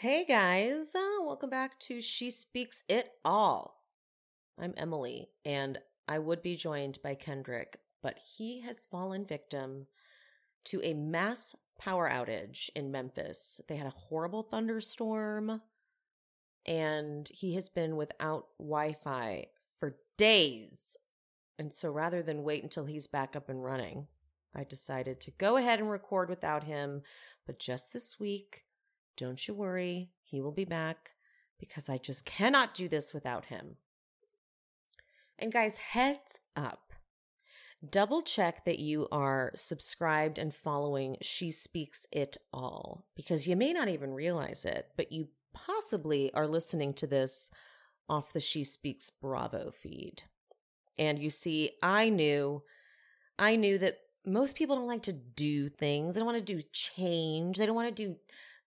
Hey 0.00 0.24
guys, 0.24 0.94
uh, 0.94 1.22
welcome 1.22 1.50
back 1.50 1.78
to 1.80 2.00
She 2.00 2.30
Speaks 2.30 2.84
It 2.88 3.10
All. 3.22 3.84
I'm 4.58 4.72
Emily, 4.78 5.28
and 5.44 5.78
I 6.08 6.18
would 6.18 6.40
be 6.40 6.56
joined 6.56 6.98
by 7.02 7.14
Kendrick, 7.14 7.76
but 8.02 8.18
he 8.18 8.62
has 8.62 8.86
fallen 8.86 9.26
victim 9.26 9.88
to 10.64 10.80
a 10.82 10.94
mass 10.94 11.54
power 11.78 12.08
outage 12.08 12.70
in 12.74 12.90
Memphis. 12.90 13.60
They 13.68 13.76
had 13.76 13.88
a 13.88 13.90
horrible 13.90 14.42
thunderstorm, 14.42 15.60
and 16.64 17.28
he 17.28 17.54
has 17.56 17.68
been 17.68 17.96
without 17.96 18.46
Wi 18.58 18.96
Fi 19.04 19.48
for 19.78 19.96
days. 20.16 20.96
And 21.58 21.74
so 21.74 21.90
rather 21.90 22.22
than 22.22 22.42
wait 22.42 22.62
until 22.62 22.86
he's 22.86 23.06
back 23.06 23.36
up 23.36 23.50
and 23.50 23.62
running, 23.62 24.06
I 24.56 24.64
decided 24.64 25.20
to 25.20 25.30
go 25.32 25.58
ahead 25.58 25.78
and 25.78 25.90
record 25.90 26.30
without 26.30 26.64
him. 26.64 27.02
But 27.46 27.58
just 27.58 27.92
this 27.92 28.18
week, 28.18 28.64
don't 29.20 29.46
you 29.46 29.52
worry, 29.52 30.08
he 30.22 30.40
will 30.40 30.50
be 30.50 30.64
back 30.64 31.10
because 31.58 31.90
I 31.90 31.98
just 31.98 32.24
cannot 32.24 32.72
do 32.72 32.88
this 32.88 33.12
without 33.12 33.44
him. 33.44 33.76
And 35.38 35.52
guys, 35.52 35.76
heads 35.76 36.40
up. 36.56 36.94
Double 37.86 38.22
check 38.22 38.64
that 38.64 38.78
you 38.78 39.08
are 39.12 39.52
subscribed 39.54 40.38
and 40.38 40.54
following 40.54 41.18
She 41.20 41.50
Speaks 41.50 42.06
It 42.10 42.38
All 42.50 43.06
because 43.14 43.46
you 43.46 43.56
may 43.56 43.74
not 43.74 43.88
even 43.88 44.14
realize 44.14 44.64
it, 44.64 44.88
but 44.96 45.12
you 45.12 45.28
possibly 45.52 46.32
are 46.32 46.46
listening 46.46 46.94
to 46.94 47.06
this 47.06 47.50
off 48.08 48.32
the 48.32 48.40
She 48.40 48.64
Speaks 48.64 49.10
Bravo 49.10 49.70
feed. 49.70 50.22
And 50.98 51.18
you 51.18 51.28
see, 51.28 51.72
I 51.82 52.08
knew, 52.08 52.62
I 53.38 53.56
knew 53.56 53.76
that 53.78 53.98
most 54.24 54.56
people 54.56 54.76
don't 54.76 54.86
like 54.86 55.02
to 55.02 55.12
do 55.12 55.68
things. 55.68 56.14
They 56.14 56.20
don't 56.20 56.26
want 56.26 56.38
to 56.38 56.54
do 56.54 56.62
change. 56.72 57.58
They 57.58 57.66
don't 57.66 57.74
want 57.74 57.94
to 57.94 58.06
do 58.06 58.16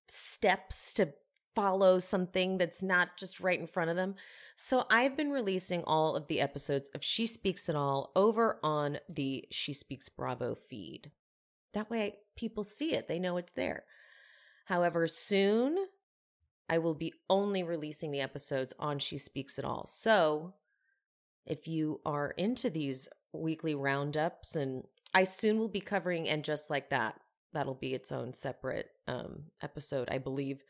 steps 0.08 0.94
to 0.94 1.14
follow 1.56 2.00
something 2.00 2.58
that's 2.58 2.82
not 2.82 3.18
just 3.18 3.40
right 3.40 3.60
in 3.60 3.68
front 3.68 3.90
of 3.90 3.96
them. 3.96 4.16
So 4.56 4.86
I've 4.90 5.18
been 5.18 5.32
releasing 5.32 5.84
all 5.84 6.16
of 6.16 6.28
the 6.28 6.42
episodes 6.42 6.90
of 6.90 7.04
She 7.04 7.28
Speaks 7.28 7.70
It 7.70 7.76
All 7.76 8.12
over 8.16 8.60
on 8.64 9.00
the 9.10 9.46
She 9.52 9.74
Speaks 9.74 10.10
Bravo 10.10 10.56
feed. 10.56 11.12
That 11.74 11.90
way 11.90 12.18
people 12.36 12.64
see 12.64 12.94
it, 12.94 13.08
they 13.08 13.20
know 13.20 13.38
it's 13.38 13.54
there. 13.54 13.84
However, 14.66 15.08
soon 15.08 15.88
I 16.70 16.78
will 16.78 16.94
be 16.94 17.14
only 17.30 17.64
releasing 17.64 18.12
the 18.12 18.22
episodes 18.22 18.74
on 18.80 19.00
She 19.00 19.18
Speaks 19.18 19.60
It 19.60 19.66
All. 19.66 19.86
So 19.86 20.54
if 21.46 21.68
you 21.68 22.00
are 22.06 22.32
into 22.38 22.70
these 22.70 23.10
weekly 23.34 23.76
roundups 23.76 24.56
and 24.56 24.84
I 25.14 25.26
soon 25.26 25.60
will 25.60 25.68
be 25.68 25.82
covering 25.82 26.30
and 26.30 26.44
just 26.44 26.70
like 26.70 26.90
that 26.90 27.20
that'll 27.54 27.76
be 27.76 27.94
its 27.94 28.12
own 28.12 28.34
separate 28.34 28.90
um, 29.08 29.44
episode, 29.62 30.10
I 30.12 30.18
believe. 30.18 30.64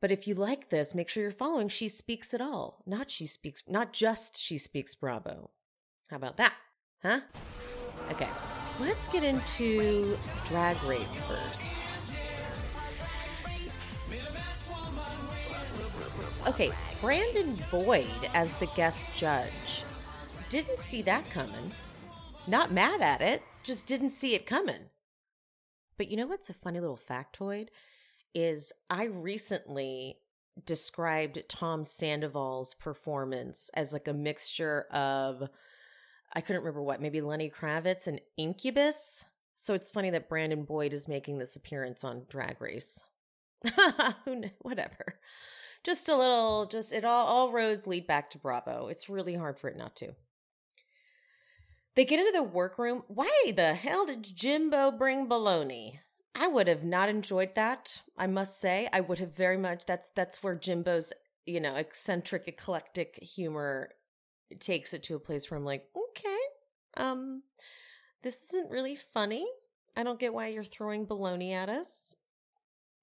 But 0.00 0.10
if 0.10 0.26
you 0.26 0.34
like 0.34 0.70
this, 0.70 0.94
make 0.94 1.08
sure 1.08 1.22
you're 1.22 1.32
following 1.32 1.68
She 1.68 1.88
Speaks 1.88 2.32
It 2.32 2.40
All, 2.40 2.82
not 2.86 3.10
She 3.10 3.26
Speaks, 3.26 3.62
not 3.68 3.92
just 3.92 4.38
She 4.38 4.56
Speaks 4.56 4.94
Bravo. 4.94 5.50
How 6.08 6.16
about 6.16 6.38
that? 6.38 6.54
Huh? 7.02 7.20
Okay, 8.10 8.28
let's 8.80 9.08
get 9.08 9.22
into 9.22 10.16
Drag 10.46 10.82
Race 10.84 11.20
first. 11.20 11.82
Okay, 16.48 16.70
Brandon 17.02 17.54
Boyd 17.70 18.08
as 18.34 18.54
the 18.54 18.66
guest 18.74 19.14
judge. 19.14 19.84
Didn't 20.48 20.78
see 20.78 21.02
that 21.02 21.28
coming. 21.30 21.70
Not 22.46 22.72
mad 22.72 23.02
at 23.02 23.20
it, 23.20 23.42
just 23.62 23.86
didn't 23.86 24.10
see 24.10 24.34
it 24.34 24.46
coming. 24.46 24.80
But 26.00 26.10
you 26.10 26.16
know 26.16 26.28
what's 26.28 26.48
a 26.48 26.54
funny 26.54 26.80
little 26.80 26.98
factoid? 26.98 27.68
Is 28.34 28.72
I 28.88 29.04
recently 29.04 30.16
described 30.64 31.44
Tom 31.46 31.84
Sandoval's 31.84 32.72
performance 32.72 33.70
as 33.74 33.92
like 33.92 34.08
a 34.08 34.14
mixture 34.14 34.86
of 34.92 35.46
I 36.32 36.40
couldn't 36.40 36.62
remember 36.62 36.82
what, 36.82 37.02
maybe 37.02 37.20
Lenny 37.20 37.50
Kravitz 37.50 38.06
and 38.06 38.18
Incubus. 38.38 39.26
So 39.56 39.74
it's 39.74 39.90
funny 39.90 40.08
that 40.08 40.30
Brandon 40.30 40.64
Boyd 40.64 40.94
is 40.94 41.06
making 41.06 41.36
this 41.36 41.54
appearance 41.54 42.02
on 42.02 42.24
Drag 42.30 42.62
Race. 42.62 43.04
Whatever. 44.62 45.18
Just 45.84 46.08
a 46.08 46.16
little, 46.16 46.64
just 46.64 46.94
it 46.94 47.04
all, 47.04 47.26
all 47.26 47.52
roads 47.52 47.86
lead 47.86 48.06
back 48.06 48.30
to 48.30 48.38
Bravo. 48.38 48.88
It's 48.88 49.10
really 49.10 49.34
hard 49.34 49.58
for 49.58 49.68
it 49.68 49.76
not 49.76 49.96
to. 49.96 50.14
They 51.96 52.04
get 52.04 52.20
into 52.20 52.32
the 52.32 52.42
workroom. 52.42 53.02
Why 53.08 53.52
the 53.54 53.74
hell 53.74 54.06
did 54.06 54.22
Jimbo 54.22 54.92
bring 54.92 55.28
baloney? 55.28 55.98
I 56.34 56.46
would 56.46 56.68
have 56.68 56.84
not 56.84 57.08
enjoyed 57.08 57.54
that. 57.56 58.02
I 58.16 58.26
must 58.26 58.60
say, 58.60 58.88
I 58.92 59.00
would 59.00 59.18
have 59.18 59.34
very 59.34 59.56
much. 59.56 59.86
That's 59.86 60.08
that's 60.14 60.42
where 60.42 60.54
Jimbo's 60.54 61.12
you 61.46 61.60
know 61.60 61.74
eccentric, 61.74 62.46
eclectic 62.46 63.18
humor 63.22 63.90
takes 64.58 64.94
it 64.94 65.02
to 65.04 65.16
a 65.16 65.20
place 65.20 65.50
where 65.50 65.58
I'm 65.58 65.64
like, 65.64 65.86
okay, 65.96 66.38
um, 66.96 67.42
this 68.22 68.52
isn't 68.52 68.70
really 68.70 68.96
funny. 68.96 69.46
I 69.96 70.02
don't 70.02 70.18
get 70.18 70.34
why 70.34 70.48
you're 70.48 70.64
throwing 70.64 71.06
baloney 71.06 71.52
at 71.52 71.68
us. 71.68 72.16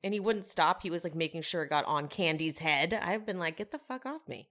And 0.03 0.13
he 0.13 0.19
wouldn't 0.19 0.45
stop. 0.45 0.83
He 0.83 0.89
was 0.89 1.03
like 1.03 1.15
making 1.15 1.41
sure 1.41 1.63
it 1.63 1.69
got 1.69 1.85
on 1.85 2.07
Kandy's 2.07 2.59
head. 2.59 2.93
I've 2.93 3.25
been 3.25 3.39
like, 3.39 3.57
get 3.57 3.71
the 3.71 3.79
fuck 3.79 4.05
off 4.05 4.27
me. 4.27 4.47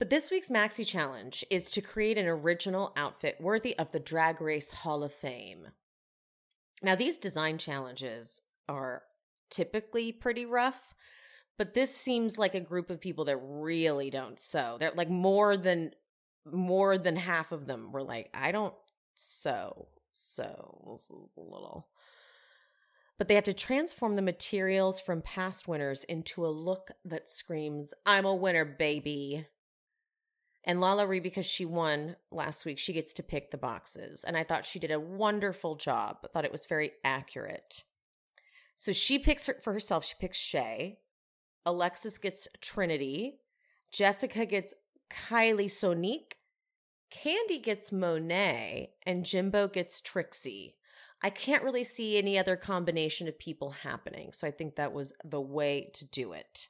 But 0.00 0.08
this 0.08 0.30
week's 0.30 0.48
Maxi 0.48 0.84
Challenge 0.84 1.44
is 1.50 1.70
to 1.72 1.82
create 1.82 2.16
an 2.16 2.26
original 2.26 2.94
outfit 2.96 3.36
worthy 3.38 3.78
of 3.78 3.92
the 3.92 4.00
Drag 4.00 4.40
Race 4.40 4.72
Hall 4.72 5.04
of 5.04 5.12
Fame. 5.12 5.68
Now, 6.82 6.94
these 6.94 7.18
design 7.18 7.58
challenges 7.58 8.40
are 8.66 9.02
typically 9.50 10.10
pretty 10.10 10.46
rough, 10.46 10.94
but 11.58 11.74
this 11.74 11.94
seems 11.94 12.38
like 12.38 12.54
a 12.54 12.60
group 12.60 12.88
of 12.88 12.98
people 12.98 13.26
that 13.26 13.36
really 13.42 14.08
don't 14.08 14.40
sew. 14.40 14.78
They're 14.80 14.92
like 14.96 15.10
more 15.10 15.58
than 15.58 15.90
more 16.50 16.96
than 16.96 17.16
half 17.16 17.52
of 17.52 17.66
them 17.66 17.92
were 17.92 18.02
like, 18.02 18.30
I 18.32 18.52
don't 18.52 18.74
sew, 19.14 19.88
so 20.12 20.98
a 21.36 21.40
little. 21.40 21.88
But 23.18 23.28
they 23.28 23.34
have 23.34 23.44
to 23.44 23.52
transform 23.52 24.16
the 24.16 24.22
materials 24.22 24.98
from 24.98 25.20
past 25.20 25.68
winners 25.68 26.04
into 26.04 26.46
a 26.46 26.48
look 26.48 26.90
that 27.04 27.28
screams, 27.28 27.92
I'm 28.06 28.24
a 28.24 28.34
winner, 28.34 28.64
baby. 28.64 29.46
And 30.64 30.78
LaLaRi, 30.78 31.22
because 31.22 31.46
she 31.46 31.64
won 31.64 32.16
last 32.30 32.66
week, 32.66 32.78
she 32.78 32.92
gets 32.92 33.14
to 33.14 33.22
pick 33.22 33.50
the 33.50 33.56
boxes. 33.56 34.24
And 34.24 34.36
I 34.36 34.44
thought 34.44 34.66
she 34.66 34.78
did 34.78 34.90
a 34.90 35.00
wonderful 35.00 35.74
job. 35.76 36.18
I 36.24 36.28
thought 36.28 36.44
it 36.44 36.52
was 36.52 36.66
very 36.66 36.92
accurate. 37.02 37.82
So 38.76 38.92
she 38.92 39.18
picks 39.18 39.46
her 39.46 39.56
for 39.62 39.72
herself, 39.72 40.04
she 40.04 40.14
picks 40.20 40.38
Shea. 40.38 40.98
Alexis 41.66 42.18
gets 42.18 42.48
Trinity. 42.60 43.40
Jessica 43.92 44.46
gets 44.46 44.74
Kylie 45.10 45.66
Sonique. 45.66 46.32
Kandy 47.14 47.62
gets 47.62 47.92
Monet. 47.92 48.92
And 49.04 49.24
Jimbo 49.24 49.68
gets 49.68 50.00
Trixie. 50.00 50.76
I 51.22 51.30
can't 51.30 51.64
really 51.64 51.84
see 51.84 52.16
any 52.16 52.38
other 52.38 52.56
combination 52.56 53.28
of 53.28 53.38
people 53.38 53.70
happening. 53.70 54.32
So 54.32 54.46
I 54.46 54.50
think 54.50 54.76
that 54.76 54.92
was 54.92 55.12
the 55.24 55.40
way 55.40 55.90
to 55.94 56.06
do 56.06 56.32
it. 56.32 56.68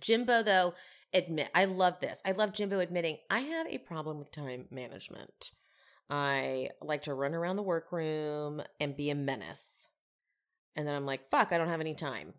Jimbo, 0.00 0.42
though, 0.42 0.74
admit 1.14 1.50
I 1.54 1.66
love 1.66 2.00
this. 2.00 2.22
I 2.24 2.32
love 2.32 2.52
Jimbo 2.52 2.80
admitting 2.80 3.18
I 3.30 3.40
have 3.40 3.66
a 3.66 3.78
problem 3.78 4.18
with 4.18 4.30
time 4.30 4.66
management. 4.70 5.52
I 6.10 6.70
like 6.80 7.02
to 7.02 7.14
run 7.14 7.34
around 7.34 7.56
the 7.56 7.62
workroom 7.62 8.62
and 8.80 8.96
be 8.96 9.10
a 9.10 9.14
menace. 9.14 9.88
And 10.76 10.86
then 10.86 10.94
I'm 10.94 11.06
like, 11.06 11.30
fuck, 11.30 11.52
I 11.52 11.58
don't 11.58 11.68
have 11.68 11.80
any 11.80 11.94
time. 11.94 12.34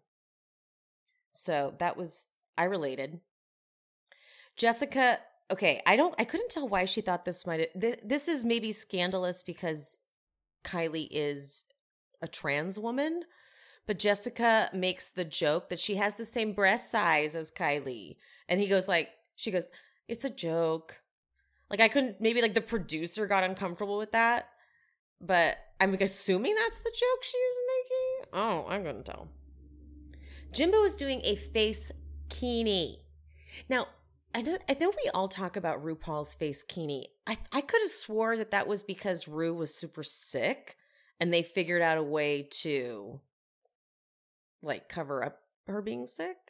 So 1.33 1.73
that 1.79 1.97
was 1.97 2.27
I 2.57 2.65
related. 2.65 3.19
Jessica, 4.55 5.19
okay, 5.51 5.81
I 5.87 5.95
don't 5.95 6.13
I 6.19 6.25
couldn't 6.25 6.49
tell 6.49 6.67
why 6.67 6.85
she 6.85 7.01
thought 7.01 7.25
this 7.25 7.45
might 7.45 7.69
this, 7.73 7.97
this 8.03 8.27
is 8.27 8.43
maybe 8.43 8.71
scandalous 8.71 9.41
because 9.41 9.99
Kylie 10.63 11.07
is 11.09 11.63
a 12.21 12.27
trans 12.27 12.77
woman, 12.77 13.23
but 13.87 13.99
Jessica 13.99 14.69
makes 14.73 15.09
the 15.09 15.25
joke 15.25 15.69
that 15.69 15.79
she 15.79 15.95
has 15.95 16.15
the 16.15 16.25
same 16.25 16.53
breast 16.53 16.91
size 16.91 17.35
as 17.35 17.51
Kylie. 17.51 18.17
And 18.49 18.59
he 18.59 18.67
goes 18.67 18.87
like, 18.87 19.09
she 19.35 19.51
goes, 19.51 19.67
it's 20.07 20.25
a 20.25 20.29
joke. 20.29 21.01
Like 21.69 21.79
I 21.79 21.87
couldn't, 21.87 22.21
maybe 22.21 22.41
like 22.41 22.53
the 22.53 22.61
producer 22.61 23.25
got 23.27 23.43
uncomfortable 23.43 23.97
with 23.97 24.11
that, 24.11 24.49
but 25.19 25.57
I'm 25.79 25.91
like 25.91 26.01
assuming 26.01 26.55
that's 26.55 26.79
the 26.79 26.91
joke 26.91 27.23
she 27.23 27.37
was 27.37 27.57
making. 27.67 28.29
Oh, 28.33 28.65
I'm 28.69 28.83
gonna 28.83 29.03
tell. 29.03 29.29
Jimbo 30.51 30.83
is 30.83 30.95
doing 30.95 31.21
a 31.23 31.35
face 31.35 31.91
kini. 32.29 32.99
Now, 33.69 33.87
I 34.35 34.41
know 34.41 34.57
I 34.69 34.75
know 34.79 34.89
we 34.89 35.09
all 35.13 35.27
talk 35.27 35.55
about 35.55 35.83
RuPaul's 35.83 36.33
face 36.33 36.63
kini. 36.63 37.09
I 37.27 37.37
I 37.51 37.61
could 37.61 37.81
have 37.81 37.91
swore 37.91 38.37
that 38.37 38.51
that 38.51 38.67
was 38.67 38.83
because 38.83 39.27
Ru 39.27 39.53
was 39.53 39.73
super 39.73 40.03
sick, 40.03 40.77
and 41.19 41.33
they 41.33 41.43
figured 41.43 41.81
out 41.81 41.97
a 41.97 42.03
way 42.03 42.47
to 42.61 43.19
like 44.61 44.89
cover 44.89 45.23
up 45.23 45.39
her 45.67 45.81
being 45.81 46.05
sick 46.05 46.42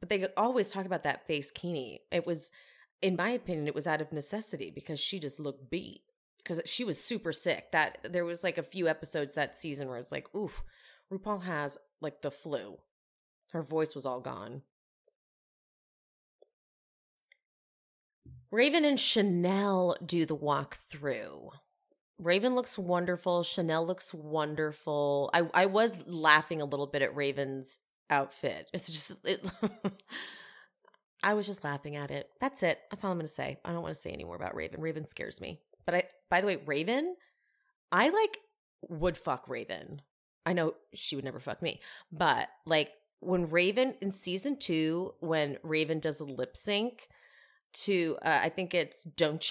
but 0.00 0.08
they 0.08 0.26
always 0.36 0.70
talk 0.70 0.86
about 0.86 1.04
that 1.04 1.26
face 1.26 1.50
Kini. 1.50 2.00
It 2.10 2.26
was, 2.26 2.50
in 3.02 3.16
my 3.16 3.30
opinion, 3.30 3.66
it 3.66 3.74
was 3.74 3.86
out 3.86 4.00
of 4.00 4.12
necessity 4.12 4.70
because 4.70 5.00
she 5.00 5.18
just 5.18 5.40
looked 5.40 5.70
beat 5.70 6.02
because 6.38 6.60
she 6.64 6.84
was 6.84 7.02
super 7.02 7.32
sick. 7.32 7.72
That 7.72 7.98
there 8.12 8.24
was 8.24 8.44
like 8.44 8.58
a 8.58 8.62
few 8.62 8.88
episodes 8.88 9.34
that 9.34 9.56
season 9.56 9.88
where 9.88 9.98
it's 9.98 10.12
like, 10.12 10.32
oof, 10.34 10.62
RuPaul 11.12 11.42
has 11.42 11.78
like 12.00 12.22
the 12.22 12.30
flu. 12.30 12.78
Her 13.52 13.62
voice 13.62 13.94
was 13.94 14.06
all 14.06 14.20
gone. 14.20 14.62
Raven 18.50 18.84
and 18.84 18.98
Chanel 18.98 19.96
do 20.04 20.24
the 20.24 20.36
walkthrough. 20.36 21.50
Raven 22.18 22.54
looks 22.54 22.78
wonderful. 22.78 23.42
Chanel 23.42 23.86
looks 23.86 24.14
wonderful. 24.14 25.30
I 25.34 25.48
I 25.52 25.66
was 25.66 26.06
laughing 26.06 26.62
a 26.62 26.64
little 26.64 26.86
bit 26.86 27.02
at 27.02 27.14
Raven's 27.14 27.80
outfit. 28.10 28.68
It's 28.72 28.86
just 28.86 29.26
it 29.26 29.44
I 31.22 31.34
was 31.34 31.46
just 31.46 31.64
laughing 31.64 31.96
at 31.96 32.10
it. 32.10 32.28
That's 32.40 32.62
it. 32.62 32.78
That's 32.90 33.02
all 33.02 33.10
I'm 33.10 33.18
going 33.18 33.26
to 33.26 33.32
say. 33.32 33.58
I 33.64 33.72
don't 33.72 33.82
want 33.82 33.94
to 33.94 34.00
say 34.00 34.10
any 34.10 34.24
more 34.24 34.36
about 34.36 34.54
Raven. 34.54 34.80
Raven 34.80 35.06
scares 35.06 35.40
me. 35.40 35.60
But 35.84 35.94
I 35.94 36.02
by 36.30 36.40
the 36.40 36.46
way, 36.46 36.56
Raven, 36.66 37.16
I 37.90 38.08
like 38.10 38.38
would 38.88 39.16
fuck 39.16 39.48
Raven. 39.48 40.02
I 40.44 40.52
know 40.52 40.74
she 40.94 41.16
would 41.16 41.24
never 41.24 41.40
fuck 41.40 41.62
me, 41.62 41.80
but 42.12 42.48
like 42.66 42.92
when 43.20 43.50
Raven 43.50 43.94
in 44.00 44.12
season 44.12 44.58
2 44.58 45.14
when 45.20 45.56
Raven 45.62 45.98
does 45.98 46.20
a 46.20 46.24
lip 46.24 46.56
sync 46.56 47.08
to 47.72 48.16
uh, 48.22 48.40
I 48.42 48.48
think 48.48 48.74
it's 48.74 49.04
Don't 49.04 49.42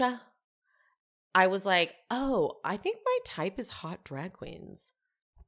I 1.33 1.47
was 1.47 1.65
like, 1.65 1.95
oh, 2.09 2.59
I 2.63 2.77
think 2.77 2.99
my 3.05 3.17
type 3.25 3.59
is 3.59 3.69
hot 3.69 4.05
drag 4.05 4.31
queens 4.33 4.93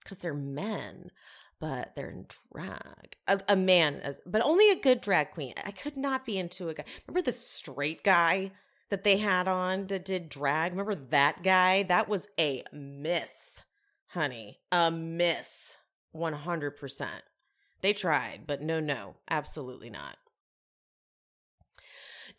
because 0.04 0.18
they're 0.18 0.33
men, 0.33 1.12
but 1.59 1.95
they're 1.95 2.09
in 2.09 2.27
drag. 2.51 3.18
A, 3.27 3.39
a, 3.50 3.56
man, 3.56 4.01
but 4.25 4.44
only 4.44 4.69
a 4.69 4.75
good 4.75 5.01
drag 5.01 5.31
queen. 5.31 5.54
I 5.65 5.71
could 5.71 5.98
not 5.98 6.25
be 6.25 6.38
into 6.38 6.69
a 6.69 6.74
guy. 6.74 6.83
Remember 7.07 7.25
the 7.25 7.31
straight 7.31 8.04
guy 8.04 8.51
that 8.89 9.04
they 9.04 9.18
had 9.18 9.48
on 9.48 9.88
that 9.88 10.06
did 10.06 10.30
drag? 10.30 10.71
Remember 10.71 10.95
that 10.95 11.44
guy? 11.44 11.83
That 11.83 12.07
was 12.07 12.27
a 12.39 12.63
miss, 12.71 13.63
honey. 14.07 14.59
A 14.71 14.92
miss. 14.92 15.77
100%. 16.15 17.07
They 17.81 17.94
tried, 17.94 18.42
but 18.48 18.62
no, 18.62 18.80
no, 18.80 19.15
absolutely 19.30 19.89
not. 19.89 20.18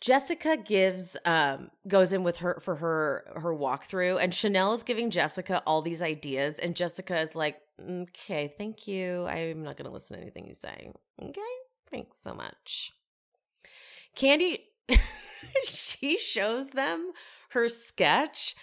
Jessica 0.01 0.55
gives 0.55 1.17
um 1.25 1.71
goes 1.85 2.13
in 2.13 2.23
with 2.23 2.37
her 2.37 2.59
for 2.61 2.75
her 2.77 3.25
her 3.35 3.53
walkthrough 3.53 4.17
and 4.21 4.33
Chanel 4.33 4.71
is 4.71 4.83
giving 4.83 5.09
Jessica 5.09 5.61
all 5.67 5.81
these 5.81 6.01
ideas 6.01 6.57
and 6.57 6.73
Jessica 6.73 7.19
is 7.19 7.35
like, 7.35 7.59
"Okay, 7.79 8.53
thank 8.57 8.87
you. 8.87 9.25
I'm 9.27 9.63
not 9.63 9.77
going 9.77 9.85
to 9.85 9.93
listen 9.93 10.15
to 10.17 10.21
anything 10.21 10.47
you 10.47 10.53
say." 10.53 10.91
Okay? 11.21 11.41
Thanks 11.91 12.17
so 12.21 12.33
much. 12.33 12.91
Kandy, 14.15 14.59
she 15.63 16.17
shows 16.17 16.71
them 16.71 17.11
her 17.51 17.69
sketch 17.69 18.55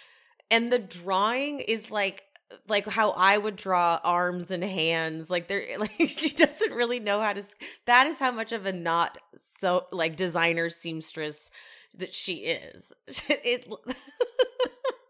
and 0.49 0.71
the 0.71 0.79
drawing 0.79 1.59
is 1.59 1.91
like 1.91 2.23
like 2.69 2.87
how 2.87 3.11
I 3.11 3.37
would 3.37 3.57
draw 3.57 3.99
arms 4.03 4.51
and 4.51 4.63
hands. 4.63 5.29
Like 5.29 5.47
there, 5.47 5.65
like 5.79 5.91
she 6.07 6.29
doesn't 6.29 6.73
really 6.73 6.99
know 6.99 7.21
how 7.21 7.33
to. 7.33 7.43
That 7.85 8.07
is 8.07 8.19
how 8.19 8.31
much 8.31 8.51
of 8.51 8.65
a 8.65 8.73
not 8.73 9.17
so 9.35 9.85
like 9.91 10.15
designer 10.15 10.69
seamstress 10.69 11.51
that 11.97 12.13
she 12.13 12.35
is. 12.45 12.93
It 13.29 13.69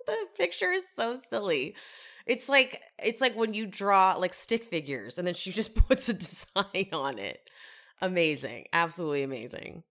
the 0.08 0.16
picture 0.38 0.72
is 0.72 0.88
so 0.88 1.16
silly. 1.16 1.76
It's 2.28 2.50
like 2.50 2.82
it's 3.00 3.22
like 3.22 3.36
when 3.36 3.54
you 3.54 3.66
draw 3.66 4.14
like 4.14 4.34
stick 4.34 4.64
figures 4.64 5.18
and 5.18 5.28
then 5.28 5.34
she 5.34 5.52
just 5.52 5.76
puts 5.88 6.10
a 6.10 6.14
design 6.14 6.90
on 6.94 7.20
it. 7.20 7.40
Amazing, 8.02 8.66
absolutely 8.74 9.24
amazing. 9.24 9.84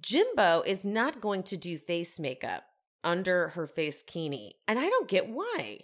Jimbo 0.00 0.62
is 0.66 0.84
not 0.84 1.20
going 1.20 1.42
to 1.44 1.56
do 1.56 1.76
face 1.76 2.18
makeup 2.18 2.64
under 3.02 3.48
her 3.48 3.66
face 3.66 4.02
kini, 4.02 4.54
and 4.68 4.78
I 4.78 4.88
don't 4.88 5.08
get 5.08 5.28
why 5.28 5.80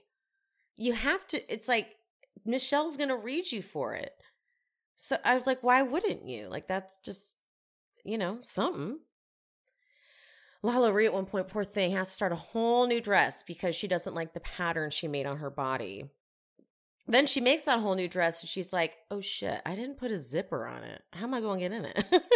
you 0.76 0.92
have 0.92 1.26
to 1.28 1.52
it's 1.52 1.68
like 1.68 1.88
Michelle's 2.44 2.96
going 2.96 3.08
to 3.08 3.16
read 3.16 3.50
you 3.50 3.62
for 3.62 3.94
it. 3.94 4.12
So 4.96 5.16
I 5.24 5.34
was 5.34 5.46
like, 5.46 5.62
why 5.62 5.82
wouldn't 5.82 6.26
you? 6.26 6.48
Like 6.48 6.68
that's 6.68 6.98
just, 6.98 7.36
you 8.04 8.16
know, 8.18 8.38
something. 8.42 8.98
LaLaRi 10.66 11.06
at 11.06 11.14
one 11.14 11.26
point, 11.26 11.48
poor 11.48 11.64
thing, 11.64 11.92
has 11.92 12.08
to 12.08 12.14
start 12.14 12.32
a 12.32 12.36
whole 12.36 12.86
new 12.86 13.00
dress 13.00 13.42
because 13.42 13.74
she 13.74 13.86
doesn't 13.86 14.14
like 14.14 14.34
the 14.34 14.40
pattern 14.40 14.90
she 14.90 15.06
made 15.06 15.26
on 15.26 15.38
her 15.38 15.50
body. 15.50 16.10
Then 17.06 17.26
she 17.26 17.40
makes 17.40 17.62
that 17.62 17.78
whole 17.78 17.94
new 17.94 18.08
dress 18.08 18.42
and 18.42 18.50
she's 18.50 18.72
like, 18.72 18.96
oh 19.10 19.20
shit, 19.20 19.62
I 19.64 19.76
didn't 19.76 19.98
put 19.98 20.10
a 20.10 20.18
zipper 20.18 20.66
on 20.66 20.82
it. 20.82 21.02
How 21.12 21.24
am 21.24 21.34
I 21.34 21.40
going 21.40 21.60
to 21.60 21.68
get 21.68 21.76
in 21.76 21.84
it? 21.84 22.04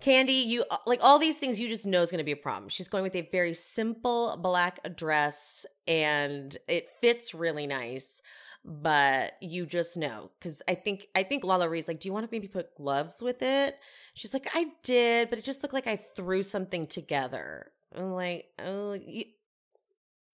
Kandy, 0.00 0.46
you 0.46 0.64
like 0.86 1.00
all 1.02 1.18
these 1.18 1.36
things 1.36 1.60
you 1.60 1.68
just 1.68 1.86
know 1.86 2.00
is 2.00 2.10
going 2.10 2.18
to 2.18 2.24
be 2.24 2.32
a 2.32 2.36
problem. 2.36 2.70
She's 2.70 2.88
going 2.88 3.02
with 3.02 3.14
a 3.16 3.28
very 3.30 3.52
simple 3.52 4.38
black 4.38 4.96
dress 4.96 5.66
and 5.86 6.56
it 6.66 6.88
fits 7.02 7.34
really 7.34 7.66
nice, 7.66 8.22
but 8.64 9.34
you 9.42 9.66
just 9.66 9.98
know 9.98 10.30
cuz 10.40 10.62
I 10.66 10.74
think 10.74 11.08
I 11.14 11.22
think 11.22 11.44
LaLaRi's 11.44 11.86
like, 11.86 12.00
"Do 12.00 12.08
you 12.08 12.14
want 12.14 12.24
to 12.24 12.34
maybe 12.34 12.48
put 12.48 12.74
gloves 12.74 13.20
with 13.20 13.42
it?" 13.42 13.78
She's 14.20 14.34
like, 14.34 14.50
"I 14.54 14.66
did, 14.82 15.30
but 15.30 15.38
it 15.38 15.46
just 15.46 15.62
looked 15.62 15.72
like 15.72 15.86
I 15.86 15.96
threw 15.96 16.42
something 16.42 16.86
together." 16.86 17.72
I'm 17.96 18.12
like, 18.12 18.48
"Oh, 18.58 18.92
you, 18.92 19.24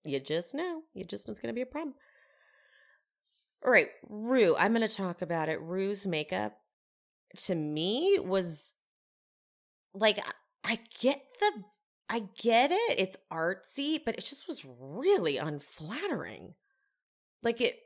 you 0.05 0.19
just 0.19 0.56
know. 0.56 0.83
You 0.93 1.05
just 1.05 1.29
know 1.29 1.31
it's 1.31 1.38
going 1.38 1.55
to 1.55 1.56
be 1.56 1.62
a 1.62 1.67
problem." 1.67 1.94
All 3.65 3.71
right, 3.71 3.91
Ru, 4.09 4.56
I'm 4.56 4.75
going 4.75 4.85
to 4.87 4.93
talk 4.93 5.23
about 5.23 5.49
it. 5.49 5.61
Ru's 5.61 6.05
makeup 6.05 6.59
to 7.44 7.55
me 7.55 8.19
was 8.21 8.75
like 9.94 10.19
I 10.65 10.81
get 10.99 11.23
the 11.38 11.62
I 12.11 12.25
get 12.37 12.73
it. 12.73 12.99
It's 12.99 13.19
artsy, 13.33 14.00
but 14.05 14.17
it 14.17 14.25
just 14.25 14.49
was 14.49 14.65
really 14.65 15.37
unflattering. 15.37 16.55
Like 17.44 17.61
it 17.61 17.79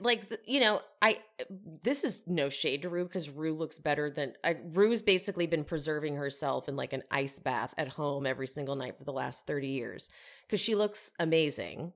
like 0.00 0.32
you 0.46 0.60
know 0.60 0.80
i 1.02 1.18
this 1.82 2.04
is 2.04 2.22
no 2.26 2.48
shade 2.48 2.82
to 2.82 2.88
ru 2.88 3.04
because 3.04 3.30
ru 3.30 3.54
looks 3.54 3.78
better 3.78 4.10
than 4.10 4.32
uh, 4.44 4.54
ru's 4.72 5.02
basically 5.02 5.46
been 5.46 5.64
preserving 5.64 6.16
herself 6.16 6.68
in 6.68 6.76
like 6.76 6.92
an 6.92 7.02
ice 7.10 7.38
bath 7.38 7.74
at 7.78 7.88
home 7.88 8.26
every 8.26 8.46
single 8.46 8.76
night 8.76 8.96
for 8.96 9.04
the 9.04 9.12
last 9.12 9.46
30 9.46 9.68
years 9.68 10.10
because 10.46 10.60
she 10.60 10.74
looks 10.74 11.12
amazing. 11.18 11.92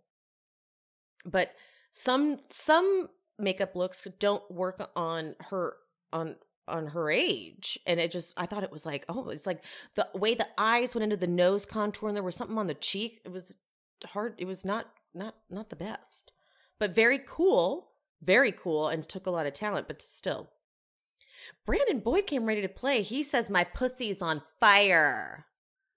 But 1.24 1.54
some 1.90 2.38
some 2.48 3.08
makeup 3.38 3.76
looks 3.76 4.06
don't 4.18 4.48
work 4.50 4.90
on 4.96 5.34
her 5.50 5.76
on 6.12 6.36
on 6.68 6.88
her 6.88 7.10
age 7.10 7.78
and 7.86 7.98
it 7.98 8.10
just 8.10 8.32
i 8.36 8.46
thought 8.46 8.62
it 8.62 8.70
was 8.70 8.86
like 8.86 9.04
oh 9.08 9.30
it's 9.30 9.46
like 9.46 9.64
the 9.96 10.06
way 10.14 10.32
the 10.34 10.46
eyes 10.56 10.94
went 10.94 11.02
into 11.02 11.16
the 11.16 11.26
nose 11.26 11.66
contour 11.66 12.08
and 12.08 12.16
there 12.16 12.22
was 12.22 12.36
something 12.36 12.56
on 12.56 12.68
the 12.68 12.74
cheek 12.74 13.20
it 13.24 13.32
was 13.32 13.56
hard 14.06 14.34
it 14.38 14.44
was 14.44 14.64
not 14.64 14.86
not 15.12 15.34
not 15.50 15.70
the 15.70 15.76
best 15.76 16.31
but 16.82 16.92
very 16.92 17.20
cool 17.24 17.92
very 18.20 18.50
cool 18.50 18.88
and 18.88 19.08
took 19.08 19.24
a 19.24 19.30
lot 19.30 19.46
of 19.46 19.52
talent 19.52 19.86
but 19.86 20.02
still 20.02 20.50
brandon 21.64 22.00
boyd 22.00 22.26
came 22.26 22.44
ready 22.44 22.60
to 22.60 22.68
play 22.68 23.02
he 23.02 23.22
says 23.22 23.48
my 23.48 23.62
pussy's 23.62 24.20
on 24.20 24.42
fire 24.58 25.46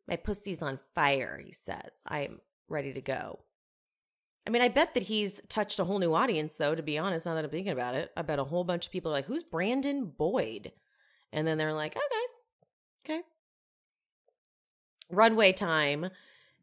my 0.08 0.16
pussy's 0.16 0.62
on 0.62 0.80
fire 0.94 1.42
he 1.44 1.52
says 1.52 2.04
i'm 2.06 2.40
ready 2.70 2.94
to 2.94 3.02
go 3.02 3.40
I 4.48 4.52
mean, 4.52 4.62
I 4.62 4.68
bet 4.68 4.94
that 4.94 5.02
he's 5.02 5.42
touched 5.50 5.80
a 5.80 5.86
whole 5.86 5.98
new 5.98 6.14
audience, 6.14 6.54
though, 6.54 6.76
to 6.76 6.84
be 6.84 7.00
honest, 7.00 7.26
now 7.26 7.34
that 7.34 7.44
I'm 7.44 7.50
thinking 7.50 7.74
about 7.74 7.96
it. 7.96 8.12
I 8.16 8.22
bet 8.22 8.38
a 8.38 8.44
whole 8.44 8.64
bunch 8.64 8.86
of 8.86 8.92
people 8.92 9.12
are 9.12 9.16
like, 9.16 9.26
who's 9.26 9.42
Brandon 9.42 10.06
Boyd? 10.06 10.72
And 11.34 11.48
then 11.48 11.58
they're 11.58 11.74
like, 11.74 11.98
okay, 11.98 13.16
okay. 13.16 13.22
Runway 15.10 15.52
time. 15.52 16.12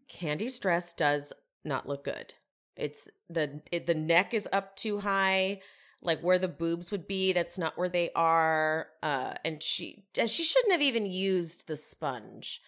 Kandy's 0.08 0.60
dress 0.60 0.94
does 0.94 1.32
not 1.64 1.88
look 1.88 2.04
good. 2.04 2.34
It's 2.76 3.08
the 3.28 3.60
it, 3.70 3.86
the 3.86 3.94
neck 3.94 4.34
is 4.34 4.48
up 4.52 4.76
too 4.76 5.00
high, 5.00 5.60
like 6.02 6.20
where 6.20 6.38
the 6.38 6.48
boobs 6.48 6.90
would 6.90 7.06
be. 7.06 7.32
That's 7.32 7.58
not 7.58 7.76
where 7.76 7.88
they 7.88 8.10
are. 8.14 8.88
Uh, 9.02 9.34
and 9.44 9.62
she 9.62 10.04
and 10.18 10.28
she 10.28 10.42
shouldn't 10.42 10.72
have 10.72 10.82
even 10.82 11.06
used 11.06 11.68
the 11.68 11.76
sponge. 11.76 12.60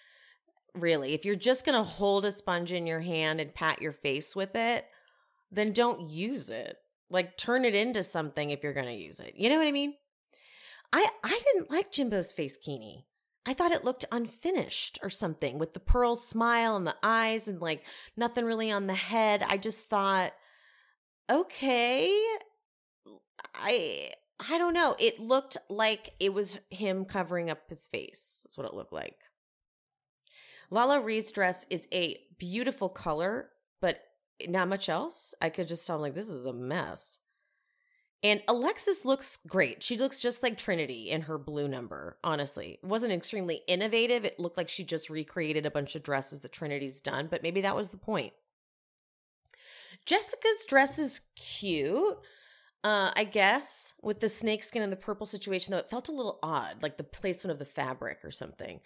Really, 0.75 1.15
if 1.15 1.25
you're 1.25 1.37
just 1.37 1.65
gonna 1.65 1.85
hold 1.85 2.25
a 2.25 2.33
sponge 2.33 2.73
in 2.73 2.87
your 2.87 3.01
hand 3.01 3.41
and 3.41 3.55
pat 3.55 3.81
your 3.81 3.93
face 3.93 4.35
with 4.35 4.55
it, 4.57 4.87
then 5.55 5.73
don't 5.73 6.11
use 6.11 6.51
it. 6.51 6.79
Like 7.11 7.37
turn 7.37 7.65
it 7.65 7.75
into 7.75 8.03
something 8.03 8.51
if 8.51 8.63
you're 8.63 8.73
going 8.73 8.87
to 8.87 8.93
use 8.93 9.21
it. 9.21 9.35
You 9.37 9.49
know 9.49 9.59
what 9.59 9.69
I 9.69 9.73
mean? 9.73 9.95
I 10.93 11.07
I 11.23 11.41
didn't 11.53 11.71
like 11.71 11.93
Jimbo's 11.93 12.33
face 12.33 12.57
kini. 12.57 13.07
I 13.47 13.53
thought 13.53 13.73
it 13.73 13.85
looked 13.85 14.07
unfinished 14.11 14.99
or 15.03 15.11
something 15.11 15.59
with 15.59 15.75
the 15.75 15.81
pearl 15.81 16.17
smile 16.17 16.77
and 16.77 16.87
the 16.87 16.97
eyes 17.03 17.47
and 17.47 17.61
like 17.61 17.85
nothing 18.17 18.45
really 18.45 18.71
on 18.71 18.87
the 18.87 18.95
head. 18.95 19.45
I 19.47 19.59
just 19.59 19.87
thought 19.87 20.33
okay, 21.31 22.11
I 23.55 24.11
I 24.41 24.59
don't 24.59 24.75
know. 24.75 24.97
It 24.99 25.21
looked 25.21 25.57
like 25.69 26.11
it 26.19 26.35
was 26.35 26.59
him 26.71 27.05
covering 27.05 27.51
up 27.51 27.69
his 27.69 27.87
face. 27.87 28.43
That's 28.45 28.59
what 28.59 28.67
it 28.67 28.75
looked 28.75 28.93
like. 28.93 29.17
LaLaRi's 30.73 31.31
dress 31.31 31.67
is 31.71 31.87
a 31.93 32.19
beautiful 32.39 32.89
color, 32.89 33.51
but 33.81 34.01
not 34.49 34.69
much 34.69 34.89
else. 34.89 35.35
I 35.41 35.51
could 35.51 35.69
just 35.69 35.87
tell, 35.87 35.97
I'm 35.97 36.03
like, 36.03 36.15
this 36.15 36.29
is 36.29 36.47
a 36.47 36.53
mess. 36.53 37.21
And 38.25 38.43
Alexis 38.49 39.05
looks 39.05 39.39
great. 39.47 39.83
She 39.83 39.99
looks 39.99 40.19
just 40.19 40.43
like 40.43 40.57
Trinity 40.57 41.11
in 41.11 41.23
her 41.23 41.37
blue 41.37 41.69
number, 41.69 42.17
honestly. 42.25 42.79
It 42.83 42.87
wasn't 42.87 43.13
extremely 43.13 43.61
innovative. 43.69 44.25
It 44.25 44.41
looked 44.41 44.57
like 44.57 44.71
she 44.71 44.83
just 44.83 45.11
recreated 45.11 45.67
a 45.67 45.71
bunch 45.71 45.95
of 45.95 46.03
dresses 46.03 46.41
that 46.41 46.51
Trinity's 46.53 47.03
done, 47.03 47.29
but 47.31 47.43
maybe 47.43 47.61
that 47.61 47.77
was 47.77 47.91
the 47.91 47.99
point. 47.99 48.33
Jessica's 50.07 50.65
dress 50.67 50.99
is 50.99 51.21
cute, 51.37 52.19
Uh, 52.83 53.11
I 53.17 53.25
guess 53.25 53.95
with 54.03 54.21
the 54.21 54.29
snakeskin 54.29 54.83
and 54.83 54.93
the 54.93 54.97
purple 54.97 55.25
situation, 55.25 55.73
though, 55.73 55.79
it 55.79 55.89
felt 55.89 56.09
a 56.09 56.13
little 56.13 56.39
odd, 56.43 56.83
like 56.83 56.99
the 56.99 57.05
placement 57.05 57.53
of 57.53 57.59
the 57.59 57.65
fabric 57.65 58.19
or 58.25 58.31
something. 58.31 58.81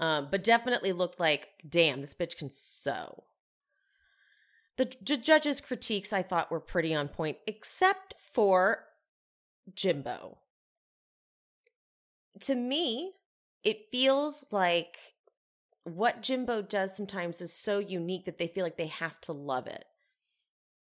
Um, 0.00 0.26
but 0.28 0.42
definitely 0.42 0.92
looked 0.92 1.20
like, 1.20 1.50
damn, 1.68 2.00
this 2.00 2.14
bitch 2.14 2.36
can 2.36 2.50
sew. 2.50 3.22
The 4.76 4.86
j- 4.86 5.16
judges' 5.16 5.60
critiques 5.60 6.12
I 6.12 6.22
thought 6.22 6.50
were 6.50 6.60
pretty 6.60 6.94
on 6.94 7.08
point, 7.08 7.38
except 7.46 8.14
for 8.18 8.86
Jimbo. 9.74 10.38
To 12.40 12.54
me, 12.54 13.12
it 13.62 13.90
feels 13.92 14.44
like 14.50 14.98
what 15.84 16.22
Jimbo 16.22 16.62
does 16.62 16.96
sometimes 16.96 17.40
is 17.40 17.52
so 17.52 17.78
unique 17.78 18.24
that 18.24 18.38
they 18.38 18.48
feel 18.48 18.64
like 18.64 18.76
they 18.76 18.86
have 18.88 19.20
to 19.22 19.32
love 19.32 19.66
it. 19.66 19.84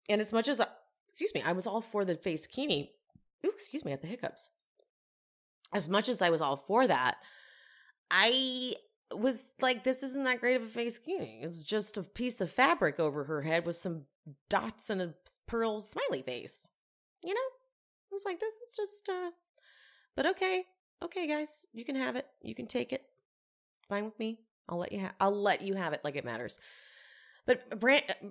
And 0.10 0.20
as 0.20 0.34
much 0.34 0.48
as, 0.48 0.60
I, 0.60 0.68
excuse 1.08 1.34
me, 1.36 1.44
I 1.44 1.52
was 1.52 1.68
all 1.68 1.82
for 1.82 2.04
the 2.04 2.16
face 2.16 2.48
kini. 2.48 2.92
Ooh, 3.46 3.52
excuse 3.52 3.86
me, 3.86 3.92
at 3.92 4.02
the 4.02 4.08
hiccups. 4.08 4.50
As 5.74 5.88
much 5.90 6.10
as 6.10 6.22
I 6.22 6.30
was 6.30 6.42
all 6.42 6.58
for 6.58 6.88
that, 6.88 7.18
I 8.10 8.74
was 9.12 9.54
like, 9.62 9.84
this 9.84 10.04
isn't 10.04 10.24
that 10.26 10.40
great 10.40 10.56
of 10.56 10.64
a 10.64 10.68
face 10.68 11.00
kini. 11.00 11.40
It's 11.42 11.64
just 11.64 11.98
a 11.98 12.04
piece 12.04 12.42
of 12.42 12.52
fabric 12.52 13.00
over 13.00 13.24
her 13.24 13.42
head 13.42 13.66
with 13.66 13.76
some 13.76 14.04
dots 14.50 14.90
and 14.90 15.02
a 15.02 15.14
pearl 15.48 15.80
smiley 15.80 16.22
face. 16.22 16.70
You 17.24 17.34
know? 17.34 17.40
I 17.40 18.14
was 18.14 18.24
like, 18.26 18.40
this 18.40 18.54
is 18.68 18.76
just, 18.76 19.10
uh, 19.10 19.32
but 20.16 20.26
okay. 20.28 20.66
Okay, 21.04 21.28
guys, 21.28 21.66
you 21.74 21.84
can 21.84 21.96
have 21.96 22.16
it. 22.16 22.28
You 22.42 22.56
can 22.56 22.68
take 22.68 22.94
it. 22.94 23.04
Fine 23.90 24.06
with 24.06 24.18
me. 24.20 24.40
I'll 24.70 24.78
let 24.78 24.92
you 24.92 25.00
have. 25.00 25.14
I'll 25.20 25.42
let 25.42 25.62
you 25.62 25.74
have 25.74 25.94
it 25.94 26.02
like 26.04 26.16
it 26.16 26.24
matters. 26.24 26.60
But 27.46 27.80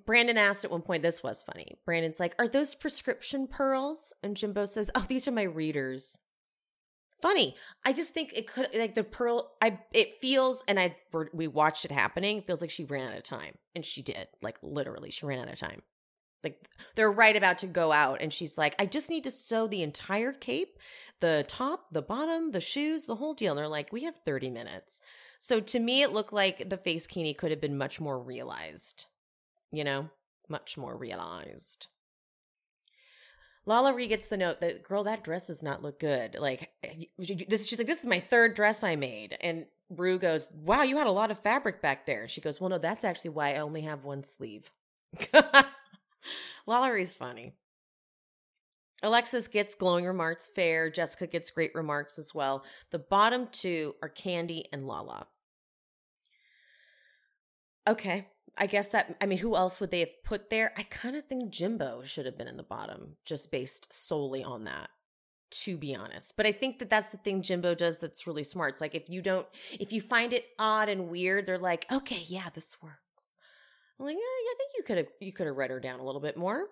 Brandon 0.06 0.38
asked 0.38 0.64
at 0.64 0.70
one 0.70 0.80
point, 0.80 1.02
this 1.02 1.22
was 1.22 1.42
funny. 1.42 1.76
Brandon's 1.84 2.18
like, 2.18 2.34
Are 2.38 2.48
those 2.48 2.74
prescription 2.74 3.46
pearls? 3.46 4.14
And 4.22 4.36
Jimbo 4.36 4.64
says, 4.64 4.90
Oh, 4.94 5.04
these 5.06 5.28
are 5.28 5.32
my 5.32 5.42
readers. 5.42 6.18
Funny. 7.22 7.54
I 7.86 7.92
just 7.92 8.12
think 8.12 8.32
it 8.34 8.48
could, 8.48 8.68
like 8.76 8.94
the 8.94 9.04
pearl, 9.04 9.52
I, 9.62 9.78
it 9.92 10.18
feels, 10.18 10.64
and 10.66 10.78
I, 10.78 10.96
we 11.32 11.46
watched 11.46 11.84
it 11.84 11.92
happening, 11.92 12.38
it 12.38 12.46
feels 12.46 12.60
like 12.60 12.70
she 12.70 12.84
ran 12.84 13.12
out 13.12 13.16
of 13.16 13.22
time. 13.22 13.54
And 13.74 13.84
she 13.84 14.02
did. 14.02 14.26
Like 14.42 14.58
literally, 14.62 15.10
she 15.10 15.24
ran 15.24 15.38
out 15.38 15.52
of 15.52 15.58
time. 15.58 15.82
Like 16.44 16.68
they're 16.96 17.10
right 17.12 17.36
about 17.36 17.58
to 17.58 17.68
go 17.68 17.92
out, 17.92 18.20
and 18.20 18.32
she's 18.32 18.58
like, 18.58 18.74
I 18.78 18.86
just 18.86 19.08
need 19.08 19.24
to 19.24 19.30
sew 19.30 19.68
the 19.68 19.82
entire 19.82 20.32
cape, 20.32 20.78
the 21.20 21.44
top, 21.46 21.86
the 21.92 22.02
bottom, 22.02 22.50
the 22.50 22.60
shoes, 22.60 23.04
the 23.04 23.14
whole 23.14 23.32
deal. 23.32 23.52
And 23.52 23.58
they're 23.58 23.68
like, 23.68 23.92
We 23.92 24.02
have 24.04 24.16
30 24.24 24.50
minutes. 24.50 25.00
So 25.38 25.60
to 25.60 25.78
me, 25.78 26.02
it 26.02 26.12
looked 26.12 26.32
like 26.32 26.68
the 26.68 26.76
face 26.76 27.06
kini 27.06 27.32
could 27.32 27.50
have 27.50 27.60
been 27.60 27.78
much 27.78 28.00
more 28.00 28.18
realized, 28.18 29.06
you 29.70 29.84
know, 29.84 30.10
much 30.48 30.76
more 30.76 30.96
realized. 30.96 31.86
Lala 33.64 33.94
Ri 33.94 34.08
gets 34.08 34.26
the 34.26 34.36
note 34.36 34.60
that 34.60 34.82
girl, 34.82 35.04
that 35.04 35.22
dress 35.22 35.46
does 35.46 35.62
not 35.62 35.82
look 35.82 36.00
good. 36.00 36.36
Like 36.38 36.70
this, 37.18 37.66
she's 37.66 37.78
like, 37.78 37.86
this 37.86 38.00
is 38.00 38.06
my 38.06 38.18
third 38.18 38.54
dress 38.54 38.82
I 38.82 38.96
made, 38.96 39.36
and 39.40 39.66
Ru 39.88 40.18
goes, 40.18 40.48
"Wow, 40.52 40.82
you 40.82 40.96
had 40.96 41.06
a 41.06 41.12
lot 41.12 41.30
of 41.30 41.38
fabric 41.38 41.80
back 41.80 42.06
there." 42.06 42.26
She 42.26 42.40
goes, 42.40 42.60
"Well, 42.60 42.70
no, 42.70 42.78
that's 42.78 43.04
actually 43.04 43.30
why 43.30 43.54
I 43.54 43.58
only 43.58 43.82
have 43.82 44.04
one 44.04 44.24
sleeve." 44.24 44.72
Lala 46.66 46.92
Ri's 46.92 47.12
funny. 47.12 47.54
Alexis 49.02 49.48
gets 49.48 49.74
glowing 49.74 50.06
remarks 50.06 50.48
fair. 50.54 50.88
Jessica 50.88 51.26
gets 51.26 51.50
great 51.50 51.74
remarks 51.74 52.18
as 52.18 52.34
well. 52.34 52.64
The 52.90 53.00
bottom 53.00 53.48
two 53.50 53.96
are 54.00 54.08
Kandy 54.08 54.64
and 54.72 54.86
Lala. 54.86 55.26
Okay. 57.88 58.28
I 58.58 58.66
guess 58.66 58.88
that, 58.90 59.16
I 59.20 59.26
mean, 59.26 59.38
who 59.38 59.56
else 59.56 59.80
would 59.80 59.90
they 59.90 60.00
have 60.00 60.22
put 60.24 60.50
there? 60.50 60.72
I 60.76 60.82
kind 60.82 61.16
of 61.16 61.24
think 61.24 61.50
Jimbo 61.50 62.02
should 62.04 62.26
have 62.26 62.36
been 62.36 62.48
in 62.48 62.58
the 62.58 62.62
bottom, 62.62 63.16
just 63.24 63.50
based 63.50 63.92
solely 63.92 64.44
on 64.44 64.64
that, 64.64 64.90
to 65.50 65.78
be 65.78 65.94
honest. 65.94 66.36
But 66.36 66.46
I 66.46 66.52
think 66.52 66.78
that 66.78 66.90
that's 66.90 67.10
the 67.10 67.16
thing 67.16 67.42
Jimbo 67.42 67.74
does 67.74 67.98
that's 67.98 68.26
really 68.26 68.44
smart. 68.44 68.72
It's 68.72 68.80
like 68.80 68.94
if 68.94 69.08
you 69.08 69.22
don't, 69.22 69.46
if 69.80 69.92
you 69.92 70.02
find 70.02 70.32
it 70.34 70.44
odd 70.58 70.90
and 70.90 71.08
weird, 71.08 71.46
they're 71.46 71.58
like, 71.58 71.86
okay, 71.90 72.22
yeah, 72.26 72.50
this 72.52 72.76
works. 72.82 73.38
I'm 73.98 74.04
like, 74.06 74.16
yeah, 74.16 74.20
I 74.20 74.54
think 74.58 74.70
you 74.76 74.82
could 74.84 74.96
have, 74.98 75.08
you 75.20 75.32
could 75.32 75.46
have 75.46 75.56
read 75.56 75.70
her 75.70 75.80
down 75.80 76.00
a 76.00 76.04
little 76.04 76.20
bit 76.20 76.36
more. 76.36 76.66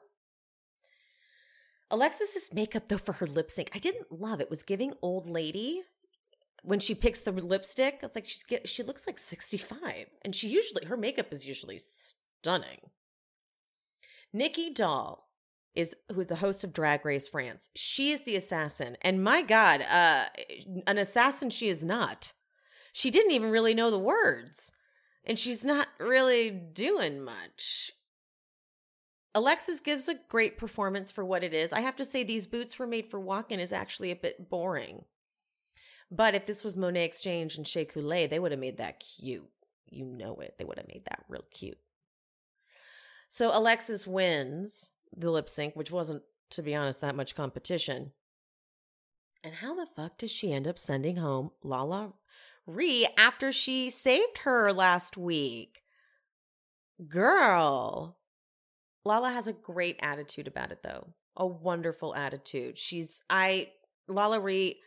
Alexis's 1.90 2.52
makeup, 2.52 2.88
though, 2.88 2.98
for 2.98 3.14
her 3.14 3.26
lip 3.26 3.50
sync, 3.50 3.70
I 3.74 3.78
didn't 3.78 4.12
love. 4.12 4.40
It 4.40 4.50
was 4.50 4.62
giving 4.62 4.92
old 5.02 5.26
lady 5.26 5.82
when 6.62 6.80
she 6.80 6.94
picks 6.94 7.20
the 7.20 7.32
lipstick. 7.32 8.00
It's 8.02 8.14
like 8.14 8.26
she's 8.26 8.42
get, 8.42 8.68
she 8.68 8.82
looks 8.82 9.06
like 9.06 9.18
sixty 9.18 9.58
five, 9.58 10.06
and 10.22 10.34
she 10.34 10.48
usually 10.48 10.84
her 10.86 10.96
makeup 10.96 11.32
is 11.32 11.46
usually 11.46 11.78
stunning. 11.78 12.90
Nicky 14.32 14.70
Doll 14.72 15.28
is 15.74 15.94
who's 16.12 16.26
the 16.26 16.36
host 16.36 16.64
of 16.64 16.72
Drag 16.72 17.04
Race 17.04 17.28
France. 17.28 17.70
She 17.76 18.10
is 18.12 18.22
the 18.22 18.36
assassin, 18.36 18.96
and 19.02 19.22
my 19.22 19.42
God, 19.42 19.82
uh, 19.82 20.24
an 20.86 20.98
assassin 20.98 21.50
she 21.50 21.68
is 21.68 21.84
not. 21.84 22.32
She 22.92 23.10
didn't 23.10 23.32
even 23.32 23.50
really 23.50 23.74
know 23.74 23.90
the 23.90 23.98
words, 23.98 24.72
and 25.24 25.38
she's 25.38 25.64
not 25.64 25.88
really 25.98 26.50
doing 26.50 27.22
much. 27.22 27.92
Alexis 29.32 29.78
gives 29.78 30.08
a 30.08 30.16
great 30.28 30.58
performance 30.58 31.12
for 31.12 31.24
what 31.24 31.44
it 31.44 31.54
is. 31.54 31.72
I 31.72 31.82
have 31.82 31.94
to 31.96 32.04
say, 32.04 32.24
these 32.24 32.48
boots 32.48 32.80
were 32.80 32.86
made 32.86 33.06
for 33.06 33.20
walking 33.20 33.60
is 33.60 33.72
actually 33.72 34.10
a 34.10 34.16
bit 34.16 34.50
boring. 34.50 35.04
But 36.10 36.34
if 36.34 36.46
this 36.46 36.64
was 36.64 36.76
Monét 36.76 37.04
X 37.04 37.20
Change 37.20 37.56
and 37.56 37.66
Shea 37.66 37.84
Coulee, 37.84 38.26
they 38.26 38.38
would 38.38 38.50
have 38.50 38.60
made 38.60 38.78
that 38.78 39.00
cute. 39.00 39.48
You 39.88 40.04
know 40.04 40.36
it. 40.36 40.56
They 40.58 40.64
would 40.64 40.78
have 40.78 40.88
made 40.88 41.04
that 41.06 41.24
real 41.28 41.44
cute. 41.50 41.78
So 43.28 43.56
Alexis 43.56 44.06
wins 44.06 44.90
the 45.16 45.30
lip 45.30 45.48
sync, 45.48 45.76
which 45.76 45.90
wasn't, 45.90 46.22
to 46.50 46.62
be 46.62 46.74
honest, 46.74 47.00
that 47.00 47.14
much 47.14 47.36
competition. 47.36 48.12
And 49.44 49.54
how 49.54 49.74
the 49.74 49.86
fuck 49.96 50.18
does 50.18 50.30
she 50.30 50.52
end 50.52 50.66
up 50.66 50.78
sending 50.78 51.16
home 51.16 51.52
Lala 51.62 52.12
Ri 52.66 53.06
after 53.16 53.52
she 53.52 53.88
saved 53.88 54.38
her 54.38 54.72
last 54.72 55.16
week? 55.16 55.82
Girl. 57.08 58.18
Lala 59.04 59.30
has 59.30 59.46
a 59.46 59.52
great 59.52 59.98
attitude 60.02 60.46
about 60.46 60.72
it 60.72 60.82
though. 60.82 61.14
A 61.36 61.46
wonderful 61.46 62.14
attitude. 62.14 62.76
She's 62.76 63.22
I 63.30 63.70
Lala 64.08 64.40
Ri 64.40 64.80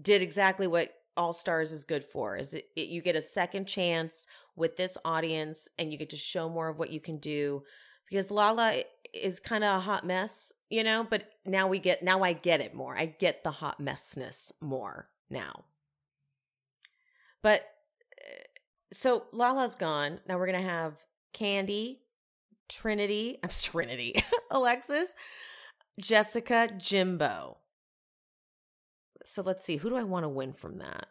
did 0.00 0.22
exactly 0.22 0.66
what 0.66 0.92
All 1.16 1.32
Stars 1.32 1.72
is 1.72 1.84
good 1.84 2.04
for. 2.04 2.36
Is 2.36 2.54
it, 2.54 2.66
it, 2.76 2.88
you 2.88 3.02
get 3.02 3.16
a 3.16 3.20
second 3.20 3.66
chance 3.66 4.26
with 4.56 4.76
this 4.76 4.98
audience 5.04 5.68
and 5.78 5.92
you 5.92 5.98
get 5.98 6.10
to 6.10 6.16
show 6.16 6.48
more 6.48 6.68
of 6.68 6.78
what 6.78 6.90
you 6.90 7.00
can 7.00 7.18
do 7.18 7.62
because 8.08 8.30
Lala 8.30 8.82
is 9.12 9.40
kind 9.40 9.64
of 9.64 9.76
a 9.76 9.80
hot 9.80 10.04
mess, 10.04 10.52
you 10.68 10.84
know, 10.84 11.06
but 11.08 11.30
now 11.46 11.68
we 11.68 11.78
get 11.78 12.02
now 12.02 12.22
I 12.22 12.32
get 12.32 12.60
it 12.60 12.74
more. 12.74 12.96
I 12.96 13.06
get 13.06 13.44
the 13.44 13.50
hot 13.50 13.80
messness 13.80 14.52
more 14.60 15.08
now. 15.30 15.64
But 17.42 17.66
eh, 18.20 18.42
so 18.92 19.24
Lala's 19.32 19.76
gone. 19.76 20.20
Now 20.28 20.38
we're 20.38 20.46
going 20.50 20.62
to 20.62 20.68
have 20.68 20.94
Kandy, 21.34 21.98
Trinity, 22.68 23.38
I'm 23.42 23.50
Trinity, 23.62 24.22
Alexis, 24.50 25.14
Jessica, 26.00 26.70
Jimbo. 26.76 27.58
So 29.24 29.42
let's 29.42 29.64
see, 29.64 29.78
who 29.78 29.88
do 29.88 29.96
I 29.96 30.02
want 30.02 30.24
to 30.24 30.28
win 30.28 30.52
from 30.52 30.78
that? 30.78 31.08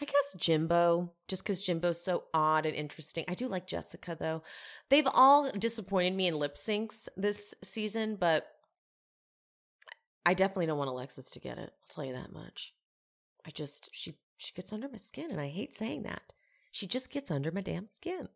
I 0.00 0.06
guess 0.06 0.34
Jimbo, 0.38 1.12
just 1.28 1.42
because 1.42 1.60
Jimbo's 1.60 2.02
so 2.02 2.24
odd 2.32 2.64
and 2.64 2.74
interesting. 2.74 3.24
I 3.28 3.34
do 3.34 3.48
like 3.48 3.66
Jessica 3.66 4.16
though. 4.18 4.42
They've 4.88 5.06
all 5.12 5.50
disappointed 5.50 6.14
me 6.14 6.26
in 6.26 6.38
lip 6.38 6.54
syncs 6.54 7.08
this 7.16 7.54
season, 7.62 8.16
but 8.16 8.46
I 10.24 10.32
definitely 10.32 10.66
don't 10.66 10.78
want 10.78 10.88
Alexis 10.88 11.30
to 11.32 11.40
get 11.40 11.58
it. 11.58 11.72
I'll 11.82 11.94
tell 11.94 12.04
you 12.04 12.14
that 12.14 12.32
much. 12.32 12.72
I 13.46 13.50
just 13.50 13.90
she 13.92 14.14
she 14.38 14.54
gets 14.54 14.72
under 14.72 14.88
my 14.88 14.96
skin, 14.96 15.30
and 15.30 15.40
I 15.40 15.48
hate 15.48 15.74
saying 15.74 16.04
that. 16.04 16.22
She 16.70 16.86
just 16.86 17.10
gets 17.10 17.30
under 17.30 17.50
my 17.50 17.60
damn 17.60 17.86
skin. 17.86 18.28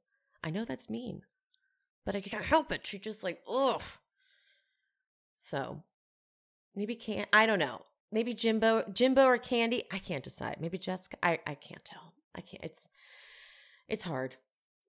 I 0.42 0.50
know 0.50 0.66
that's 0.66 0.90
mean, 0.90 1.22
but 2.04 2.14
I 2.14 2.20
can't 2.20 2.44
help 2.44 2.72
it. 2.72 2.86
She 2.86 2.98
just 2.98 3.24
like 3.24 3.40
ugh. 3.50 3.82
So 5.36 5.82
maybe 6.74 6.94
can't. 6.94 7.28
I 7.32 7.46
don't 7.46 7.58
know 7.58 7.82
maybe 8.14 8.32
Jimbo, 8.32 8.84
Jimbo 8.92 9.24
or 9.24 9.36
Kandy. 9.36 9.82
I 9.92 9.98
can't 9.98 10.24
decide. 10.24 10.58
Maybe 10.60 10.78
Jessica. 10.78 11.18
I 11.22 11.40
I 11.46 11.54
can't 11.54 11.84
tell. 11.84 12.14
I 12.34 12.40
can't. 12.40 12.64
It's 12.64 12.88
it's 13.88 14.04
hard. 14.04 14.36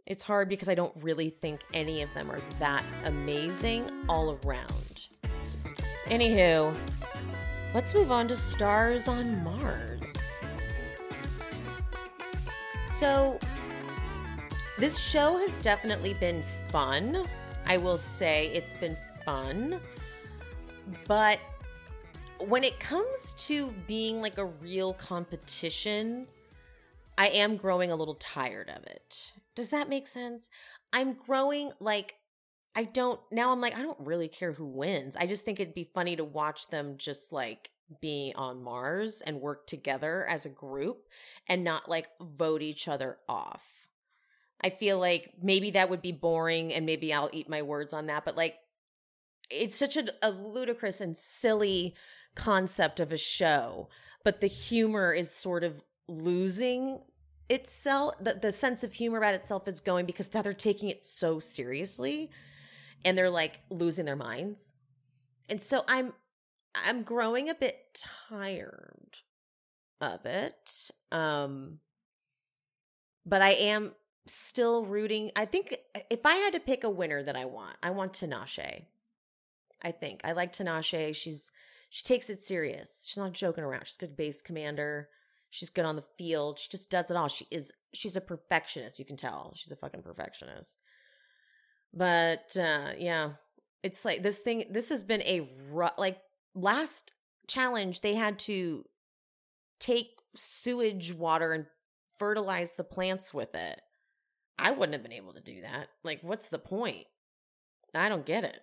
It's 0.05 0.23
hard 0.23 0.47
because 0.47 0.69
I 0.69 0.75
don't 0.75 0.93
really 1.01 1.31
think 1.31 1.61
any 1.73 2.03
of 2.03 2.13
them 2.13 2.29
are 2.29 2.39
that 2.59 2.85
amazing 3.05 3.89
all 4.07 4.39
around. 4.45 5.07
Anywho, 6.05 6.73
let's 7.73 7.95
move 7.95 8.11
on 8.11 8.27
to 8.27 8.37
stars 8.37 9.07
on 9.07 9.43
Mars. 9.43 10.31
So, 12.87 13.39
this 14.77 14.99
show 14.99 15.37
has 15.39 15.59
definitely 15.59 16.13
been 16.13 16.43
fun. 16.69 17.25
I 17.65 17.77
will 17.77 17.97
say 17.97 18.51
it's 18.53 18.75
been 18.75 18.95
fun. 19.25 19.81
But 21.07 21.39
when 22.47 22.63
it 22.63 22.79
comes 22.79 23.33
to 23.47 23.73
being 23.87 24.21
like 24.21 24.37
a 24.37 24.45
real 24.45 24.93
competition, 24.93 26.27
I 27.17 27.27
am 27.29 27.55
growing 27.55 27.91
a 27.91 27.95
little 27.95 28.15
tired 28.15 28.69
of 28.69 28.83
it. 28.83 29.33
Does 29.55 29.69
that 29.69 29.89
make 29.89 30.07
sense? 30.07 30.49
I'm 30.93 31.13
growing 31.13 31.71
like 31.79 32.15
I 32.75 32.83
don't 32.83 33.19
now 33.31 33.51
I'm 33.51 33.61
like 33.61 33.77
I 33.77 33.81
don't 33.81 33.99
really 33.99 34.27
care 34.27 34.51
who 34.51 34.65
wins. 34.65 35.15
I 35.15 35.25
just 35.25 35.45
think 35.45 35.59
it'd 35.59 35.73
be 35.73 35.89
funny 35.93 36.15
to 36.17 36.23
watch 36.23 36.67
them 36.67 36.95
just 36.97 37.31
like 37.31 37.71
be 38.01 38.33
on 38.35 38.63
Mars 38.63 39.21
and 39.25 39.39
work 39.39 39.67
together 39.67 40.25
as 40.27 40.45
a 40.45 40.49
group 40.49 41.07
and 41.47 41.63
not 41.63 41.89
like 41.89 42.07
vote 42.19 42.61
each 42.61 42.87
other 42.87 43.17
off. 43.29 43.87
I 44.63 44.69
feel 44.69 44.99
like 44.99 45.33
maybe 45.41 45.71
that 45.71 45.89
would 45.89 46.01
be 46.01 46.11
boring 46.11 46.73
and 46.73 46.85
maybe 46.85 47.13
I'll 47.13 47.29
eat 47.31 47.49
my 47.49 47.61
words 47.61 47.93
on 47.93 48.07
that, 48.07 48.25
but 48.25 48.35
like 48.35 48.55
it's 49.49 49.75
such 49.75 49.95
a, 49.95 50.05
a 50.21 50.31
ludicrous 50.31 51.01
and 51.01 51.15
silly 51.15 51.95
concept 52.35 52.99
of 52.99 53.11
a 53.11 53.17
show, 53.17 53.89
but 54.23 54.41
the 54.41 54.47
humor 54.47 55.13
is 55.13 55.31
sort 55.31 55.63
of 55.63 55.83
losing 56.07 56.99
itself 57.49 58.15
the, 58.19 58.33
the 58.33 58.51
sense 58.51 58.83
of 58.83 58.93
humor 58.93 59.17
about 59.17 59.35
itself 59.35 59.67
is 59.67 59.79
going 59.79 60.05
because 60.05 60.33
now 60.33 60.41
they're 60.41 60.53
taking 60.53 60.89
it 60.89 61.03
so 61.03 61.39
seriously 61.39 62.31
and 63.03 63.15
they're 63.17 63.29
like 63.29 63.59
losing 63.69 64.05
their 64.05 64.15
minds. 64.15 64.73
And 65.49 65.61
so 65.61 65.83
i'm 65.87 66.13
i'm 66.75 67.03
growing 67.03 67.49
a 67.49 67.55
bit 67.55 68.03
tired 68.29 69.17
of 70.01 70.25
it 70.25 70.91
um 71.11 71.79
but 73.25 73.41
i 73.41 73.51
am 73.51 73.91
still 74.27 74.83
rooting. 74.85 75.31
I 75.35 75.45
think 75.45 75.77
if 76.09 76.25
i 76.25 76.33
had 76.33 76.53
to 76.53 76.59
pick 76.59 76.83
a 76.83 76.89
winner 76.89 77.21
that 77.21 77.35
i 77.35 77.45
want 77.45 77.75
i 77.83 77.91
want 77.91 78.13
tinashe. 78.13 78.85
I 79.83 79.91
think. 79.91 80.21
I 80.23 80.31
like 80.31 80.51
tinashe. 80.51 81.15
She's 81.15 81.51
she 81.89 82.03
takes 82.03 82.29
it 82.29 82.39
serious 82.39 83.05
she's 83.07 83.17
not 83.17 83.33
joking 83.33 83.63
around 83.63 83.85
she's 83.85 83.97
a 83.97 84.05
good 84.05 84.17
base 84.17 84.41
commander 84.41 85.09
She's 85.55 85.69
good 85.69 85.85
on 85.85 85.95
the 85.95 86.03
field. 86.17 86.59
She 86.59 86.69
just 86.69 86.89
does 86.89 87.09
it 87.09 87.15
all. 87.15 87.29
She 87.29 87.47
is 87.49 87.71
she's 87.93 88.17
a 88.17 88.21
perfectionist, 88.21 88.99
you 88.99 89.05
can 89.05 89.15
tell. 89.15 89.53
She's 89.55 89.71
a 89.71 89.77
fucking 89.77 90.01
perfectionist. 90.01 90.79
But 91.93 92.57
uh 92.59 92.91
yeah, 92.97 93.29
it's 93.81 94.03
like 94.03 94.21
this 94.21 94.39
thing 94.39 94.65
this 94.69 94.89
has 94.89 95.05
been 95.05 95.21
a 95.21 95.49
like 95.97 96.17
last 96.55 97.13
challenge 97.47 98.01
they 98.01 98.15
had 98.15 98.37
to 98.39 98.83
take 99.79 100.09
sewage 100.35 101.13
water 101.13 101.53
and 101.53 101.67
fertilize 102.17 102.73
the 102.73 102.83
plants 102.83 103.33
with 103.33 103.55
it. 103.55 103.79
I 104.59 104.71
wouldn't 104.71 104.91
have 104.91 105.03
been 105.03 105.13
able 105.13 105.35
to 105.35 105.41
do 105.41 105.61
that. 105.61 105.87
Like 106.03 106.19
what's 106.21 106.49
the 106.49 106.59
point? 106.59 107.05
I 107.93 108.09
don't 108.09 108.25
get 108.25 108.43
it 108.43 108.59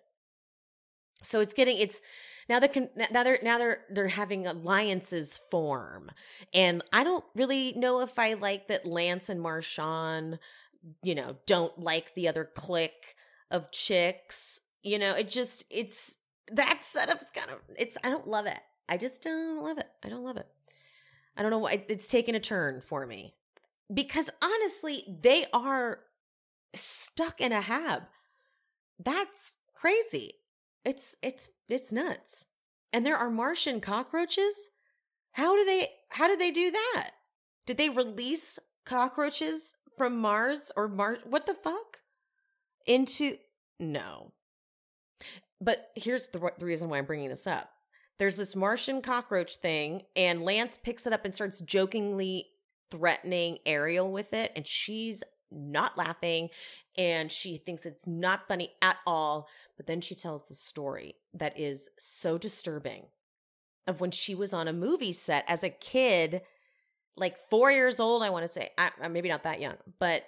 so 1.22 1.40
it's 1.40 1.54
getting 1.54 1.78
it's 1.78 2.00
now 2.48 2.58
they're 2.58 2.88
now 3.10 3.22
they're 3.22 3.38
now 3.42 3.58
they're 3.58 3.80
they're 3.90 4.08
having 4.08 4.46
alliances 4.46 5.38
form. 5.50 6.10
And 6.52 6.82
i 6.92 7.04
don't 7.04 7.24
really 7.34 7.72
know 7.76 8.00
if 8.00 8.18
i 8.18 8.34
like 8.34 8.68
that 8.68 8.86
lance 8.86 9.28
and 9.28 9.40
marshawn 9.40 10.38
you 11.02 11.14
know 11.14 11.36
don't 11.46 11.78
like 11.78 12.14
the 12.14 12.28
other 12.28 12.44
clique 12.44 13.14
of 13.50 13.70
chicks. 13.70 14.60
You 14.82 14.98
know 14.98 15.14
it 15.14 15.28
just 15.28 15.64
it's 15.70 16.18
that 16.50 16.84
setup's 16.84 17.30
kind 17.30 17.50
of 17.50 17.58
it's 17.78 17.96
i 18.04 18.10
don't 18.10 18.28
love 18.28 18.46
it. 18.46 18.60
I 18.88 18.96
just 18.96 19.22
don't 19.22 19.62
love 19.62 19.78
it. 19.78 19.88
I 20.02 20.08
don't 20.08 20.24
love 20.24 20.36
it. 20.36 20.48
I 21.36 21.42
don't 21.42 21.50
know 21.50 21.58
why 21.58 21.84
it's 21.88 22.08
taken 22.08 22.34
a 22.34 22.40
turn 22.40 22.80
for 22.80 23.06
me. 23.06 23.34
Because 23.92 24.30
honestly 24.42 25.04
they 25.22 25.46
are 25.52 26.00
stuck 26.74 27.40
in 27.40 27.52
a 27.52 27.60
hab. 27.60 28.02
That's 28.98 29.56
crazy 29.74 30.32
it's 30.84 31.16
it's 31.22 31.50
it's 31.68 31.92
nuts. 31.92 32.46
And 32.92 33.06
there 33.06 33.16
are 33.16 33.30
Martian 33.30 33.80
cockroaches? 33.80 34.70
How 35.32 35.56
do 35.56 35.64
they 35.64 35.88
how 36.10 36.28
did 36.28 36.40
they 36.40 36.50
do 36.50 36.70
that? 36.70 37.10
Did 37.66 37.78
they 37.78 37.88
release 37.88 38.58
cockroaches 38.84 39.74
from 39.96 40.20
Mars 40.20 40.72
or 40.76 40.88
Mars 40.88 41.18
what 41.24 41.46
the 41.46 41.54
fuck? 41.54 41.98
Into 42.86 43.36
no. 43.78 44.32
But 45.60 45.90
here's 45.94 46.28
the, 46.28 46.50
the 46.58 46.66
reason 46.66 46.88
why 46.88 46.98
I'm 46.98 47.04
bringing 47.04 47.28
this 47.28 47.46
up. 47.46 47.70
There's 48.18 48.36
this 48.36 48.56
Martian 48.56 49.00
cockroach 49.00 49.56
thing, 49.56 50.02
and 50.16 50.42
Lance 50.42 50.76
picks 50.76 51.06
it 51.06 51.12
up 51.12 51.24
and 51.24 51.34
starts 51.34 51.60
jokingly 51.60 52.46
threatening 52.90 53.58
Ariel 53.64 54.10
with 54.10 54.32
it, 54.34 54.52
and 54.54 54.66
she's 54.66 55.22
not 55.52 55.96
laughing 55.96 56.48
and 56.96 57.30
she 57.30 57.56
thinks 57.56 57.86
it's 57.86 58.06
not 58.06 58.48
funny 58.48 58.70
at 58.82 58.96
all. 59.06 59.48
But 59.76 59.86
then 59.86 60.00
she 60.00 60.14
tells 60.14 60.48
the 60.48 60.54
story 60.54 61.16
that 61.34 61.58
is 61.58 61.90
so 61.98 62.38
disturbing 62.38 63.04
of 63.86 64.00
when 64.00 64.10
she 64.10 64.34
was 64.34 64.52
on 64.52 64.68
a 64.68 64.72
movie 64.72 65.12
set 65.12 65.44
as 65.48 65.64
a 65.64 65.70
kid, 65.70 66.42
like 67.16 67.36
four 67.36 67.70
years 67.70 68.00
old, 68.00 68.22
I 68.22 68.30
want 68.30 68.44
to 68.44 68.48
say, 68.48 68.70
I, 68.78 68.90
uh, 69.00 69.08
maybe 69.08 69.28
not 69.28 69.44
that 69.44 69.60
young, 69.60 69.76
but 69.98 70.24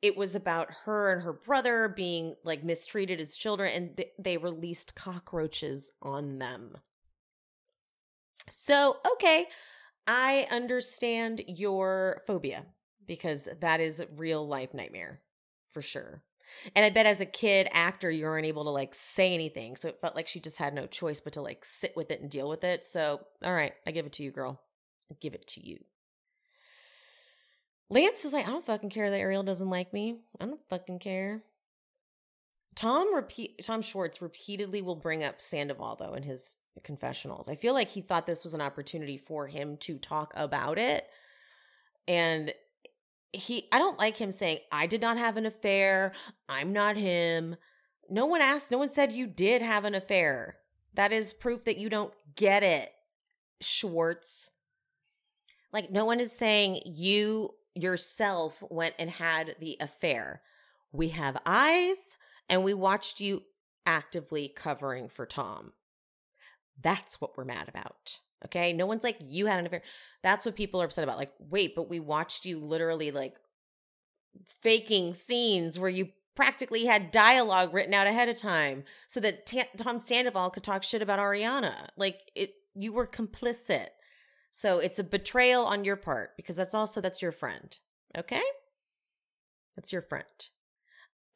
it 0.00 0.16
was 0.16 0.34
about 0.36 0.68
her 0.84 1.12
and 1.12 1.22
her 1.22 1.32
brother 1.32 1.88
being 1.88 2.36
like 2.44 2.62
mistreated 2.62 3.18
as 3.18 3.34
children 3.34 3.72
and 3.72 3.96
th- 3.96 4.12
they 4.18 4.36
released 4.36 4.94
cockroaches 4.94 5.92
on 6.02 6.38
them. 6.38 6.76
So, 8.48 8.98
okay, 9.14 9.46
I 10.06 10.46
understand 10.50 11.42
your 11.48 12.22
phobia 12.26 12.64
because 13.06 13.48
that 13.60 13.80
is 13.80 14.04
real 14.16 14.46
life 14.46 14.74
nightmare 14.74 15.20
for 15.70 15.82
sure. 15.82 16.22
And 16.74 16.84
I 16.84 16.90
bet 16.90 17.06
as 17.06 17.20
a 17.20 17.26
kid 17.26 17.68
actor, 17.72 18.10
you 18.10 18.24
weren't 18.24 18.46
able 18.46 18.64
to 18.64 18.70
like 18.70 18.94
say 18.94 19.34
anything. 19.34 19.76
So 19.76 19.88
it 19.88 20.00
felt 20.00 20.16
like 20.16 20.28
she 20.28 20.40
just 20.40 20.58
had 20.58 20.74
no 20.74 20.86
choice 20.86 21.20
but 21.20 21.32
to 21.34 21.42
like 21.42 21.64
sit 21.64 21.94
with 21.96 22.10
it 22.10 22.20
and 22.20 22.30
deal 22.30 22.48
with 22.48 22.64
it. 22.64 22.84
So, 22.84 23.20
all 23.44 23.54
right, 23.54 23.72
I 23.86 23.90
give 23.90 24.06
it 24.06 24.12
to 24.14 24.22
you, 24.22 24.30
girl. 24.30 24.60
I 25.10 25.16
give 25.20 25.34
it 25.34 25.46
to 25.48 25.66
you. 25.66 25.78
Lance 27.88 28.24
is 28.24 28.32
like, 28.32 28.46
I 28.46 28.50
don't 28.50 28.66
fucking 28.66 28.90
care 28.90 29.10
that 29.10 29.18
Ariel 29.18 29.42
doesn't 29.42 29.70
like 29.70 29.92
me. 29.92 30.18
I 30.40 30.46
don't 30.46 30.60
fucking 30.68 30.98
care. 30.98 31.42
Tom 32.74 33.14
repeat 33.14 33.64
Tom 33.64 33.80
Schwartz 33.80 34.20
repeatedly 34.20 34.82
will 34.82 34.96
bring 34.96 35.24
up 35.24 35.40
Sandoval 35.40 35.96
though 35.96 36.12
in 36.12 36.22
his 36.22 36.58
confessionals. 36.84 37.48
I 37.48 37.54
feel 37.54 37.72
like 37.72 37.90
he 37.90 38.02
thought 38.02 38.26
this 38.26 38.44
was 38.44 38.52
an 38.52 38.60
opportunity 38.60 39.16
for 39.16 39.46
him 39.46 39.78
to 39.78 39.96
talk 39.98 40.32
about 40.36 40.78
it. 40.78 41.08
And 42.06 42.52
he 43.36 43.68
I 43.72 43.78
don't 43.78 43.98
like 43.98 44.16
him 44.16 44.32
saying 44.32 44.58
I 44.72 44.86
did 44.86 45.00
not 45.00 45.18
have 45.18 45.36
an 45.36 45.46
affair. 45.46 46.12
I'm 46.48 46.72
not 46.72 46.96
him. 46.96 47.56
No 48.08 48.26
one 48.26 48.40
asked, 48.40 48.70
no 48.70 48.78
one 48.78 48.88
said 48.88 49.12
you 49.12 49.26
did 49.26 49.62
have 49.62 49.84
an 49.84 49.94
affair. 49.94 50.56
That 50.94 51.12
is 51.12 51.32
proof 51.32 51.64
that 51.64 51.78
you 51.78 51.88
don't 51.88 52.14
get 52.34 52.62
it, 52.62 52.90
Schwartz. 53.60 54.50
Like 55.72 55.90
no 55.90 56.04
one 56.04 56.20
is 56.20 56.32
saying 56.32 56.80
you 56.84 57.54
yourself 57.74 58.62
went 58.70 58.94
and 58.98 59.10
had 59.10 59.56
the 59.60 59.76
affair. 59.80 60.42
We 60.92 61.08
have 61.08 61.36
eyes 61.44 62.16
and 62.48 62.64
we 62.64 62.74
watched 62.74 63.20
you 63.20 63.42
actively 63.84 64.48
covering 64.48 65.08
for 65.08 65.26
Tom. 65.26 65.72
That's 66.80 67.20
what 67.20 67.36
we're 67.36 67.44
mad 67.44 67.68
about. 67.68 68.18
Okay. 68.44 68.72
No 68.72 68.86
one's 68.86 69.02
like, 69.02 69.16
you 69.20 69.46
had 69.46 69.58
an 69.58 69.66
affair. 69.66 69.82
That's 70.22 70.44
what 70.44 70.56
people 70.56 70.80
are 70.82 70.84
upset 70.84 71.04
about. 71.04 71.16
Like, 71.16 71.32
wait, 71.38 71.74
but 71.74 71.88
we 71.88 72.00
watched 72.00 72.44
you 72.44 72.58
literally 72.58 73.10
like 73.10 73.34
faking 74.44 75.14
scenes 75.14 75.78
where 75.78 75.90
you 75.90 76.10
practically 76.34 76.84
had 76.84 77.10
dialogue 77.10 77.72
written 77.72 77.94
out 77.94 78.06
ahead 78.06 78.28
of 78.28 78.38
time 78.38 78.84
so 79.08 79.20
that 79.20 79.46
T- 79.46 79.62
Tom 79.78 79.98
Sandoval 79.98 80.50
could 80.50 80.62
talk 80.62 80.82
shit 80.82 81.00
about 81.00 81.18
Ariana. 81.18 81.88
Like, 81.96 82.20
it, 82.34 82.52
you 82.74 82.92
were 82.92 83.06
complicit. 83.06 83.86
So 84.50 84.78
it's 84.78 84.98
a 84.98 85.04
betrayal 85.04 85.64
on 85.64 85.84
your 85.84 85.96
part 85.96 86.36
because 86.36 86.56
that's 86.56 86.74
also, 86.74 87.00
that's 87.00 87.22
your 87.22 87.32
friend. 87.32 87.78
Okay. 88.16 88.42
That's 89.76 89.92
your 89.92 90.02
friend. 90.02 90.24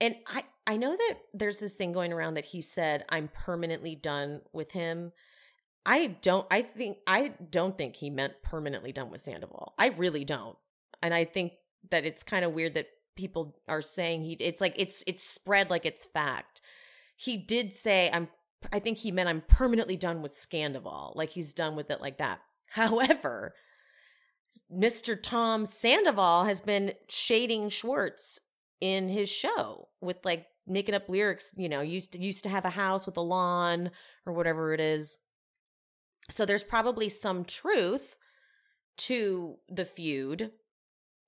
And 0.01 0.17
I, 0.27 0.45
I 0.67 0.77
know 0.77 0.93
that 0.97 1.19
there's 1.35 1.61
this 1.61 1.75
thing 1.75 1.93
going 1.93 2.13
around 2.13 2.35
that 2.35 2.47
he 2.47 2.63
said, 2.63 3.05
I'm 3.11 3.29
permanently 3.29 3.95
done 3.95 4.41
with 4.53 4.73
him. 4.73 5.13
I 5.87 6.19
don't 6.23 6.47
I 6.51 6.63
think 6.63 6.99
I 7.07 7.33
don't 7.51 7.77
think 7.77 7.97
he 7.97 8.11
meant 8.11 8.35
permanently 8.43 8.93
done 8.93 9.11
with 9.11 9.21
Sandoval. 9.21 9.75
I 9.79 9.89
really 9.89 10.25
don't. 10.25 10.57
And 11.03 11.15
I 11.15 11.25
think 11.25 11.53
that 11.91 12.05
it's 12.05 12.23
kind 12.23 12.45
of 12.45 12.53
weird 12.53 12.75
that 12.75 12.89
people 13.17 13.57
are 13.69 13.83
saying 13.83 14.23
he 14.23 14.33
it's 14.35 14.61
like 14.61 14.75
it's 14.77 15.03
it's 15.07 15.23
spread 15.23 15.71
like 15.71 15.87
it's 15.87 16.05
fact. 16.07 16.61
He 17.17 17.37
did 17.37 17.73
say 17.73 18.11
I'm 18.13 18.29
I 18.73 18.79
think 18.79 18.99
he 18.99 19.11
meant 19.11 19.29
I'm 19.29 19.43
permanently 19.43 19.97
done 19.97 20.23
with 20.23 20.33
Scandoval. 20.33 21.17
Like 21.17 21.31
he's 21.31 21.53
done 21.53 21.77
with 21.77 21.91
it 21.91 22.01
like 22.01 22.19
that. 22.19 22.41
However, 22.71 23.55
Mr. 24.73 25.21
Tom 25.21 25.65
Sandoval 25.65 26.45
has 26.45 26.61
been 26.61 26.93
shading 27.09 27.69
Schwartz 27.69 28.39
in 28.81 29.09
his 29.09 29.29
show 29.29 29.89
with 30.01 30.19
like 30.25 30.47
making 30.67 30.95
up 30.95 31.09
lyrics, 31.09 31.53
you 31.57 31.69
know, 31.69 31.81
used 31.81 32.13
to 32.13 32.19
used 32.19 32.43
to 32.45 32.49
have 32.49 32.65
a 32.65 32.71
house 32.71 33.07
with 33.07 33.17
a 33.17 33.23
lawn 33.23 33.91
or 34.27 34.33
whatever 34.33 34.73
it 34.73 34.81
is. 34.81 35.19
So 36.31 36.47
there's 36.47 36.65
probably 36.65 37.09
some 37.09 37.45
truth 37.45 38.17
to 38.99 39.57
the 39.69 39.85
feud. 39.85 40.53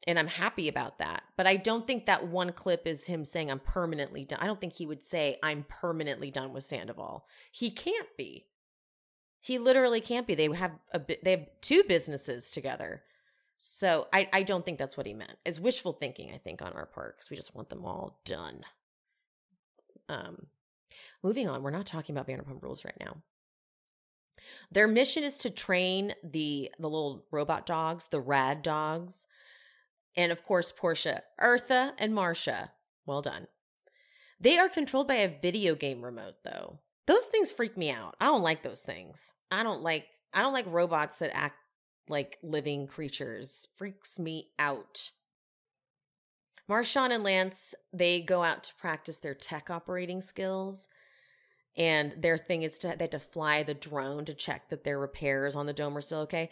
And 0.04 0.18
I'm 0.18 0.26
happy 0.26 0.66
about 0.68 0.98
that. 0.98 1.22
But 1.36 1.46
I 1.46 1.56
don't 1.56 1.86
think 1.86 2.06
that 2.06 2.26
one 2.26 2.52
clip 2.52 2.88
is 2.88 3.06
him 3.06 3.24
saying, 3.24 3.50
I'm 3.50 3.60
permanently 3.60 4.24
done. 4.24 4.40
I 4.42 4.46
don't 4.46 4.60
think 4.60 4.74
he 4.74 4.86
would 4.86 5.04
say, 5.04 5.38
I'm 5.44 5.64
permanently 5.68 6.30
done 6.30 6.52
with 6.52 6.64
Sandoval. 6.64 7.26
He 7.52 7.70
can't 7.70 8.08
be. 8.18 8.46
He 9.40 9.58
literally 9.58 10.00
can't 10.00 10.26
be. 10.26 10.34
They 10.34 10.52
have 10.54 10.72
a 10.92 11.00
they 11.22 11.30
have 11.32 11.46
two 11.60 11.84
businesses 11.84 12.50
together. 12.50 13.02
So 13.58 14.08
I, 14.12 14.28
I 14.32 14.42
don't 14.42 14.64
think 14.64 14.78
that's 14.78 14.96
what 14.96 15.06
he 15.06 15.14
meant. 15.14 15.38
It's 15.44 15.60
wishful 15.60 15.92
thinking, 15.92 16.32
I 16.34 16.38
think, 16.38 16.62
on 16.62 16.72
our 16.72 16.86
part, 16.86 17.16
because 17.16 17.30
we 17.30 17.36
just 17.36 17.54
want 17.54 17.68
them 17.68 17.84
all 17.84 18.20
done. 18.24 18.64
Um, 20.08 20.46
moving 21.22 21.48
on, 21.48 21.62
we're 21.62 21.70
not 21.70 21.86
talking 21.86 22.16
about 22.16 22.26
Vanderpump 22.26 22.60
Rules 22.60 22.84
right 22.84 22.98
now. 22.98 23.18
Their 24.70 24.88
mission 24.88 25.22
is 25.22 25.38
to 25.38 25.50
train 25.50 26.14
the 26.22 26.70
the 26.78 26.88
little 26.88 27.24
robot 27.30 27.66
dogs, 27.66 28.06
the 28.06 28.20
rad 28.20 28.62
dogs, 28.62 29.26
and 30.16 30.32
of 30.32 30.44
course 30.44 30.72
Porsha, 30.72 31.20
Eartha, 31.40 31.92
and 31.98 32.14
Marcia. 32.14 32.72
Well 33.06 33.22
done. 33.22 33.48
They 34.40 34.58
are 34.58 34.68
controlled 34.68 35.08
by 35.08 35.16
a 35.16 35.38
video 35.40 35.74
game 35.74 36.02
remote, 36.02 36.36
though. 36.44 36.80
Those 37.06 37.26
things 37.26 37.50
freak 37.50 37.76
me 37.76 37.90
out. 37.90 38.16
I 38.20 38.26
don't 38.26 38.42
like 38.42 38.62
those 38.62 38.82
things. 38.82 39.34
I 39.50 39.62
don't 39.62 39.82
like 39.82 40.06
I 40.32 40.40
don't 40.40 40.52
like 40.52 40.66
robots 40.66 41.16
that 41.16 41.34
act 41.34 41.56
like 42.08 42.38
living 42.42 42.86
creatures. 42.86 43.68
Freaks 43.76 44.18
me 44.18 44.48
out. 44.58 45.10
Marshawn 46.70 47.10
and 47.10 47.24
Lance, 47.24 47.74
they 47.92 48.20
go 48.20 48.42
out 48.42 48.64
to 48.64 48.74
practice 48.76 49.18
their 49.18 49.34
tech 49.34 49.68
operating 49.68 50.20
skills. 50.20 50.88
And 51.76 52.14
their 52.18 52.36
thing 52.36 52.62
is 52.62 52.78
to 52.78 52.88
they 52.88 53.04
have 53.04 53.10
to 53.10 53.18
fly 53.18 53.62
the 53.62 53.74
drone 53.74 54.24
to 54.26 54.34
check 54.34 54.68
that 54.68 54.84
their 54.84 54.98
repairs 54.98 55.56
on 55.56 55.66
the 55.66 55.72
dome 55.72 55.96
are 55.96 56.02
still 56.02 56.20
okay. 56.20 56.50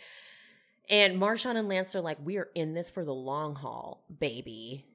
And 0.88 1.20
Marshawn 1.20 1.56
and 1.56 1.68
Lance 1.68 1.94
are 1.94 2.00
like, 2.00 2.18
we 2.24 2.36
are 2.38 2.48
in 2.54 2.74
this 2.74 2.90
for 2.90 3.04
the 3.04 3.14
long 3.14 3.54
haul, 3.54 4.04
baby. 4.18 4.86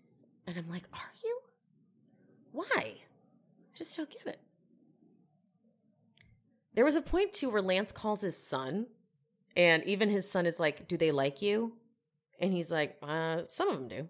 And 0.48 0.58
I'm 0.58 0.70
like, 0.70 0.84
are 0.94 1.12
you? 1.24 1.40
Why? 2.52 2.66
I 2.76 2.98
just 3.76 3.96
don't 3.96 4.10
get 4.10 4.28
it. 4.28 4.40
There 6.74 6.86
was 6.86 6.96
a 6.96 7.02
point 7.02 7.34
too 7.34 7.50
where 7.50 7.62
Lance 7.62 7.92
calls 7.92 8.22
his 8.22 8.38
son, 8.38 8.88
and 9.56 9.84
even 9.86 10.10
his 10.10 10.30
son 10.30 10.46
is 10.46 10.60
like, 10.60 10.88
Do 10.88 10.98
they 10.98 11.12
like 11.12 11.42
you? 11.42 11.74
And 12.40 12.54
he's 12.54 12.72
like, 12.72 12.98
uh, 13.02 13.44
Some 13.44 13.70
of 13.70 13.76
them 13.76 13.88
do. 13.88 14.10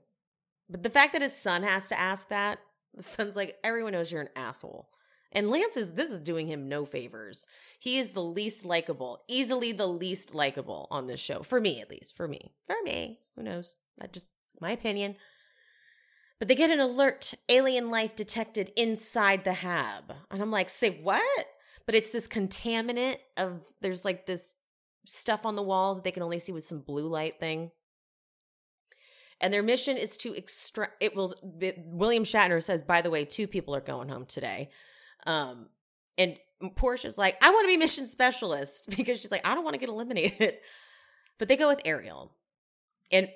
But 0.69 0.81
the 0.81 0.89
fact 0.89 1.13
that 1.13 1.21
his 1.21 1.35
son 1.35 1.61
has 1.61 1.89
to 1.89 1.99
ask 1.99 2.29
that, 2.29 2.59
the 2.95 3.03
son's 3.03 3.35
like, 3.35 3.57
Everyone 3.63 3.93
knows 3.93 4.11
you're 4.11 4.21
an 4.21 4.29
asshole. 4.35 4.89
And 5.35 5.49
Lance 5.49 5.75
is, 5.75 5.93
this 5.93 6.09
is 6.09 6.21
doing 6.21 6.47
him 6.47 6.69
no 6.69 6.85
favors. 6.85 7.45
He 7.77 7.97
is 7.97 8.11
the 8.11 8.23
least 8.23 8.65
likable, 8.65 9.21
easily 9.27 9.73
the 9.73 9.85
least 9.85 10.33
likable 10.33 10.87
on 10.89 11.07
this 11.07 11.19
show. 11.19 11.43
For 11.43 11.59
me, 11.59 11.81
at 11.81 11.89
least. 11.89 12.15
For 12.15 12.25
me. 12.25 12.53
For 12.65 12.77
me. 12.83 13.19
Who 13.35 13.43
knows? 13.43 13.75
That 13.97 14.13
just, 14.13 14.29
my 14.61 14.71
opinion. 14.71 15.17
But 16.39 16.47
they 16.47 16.55
get 16.55 16.71
an 16.71 16.79
alert 16.79 17.33
alien 17.49 17.91
life 17.91 18.15
detected 18.15 18.71
inside 18.77 19.43
the 19.43 19.53
hab. 19.53 20.13
And 20.31 20.41
I'm 20.41 20.51
like, 20.51 20.69
say 20.69 21.01
what? 21.01 21.45
But 21.85 21.95
it's 21.95 22.09
this 22.09 22.29
contaminant 22.29 23.17
of, 23.35 23.59
there's 23.81 24.05
like 24.05 24.25
this 24.25 24.55
stuff 25.05 25.45
on 25.45 25.55
the 25.55 25.61
walls 25.61 25.97
that 25.97 26.05
they 26.05 26.11
can 26.11 26.23
only 26.23 26.39
see 26.39 26.53
with 26.53 26.65
some 26.65 26.79
blue 26.79 27.09
light 27.09 27.41
thing. 27.41 27.71
And 29.41 29.53
their 29.53 29.61
mission 29.61 29.97
is 29.97 30.15
to 30.17 30.33
extract, 30.33 31.03
it 31.03 31.13
will, 31.13 31.33
William 31.43 32.23
Shatner 32.23 32.63
says, 32.63 32.81
by 32.81 33.01
the 33.01 33.09
way, 33.09 33.25
two 33.25 33.47
people 33.47 33.75
are 33.75 33.81
going 33.81 34.07
home 34.07 34.25
today. 34.25 34.69
Um, 35.25 35.67
and 36.17 36.37
Porsha's 36.61 37.17
like, 37.17 37.37
I 37.41 37.49
want 37.49 37.65
to 37.65 37.67
be 37.67 37.77
mission 37.77 38.05
specialist 38.05 38.89
because 38.95 39.19
she's 39.19 39.31
like, 39.31 39.47
I 39.47 39.55
don't 39.55 39.63
want 39.63 39.73
to 39.73 39.79
get 39.79 39.89
eliminated. 39.89 40.55
But 41.37 41.49
they 41.49 41.57
go 41.57 41.67
with 41.67 41.81
Ariel. 41.83 42.31
And 43.11 43.27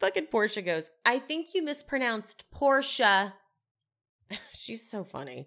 fucking 0.00 0.28
Porsha 0.32 0.64
goes, 0.64 0.88
I 1.04 1.18
think 1.18 1.48
you 1.52 1.62
mispronounced 1.62 2.50
Porsha. 2.50 3.34
she's 4.58 4.88
so 4.88 5.04
funny. 5.04 5.46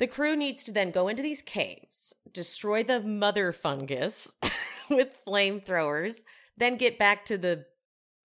The 0.00 0.08
crew 0.08 0.34
needs 0.34 0.64
to 0.64 0.72
then 0.72 0.90
go 0.90 1.06
into 1.06 1.22
these 1.22 1.40
caves, 1.40 2.14
destroy 2.32 2.82
the 2.82 3.00
mother 3.00 3.52
fungus 3.52 4.34
with 4.90 5.16
flamethrowers, 5.24 6.24
then 6.56 6.76
get 6.76 6.98
back 6.98 7.24
to 7.26 7.38
the 7.38 7.66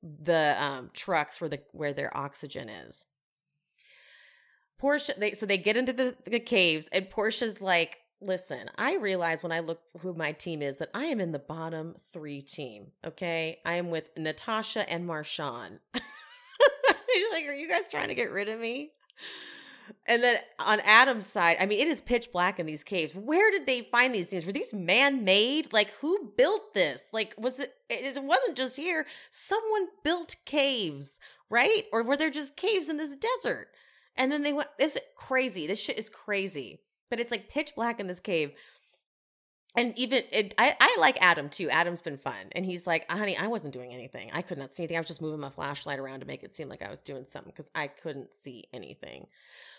the 0.01 0.55
um, 0.59 0.89
trucks 0.93 1.39
where 1.39 1.49
the 1.49 1.61
where 1.71 1.93
their 1.93 2.15
oxygen 2.17 2.69
is. 2.69 3.05
Porsha, 4.81 5.15
they, 5.17 5.33
so 5.33 5.45
they 5.45 5.57
get 5.57 5.77
into 5.77 5.93
the, 5.93 6.15
the 6.25 6.39
caves, 6.39 6.87
and 6.89 7.09
Porsha's 7.09 7.61
like, 7.61 7.97
listen, 8.21 8.69
I 8.77 8.95
realize 8.95 9.43
when 9.43 9.51
I 9.51 9.59
look 9.59 9.81
who 9.99 10.13
my 10.13 10.31
team 10.31 10.61
is 10.61 10.77
that 10.77 10.89
I 10.93 11.05
am 11.05 11.19
in 11.19 11.31
the 11.31 11.39
bottom 11.39 11.95
three 12.11 12.41
team. 12.41 12.87
Okay. 13.05 13.59
I 13.65 13.75
am 13.75 13.89
with 13.89 14.09
Natasha 14.17 14.89
and 14.89 15.07
Marshawn. 15.07 15.79
She's 17.13 17.31
like, 17.31 17.45
Are 17.45 17.53
you 17.53 17.69
guys 17.69 17.87
trying 17.89 18.09
to 18.09 18.15
get 18.15 18.31
rid 18.31 18.49
of 18.49 18.59
me? 18.59 18.91
And 20.05 20.21
then 20.21 20.37
on 20.59 20.79
Adam's 20.81 21.25
side, 21.25 21.57
I 21.59 21.65
mean, 21.65 21.79
it 21.79 21.87
is 21.87 21.99
pitch 21.99 22.31
black 22.31 22.59
in 22.59 22.67
these 22.67 22.83
caves. 22.83 23.15
Where 23.15 23.49
did 23.49 23.65
they 23.65 23.81
find 23.91 24.13
these 24.13 24.29
things? 24.29 24.45
Were 24.45 24.51
these 24.51 24.73
man 24.73 25.23
made? 25.23 25.73
Like, 25.73 25.89
who 25.99 26.31
built 26.37 26.75
this? 26.75 27.09
Like, 27.11 27.33
was 27.39 27.59
it, 27.59 27.73
it 27.89 28.23
wasn't 28.23 28.55
just 28.55 28.75
here. 28.75 29.07
Someone 29.31 29.87
built 30.03 30.35
caves, 30.45 31.19
right? 31.49 31.85
Or 31.91 32.03
were 32.03 32.17
there 32.17 32.29
just 32.29 32.55
caves 32.55 32.87
in 32.87 32.97
this 32.97 33.15
desert? 33.15 33.69
And 34.19 34.29
then 34.31 34.43
they 34.43 34.53
went, 34.53 34.67
this 34.77 34.97
is 34.97 35.01
crazy. 35.15 35.65
This 35.65 35.79
shit 35.79 35.97
is 35.97 36.09
crazy. 36.09 36.81
But 37.09 37.19
it's 37.19 37.31
like 37.31 37.49
pitch 37.49 37.73
black 37.75 37.99
in 37.99 38.07
this 38.07 38.19
cave. 38.19 38.51
And 39.75 39.97
even 39.97 40.23
it, 40.31 40.53
I, 40.57 40.75
I 40.79 40.97
like 40.99 41.17
Adam 41.21 41.47
too. 41.47 41.69
Adam's 41.69 42.01
been 42.01 42.17
fun. 42.17 42.47
And 42.51 42.65
he's 42.65 42.85
like, 42.85 43.09
honey, 43.09 43.37
I 43.37 43.47
wasn't 43.47 43.73
doing 43.73 43.93
anything. 43.93 44.29
I 44.33 44.41
could 44.41 44.57
not 44.57 44.73
see 44.73 44.83
anything. 44.83 44.97
I 44.97 44.99
was 44.99 45.07
just 45.07 45.21
moving 45.21 45.39
my 45.39 45.49
flashlight 45.49 45.99
around 45.99 46.19
to 46.19 46.25
make 46.25 46.43
it 46.43 46.53
seem 46.53 46.67
like 46.67 46.81
I 46.81 46.89
was 46.89 47.01
doing 47.01 47.23
something 47.23 47.51
because 47.51 47.71
I 47.73 47.87
couldn't 47.87 48.33
see 48.33 48.65
anything. 48.73 49.27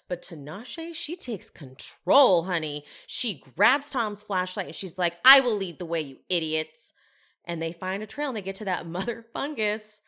But 0.08 0.22
Tinashe, 0.22 0.94
she 0.94 1.16
takes 1.16 1.50
control, 1.50 2.44
honey. 2.44 2.84
She 3.06 3.42
grabs 3.56 3.90
Tom's 3.90 4.22
flashlight 4.22 4.66
and 4.66 4.74
she's 4.74 4.98
like, 4.98 5.18
I 5.24 5.40
will 5.40 5.56
lead 5.56 5.78
the 5.78 5.86
way, 5.86 6.00
you 6.00 6.18
idiots. 6.30 6.94
And 7.44 7.60
they 7.60 7.72
find 7.72 8.02
a 8.02 8.06
trail 8.06 8.28
and 8.28 8.36
they 8.36 8.42
get 8.42 8.56
to 8.56 8.64
that 8.66 8.86
mother 8.88 9.26
fungus. 9.34 10.00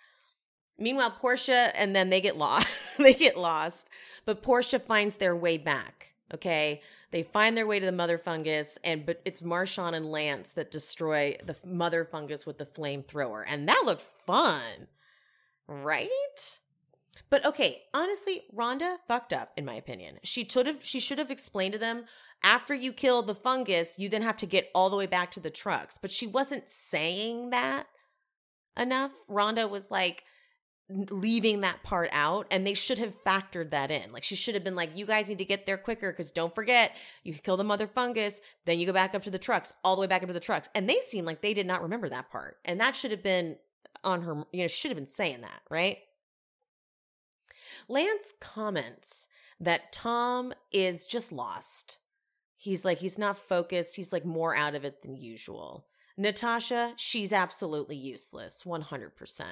Meanwhile, 0.78 1.16
Porsha 1.22 1.70
and 1.74 1.94
then 1.94 2.08
they 2.08 2.20
get 2.20 2.38
lost. 2.38 2.68
they 2.98 3.14
get 3.14 3.36
lost. 3.36 3.88
But 4.24 4.42
Porsha 4.42 4.80
finds 4.80 5.16
their 5.16 5.36
way 5.36 5.58
back. 5.58 6.14
Okay. 6.32 6.80
They 7.10 7.22
find 7.22 7.56
their 7.56 7.66
way 7.66 7.78
to 7.78 7.84
the 7.84 7.92
mother 7.92 8.16
fungus, 8.16 8.78
and 8.82 9.04
but 9.04 9.20
it's 9.24 9.42
Marshawn 9.42 9.94
and 9.94 10.10
Lance 10.10 10.50
that 10.52 10.70
destroy 10.70 11.36
the 11.44 11.56
mother 11.64 12.04
fungus 12.04 12.46
with 12.46 12.56
the 12.58 12.64
flamethrower. 12.64 13.44
And 13.46 13.68
that 13.68 13.82
looked 13.84 14.02
fun. 14.02 14.88
Right? 15.68 16.58
But 17.28 17.44
okay, 17.46 17.82
honestly, 17.92 18.42
Ronda 18.52 18.98
fucked 19.08 19.32
up, 19.32 19.52
in 19.56 19.64
my 19.64 19.74
opinion. 19.74 20.18
She 20.22 20.46
should 20.48 20.66
have 20.66 20.78
she 20.82 21.00
should 21.00 21.18
have 21.18 21.30
explained 21.30 21.72
to 21.74 21.78
them 21.78 22.04
after 22.42 22.74
you 22.74 22.92
kill 22.92 23.22
the 23.22 23.34
fungus, 23.34 23.98
you 23.98 24.08
then 24.08 24.22
have 24.22 24.36
to 24.38 24.46
get 24.46 24.70
all 24.74 24.90
the 24.90 24.96
way 24.96 25.06
back 25.06 25.30
to 25.32 25.40
the 25.40 25.50
trucks. 25.50 25.98
But 25.98 26.10
she 26.10 26.26
wasn't 26.26 26.68
saying 26.68 27.50
that 27.50 27.86
enough. 28.76 29.12
Ronda 29.28 29.68
was 29.68 29.90
like, 29.90 30.24
leaving 31.10 31.60
that 31.60 31.82
part 31.82 32.08
out 32.12 32.46
and 32.50 32.66
they 32.66 32.74
should 32.74 32.98
have 32.98 33.14
factored 33.24 33.70
that 33.70 33.90
in. 33.90 34.12
Like 34.12 34.24
she 34.24 34.36
should 34.36 34.54
have 34.54 34.64
been 34.64 34.76
like 34.76 34.96
you 34.96 35.06
guys 35.06 35.28
need 35.28 35.38
to 35.38 35.44
get 35.44 35.66
there 35.66 35.76
quicker 35.76 36.10
because 36.10 36.30
don't 36.30 36.54
forget 36.54 36.96
you 37.22 37.34
kill 37.34 37.56
the 37.56 37.64
mother 37.64 37.86
fungus 37.86 38.40
then 38.64 38.78
you 38.78 38.86
go 38.86 38.92
back 38.92 39.14
up 39.14 39.22
to 39.22 39.30
the 39.30 39.38
trucks 39.38 39.72
all 39.84 39.96
the 39.96 40.00
way 40.00 40.06
back 40.06 40.22
up 40.22 40.28
to 40.28 40.34
the 40.34 40.40
trucks. 40.40 40.68
And 40.74 40.88
they 40.88 41.00
seem 41.00 41.24
like 41.24 41.40
they 41.40 41.54
did 41.54 41.66
not 41.66 41.82
remember 41.82 42.08
that 42.08 42.30
part 42.30 42.58
and 42.64 42.80
that 42.80 42.96
should 42.96 43.10
have 43.10 43.22
been 43.22 43.56
on 44.04 44.22
her 44.22 44.44
you 44.52 44.62
know 44.62 44.68
should 44.68 44.90
have 44.90 44.98
been 44.98 45.06
saying 45.06 45.40
that 45.42 45.62
right? 45.70 45.98
Lance 47.88 48.32
comments 48.40 49.28
that 49.60 49.92
tom 49.92 50.52
is 50.72 51.06
just 51.06 51.32
lost. 51.32 51.98
He's 52.56 52.84
like 52.84 52.98
he's 52.98 53.18
not 53.18 53.38
focused 53.38 53.96
he's 53.96 54.12
like 54.12 54.24
more 54.24 54.54
out 54.54 54.74
of 54.74 54.84
it 54.84 55.02
than 55.02 55.16
usual. 55.16 55.86
Natasha 56.16 56.92
she's 56.96 57.32
absolutely 57.32 57.96
useless 57.96 58.64
100% 58.64 59.44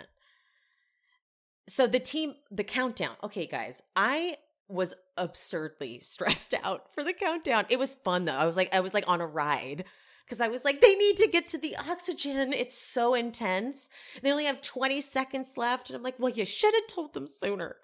so 1.71 1.87
the 1.87 2.01
team 2.01 2.35
the 2.51 2.65
countdown 2.65 3.15
okay 3.23 3.47
guys 3.47 3.83
i 3.97 4.37
was 4.71 4.95
absurdly 5.17 5.99
stressed 6.03 6.55
out 6.63 6.95
for 6.95 7.05
the 7.05 7.13
countdown. 7.13 7.67
It 7.69 7.79
was 7.79 7.95
fun 7.95 8.25
though. 8.25 8.33
I 8.33 8.47
was 8.47 8.57
like 8.57 8.75
i 8.75 8.81
was 8.81 8.95
like 8.95 9.09
on 9.09 9.21
a 9.21 9.27
ride 9.27 9.85
because 10.25 10.41
i 10.41 10.49
was 10.49 10.65
like 10.65 10.81
they 10.81 10.95
need 10.95 11.17
to 11.19 11.29
get 11.29 11.47
to 11.49 11.59
the 11.59 11.77
oxygen. 11.77 12.53
It's 12.53 12.77
so 12.77 13.15
intense. 13.15 13.91
They 14.23 14.31
only 14.31 14.45
have 14.45 14.61
20 14.61 15.01
seconds 15.01 15.57
left 15.57 15.91
and 15.91 15.97
i'm 15.97 16.03
like 16.03 16.19
well 16.19 16.33
you 16.33 16.45
should 16.45 16.75
have 16.75 16.87
told 16.87 17.13
them 17.15 17.27
sooner. 17.27 17.77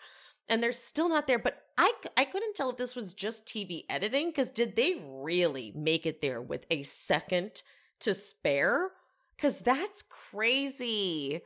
And 0.49 0.63
they're 0.63 0.73
still 0.73 1.09
not 1.09 1.27
there 1.27 1.39
but 1.39 1.63
i 1.77 1.93
i 2.17 2.25
couldn't 2.25 2.55
tell 2.55 2.71
if 2.71 2.77
this 2.77 2.95
was 2.95 3.15
just 3.15 3.47
tv 3.47 3.85
editing 3.91 4.29
because 4.29 4.51
did 4.51 4.77
they 4.77 5.03
really 5.05 5.73
make 5.75 6.07
it 6.07 6.21
there 6.21 6.41
with 6.41 6.67
a 6.71 6.83
second 6.85 7.63
to 8.01 8.15
spare? 8.15 8.91
Because 9.37 9.59
that's 9.59 10.03
crazy 10.03 11.43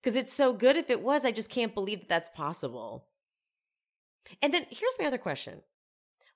because 0.00 0.16
it's 0.16 0.32
so 0.32 0.52
good. 0.52 0.76
If 0.76 0.90
it 0.90 1.02
was, 1.02 1.24
I 1.24 1.32
just 1.32 1.50
can't 1.50 1.74
believe 1.74 2.00
that 2.00 2.08
that's 2.08 2.28
possible. 2.28 3.06
And 4.42 4.52
then 4.52 4.66
here's 4.70 4.94
my 4.98 5.06
other 5.06 5.18
question. 5.18 5.62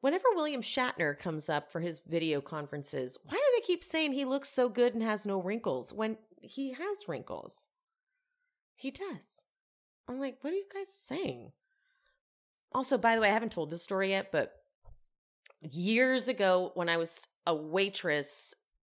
Whenever 0.01 0.25
William 0.35 0.63
Shatner 0.63 1.17
comes 1.17 1.49
up 1.49 1.71
for 1.71 1.81
his 1.81 2.01
video 2.01 2.41
conferences, 2.41 3.19
why 3.25 3.37
do 3.37 3.43
they 3.55 3.67
keep 3.67 3.85
saying 3.85 4.13
he 4.13 4.25
looks 4.25 4.49
so 4.49 4.69
good 4.69 4.95
and 4.95 5.03
has 5.03 5.27
no 5.27 5.41
wrinkles 5.41 5.93
when 5.93 6.17
he 6.41 6.73
has 6.73 7.07
wrinkles? 7.07 7.69
He 8.75 8.91
does. 8.91 9.45
I'm 10.09 10.19
like, 10.19 10.39
what 10.41 10.53
are 10.53 10.57
you 10.57 10.65
guys 10.75 10.93
saying? 10.93 11.53
Also, 12.73 12.99
by 12.99 13.15
the 13.15 13.21
way, 13.21 13.29
I 13.29 13.33
haven't 13.33 13.53
told 13.53 13.71
this 13.71 13.83
story 13.83 14.11
yet, 14.11 14.33
but 14.33 14.53
years 15.61 16.27
ago 16.27 16.73
when 16.75 16.89
I 16.89 16.97
was 16.97 17.23
a 17.47 17.55
waitress 17.55 18.55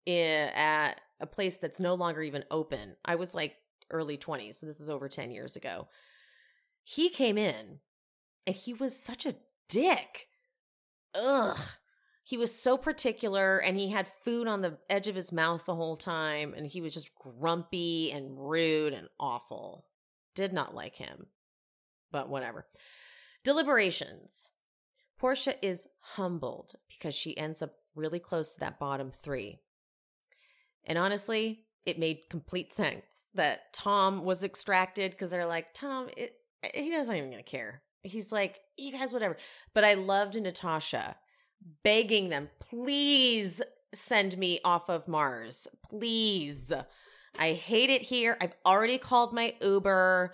at 0.07 1.01
a 1.19 1.27
place 1.27 1.57
that's 1.57 1.79
no 1.79 1.93
longer 1.93 2.23
even 2.23 2.45
open, 2.49 2.95
I 3.05 3.15
was 3.15 3.35
like 3.35 3.55
early 3.91 4.17
20s. 4.17 4.55
So 4.55 4.65
this 4.65 4.79
is 4.79 4.89
over 4.89 5.07
10 5.07 5.31
years 5.31 5.55
ago. 5.55 5.87
He 6.83 7.09
came 7.09 7.37
in 7.37 7.79
and 8.45 8.55
he 8.55 8.73
was 8.73 8.97
such 8.97 9.25
a 9.25 9.35
dick. 9.69 10.27
ugh. 11.13 11.59
He 12.23 12.37
was 12.37 12.51
so 12.51 12.75
particular 12.75 13.59
and 13.59 13.77
he 13.77 13.91
had 13.91 14.07
food 14.07 14.47
on 14.47 14.61
the 14.61 14.79
edge 14.89 15.07
of 15.07 15.15
his 15.15 15.31
mouth 15.31 15.65
the 15.65 15.75
whole 15.75 15.95
time 15.95 16.55
and 16.55 16.65
he 16.65 16.81
was 16.81 16.93
just 16.93 17.13
grumpy 17.13 18.11
and 18.11 18.35
rude 18.35 18.93
and 18.93 19.07
awful. 19.19 19.85
Did 20.33 20.51
not 20.51 20.73
like 20.73 20.95
him. 20.95 21.27
But 22.11 22.29
whatever. 22.29 22.65
Deliberations. 23.43 24.51
Porsha 25.21 25.53
is 25.61 25.87
humbled 25.99 26.73
because 26.89 27.13
she 27.13 27.37
ends 27.37 27.61
up 27.61 27.75
really 27.93 28.19
close 28.19 28.55
to 28.55 28.59
that 28.61 28.79
bottom 28.79 29.11
three. 29.11 29.59
And 30.83 30.97
honestly, 30.97 31.64
it 31.85 31.99
made 31.99 32.29
complete 32.29 32.73
sense 32.73 33.25
that 33.33 33.73
Tom 33.73 34.23
was 34.23 34.43
extracted 34.43 35.11
because 35.11 35.31
they're 35.31 35.45
like, 35.45 35.73
Tom, 35.73 36.09
it, 36.17 36.31
he 36.73 36.89
doesn't 36.89 37.15
even 37.15 37.29
gonna 37.29 37.43
care. 37.43 37.81
He's 38.03 38.31
like, 38.31 38.59
you 38.77 38.91
guys, 38.91 39.13
whatever. 39.13 39.37
But 39.73 39.83
I 39.83 39.95
loved 39.95 40.39
Natasha 40.39 41.15
begging 41.83 42.29
them, 42.29 42.49
please 42.59 43.61
send 43.93 44.37
me 44.37 44.59
off 44.63 44.89
of 44.89 45.07
Mars. 45.07 45.67
Please. 45.89 46.73
I 47.37 47.53
hate 47.53 47.89
it 47.89 48.01
here. 48.01 48.37
I've 48.41 48.55
already 48.65 48.97
called 48.97 49.33
my 49.33 49.53
Uber. 49.61 50.33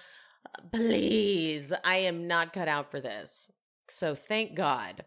Please. 0.72 1.74
I 1.86 1.98
am 1.98 2.28
not 2.28 2.54
cut 2.54 2.68
out 2.68 2.92
for 2.92 3.00
this. 3.00 3.52
So 3.88 4.16
thank 4.16 4.56
God. 4.56 5.06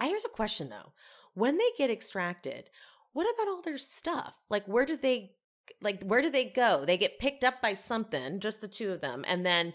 Here's 0.00 0.24
a 0.24 0.30
question 0.30 0.68
though. 0.68 0.92
When 1.34 1.58
they 1.58 1.70
get 1.76 1.90
extracted, 1.90 2.70
what 3.16 3.26
about 3.34 3.48
all 3.48 3.62
their 3.62 3.78
stuff? 3.78 4.34
Like 4.50 4.66
where 4.66 4.84
do 4.84 4.94
they 4.94 5.32
like 5.80 6.02
where 6.02 6.20
do 6.20 6.28
they 6.28 6.44
go? 6.44 6.84
They 6.84 6.98
get 6.98 7.18
picked 7.18 7.44
up 7.44 7.62
by 7.62 7.72
something, 7.72 8.40
just 8.40 8.60
the 8.60 8.68
two 8.68 8.92
of 8.92 9.00
them, 9.00 9.24
and 9.26 9.44
then 9.44 9.72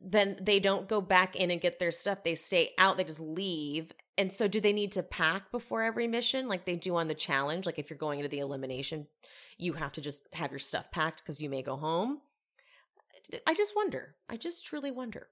then 0.00 0.36
they 0.40 0.58
don't 0.58 0.88
go 0.88 1.00
back 1.00 1.36
in 1.36 1.52
and 1.52 1.60
get 1.60 1.78
their 1.78 1.92
stuff. 1.92 2.24
They 2.24 2.34
stay 2.34 2.70
out, 2.78 2.96
they 2.96 3.04
just 3.04 3.20
leave. 3.20 3.92
And 4.18 4.32
so 4.32 4.48
do 4.48 4.60
they 4.60 4.72
need 4.72 4.90
to 4.92 5.04
pack 5.04 5.52
before 5.52 5.84
every 5.84 6.08
mission 6.08 6.48
like 6.48 6.64
they 6.64 6.74
do 6.74 6.96
on 6.96 7.06
the 7.06 7.14
challenge? 7.14 7.64
Like 7.64 7.78
if 7.78 7.90
you're 7.90 7.96
going 7.96 8.18
into 8.18 8.28
the 8.28 8.40
elimination, 8.40 9.06
you 9.56 9.74
have 9.74 9.92
to 9.92 10.00
just 10.00 10.26
have 10.32 10.50
your 10.50 10.58
stuff 10.58 10.90
packed 10.90 11.22
because 11.22 11.40
you 11.40 11.48
may 11.48 11.62
go 11.62 11.76
home. 11.76 12.18
I 13.46 13.54
just 13.54 13.76
wonder. 13.76 14.16
I 14.28 14.36
just 14.36 14.66
truly 14.66 14.90
wonder. 14.90 15.28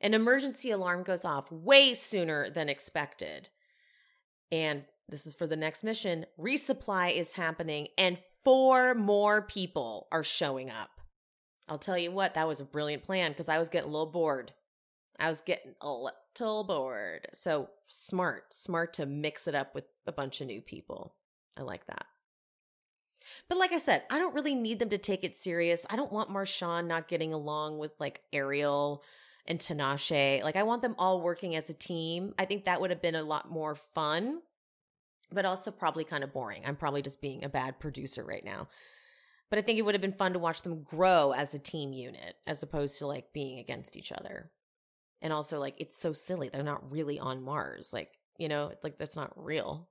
An 0.00 0.14
emergency 0.14 0.70
alarm 0.70 1.02
goes 1.02 1.24
off 1.24 1.50
way 1.50 1.92
sooner 1.94 2.50
than 2.50 2.68
expected. 2.68 3.48
And 4.52 4.84
this 5.08 5.26
is 5.26 5.34
for 5.34 5.46
the 5.46 5.56
next 5.56 5.84
mission. 5.84 6.26
Resupply 6.38 7.16
is 7.16 7.32
happening, 7.32 7.88
and 7.96 8.18
four 8.44 8.94
more 8.94 9.42
people 9.42 10.08
are 10.10 10.24
showing 10.24 10.70
up. 10.70 10.90
I'll 11.68 11.78
tell 11.78 11.98
you 11.98 12.12
what, 12.12 12.34
that 12.34 12.48
was 12.48 12.60
a 12.60 12.64
brilliant 12.64 13.02
plan 13.02 13.32
because 13.32 13.48
I 13.48 13.58
was 13.58 13.68
getting 13.68 13.88
a 13.88 13.92
little 13.92 14.06
bored. 14.06 14.52
I 15.18 15.28
was 15.28 15.40
getting 15.40 15.74
a 15.80 15.90
little 15.90 16.64
bored. 16.64 17.28
So 17.32 17.70
smart, 17.88 18.52
smart 18.52 18.94
to 18.94 19.06
mix 19.06 19.48
it 19.48 19.54
up 19.54 19.74
with 19.74 19.84
a 20.06 20.12
bunch 20.12 20.40
of 20.40 20.46
new 20.46 20.60
people. 20.60 21.14
I 21.56 21.62
like 21.62 21.86
that. 21.86 22.06
But 23.48 23.58
like 23.58 23.72
I 23.72 23.78
said, 23.78 24.02
I 24.10 24.18
don't 24.18 24.34
really 24.34 24.54
need 24.54 24.78
them 24.78 24.90
to 24.90 24.98
take 24.98 25.24
it 25.24 25.36
serious. 25.36 25.86
I 25.90 25.96
don't 25.96 26.12
want 26.12 26.30
Marshawn 26.30 26.86
not 26.86 27.08
getting 27.08 27.32
along 27.32 27.78
with 27.78 27.92
like 27.98 28.22
Ariel 28.32 29.02
and 29.46 29.58
Tinashe. 29.58 30.42
Like 30.42 30.56
I 30.56 30.62
want 30.62 30.82
them 30.82 30.94
all 30.98 31.20
working 31.20 31.56
as 31.56 31.70
a 31.70 31.74
team. 31.74 32.34
I 32.38 32.44
think 32.44 32.64
that 32.64 32.80
would 32.80 32.90
have 32.90 33.02
been 33.02 33.14
a 33.14 33.22
lot 33.22 33.50
more 33.50 33.74
fun, 33.74 34.42
but 35.32 35.44
also 35.44 35.70
probably 35.70 36.04
kind 36.04 36.24
of 36.24 36.32
boring. 36.32 36.62
I'm 36.66 36.76
probably 36.76 37.02
just 37.02 37.20
being 37.20 37.44
a 37.44 37.48
bad 37.48 37.78
producer 37.78 38.24
right 38.24 38.44
now. 38.44 38.68
But 39.48 39.58
I 39.58 39.62
think 39.62 39.78
it 39.78 39.82
would 39.82 39.94
have 39.94 40.02
been 40.02 40.12
fun 40.12 40.32
to 40.32 40.38
watch 40.38 40.62
them 40.62 40.82
grow 40.82 41.32
as 41.32 41.54
a 41.54 41.58
team 41.58 41.92
unit 41.92 42.36
as 42.46 42.62
opposed 42.62 42.98
to 42.98 43.06
like 43.06 43.32
being 43.32 43.58
against 43.58 43.96
each 43.96 44.12
other. 44.12 44.50
And 45.22 45.32
also 45.32 45.60
like 45.60 45.74
it's 45.78 45.98
so 45.98 46.12
silly. 46.12 46.48
They're 46.48 46.62
not 46.62 46.90
really 46.90 47.18
on 47.18 47.42
Mars. 47.42 47.92
Like, 47.92 48.10
you 48.38 48.48
know, 48.48 48.72
like 48.82 48.98
that's 48.98 49.16
not 49.16 49.32
real. 49.36 49.88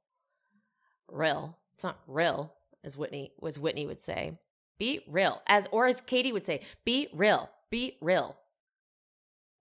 Real. 1.09 1.57
It's 1.73 1.83
not 1.83 1.99
real, 2.07 2.53
as 2.83 2.97
Whitney 2.97 3.33
was 3.39 3.59
Whitney 3.59 3.85
would 3.85 4.01
say. 4.01 4.39
Be 4.77 5.01
real. 5.07 5.41
As 5.47 5.67
or 5.71 5.87
as 5.87 6.01
Katie 6.01 6.33
would 6.33 6.45
say, 6.45 6.61
be 6.83 7.07
real. 7.13 7.49
Be 7.69 7.97
real. 8.01 8.37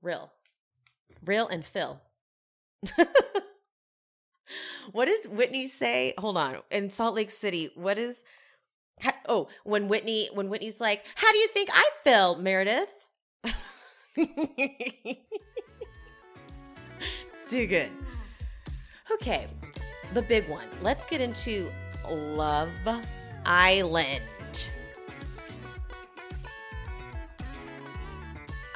Real. 0.03 0.33
Real 1.25 1.49
and 1.49 1.65
Phil. 1.65 2.01
what 4.93 5.07
does 5.07 5.27
Whitney 5.31 5.67
say? 5.67 6.15
Hold 6.19 6.37
on. 6.37 6.59
In 6.71 6.91
Salt 6.91 7.15
Lake 7.15 7.31
City, 7.31 7.71
what 7.75 7.99
is 7.99 8.25
oh, 9.29 9.49
when 9.65 9.89
Whitney 9.89 10.29
when 10.33 10.49
Whitney's 10.49 10.81
like, 10.81 11.05
"How 11.15 11.31
do 11.33 11.39
you 11.39 11.49
think 11.49 11.71
I 11.73 11.89
feel, 12.03 12.37
Meredith?" 12.37 13.07
it's 14.17 15.21
too 17.49 17.67
good. 17.67 17.91
Okay, 19.13 19.47
the 20.13 20.23
big 20.23 20.49
one. 20.49 20.67
Let's 20.83 21.07
get 21.07 21.21
into 21.21 21.71
Love 22.09 22.71
Island. 23.45 24.23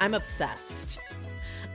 I'm 0.01 0.13
obsessed. 0.13 0.99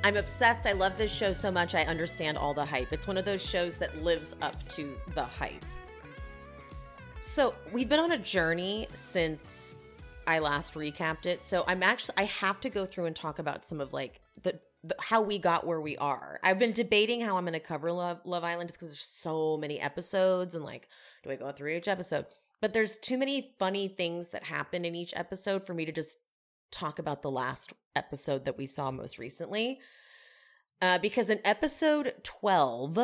I'm 0.05 0.19
obsessed. 0.19 0.67
I 0.67 0.73
love 0.73 0.99
this 0.99 1.11
show 1.11 1.33
so 1.33 1.51
much. 1.51 1.75
I 1.75 1.85
understand 1.85 2.37
all 2.37 2.53
the 2.53 2.65
hype. 2.65 2.93
It's 2.93 3.07
one 3.07 3.17
of 3.17 3.25
those 3.25 3.43
shows 3.43 3.79
that 3.79 4.03
lives 4.03 4.37
up 4.43 4.69
to 4.69 4.95
the 5.15 5.25
hype. 5.25 5.65
So 7.21 7.55
we've 7.73 7.89
been 7.89 8.01
on 8.01 8.13
a 8.13 8.19
journey 8.19 8.87
since 8.93 9.77
I 10.27 10.41
last 10.41 10.75
recapped 10.75 11.25
it. 11.25 11.41
So 11.41 11.65
I'm 11.67 11.83
actually 11.83 12.17
I 12.19 12.25
have 12.25 12.61
to 12.61 12.69
go 12.69 12.85
through 12.85 13.07
and 13.07 13.17
talk 13.17 13.39
about 13.39 13.65
some 13.65 13.81
of 13.81 13.95
like 13.95 14.21
the, 14.43 14.61
the 14.83 14.95
how 15.01 15.23
we 15.23 15.39
got 15.39 15.67
where 15.67 15.81
we 15.81 15.97
are. 15.97 16.39
I've 16.45 16.59
been 16.59 16.73
debating 16.73 17.23
how 17.23 17.39
I'm 17.39 17.45
going 17.45 17.55
to 17.55 17.61
cover 17.61 17.91
Love 17.91 18.21
Love 18.27 18.45
Island 18.45 18.69
just 18.69 18.79
because 18.79 18.91
there's 18.91 19.01
so 19.01 19.57
many 19.57 19.81
episodes 19.81 20.55
and 20.55 20.67
like 20.67 20.87
do 21.23 21.31
I 21.31 21.37
go 21.37 21.51
through 21.51 21.71
each 21.71 21.89
episode? 21.89 22.27
But 22.61 22.75
there's 22.75 22.99
too 22.99 23.17
many 23.17 23.55
funny 23.59 23.89
things 23.89 24.29
that 24.31 24.43
happen 24.43 24.85
in 24.85 24.95
each 24.95 25.15
episode 25.17 25.67
for 25.67 25.73
me 25.73 25.87
to 25.87 25.93
just 25.93 26.19
talk 26.75 26.99
about 26.99 27.23
the 27.23 27.31
last 27.31 27.73
episode 27.97 28.45
that 28.45 28.59
we 28.59 28.67
saw 28.67 28.91
most 28.91 29.19
recently. 29.19 29.81
Uh, 30.83 30.99
because 30.99 31.31
in 31.31 31.41
episode 31.45 32.13
12, 32.23 32.99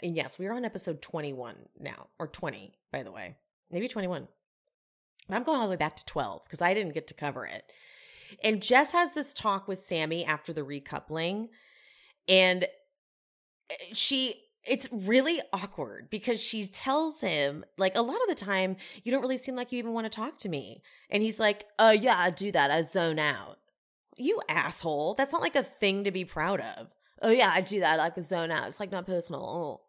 and 0.00 0.16
yes, 0.16 0.38
we 0.38 0.46
are 0.46 0.54
on 0.54 0.64
episode 0.64 1.02
21 1.02 1.56
now, 1.78 2.08
or 2.18 2.26
20, 2.26 2.72
by 2.92 3.02
the 3.02 3.12
way, 3.12 3.36
maybe 3.70 3.88
21. 3.88 4.28
But 5.28 5.36
I'm 5.36 5.42
going 5.42 5.60
all 5.60 5.66
the 5.66 5.72
way 5.72 5.76
back 5.76 5.96
to 5.96 6.04
12 6.04 6.44
because 6.44 6.62
I 6.62 6.74
didn't 6.74 6.94
get 6.94 7.08
to 7.08 7.14
cover 7.14 7.46
it. 7.46 7.64
And 8.42 8.62
Jess 8.62 8.92
has 8.92 9.12
this 9.12 9.32
talk 9.32 9.68
with 9.68 9.78
Sammy 9.78 10.24
after 10.24 10.52
the 10.52 10.62
recoupling, 10.62 11.48
and 12.28 12.64
eh, 13.70 13.74
she 13.92 14.43
it's 14.66 14.88
really 14.92 15.40
awkward 15.52 16.08
because 16.10 16.40
she 16.40 16.64
tells 16.64 17.20
him 17.20 17.64
like 17.76 17.96
a 17.96 18.02
lot 18.02 18.20
of 18.22 18.28
the 18.28 18.34
time 18.34 18.76
you 19.02 19.12
don't 19.12 19.22
really 19.22 19.36
seem 19.36 19.56
like 19.56 19.72
you 19.72 19.78
even 19.78 19.92
want 19.92 20.04
to 20.04 20.10
talk 20.10 20.38
to 20.38 20.48
me 20.48 20.82
and 21.10 21.22
he's 21.22 21.38
like 21.38 21.64
uh 21.78 21.94
yeah 21.98 22.16
i 22.18 22.30
do 22.30 22.50
that 22.50 22.70
i 22.70 22.80
zone 22.80 23.18
out 23.18 23.58
you 24.16 24.40
asshole 24.48 25.14
that's 25.14 25.32
not 25.32 25.42
like 25.42 25.56
a 25.56 25.62
thing 25.62 26.04
to 26.04 26.10
be 26.10 26.24
proud 26.24 26.60
of 26.60 26.88
oh 27.22 27.30
yeah 27.30 27.50
i 27.52 27.60
do 27.60 27.80
that 27.80 27.94
I 27.94 28.02
like 28.02 28.16
a 28.16 28.22
zone 28.22 28.50
out 28.50 28.68
it's 28.68 28.80
like 28.80 28.92
not 28.92 29.06
personal 29.06 29.42
oh. 29.42 29.80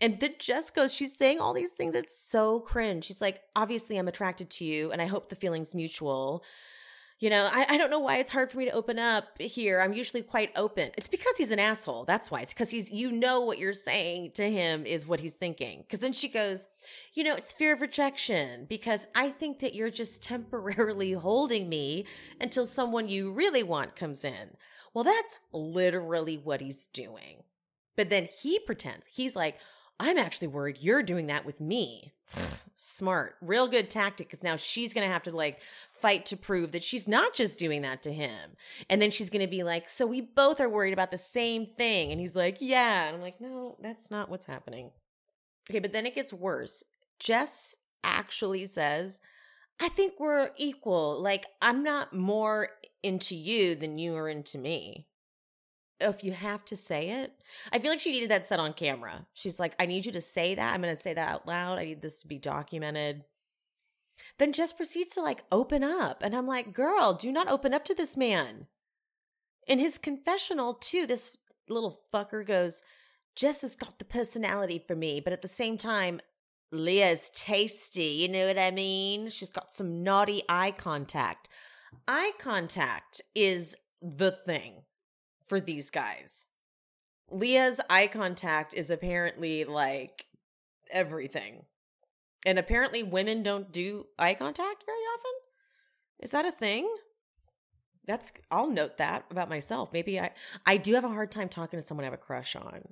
And 0.00 0.18
then 0.18 0.34
Jess 0.38 0.70
goes, 0.70 0.92
she's 0.92 1.16
saying 1.16 1.38
all 1.38 1.54
these 1.54 1.72
things. 1.72 1.94
It's 1.94 2.18
so 2.18 2.58
cringe. 2.60 3.04
She's 3.04 3.22
like, 3.22 3.40
obviously, 3.54 3.96
I'm 3.96 4.08
attracted 4.08 4.50
to 4.50 4.64
you, 4.64 4.90
and 4.90 5.00
I 5.00 5.06
hope 5.06 5.28
the 5.28 5.36
feeling's 5.36 5.74
mutual. 5.74 6.42
You 7.20 7.30
know, 7.30 7.48
I, 7.50 7.64
I 7.70 7.76
don't 7.78 7.90
know 7.90 8.00
why 8.00 8.18
it's 8.18 8.32
hard 8.32 8.50
for 8.50 8.58
me 8.58 8.64
to 8.64 8.72
open 8.72 8.98
up 8.98 9.40
here. 9.40 9.80
I'm 9.80 9.92
usually 9.92 10.20
quite 10.20 10.50
open. 10.56 10.90
It's 10.96 11.08
because 11.08 11.36
he's 11.38 11.52
an 11.52 11.60
asshole. 11.60 12.04
That's 12.04 12.30
why. 12.30 12.40
It's 12.40 12.52
because 12.52 12.70
he's, 12.70 12.90
you 12.90 13.12
know, 13.12 13.40
what 13.40 13.58
you're 13.58 13.72
saying 13.72 14.32
to 14.34 14.50
him 14.50 14.84
is 14.84 15.06
what 15.06 15.20
he's 15.20 15.34
thinking. 15.34 15.82
Because 15.82 16.00
then 16.00 16.12
she 16.12 16.28
goes, 16.28 16.66
you 17.14 17.22
know, 17.22 17.34
it's 17.34 17.52
fear 17.52 17.72
of 17.72 17.80
rejection 17.80 18.66
because 18.68 19.06
I 19.14 19.30
think 19.30 19.60
that 19.60 19.74
you're 19.74 19.90
just 19.90 20.22
temporarily 20.22 21.12
holding 21.12 21.68
me 21.68 22.06
until 22.40 22.66
someone 22.66 23.08
you 23.08 23.30
really 23.30 23.62
want 23.62 23.96
comes 23.96 24.24
in. 24.24 24.56
Well, 24.92 25.04
that's 25.04 25.38
literally 25.52 26.36
what 26.36 26.60
he's 26.60 26.86
doing. 26.86 27.44
But 27.96 28.10
then 28.10 28.28
he 28.42 28.58
pretends, 28.58 29.06
he's 29.06 29.36
like, 29.36 29.58
I'm 30.00 30.18
actually 30.18 30.48
worried 30.48 30.78
you're 30.80 31.02
doing 31.02 31.28
that 31.28 31.46
with 31.46 31.60
me. 31.60 32.12
Smart. 32.76 33.36
Real 33.40 33.68
good 33.68 33.88
tactic 33.88 34.26
because 34.28 34.42
now 34.42 34.56
she's 34.56 34.92
going 34.92 35.06
to 35.06 35.12
have 35.12 35.22
to 35.24 35.32
like 35.32 35.60
fight 35.92 36.26
to 36.26 36.36
prove 36.36 36.72
that 36.72 36.82
she's 36.82 37.06
not 37.06 37.32
just 37.32 37.58
doing 37.58 37.82
that 37.82 38.02
to 38.02 38.12
him. 38.12 38.56
And 38.90 39.00
then 39.00 39.10
she's 39.10 39.30
going 39.30 39.44
to 39.44 39.50
be 39.50 39.62
like, 39.62 39.88
So 39.88 40.06
we 40.06 40.20
both 40.20 40.60
are 40.60 40.68
worried 40.68 40.92
about 40.92 41.10
the 41.10 41.18
same 41.18 41.66
thing. 41.66 42.10
And 42.10 42.20
he's 42.20 42.34
like, 42.34 42.56
Yeah. 42.60 43.06
And 43.06 43.16
I'm 43.16 43.22
like, 43.22 43.40
No, 43.40 43.76
that's 43.80 44.10
not 44.10 44.28
what's 44.28 44.46
happening. 44.46 44.90
Okay, 45.70 45.78
but 45.78 45.92
then 45.92 46.06
it 46.06 46.14
gets 46.14 46.32
worse. 46.32 46.82
Jess 47.18 47.76
actually 48.02 48.66
says, 48.66 49.20
I 49.80 49.88
think 49.88 50.14
we're 50.18 50.50
equal. 50.56 51.20
Like, 51.20 51.46
I'm 51.62 51.82
not 51.82 52.12
more 52.12 52.68
into 53.02 53.34
you 53.34 53.74
than 53.74 53.98
you 53.98 54.14
are 54.16 54.28
into 54.28 54.58
me 54.58 55.06
if 56.00 56.24
you 56.24 56.32
have 56.32 56.64
to 56.66 56.76
say 56.76 57.22
it. 57.22 57.32
I 57.72 57.78
feel 57.78 57.90
like 57.90 58.00
she 58.00 58.12
needed 58.12 58.30
that 58.30 58.46
said 58.46 58.60
on 58.60 58.72
camera. 58.72 59.26
She's 59.32 59.60
like, 59.60 59.74
I 59.80 59.86
need 59.86 60.06
you 60.06 60.12
to 60.12 60.20
say 60.20 60.54
that. 60.54 60.74
I'm 60.74 60.82
going 60.82 60.94
to 60.94 61.00
say 61.00 61.14
that 61.14 61.28
out 61.28 61.46
loud. 61.46 61.78
I 61.78 61.84
need 61.84 62.02
this 62.02 62.20
to 62.20 62.26
be 62.26 62.38
documented. 62.38 63.24
Then 64.38 64.52
Jess 64.52 64.72
proceeds 64.72 65.14
to 65.14 65.22
like 65.22 65.44
open 65.50 65.82
up. 65.82 66.22
And 66.22 66.34
I'm 66.34 66.46
like, 66.46 66.72
girl, 66.72 67.14
do 67.14 67.32
not 67.32 67.48
open 67.48 67.74
up 67.74 67.84
to 67.86 67.94
this 67.94 68.16
man. 68.16 68.66
In 69.66 69.78
his 69.78 69.98
confessional, 69.98 70.74
too, 70.74 71.06
this 71.06 71.38
little 71.68 72.00
fucker 72.12 72.46
goes, 72.46 72.82
Jess 73.34 73.62
has 73.62 73.74
got 73.74 73.98
the 73.98 74.04
personality 74.04 74.82
for 74.86 74.94
me, 74.94 75.20
but 75.20 75.32
at 75.32 75.42
the 75.42 75.48
same 75.48 75.78
time, 75.78 76.20
Leah's 76.70 77.30
tasty. 77.30 78.02
You 78.04 78.28
know 78.28 78.46
what 78.46 78.58
I 78.58 78.70
mean? 78.70 79.30
She's 79.30 79.50
got 79.50 79.72
some 79.72 80.02
naughty 80.02 80.42
eye 80.48 80.72
contact. 80.72 81.48
Eye 82.06 82.32
contact 82.38 83.22
is 83.34 83.76
the 84.02 84.30
thing 84.30 84.82
for 85.46 85.60
these 85.60 85.90
guys. 85.90 86.46
Leah's 87.30 87.80
eye 87.90 88.06
contact 88.06 88.74
is 88.74 88.90
apparently 88.90 89.64
like 89.64 90.26
everything. 90.90 91.64
And 92.46 92.58
apparently 92.58 93.02
women 93.02 93.42
don't 93.42 93.72
do 93.72 94.06
eye 94.18 94.34
contact 94.34 94.84
very 94.84 94.98
often. 94.98 95.32
Is 96.20 96.30
that 96.32 96.44
a 96.44 96.52
thing? 96.52 96.88
That's 98.06 98.32
I'll 98.50 98.70
note 98.70 98.98
that 98.98 99.24
about 99.30 99.48
myself. 99.48 99.92
Maybe 99.92 100.20
I 100.20 100.30
I 100.66 100.76
do 100.76 100.94
have 100.94 101.04
a 101.04 101.08
hard 101.08 101.30
time 101.30 101.48
talking 101.48 101.78
to 101.78 101.84
someone 101.84 102.04
I 102.04 102.06
have 102.06 102.14
a 102.14 102.18
crush 102.18 102.54
on. 102.54 102.82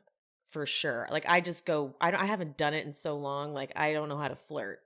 For 0.48 0.66
sure. 0.66 1.08
Like 1.10 1.30
I 1.30 1.40
just 1.40 1.66
go 1.66 1.94
I 2.00 2.10
don't 2.10 2.22
I 2.22 2.26
haven't 2.26 2.56
done 2.56 2.74
it 2.74 2.86
in 2.86 2.92
so 2.92 3.16
long 3.16 3.52
like 3.52 3.72
I 3.76 3.92
don't 3.92 4.08
know 4.08 4.18
how 4.18 4.28
to 4.28 4.36
flirt. 4.36 4.80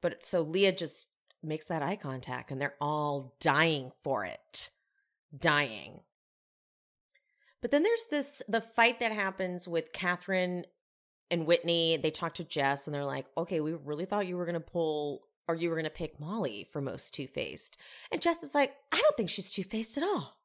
But 0.00 0.24
so 0.24 0.42
Leah 0.42 0.72
just 0.72 1.10
makes 1.42 1.66
that 1.66 1.82
eye 1.82 1.96
contact 1.96 2.50
and 2.50 2.60
they're 2.60 2.76
all 2.80 3.34
dying 3.40 3.90
for 4.02 4.24
it. 4.24 4.70
Dying. 5.36 6.00
But 7.62 7.70
then 7.70 7.84
there's 7.84 8.06
this 8.10 8.42
the 8.48 8.60
fight 8.60 9.00
that 9.00 9.12
happens 9.12 9.66
with 9.66 9.92
Catherine 9.92 10.66
and 11.30 11.46
Whitney. 11.46 11.96
They 11.96 12.10
talk 12.10 12.34
to 12.34 12.44
Jess 12.44 12.86
and 12.86 12.94
they're 12.94 13.04
like, 13.04 13.26
okay, 13.38 13.60
we 13.60 13.72
really 13.72 14.04
thought 14.04 14.26
you 14.26 14.36
were 14.36 14.44
gonna 14.44 14.60
pull 14.60 15.22
or 15.48 15.54
you 15.54 15.70
were 15.70 15.76
gonna 15.76 15.88
pick 15.88 16.20
Molly 16.20 16.66
for 16.70 16.80
most 16.82 17.14
two 17.14 17.26
faced. 17.26 17.78
And 18.10 18.20
Jess 18.20 18.42
is 18.42 18.54
like, 18.54 18.74
I 18.90 18.98
don't 18.98 19.16
think 19.16 19.30
she's 19.30 19.50
two 19.50 19.64
faced 19.64 19.96
at 19.96 20.04
all. 20.04 20.36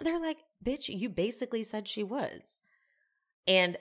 They're 0.00 0.20
like, 0.20 0.38
bitch, 0.64 0.88
you 0.88 1.08
basically 1.08 1.62
said 1.62 1.86
she 1.86 2.02
was. 2.02 2.62
And 3.46 3.76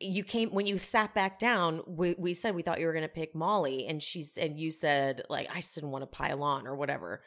you 0.00 0.24
came 0.24 0.50
when 0.50 0.66
you 0.66 0.78
sat 0.78 1.14
back 1.14 1.38
down 1.38 1.80
we, 1.86 2.14
we 2.18 2.34
said 2.34 2.54
we 2.54 2.62
thought 2.62 2.80
you 2.80 2.86
were 2.86 2.92
going 2.92 3.02
to 3.02 3.08
pick 3.08 3.34
molly 3.34 3.86
and 3.86 4.02
she 4.02 4.22
said 4.22 4.58
you 4.58 4.70
said 4.70 5.22
like 5.30 5.48
i 5.54 5.60
just 5.60 5.74
didn't 5.74 5.90
want 5.90 6.02
to 6.02 6.06
pile 6.06 6.42
on 6.42 6.66
or 6.66 6.74
whatever 6.74 7.22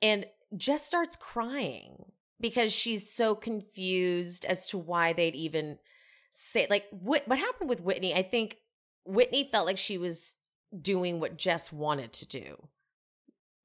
and 0.00 0.24
jess 0.56 0.84
starts 0.84 1.16
crying 1.16 2.04
because 2.40 2.72
she's 2.72 3.10
so 3.10 3.34
confused 3.34 4.44
as 4.44 4.66
to 4.66 4.78
why 4.78 5.12
they'd 5.12 5.34
even 5.34 5.78
say 6.30 6.66
like 6.70 6.86
what 6.90 7.26
what 7.26 7.38
happened 7.38 7.68
with 7.68 7.80
whitney 7.80 8.14
i 8.14 8.22
think 8.22 8.58
whitney 9.04 9.48
felt 9.50 9.66
like 9.66 9.78
she 9.78 9.98
was 9.98 10.36
doing 10.80 11.18
what 11.20 11.36
jess 11.36 11.72
wanted 11.72 12.12
to 12.12 12.26
do 12.26 12.56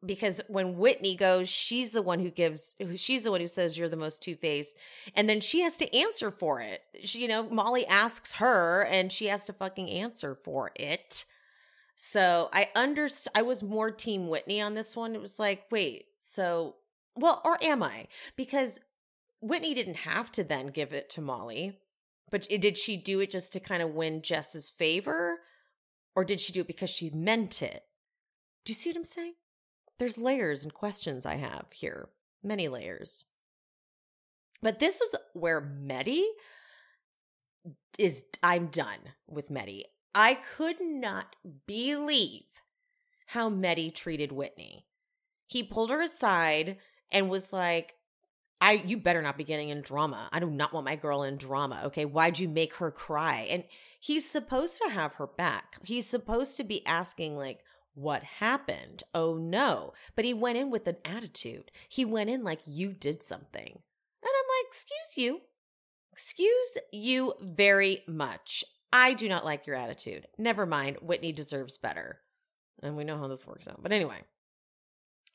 because 0.06 0.42
when 0.48 0.78
Whitney 0.78 1.16
goes, 1.16 1.50
she's 1.50 1.90
the 1.90 2.02
one 2.02 2.20
who 2.20 2.30
gives, 2.30 2.76
she's 2.96 3.24
the 3.24 3.32
one 3.32 3.42
who 3.42 3.48
says 3.48 3.78
you're 3.78 3.90
the 3.90 3.96
most 3.96 4.22
two 4.22 4.36
faced. 4.36 4.76
And 5.16 5.28
then 5.28 5.42
she 5.42 5.62
has 5.62 5.78
to 5.78 5.96
answer 5.96 6.32
for 6.32 6.62
it. 6.62 6.82
She, 7.04 7.22
you 7.22 7.28
know, 7.28 7.44
Molly 7.50 7.86
asks 7.88 8.34
her 8.34 8.84
and 8.86 9.12
she 9.12 9.28
has 9.28 9.46
to 9.46 9.54
fucking 9.54 9.90
answer 9.90 10.36
for 10.36 10.72
it. 10.76 11.26
So 11.96 12.50
I 12.54 12.70
underst 12.76 13.28
I 13.36 13.42
was 13.42 13.64
more 13.64 13.90
team 13.90 14.28
Whitney 14.28 14.62
on 14.62 14.74
this 14.74 14.96
one. 14.96 15.16
It 15.16 15.22
was 15.22 15.40
like, 15.40 15.64
wait, 15.72 16.08
so, 16.18 16.76
well, 17.16 17.42
or 17.44 17.58
am 17.62 17.82
I? 17.84 18.08
Because 18.36 18.80
Whitney 19.42 19.74
didn't 19.74 19.98
have 19.98 20.32
to 20.34 20.44
then 20.44 20.68
give 20.68 20.94
it 20.94 21.10
to 21.12 21.22
Molly, 21.22 21.80
but 22.32 22.48
did 22.50 22.78
she 22.78 22.98
do 22.98 23.20
it 23.20 23.32
just 23.32 23.54
to 23.54 23.60
kind 23.60 23.82
of 23.82 23.94
win 23.94 24.22
Jess's 24.22 24.70
favor? 24.70 25.40
Or 26.16 26.24
did 26.24 26.40
she 26.40 26.54
do 26.54 26.62
it 26.62 26.68
because 26.68 26.90
she 26.90 27.10
meant 27.10 27.62
it? 27.62 27.84
Do 28.64 28.72
you 28.72 28.76
see 28.76 28.90
what 28.90 28.98
I'm 28.98 29.04
saying? 29.04 29.34
there's 29.98 30.18
layers 30.18 30.64
and 30.64 30.74
questions 30.74 31.26
I 31.26 31.36
have 31.36 31.66
here, 31.72 32.10
many 32.44 32.68
layers. 32.68 33.26
But 34.62 34.80
this 34.80 35.02
is 35.02 35.16
where 35.34 35.62
Mehdi 35.62 36.24
is 37.98 38.26
I'm 38.44 38.68
done 38.68 39.00
with 39.28 39.50
Mehdi. 39.50 39.84
I 40.14 40.36
could 40.36 40.78
not 40.82 41.36
believe 41.68 42.44
how 43.28 43.50
Mehdi 43.50 43.94
treated 43.94 44.32
Whitney. 44.32 44.86
He 45.48 45.64
pulled 45.64 45.92
her 45.92 46.02
aside 46.02 46.78
and 47.16 47.30
was 47.30 47.52
like, 47.52 47.96
I 48.62 48.74
you 48.86 48.98
better 48.98 49.22
not 49.22 49.38
be 49.38 49.44
getting 49.44 49.70
in 49.70 49.82
drama. 49.82 50.30
I 50.32 50.40
do 50.40 50.50
not 50.50 50.74
want 50.74 50.86
my 50.86 50.96
girl 50.96 51.24
in 51.24 51.38
drama. 51.38 51.82
Okay. 51.86 52.06
Why'd 52.06 52.38
you 52.38 52.48
make 52.48 52.76
her 52.76 52.92
cry? 52.92 53.48
And 53.50 53.64
he's 54.00 54.30
supposed 54.30 54.80
to 54.84 54.92
have 54.92 55.16
her 55.16 55.28
back. 55.28 55.78
He's 55.84 56.06
supposed 56.06 56.58
to 56.58 56.64
be 56.64 56.86
asking, 56.86 57.38
like, 57.38 57.62
what 57.96 58.24
happened? 58.24 59.04
Oh 59.14 59.36
no. 59.38 59.94
But 60.16 60.26
he 60.26 60.34
went 60.34 60.58
in 60.58 60.70
with 60.70 60.88
an 60.88 60.98
attitude. 61.06 61.72
He 61.90 62.06
went 62.06 62.30
in 62.30 62.44
like 62.44 62.60
you 62.66 62.92
did 62.94 63.24
something. 63.24 63.64
And 63.64 63.74
I'm 64.24 64.50
like, 64.50 64.68
excuse 64.68 65.18
you. 65.18 65.42
Excuse 66.12 66.78
you 66.92 67.34
very 67.42 68.04
much. 68.08 68.64
I 68.92 69.14
do 69.14 69.28
not 69.30 69.46
like 69.46 69.66
your 69.66 69.76
attitude. 69.76 70.28
Never 70.38 70.66
mind. 70.66 70.98
Whitney 71.02 71.32
deserves 71.32 71.78
better. 71.78 72.20
And 72.84 72.98
we 72.98 73.06
know 73.06 73.18
how 73.18 73.28
this 73.28 73.48
works 73.48 73.68
out. 73.68 73.82
But 73.82 73.92
anyway, 73.92 74.22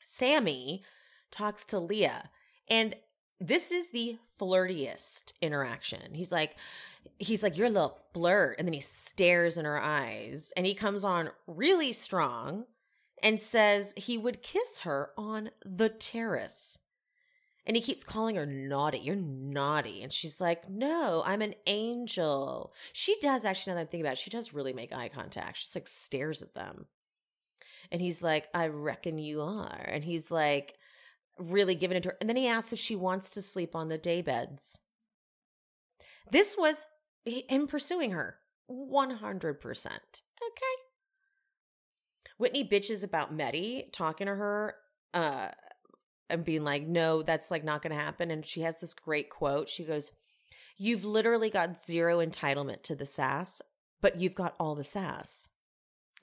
Sammy 0.03 0.83
talks 1.31 1.65
to 1.65 1.79
Leah. 1.79 2.29
And 2.69 2.95
this 3.39 3.71
is 3.71 3.89
the 3.89 4.17
flirtiest 4.39 5.33
interaction. 5.41 6.13
He's 6.13 6.31
like, 6.31 6.55
he's 7.17 7.43
like, 7.43 7.57
You're 7.57 7.67
a 7.67 7.71
little 7.71 7.99
flirt. 8.13 8.57
And 8.59 8.67
then 8.67 8.73
he 8.73 8.79
stares 8.79 9.57
in 9.57 9.65
her 9.65 9.81
eyes 9.81 10.53
and 10.55 10.65
he 10.65 10.73
comes 10.73 11.03
on 11.03 11.31
really 11.47 11.93
strong 11.93 12.65
and 13.23 13.39
says 13.39 13.93
he 13.97 14.17
would 14.17 14.43
kiss 14.43 14.81
her 14.81 15.11
on 15.17 15.49
the 15.65 15.89
terrace. 15.89 16.77
And 17.65 17.75
he 17.75 17.81
keeps 17.81 18.03
calling 18.03 18.37
her 18.37 18.45
naughty. 18.45 18.97
You're 18.99 19.15
naughty. 19.15 20.01
And 20.01 20.11
she's 20.11 20.41
like, 20.41 20.69
No, 20.69 21.23
I'm 21.25 21.41
an 21.41 21.55
angel. 21.67 22.73
She 22.93 23.15
does 23.21 23.45
actually, 23.45 23.71
now 23.71 23.75
that 23.75 23.81
I'm 23.81 23.87
thinking 23.87 24.05
about 24.05 24.13
it, 24.13 24.19
she 24.19 24.29
does 24.29 24.53
really 24.53 24.73
make 24.73 24.93
eye 24.93 25.09
contact. 25.09 25.57
She 25.57 25.63
just 25.63 25.75
like 25.75 25.87
stares 25.87 26.41
at 26.41 26.53
them. 26.53 26.85
And 27.91 28.01
he's 28.01 28.23
like, 28.23 28.47
I 28.53 28.67
reckon 28.67 29.17
you 29.17 29.41
are. 29.41 29.85
And 29.87 30.03
he's 30.03 30.31
like, 30.31 30.75
really 31.41 31.75
giving 31.75 31.97
it 31.97 32.03
to 32.03 32.09
her. 32.09 32.17
And 32.19 32.29
then 32.29 32.37
he 32.37 32.47
asks 32.47 32.73
if 32.73 32.79
she 32.79 32.95
wants 32.95 33.29
to 33.31 33.41
sleep 33.41 33.75
on 33.75 33.87
the 33.87 33.97
day 33.97 34.21
beds. 34.21 34.79
This 36.31 36.55
was 36.57 36.87
him 37.25 37.67
pursuing 37.67 38.11
her 38.11 38.37
100%. 38.69 39.85
Okay. 39.87 40.75
Whitney 42.37 42.67
bitches 42.67 43.03
about 43.03 43.35
Mehdi 43.35 43.91
talking 43.91 44.27
to 44.27 44.35
her 44.35 44.75
uh, 45.13 45.49
and 46.29 46.43
being 46.43 46.63
like, 46.63 46.87
no, 46.87 47.21
that's 47.21 47.51
like 47.51 47.63
not 47.63 47.81
going 47.81 47.95
to 47.95 48.01
happen. 48.01 48.31
And 48.31 48.45
she 48.45 48.61
has 48.61 48.79
this 48.79 48.93
great 48.93 49.29
quote. 49.29 49.69
She 49.69 49.83
goes, 49.83 50.11
You've 50.77 51.05
literally 51.05 51.51
got 51.51 51.79
zero 51.79 52.25
entitlement 52.25 52.81
to 52.83 52.95
the 52.95 53.05
sass, 53.05 53.61
but 54.01 54.19
you've 54.19 54.33
got 54.33 54.55
all 54.59 54.73
the 54.73 54.83
sass. 54.83 55.49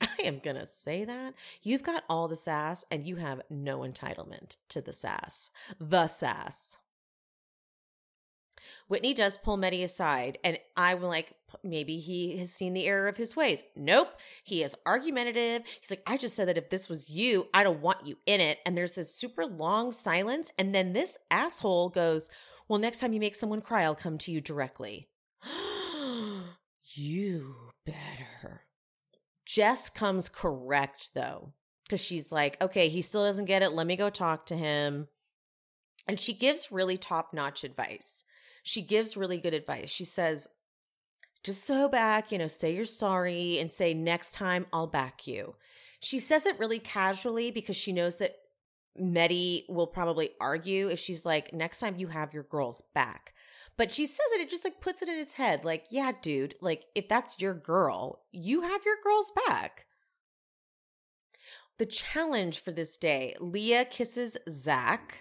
I 0.01 0.23
am 0.25 0.39
going 0.39 0.57
to 0.57 0.67
say 0.67 1.05
that. 1.05 1.35
You've 1.63 1.83
got 1.83 2.05
all 2.09 2.29
the 2.29 2.37
sass 2.37 2.85
and 2.91 3.07
you 3.07 3.17
have 3.17 3.43
no 3.51 3.81
entitlement 3.81 4.57
to 4.71 4.81
the 4.81 4.93
sass. 4.93 5.51
The 5.81 6.07
sass. 6.07 6.79
Whitney 8.89 9.15
does 9.15 9.37
pull 9.37 9.59
Mehdi 9.59 9.83
aside, 9.83 10.39
and 10.43 10.59
I'm 10.77 11.03
like, 11.03 11.35
maybe 11.63 11.99
he 11.99 12.39
has 12.39 12.51
seen 12.51 12.75
the 12.75 12.87
error 12.87 13.09
of 13.09 13.17
his 13.17 13.37
ways. 13.37 13.63
Nope. 13.77 14.19
He 14.45 14.63
is 14.63 14.75
argumentative. 14.87 15.63
He's 15.81 15.91
like, 15.91 16.03
I 16.07 16.17
just 16.17 16.35
said 16.35 16.49
that 16.49 16.59
if 16.59 16.71
this 16.71 16.89
was 16.89 17.11
you, 17.11 17.49
I 17.53 17.65
don't 17.65 17.81
want 17.81 18.07
you 18.07 18.17
in 18.27 18.41
it. 18.41 18.59
And 18.65 18.77
there's 18.77 18.95
this 18.95 19.15
super 19.15 19.47
long 19.47 19.93
silence. 19.93 20.53
And 20.59 20.75
then 20.75 20.93
this 20.93 21.19
asshole 21.31 21.91
goes, 21.91 22.31
Well, 22.67 22.79
next 22.79 23.01
time 23.01 23.13
you 23.13 23.21
make 23.21 23.35
someone 23.35 23.61
cry, 23.61 23.85
I'll 23.85 23.95
come 23.95 24.19
to 24.19 24.33
you 24.33 24.41
directly. 24.41 25.09
you 26.95 27.55
better. 27.85 28.68
Jess 29.49 29.89
comes 29.89 30.29
correct, 30.29 31.11
though, 31.15 31.55
because 31.85 32.05
she's 32.05 32.31
like, 32.31 32.63
Okay, 32.63 32.89
he 32.89 33.03
still 33.03 33.25
doesn't 33.25 33.47
get 33.47 33.63
it. 33.63 33.73
Let 33.73 33.87
me 33.87 33.97
go 33.97 34.11
talk 34.11 34.47
to 34.47 34.57
him. 34.57 35.09
And 36.07 36.21
she 36.21 36.35
gives 36.35 36.71
really 36.71 36.97
top 36.97 37.33
notch 37.33 37.65
advice 37.65 38.25
she 38.69 38.83
gives 38.83 39.17
really 39.17 39.39
good 39.39 39.55
advice. 39.55 39.89
She 39.89 40.05
says, 40.05 40.47
just 41.43 41.65
so 41.65 41.89
back, 41.89 42.31
you 42.31 42.37
know, 42.37 42.49
say 42.49 42.75
you're 42.75 42.85
sorry 42.85 43.59
and 43.59 43.73
say, 43.73 43.95
next 43.95 44.33
time 44.33 44.67
I'll 44.75 44.87
back 44.87 45.27
you. 45.27 45.55
She 46.01 46.19
says 46.19 46.45
it 46.45 46.59
really 46.59 46.79
casually 46.79 47.51
because 47.51 47.77
she 47.77 47.93
knows 47.93 48.19
that 48.19 48.37
Mehdi 49.01 49.65
will 49.71 49.87
probably 49.87 50.33
argue 50.39 50.89
if 50.89 50.99
she's 50.99 51.25
like, 51.25 51.55
next 51.55 51.81
time 51.81 51.97
you 51.97 52.09
have 52.09 52.35
your 52.35 52.43
girl's 52.43 52.83
back. 52.95 53.33
But 53.79 53.93
she 53.93 54.07
says 54.07 54.27
it, 54.35 54.41
it 54.41 54.51
just 54.51 54.65
like 54.65 54.81
puts 54.81 55.03
it 55.03 55.09
in 55.09 55.15
his 55.15 55.35
head, 55.35 55.65
like, 55.65 55.87
yeah, 55.91 56.11
dude, 56.21 56.57
like 56.61 56.87
if 56.97 57.09
that's 57.09 57.41
your 57.41 57.55
girl, 57.55 58.25
you 58.33 58.63
have 58.63 58.85
your 58.85 58.97
girl's 59.03 59.31
back. 59.47 59.87
The 61.79 61.87
challenge 61.87 62.59
for 62.59 62.73
this 62.73 62.97
day 62.97 63.37
Leah 63.39 63.85
kisses 63.85 64.37
Zach 64.49 65.21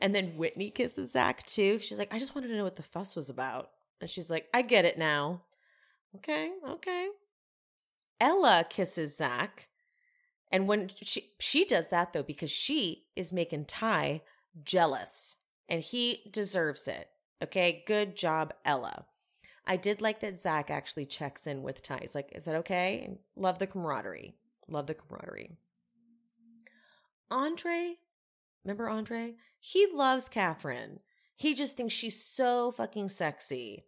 and 0.00 0.12
then 0.12 0.36
Whitney 0.36 0.70
kisses 0.70 1.12
Zach 1.12 1.44
too. 1.46 1.78
She's 1.78 2.00
like, 2.00 2.12
I 2.12 2.18
just 2.18 2.34
wanted 2.34 2.48
to 2.48 2.56
know 2.56 2.64
what 2.64 2.74
the 2.74 2.82
fuss 2.82 3.14
was 3.14 3.30
about. 3.30 3.70
And 4.00 4.10
she's 4.10 4.28
like, 4.28 4.48
I 4.52 4.62
get 4.62 4.84
it 4.84 4.98
now. 4.98 5.42
Okay, 6.16 6.50
okay. 6.68 7.08
Ella 8.20 8.66
kisses 8.68 9.16
Zach. 9.16 9.68
And 10.50 10.66
when 10.66 10.90
she 11.00 11.30
she 11.38 11.64
does 11.64 11.88
that 11.88 12.12
though, 12.12 12.24
because 12.24 12.50
she 12.50 13.04
is 13.14 13.30
making 13.30 13.66
Ty 13.66 14.22
jealous. 14.64 15.38
And 15.68 15.80
he 15.80 16.28
deserves 16.32 16.88
it. 16.88 17.08
Okay, 17.44 17.84
good 17.86 18.16
job, 18.16 18.54
Ella. 18.64 19.04
I 19.66 19.76
did 19.76 20.00
like 20.00 20.20
that 20.20 20.34
Zach 20.34 20.70
actually 20.70 21.04
checks 21.04 21.46
in 21.46 21.62
with 21.62 21.82
Ty. 21.82 21.98
He's 22.00 22.14
like, 22.14 22.30
is 22.34 22.46
that 22.46 22.56
okay? 22.56 23.18
Love 23.36 23.58
the 23.58 23.66
camaraderie. 23.66 24.34
Love 24.66 24.86
the 24.86 24.94
camaraderie. 24.94 25.58
Andre, 27.30 27.96
remember 28.64 28.88
Andre? 28.88 29.34
He 29.60 29.86
loves 29.92 30.30
Catherine. 30.30 31.00
He 31.36 31.52
just 31.52 31.76
thinks 31.76 31.92
she's 31.92 32.18
so 32.18 32.72
fucking 32.72 33.08
sexy. 33.08 33.84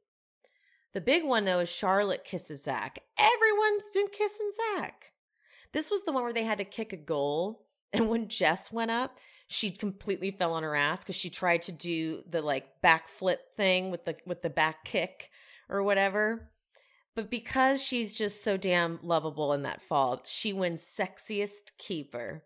The 0.93 1.01
big 1.01 1.25
one 1.25 1.47
though 1.47 1.61
is 1.61 1.71
Charlotte 1.71 2.25
kisses 2.25 2.63
Zach. 2.63 2.99
Everyone's 3.19 3.89
been 3.95 4.09
kissing 4.09 4.51
Zach. 4.77 5.13
This 5.73 5.91
was 5.91 6.05
the 6.05 6.13
one 6.13 6.25
where 6.25 6.33
they 6.35 6.45
had 6.45 6.59
to 6.59 6.65
kick 6.65 6.93
a 6.93 6.99
goal. 6.99 7.65
And 7.91 8.11
when 8.11 8.29
Jess 8.29 8.71
went 8.71 8.91
up, 8.91 9.19
she 9.47 9.71
completely 9.71 10.31
fell 10.31 10.55
on 10.55 10.63
her 10.63 10.75
ass 10.75 11.01
because 11.01 11.15
she 11.15 11.31
tried 11.31 11.63
to 11.63 11.73
do 11.73 12.23
the 12.29 12.43
like 12.43 12.81
backflip 12.83 13.39
thing 13.55 13.91
with 13.91 14.05
the 14.05 14.17
with 14.27 14.43
the 14.43 14.51
back 14.51 14.85
kick 14.85 15.31
or 15.69 15.83
whatever. 15.83 16.51
But 17.15 17.31
because 17.31 17.83
she's 17.83 18.17
just 18.17 18.45
so 18.45 18.57
damn 18.57 18.99
lovable 19.03 19.53
in 19.53 19.63
that 19.63 19.81
fall, 19.81 20.21
she 20.27 20.53
wins 20.53 20.83
sexiest 20.83 21.77
keeper. 21.79 22.45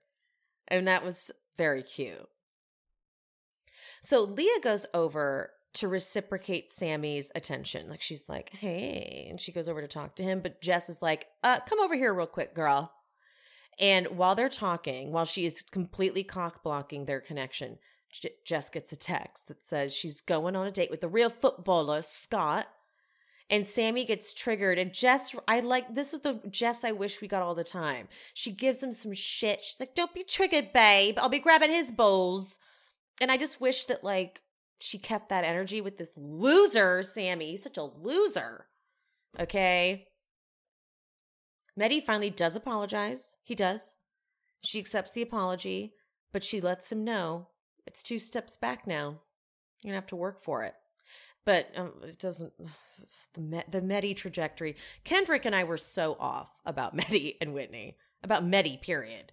And 0.68 0.86
that 0.86 1.04
was 1.04 1.32
very 1.58 1.82
cute. 1.82 2.28
So 4.02 4.22
Leah 4.22 4.60
goes 4.62 4.86
over 4.94 5.50
to 5.72 5.88
reciprocate 5.88 6.70
Sammy's 6.70 7.32
attention. 7.34 7.88
Like 7.88 8.00
she's 8.00 8.28
like, 8.28 8.50
hey, 8.50 9.26
and 9.28 9.40
she 9.40 9.52
goes 9.52 9.68
over 9.68 9.80
to 9.80 9.88
talk 9.88 10.16
to 10.16 10.22
him. 10.22 10.40
But 10.40 10.60
Jess 10.60 10.88
is 10.88 11.02
like, 11.02 11.26
uh, 11.42 11.60
come 11.60 11.80
over 11.80 11.96
here 11.96 12.14
real 12.14 12.26
quick, 12.26 12.54
girl. 12.54 12.92
And 13.80 14.08
while 14.08 14.34
they're 14.34 14.50
talking, 14.50 15.10
while 15.10 15.24
she 15.24 15.46
is 15.46 15.62
completely 15.62 16.22
cock 16.22 16.62
blocking 16.62 17.06
their 17.06 17.20
connection, 17.20 17.78
J- 18.12 18.34
Jess 18.44 18.68
gets 18.68 18.92
a 18.92 18.96
text 18.96 19.48
that 19.48 19.64
says 19.64 19.94
she's 19.94 20.20
going 20.20 20.54
on 20.54 20.66
a 20.66 20.70
date 20.70 20.90
with 20.90 21.00
the 21.00 21.08
real 21.08 21.30
footballer, 21.30 22.02
Scott. 22.02 22.68
And 23.48 23.66
Sammy 23.66 24.04
gets 24.04 24.32
triggered. 24.32 24.78
And 24.78 24.92
Jess, 24.92 25.34
I 25.48 25.58
like 25.60 25.94
this 25.94 26.12
is 26.12 26.20
the 26.20 26.40
Jess 26.50 26.84
I 26.84 26.92
wish 26.92 27.20
we 27.20 27.26
got 27.26 27.42
all 27.42 27.54
the 27.54 27.64
time. 27.64 28.06
She 28.32 28.52
gives 28.52 28.80
him 28.82 28.92
some 28.92 29.14
shit. 29.14 29.64
She's 29.64 29.80
like, 29.80 29.94
Don't 29.94 30.14
be 30.14 30.22
triggered, 30.22 30.72
babe. 30.72 31.16
I'll 31.18 31.28
be 31.28 31.40
grabbing 31.40 31.70
his 31.70 31.90
bowls. 31.90 32.60
And 33.20 33.32
I 33.32 33.36
just 33.36 33.60
wish 33.60 33.86
that 33.86 34.04
like 34.04 34.42
she 34.78 34.98
kept 34.98 35.30
that 35.30 35.44
energy 35.44 35.80
with 35.80 35.98
this 35.98 36.16
loser, 36.16 37.02
Sammy. 37.02 37.50
He's 37.50 37.62
such 37.62 37.76
a 37.76 37.82
loser. 37.82 38.66
Okay. 39.40 40.06
Mehdi 41.80 42.02
finally 42.02 42.30
does 42.30 42.56
apologize. 42.56 43.36
He 43.42 43.54
does. 43.54 43.94
She 44.62 44.78
accepts 44.78 45.12
the 45.12 45.22
apology, 45.22 45.94
but 46.30 46.44
she 46.44 46.60
lets 46.60 46.92
him 46.92 47.04
know 47.04 47.48
it's 47.86 48.02
two 48.02 48.18
steps 48.18 48.56
back 48.58 48.86
now. 48.86 49.20
You're 49.82 49.92
gonna 49.92 49.96
have 49.96 50.06
to 50.08 50.16
work 50.16 50.42
for 50.42 50.62
it. 50.62 50.74
But 51.46 51.68
um, 51.74 51.92
it 52.02 52.18
doesn't. 52.18 52.52
The 53.32 53.64
the 53.68 53.80
Mehdi 53.80 54.14
trajectory. 54.14 54.76
Kendrick 55.04 55.46
and 55.46 55.54
I 55.54 55.64
were 55.64 55.78
so 55.78 56.16
off 56.18 56.50
about 56.66 56.96
Mehdi 56.98 57.36
and 57.40 57.54
Whitney. 57.54 57.96
About 58.22 58.44
Mehdi, 58.44 58.80
period. 58.80 59.32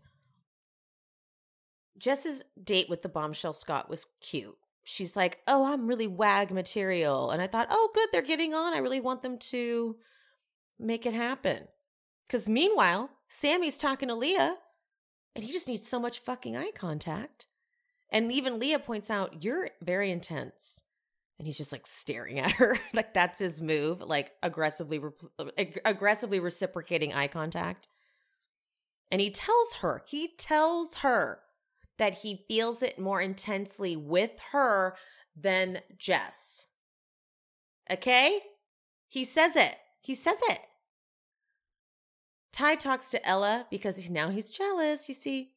Jess's 1.97 2.45
date 2.63 2.89
with 2.89 3.01
the 3.01 3.09
bombshell 3.09 3.53
Scott 3.53 3.89
was 3.89 4.07
cute. 4.21 4.55
She's 4.83 5.17
like, 5.17 5.39
"Oh, 5.47 5.65
I'm 5.65 5.87
really 5.87 6.07
wag 6.07 6.51
material," 6.51 7.31
and 7.31 7.41
I 7.41 7.47
thought, 7.47 7.67
"Oh, 7.69 7.89
good, 7.93 8.09
they're 8.11 8.21
getting 8.21 8.53
on. 8.53 8.73
I 8.73 8.77
really 8.77 9.01
want 9.01 9.23
them 9.23 9.37
to 9.49 9.97
make 10.79 11.05
it 11.05 11.13
happen." 11.13 11.67
Because 12.27 12.49
meanwhile, 12.49 13.09
Sammy's 13.27 13.77
talking 13.77 14.09
to 14.09 14.15
Leah 14.15 14.57
and 15.35 15.43
he 15.43 15.51
just 15.51 15.67
needs 15.67 15.87
so 15.87 15.99
much 15.99 16.19
fucking 16.19 16.57
eye 16.57 16.71
contact. 16.75 17.47
And 18.09 18.31
even 18.31 18.59
Leah 18.59 18.79
points 18.79 19.09
out, 19.09 19.43
You're 19.43 19.69
very 19.81 20.11
intense. 20.11 20.83
And 21.39 21.45
he's 21.45 21.57
just 21.57 21.71
like 21.71 21.85
staring 21.85 22.39
at 22.39 22.51
her. 22.53 22.77
like 22.93 23.13
that's 23.13 23.39
his 23.39 23.61
move, 23.61 24.01
like 24.01 24.31
aggressively, 24.41 24.99
uh, 25.39 25.45
ag- 25.57 25.81
aggressively 25.85 26.39
reciprocating 26.39 27.13
eye 27.13 27.27
contact. 27.27 27.87
And 29.11 29.21
he 29.21 29.29
tells 29.29 29.75
her, 29.75 30.03
he 30.05 30.29
tells 30.37 30.95
her 30.97 31.39
that 31.97 32.15
he 32.15 32.43
feels 32.47 32.83
it 32.83 32.99
more 32.99 33.21
intensely 33.21 33.95
with 33.95 34.31
her 34.51 34.95
than 35.35 35.79
Jess. 35.97 36.65
Okay? 37.91 38.41
He 39.07 39.23
says 39.23 39.55
it. 39.55 39.77
He 40.01 40.13
says 40.13 40.37
it. 40.49 40.59
Ty 42.57 42.73
talks 42.73 43.11
to 43.11 43.23
Ella 43.23 43.67
because 43.69 44.09
now 44.09 44.29
he's 44.29 44.49
jealous, 44.49 45.07
you 45.07 45.13
see. 45.13 45.51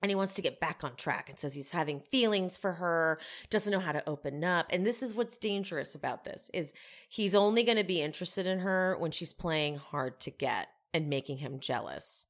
And 0.00 0.12
he 0.12 0.14
wants 0.14 0.32
to 0.34 0.42
get 0.42 0.60
back 0.60 0.84
on 0.84 0.94
track 0.94 1.28
and 1.28 1.40
says 1.40 1.54
he's 1.54 1.72
having 1.72 1.98
feelings 1.98 2.56
for 2.56 2.74
her, 2.74 3.18
doesn't 3.50 3.72
know 3.72 3.80
how 3.80 3.90
to 3.90 4.08
open 4.08 4.44
up. 4.44 4.66
And 4.70 4.86
this 4.86 5.02
is 5.02 5.16
what's 5.16 5.36
dangerous 5.36 5.96
about 5.96 6.22
this 6.24 6.52
is 6.54 6.72
he's 7.08 7.34
only 7.34 7.64
going 7.64 7.78
to 7.78 7.84
be 7.84 8.00
interested 8.00 8.46
in 8.46 8.60
her 8.60 8.96
when 9.00 9.10
she's 9.10 9.32
playing 9.32 9.76
hard 9.76 10.20
to 10.20 10.30
get 10.30 10.68
and 10.94 11.10
making 11.10 11.38
him 11.38 11.58
jealous. 11.58 12.26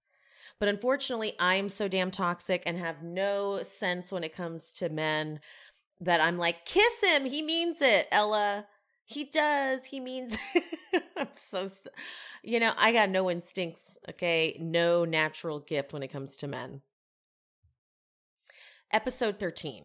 But 0.59 0.70
unfortunately, 0.70 1.34
I'm 1.38 1.68
so 1.68 1.88
damn 1.88 2.11
toxic 2.11 2.62
and 2.64 2.78
have 2.78 3.03
no 3.03 3.61
sense 3.62 4.11
when 4.11 4.24
it 4.24 4.34
comes 4.34 4.72
to 4.74 4.88
men 4.88 5.40
that 6.00 6.22
I'm 6.22 6.38
like, 6.38 6.64
kiss 6.64 7.03
him. 7.03 7.26
He 7.26 7.42
means 7.42 7.82
it, 7.82 8.09
Ella. 8.11 8.66
He 9.05 9.24
does. 9.24 9.86
He 9.86 10.00
means 10.00 10.38
I'm 11.16 11.28
so, 11.34 11.66
you 12.43 12.61
know, 12.61 12.72
I 12.76 12.93
got 12.93 13.11
no 13.11 13.30
instincts, 13.30 13.99
okay? 14.11 14.57
No 14.61 15.05
natural 15.05 15.61
gift 15.61 15.93
when 15.93 16.03
it 16.03 16.12
comes 16.12 16.36
to 16.36 16.49
men. 16.49 16.82
Episode 18.93 19.38
13. 19.38 19.84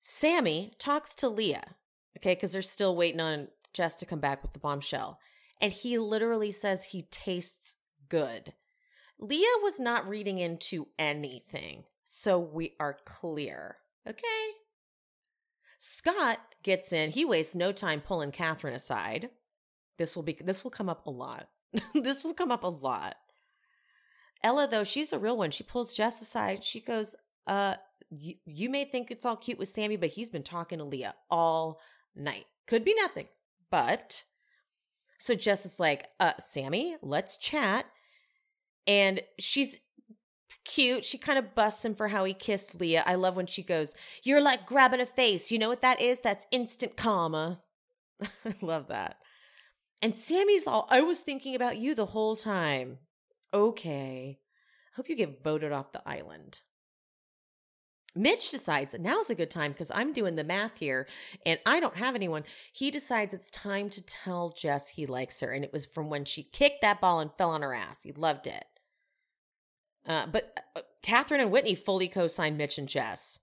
Sammy 0.00 0.72
talks 0.78 1.14
to 1.14 1.28
Leah, 1.28 1.76
okay, 2.18 2.34
because 2.34 2.52
they're 2.52 2.62
still 2.62 2.96
waiting 2.96 3.20
on 3.20 3.48
Jess 3.72 3.94
to 3.96 4.06
come 4.06 4.20
back 4.20 4.42
with 4.42 4.52
the 4.52 4.58
bombshell. 4.58 5.18
And 5.60 5.72
he 5.72 5.96
literally 5.96 6.50
says 6.50 6.84
he 6.84 7.02
tastes 7.02 7.76
good. 8.08 8.52
Leah 9.18 9.46
was 9.62 9.78
not 9.78 10.08
reading 10.08 10.38
into 10.38 10.88
anything, 10.98 11.84
so 12.04 12.38
we 12.38 12.74
are 12.80 12.98
clear, 13.04 13.76
okay? 14.06 14.18
Scott 15.84 16.38
gets 16.62 16.92
in. 16.92 17.10
He 17.10 17.24
wastes 17.24 17.56
no 17.56 17.72
time 17.72 18.00
pulling 18.00 18.30
Catherine 18.30 18.72
aside. 18.72 19.30
This 19.98 20.14
will 20.14 20.22
be 20.22 20.38
this 20.40 20.62
will 20.62 20.70
come 20.70 20.88
up 20.88 21.04
a 21.08 21.10
lot. 21.10 21.48
this 21.94 22.22
will 22.22 22.34
come 22.34 22.52
up 22.52 22.62
a 22.62 22.68
lot. 22.68 23.16
Ella, 24.44 24.68
though, 24.70 24.84
she's 24.84 25.12
a 25.12 25.18
real 25.18 25.36
one. 25.36 25.50
She 25.50 25.64
pulls 25.64 25.92
Jess 25.92 26.22
aside. 26.22 26.62
She 26.62 26.80
goes, 26.80 27.16
uh, 27.48 27.74
you, 28.10 28.34
you 28.44 28.70
may 28.70 28.84
think 28.84 29.10
it's 29.10 29.24
all 29.24 29.34
cute 29.34 29.58
with 29.58 29.66
Sammy, 29.66 29.96
but 29.96 30.10
he's 30.10 30.30
been 30.30 30.44
talking 30.44 30.78
to 30.78 30.84
Leah 30.84 31.16
all 31.28 31.80
night. 32.14 32.46
Could 32.68 32.84
be 32.84 32.94
nothing, 32.94 33.26
but 33.68 34.22
so 35.18 35.34
Jess 35.34 35.66
is 35.66 35.80
like, 35.80 36.06
uh, 36.20 36.34
Sammy, 36.38 36.96
let's 37.02 37.36
chat. 37.36 37.86
And 38.86 39.20
she's 39.36 39.80
cute. 40.64 41.04
She 41.04 41.18
kind 41.18 41.38
of 41.38 41.54
busts 41.54 41.84
him 41.84 41.94
for 41.94 42.08
how 42.08 42.24
he 42.24 42.34
kissed 42.34 42.80
Leah. 42.80 43.04
I 43.06 43.14
love 43.14 43.36
when 43.36 43.46
she 43.46 43.62
goes, 43.62 43.94
You're 44.22 44.40
like 44.40 44.66
grabbing 44.66 45.00
a 45.00 45.06
face. 45.06 45.50
You 45.50 45.58
know 45.58 45.68
what 45.68 45.82
that 45.82 46.00
is? 46.00 46.20
That's 46.20 46.46
instant 46.50 46.96
karma. 46.96 47.60
I 48.22 48.54
love 48.60 48.88
that. 48.88 49.16
And 50.02 50.16
Sammy's 50.16 50.66
all, 50.66 50.88
I 50.90 51.00
was 51.00 51.20
thinking 51.20 51.54
about 51.54 51.78
you 51.78 51.94
the 51.94 52.06
whole 52.06 52.34
time. 52.34 52.98
Okay. 53.54 54.40
Hope 54.96 55.08
you 55.08 55.16
get 55.16 55.42
voted 55.44 55.72
off 55.72 55.92
the 55.92 56.06
island. 56.06 56.60
Mitch 58.14 58.50
decides 58.50 58.94
now's 58.98 59.30
a 59.30 59.34
good 59.34 59.50
time 59.50 59.72
because 59.72 59.90
I'm 59.94 60.12
doing 60.12 60.36
the 60.36 60.44
math 60.44 60.78
here 60.78 61.06
and 61.46 61.58
I 61.64 61.80
don't 61.80 61.96
have 61.96 62.14
anyone. 62.14 62.44
He 62.72 62.90
decides 62.90 63.32
it's 63.32 63.50
time 63.50 63.88
to 63.90 64.02
tell 64.02 64.50
Jess 64.50 64.88
he 64.88 65.06
likes 65.06 65.40
her. 65.40 65.50
And 65.50 65.64
it 65.64 65.72
was 65.72 65.86
from 65.86 66.10
when 66.10 66.24
she 66.24 66.42
kicked 66.42 66.82
that 66.82 67.00
ball 67.00 67.20
and 67.20 67.30
fell 67.38 67.50
on 67.50 67.62
her 67.62 67.72
ass. 67.72 68.02
He 68.02 68.12
loved 68.12 68.46
it. 68.46 68.64
Uh, 70.06 70.26
but 70.26 70.58
uh, 70.76 70.80
Catherine 71.02 71.40
and 71.40 71.50
Whitney 71.50 71.74
fully 71.74 72.08
co 72.08 72.26
signed 72.26 72.58
Mitch 72.58 72.78
and 72.78 72.88
Jess. 72.88 73.38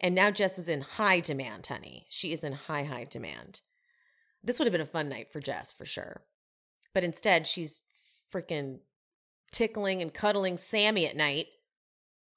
And 0.00 0.14
now 0.14 0.30
Jess 0.30 0.58
is 0.58 0.68
in 0.68 0.80
high 0.80 1.20
demand, 1.20 1.66
honey. 1.66 2.06
She 2.08 2.32
is 2.32 2.42
in 2.42 2.52
high, 2.52 2.84
high 2.84 3.04
demand. 3.04 3.60
This 4.42 4.58
would 4.58 4.66
have 4.66 4.72
been 4.72 4.80
a 4.80 4.86
fun 4.86 5.08
night 5.08 5.30
for 5.30 5.40
Jess 5.40 5.72
for 5.72 5.84
sure. 5.84 6.22
But 6.92 7.04
instead, 7.04 7.46
she's 7.46 7.82
freaking 8.32 8.80
tickling 9.52 10.02
and 10.02 10.12
cuddling 10.12 10.56
Sammy 10.56 11.06
at 11.06 11.16
night. 11.16 11.46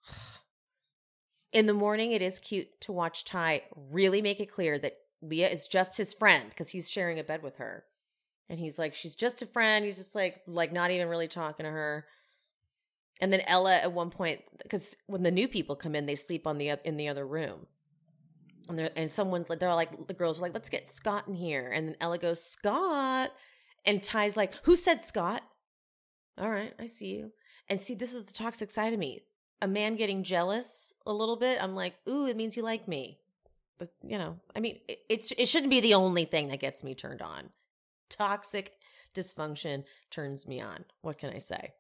In 1.52 1.66
the 1.66 1.74
morning, 1.74 2.12
it 2.12 2.22
is 2.22 2.40
cute 2.40 2.82
to 2.82 2.92
watch 2.92 3.24
Ty 3.24 3.64
really 3.76 4.22
make 4.22 4.40
it 4.40 4.52
clear 4.52 4.78
that 4.80 4.98
Leah 5.22 5.50
is 5.50 5.68
just 5.68 5.98
his 5.98 6.14
friend 6.14 6.50
because 6.50 6.70
he's 6.70 6.92
sharing 6.92 7.18
a 7.18 7.24
bed 7.24 7.42
with 7.42 7.58
her. 7.58 7.86
And 8.50 8.60
he's 8.60 8.78
like, 8.78 8.94
she's 8.94 9.16
just 9.16 9.42
a 9.42 9.48
friend. 9.48 9.86
He's 9.86 9.98
just 9.98 10.14
like, 10.14 10.42
like 10.46 10.72
not 10.72 10.92
even 10.92 11.08
really 11.08 11.28
talking 11.28 11.64
to 11.64 11.72
her. 11.72 12.06
And 13.22 13.32
then 13.32 13.42
Ella 13.48 13.76
at 13.76 13.94
one 13.94 14.10
point, 14.10 14.42
because 14.62 14.98
when 15.08 15.24
the 15.24 15.32
new 15.32 15.48
people 15.48 15.76
come 15.76 15.96
in, 15.96 16.06
they 16.06 16.16
sleep 16.16 16.46
on 16.46 16.58
the 16.58 16.78
in 16.84 16.98
the 16.98 17.08
other 17.08 17.26
room. 17.26 17.68
And 18.68 18.80
there, 18.80 18.90
and 18.96 19.10
someone 19.10 19.46
they're 19.48 19.74
like 19.74 20.08
the 20.08 20.14
girls 20.14 20.40
are 20.40 20.42
like, 20.42 20.54
let's 20.54 20.70
get 20.70 20.88
Scott 20.88 21.28
in 21.28 21.36
here. 21.36 21.72
And 21.72 21.88
then 21.88 21.96
Ella 22.02 22.18
goes, 22.18 22.44
Scott. 22.44 23.32
And 23.86 24.02
Ty's 24.02 24.36
like, 24.36 24.54
who 24.64 24.76
said 24.76 25.04
Scott? 25.04 25.44
All 26.38 26.50
right, 26.50 26.74
I 26.80 26.88
see 26.88 27.16
you. 27.16 27.32
And 27.70 27.80
see, 27.80 27.96
this 27.96 28.14
is 28.14 28.26
the 28.26 28.34
toxic 28.34 28.72
side 28.72 28.94
of 28.94 29.00
me. 29.00 29.22
A 29.62 29.68
man 29.68 29.96
getting 29.96 30.24
jealous 30.24 30.94
a 31.06 31.14
little 31.14 31.38
bit. 31.38 31.62
I'm 31.62 31.76
like, 31.76 31.96
ooh, 32.10 32.28
it 32.28 32.36
means 32.36 32.58
you 32.58 32.64
like 32.64 32.88
me. 32.88 33.20
you 34.04 34.18
know, 34.18 34.40
I 34.56 34.60
mean, 34.60 34.80
it, 34.88 35.00
it's 35.10 35.32
it 35.32 35.48
shouldn't 35.48 35.72
be 35.72 35.80
the 35.80 35.94
only 35.94 36.26
thing 36.26 36.50
that 36.50 36.60
gets 36.60 36.84
me 36.84 36.96
turned 36.96 37.22
on. 37.22 37.50
Toxic 38.10 38.74
dysfunction 39.14 39.86
turns 40.12 40.48
me 40.48 40.60
on. 40.60 40.86
What 41.02 41.18
can 41.18 41.32
I 41.32 41.38
say? 41.38 41.74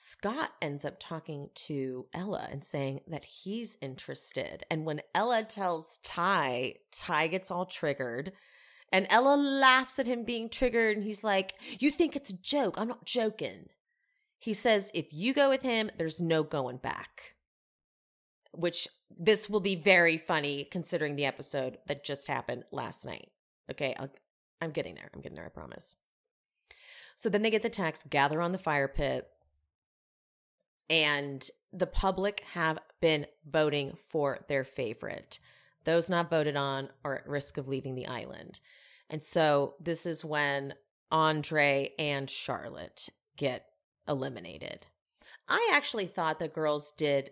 Scott 0.00 0.52
ends 0.62 0.84
up 0.84 1.00
talking 1.00 1.50
to 1.56 2.06
Ella 2.14 2.46
and 2.52 2.64
saying 2.64 3.00
that 3.08 3.24
he's 3.24 3.76
interested. 3.82 4.62
And 4.70 4.86
when 4.86 5.00
Ella 5.12 5.42
tells 5.42 5.98
Ty, 6.04 6.74
Ty 6.92 7.26
gets 7.26 7.50
all 7.50 7.66
triggered. 7.66 8.30
And 8.92 9.08
Ella 9.10 9.34
laughs 9.34 9.98
at 9.98 10.06
him 10.06 10.22
being 10.22 10.50
triggered. 10.50 10.96
And 10.96 11.04
he's 11.04 11.24
like, 11.24 11.54
You 11.80 11.90
think 11.90 12.14
it's 12.14 12.30
a 12.30 12.40
joke? 12.40 12.78
I'm 12.78 12.86
not 12.86 13.06
joking. 13.06 13.70
He 14.38 14.52
says, 14.52 14.92
If 14.94 15.06
you 15.10 15.34
go 15.34 15.48
with 15.48 15.62
him, 15.62 15.90
there's 15.98 16.22
no 16.22 16.44
going 16.44 16.76
back. 16.76 17.34
Which 18.52 18.86
this 19.10 19.50
will 19.50 19.58
be 19.58 19.74
very 19.74 20.16
funny 20.16 20.62
considering 20.70 21.16
the 21.16 21.26
episode 21.26 21.78
that 21.88 22.04
just 22.04 22.28
happened 22.28 22.62
last 22.70 23.04
night. 23.04 23.30
Okay, 23.68 23.96
i 23.98 24.08
am 24.64 24.70
getting 24.70 24.94
there. 24.94 25.10
I'm 25.12 25.22
getting 25.22 25.34
there, 25.34 25.46
I 25.46 25.48
promise. 25.48 25.96
So 27.16 27.28
then 27.28 27.42
they 27.42 27.50
get 27.50 27.62
the 27.62 27.68
text, 27.68 28.08
gather 28.10 28.40
on 28.40 28.52
the 28.52 28.58
fire 28.58 28.86
pit, 28.86 29.28
and 30.90 31.48
the 31.72 31.86
public 31.86 32.44
have 32.52 32.78
been 33.00 33.26
voting 33.48 33.96
for 34.08 34.40
their 34.48 34.64
favorite. 34.64 35.38
Those 35.84 36.10
not 36.10 36.30
voted 36.30 36.56
on 36.56 36.88
are 37.04 37.16
at 37.16 37.28
risk 37.28 37.58
of 37.58 37.68
leaving 37.68 37.94
the 37.94 38.06
island. 38.06 38.60
And 39.10 39.22
so 39.22 39.74
this 39.80 40.06
is 40.06 40.24
when 40.24 40.74
Andre 41.10 41.92
and 41.98 42.28
Charlotte 42.28 43.08
get 43.36 43.66
eliminated. 44.06 44.86
I 45.48 45.70
actually 45.72 46.06
thought 46.06 46.38
the 46.38 46.48
girls 46.48 46.92
did 46.96 47.30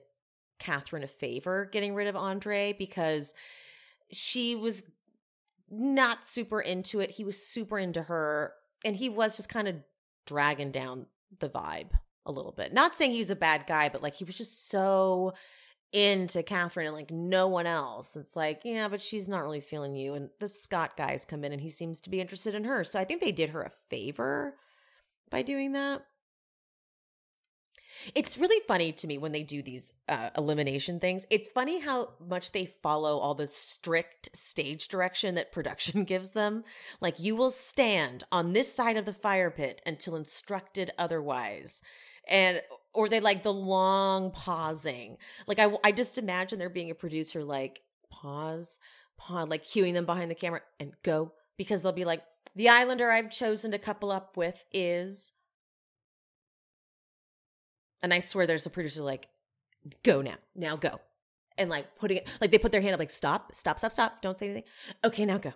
Catherine 0.59 1.03
a 1.03 1.09
favor 1.09 1.67
getting 1.67 1.95
rid 1.95 2.07
of 2.07 2.17
Andre 2.17 2.73
because 2.73 3.35
she 4.11 4.55
was 4.55 4.91
not 5.71 6.25
super 6.25 6.61
into 6.61 7.01
it. 7.01 7.11
He 7.11 7.25
was 7.25 7.45
super 7.45 7.79
into 7.79 8.03
her, 8.03 8.55
and 8.85 8.97
he 8.97 9.09
was 9.09 9.37
just 9.37 9.49
kind 9.49 9.69
of 9.69 9.77
dragging 10.25 10.71
down 10.71 11.07
the 11.41 11.49
vibe 11.49 11.91
a 12.27 12.33
little 12.33 12.53
bit. 12.53 12.73
Not 12.75 12.95
saying 12.95 13.13
he's 13.13 13.31
a 13.31 13.37
bad 13.37 13.67
guy, 13.67 13.89
but 13.89 14.03
like 14.03 14.17
he 14.17 14.25
was 14.25 14.35
just 14.35 14.69
so 14.69 15.33
into 15.93 16.43
Catherine 16.43 16.87
and 16.87 16.97
like 16.97 17.11
no 17.11 17.49
one 17.49 17.67
else. 17.67 18.17
It's 18.17 18.37
like, 18.37 18.63
yeah, 18.65 18.89
but 18.89 19.01
she's 19.01 19.29
not 19.29 19.43
really 19.43 19.61
feeling 19.61 19.95
you. 19.95 20.15
And 20.15 20.29
the 20.41 20.49
Scott 20.49 20.97
guys 20.97 21.25
come 21.25 21.45
in 21.45 21.53
and 21.53 21.61
he 21.61 21.71
seems 21.71 22.01
to 22.03 22.11
be 22.11 22.21
interested 22.21 22.55
in 22.55 22.65
her. 22.65 22.85
So 22.85 23.01
I 23.01 23.05
think 23.05 23.21
they 23.21 23.33
did 23.33 23.51
her 23.51 23.63
a 23.63 23.71
favor 23.89 24.57
by 25.31 25.43
doing 25.43 25.73
that. 25.73 26.03
It's 28.15 28.37
really 28.39 28.61
funny 28.69 28.93
to 28.93 29.07
me 29.07 29.19
when 29.19 29.33
they 29.33 29.43
do 29.43 29.63
these 29.63 29.95
uh, 30.09 30.31
elimination 30.37 31.01
things. 31.01 31.27
It's 31.31 31.49
funny 31.49 31.81
how 31.81 32.11
much 32.21 32.53
they 32.53 32.67
follow 32.67 33.19
all 33.19 33.35
the 33.35 33.47
strict 33.47 34.37
stage 34.37 34.89
direction 34.89 35.35
that 35.37 35.53
production 35.53 36.05
gives 36.05 36.33
them. 36.33 36.65
Like, 37.01 37.19
you 37.19 37.37
will 37.37 37.51
stand 37.51 38.25
on 38.31 38.53
this 38.53 38.73
side 38.73 38.97
of 38.97 39.07
the 39.07 39.15
fire 39.15 39.51
pit 39.51 39.81
until 39.87 40.17
instructed 40.17 40.91
otherwise. 40.99 41.83
And, 42.29 42.61
or 42.93 43.09
they 43.09 43.21
like 43.21 43.43
the 43.43 43.53
long 43.53 44.31
pausing. 44.31 45.19
Like, 45.47 45.59
I, 45.59 45.71
I 45.85 45.93
just 45.93 46.19
imagine 46.19 46.59
there 46.59 46.69
being 46.69 46.91
a 46.91 46.95
producer 46.95 47.45
like, 47.45 47.83
pause, 48.11 48.79
pause, 49.17 49.49
like 49.49 49.65
cueing 49.65 49.95
them 49.95 50.07
behind 50.07 50.31
the 50.31 50.35
camera 50.35 50.63
and 50.81 50.93
go 51.03 51.33
because 51.57 51.83
they'll 51.83 51.93
be 51.93 52.05
like, 52.05 52.23
the 52.55 52.69
islander 52.69 53.11
I've 53.11 53.31
chosen 53.31 53.71
to 53.73 53.79
couple 53.79 54.11
up 54.11 54.37
with 54.37 54.65
is 54.73 55.35
and 58.03 58.15
I 58.15 58.21
swear 58.21 58.47
there's 58.47 58.67
a 58.67 58.71
producer 58.71 59.03
like, 59.03 59.29
go 60.05 60.23
now, 60.23 60.37
now 60.55 60.77
go. 60.77 61.01
And 61.59 61.69
like 61.71 61.97
putting 61.97 62.19
it, 62.19 62.29
like 62.41 62.51
they 62.51 62.59
put 62.59 62.71
their 62.71 62.81
hand 62.81 62.95
up, 62.95 63.01
like, 63.01 63.11
stop, 63.11 63.55
stop, 63.55 63.79
stop, 63.79 63.91
stop, 63.93 64.23
don't 64.23 64.39
say 64.39 64.47
anything. 64.47 64.65
Okay, 65.05 65.25
now 65.25 65.39
go. 65.39 65.53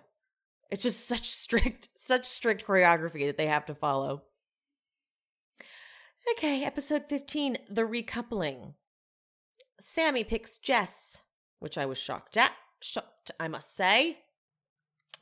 It's 0.69 0.83
just 0.83 1.07
such 1.07 1.29
strict, 1.29 1.89
such 1.95 2.25
strict 2.25 2.65
choreography 2.65 3.25
that 3.27 3.37
they 3.37 3.47
have 3.47 3.65
to 3.67 3.75
follow. 3.75 4.23
Okay, 6.29 6.63
episode 6.63 7.03
15 7.09 7.57
The 7.69 7.81
Recoupling. 7.81 8.75
Sammy 9.79 10.23
picks 10.23 10.57
Jess, 10.57 11.21
which 11.59 11.77
I 11.77 11.85
was 11.85 11.97
shocked 11.97 12.37
at. 12.37 12.53
Shocked, 12.81 13.31
I 13.39 13.47
must 13.47 13.75
say. 13.75 14.19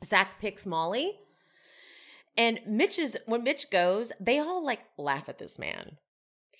Zach 0.04 0.40
picks 0.40 0.66
Molly. 0.66 1.18
And 2.36 2.60
Mitch's, 2.66 3.16
when 3.26 3.44
Mitch 3.44 3.70
goes, 3.70 4.12
they 4.20 4.38
all 4.38 4.64
like 4.64 4.80
laugh 4.96 5.28
at 5.28 5.38
this 5.38 5.58
man 5.58 5.98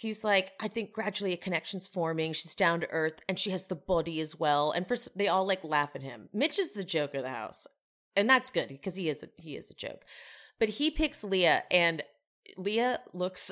he's 0.00 0.24
like, 0.24 0.52
I 0.58 0.68
think 0.68 0.94
gradually 0.94 1.34
a 1.34 1.36
connection's 1.36 1.86
forming. 1.86 2.32
She's 2.32 2.54
down 2.54 2.80
to 2.80 2.90
earth 2.90 3.20
and 3.28 3.38
she 3.38 3.50
has 3.50 3.66
the 3.66 3.74
body 3.74 4.18
as 4.20 4.40
well. 4.40 4.72
And 4.72 4.88
first 4.88 5.16
they 5.16 5.28
all 5.28 5.46
like 5.46 5.62
laugh 5.62 5.90
at 5.94 6.00
him. 6.00 6.30
Mitch 6.32 6.58
is 6.58 6.70
the 6.70 6.84
joke 6.84 7.14
of 7.14 7.22
the 7.22 7.28
house. 7.28 7.66
And 8.16 8.28
that's 8.28 8.50
good 8.50 8.68
because 8.68 8.96
he 8.96 9.10
is 9.10 9.22
a, 9.22 9.28
he 9.36 9.56
is 9.56 9.70
a 9.70 9.74
joke. 9.74 10.06
But 10.58 10.70
he 10.70 10.90
picks 10.90 11.22
Leah 11.22 11.64
and 11.70 12.02
Leah 12.56 13.00
looks 13.12 13.50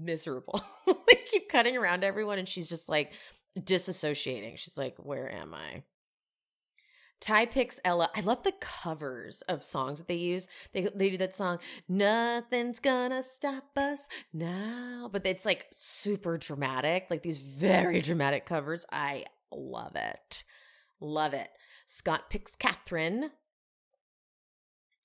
miserable. 0.00 0.60
they 0.86 1.18
keep 1.30 1.48
cutting 1.48 1.76
around 1.76 2.04
everyone 2.04 2.38
and 2.38 2.48
she's 2.48 2.68
just 2.68 2.88
like 2.88 3.12
disassociating. 3.58 4.56
She's 4.58 4.78
like, 4.78 4.96
"Where 4.98 5.30
am 5.30 5.54
I?" 5.54 5.82
Ty 7.20 7.46
picks 7.46 7.80
Ella. 7.84 8.10
I 8.14 8.20
love 8.20 8.44
the 8.44 8.54
covers 8.60 9.42
of 9.42 9.62
songs 9.62 9.98
that 9.98 10.06
they 10.06 10.14
use. 10.14 10.48
They 10.72 10.88
they 10.94 11.10
do 11.10 11.16
that 11.18 11.34
song, 11.34 11.58
Nothing's 11.88 12.78
gonna 12.78 13.22
stop 13.22 13.76
us 13.76 14.08
now. 14.32 15.08
But 15.12 15.26
it's 15.26 15.44
like 15.44 15.66
super 15.72 16.38
dramatic, 16.38 17.06
like 17.10 17.22
these 17.22 17.38
very 17.38 18.00
dramatic 18.00 18.46
covers. 18.46 18.86
I 18.92 19.24
love 19.50 19.96
it. 19.96 20.44
Love 21.00 21.34
it. 21.34 21.50
Scott 21.86 22.30
picks 22.30 22.54
Catherine. 22.54 23.30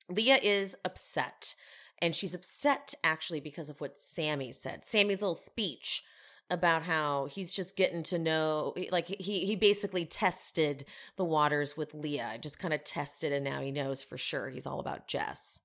Leah 0.10 0.40
is 0.44 0.76
upset. 0.86 1.56
And 2.04 2.14
she's 2.14 2.36
upset 2.36 2.94
actually 3.02 3.40
because 3.40 3.70
of 3.70 3.80
what 3.80 3.98
Sammy 3.98 4.52
said. 4.52 4.84
Sammy's 4.84 5.22
little 5.22 5.34
speech 5.34 6.04
about 6.50 6.84
how 6.84 7.28
he's 7.28 7.54
just 7.54 7.78
getting 7.78 8.04
to 8.04 8.20
know 8.20 8.76
like 8.92 9.08
he 9.08 9.46
he 9.46 9.56
basically 9.56 10.04
tested 10.04 10.84
the 11.16 11.24
waters 11.24 11.78
with 11.78 11.94
Leah, 11.94 12.40
just 12.42 12.60
kind 12.60 12.74
of 12.74 12.84
tested 12.84 13.32
and 13.32 13.46
now 13.46 13.62
he 13.62 13.72
knows 13.72 14.04
for 14.04 14.18
sure 14.18 14.50
he's 14.50 14.68
all 14.68 14.82
about 14.82 15.08
Jess. 15.08 15.62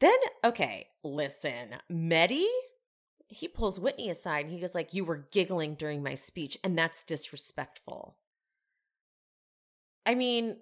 Then 0.00 0.18
okay, 0.44 0.88
listen, 1.02 1.76
Mehdi 1.90 2.44
he 3.28 3.48
pulls 3.48 3.80
Whitney 3.80 4.10
aside 4.10 4.44
and 4.44 4.52
he 4.52 4.60
goes 4.60 4.74
like 4.74 4.92
you 4.92 5.06
were 5.06 5.28
giggling 5.30 5.76
during 5.76 6.02
my 6.02 6.14
speech 6.14 6.58
and 6.62 6.76
that's 6.76 7.04
disrespectful. 7.04 8.16
I 10.04 10.14
mean, 10.14 10.58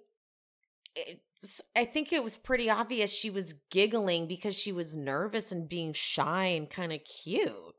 I 1.75 1.85
think 1.85 2.11
it 2.11 2.23
was 2.23 2.37
pretty 2.37 2.69
obvious 2.69 3.11
she 3.11 3.29
was 3.29 3.53
giggling 3.69 4.27
because 4.27 4.55
she 4.55 4.71
was 4.71 4.97
nervous 4.97 5.51
and 5.51 5.69
being 5.69 5.93
shy 5.93 6.45
and 6.45 6.69
kind 6.69 6.91
of 6.91 7.01
cute. 7.03 7.75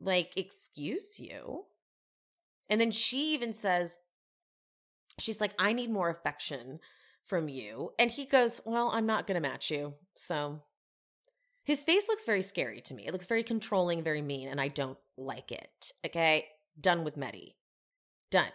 Like, 0.00 0.32
excuse 0.36 1.18
you. 1.18 1.64
And 2.68 2.80
then 2.80 2.90
she 2.90 3.34
even 3.34 3.52
says, 3.52 3.98
she's 5.18 5.40
like, 5.40 5.52
I 5.58 5.72
need 5.72 5.90
more 5.90 6.10
affection 6.10 6.80
from 7.24 7.48
you. 7.48 7.90
And 7.98 8.10
he 8.10 8.24
goes, 8.24 8.60
Well, 8.64 8.90
I'm 8.92 9.06
not 9.06 9.26
going 9.26 9.40
to 9.40 9.48
match 9.48 9.70
you. 9.70 9.94
So 10.16 10.62
his 11.64 11.82
face 11.82 12.08
looks 12.08 12.24
very 12.24 12.42
scary 12.42 12.80
to 12.82 12.94
me. 12.94 13.06
It 13.06 13.12
looks 13.12 13.26
very 13.26 13.42
controlling, 13.42 14.02
very 14.02 14.22
mean, 14.22 14.48
and 14.48 14.60
I 14.60 14.68
don't 14.68 14.98
like 15.16 15.52
it. 15.52 15.92
Okay. 16.04 16.46
Done 16.80 17.04
with 17.04 17.16
Mehdi. 17.16 17.54
Done. 18.30 18.52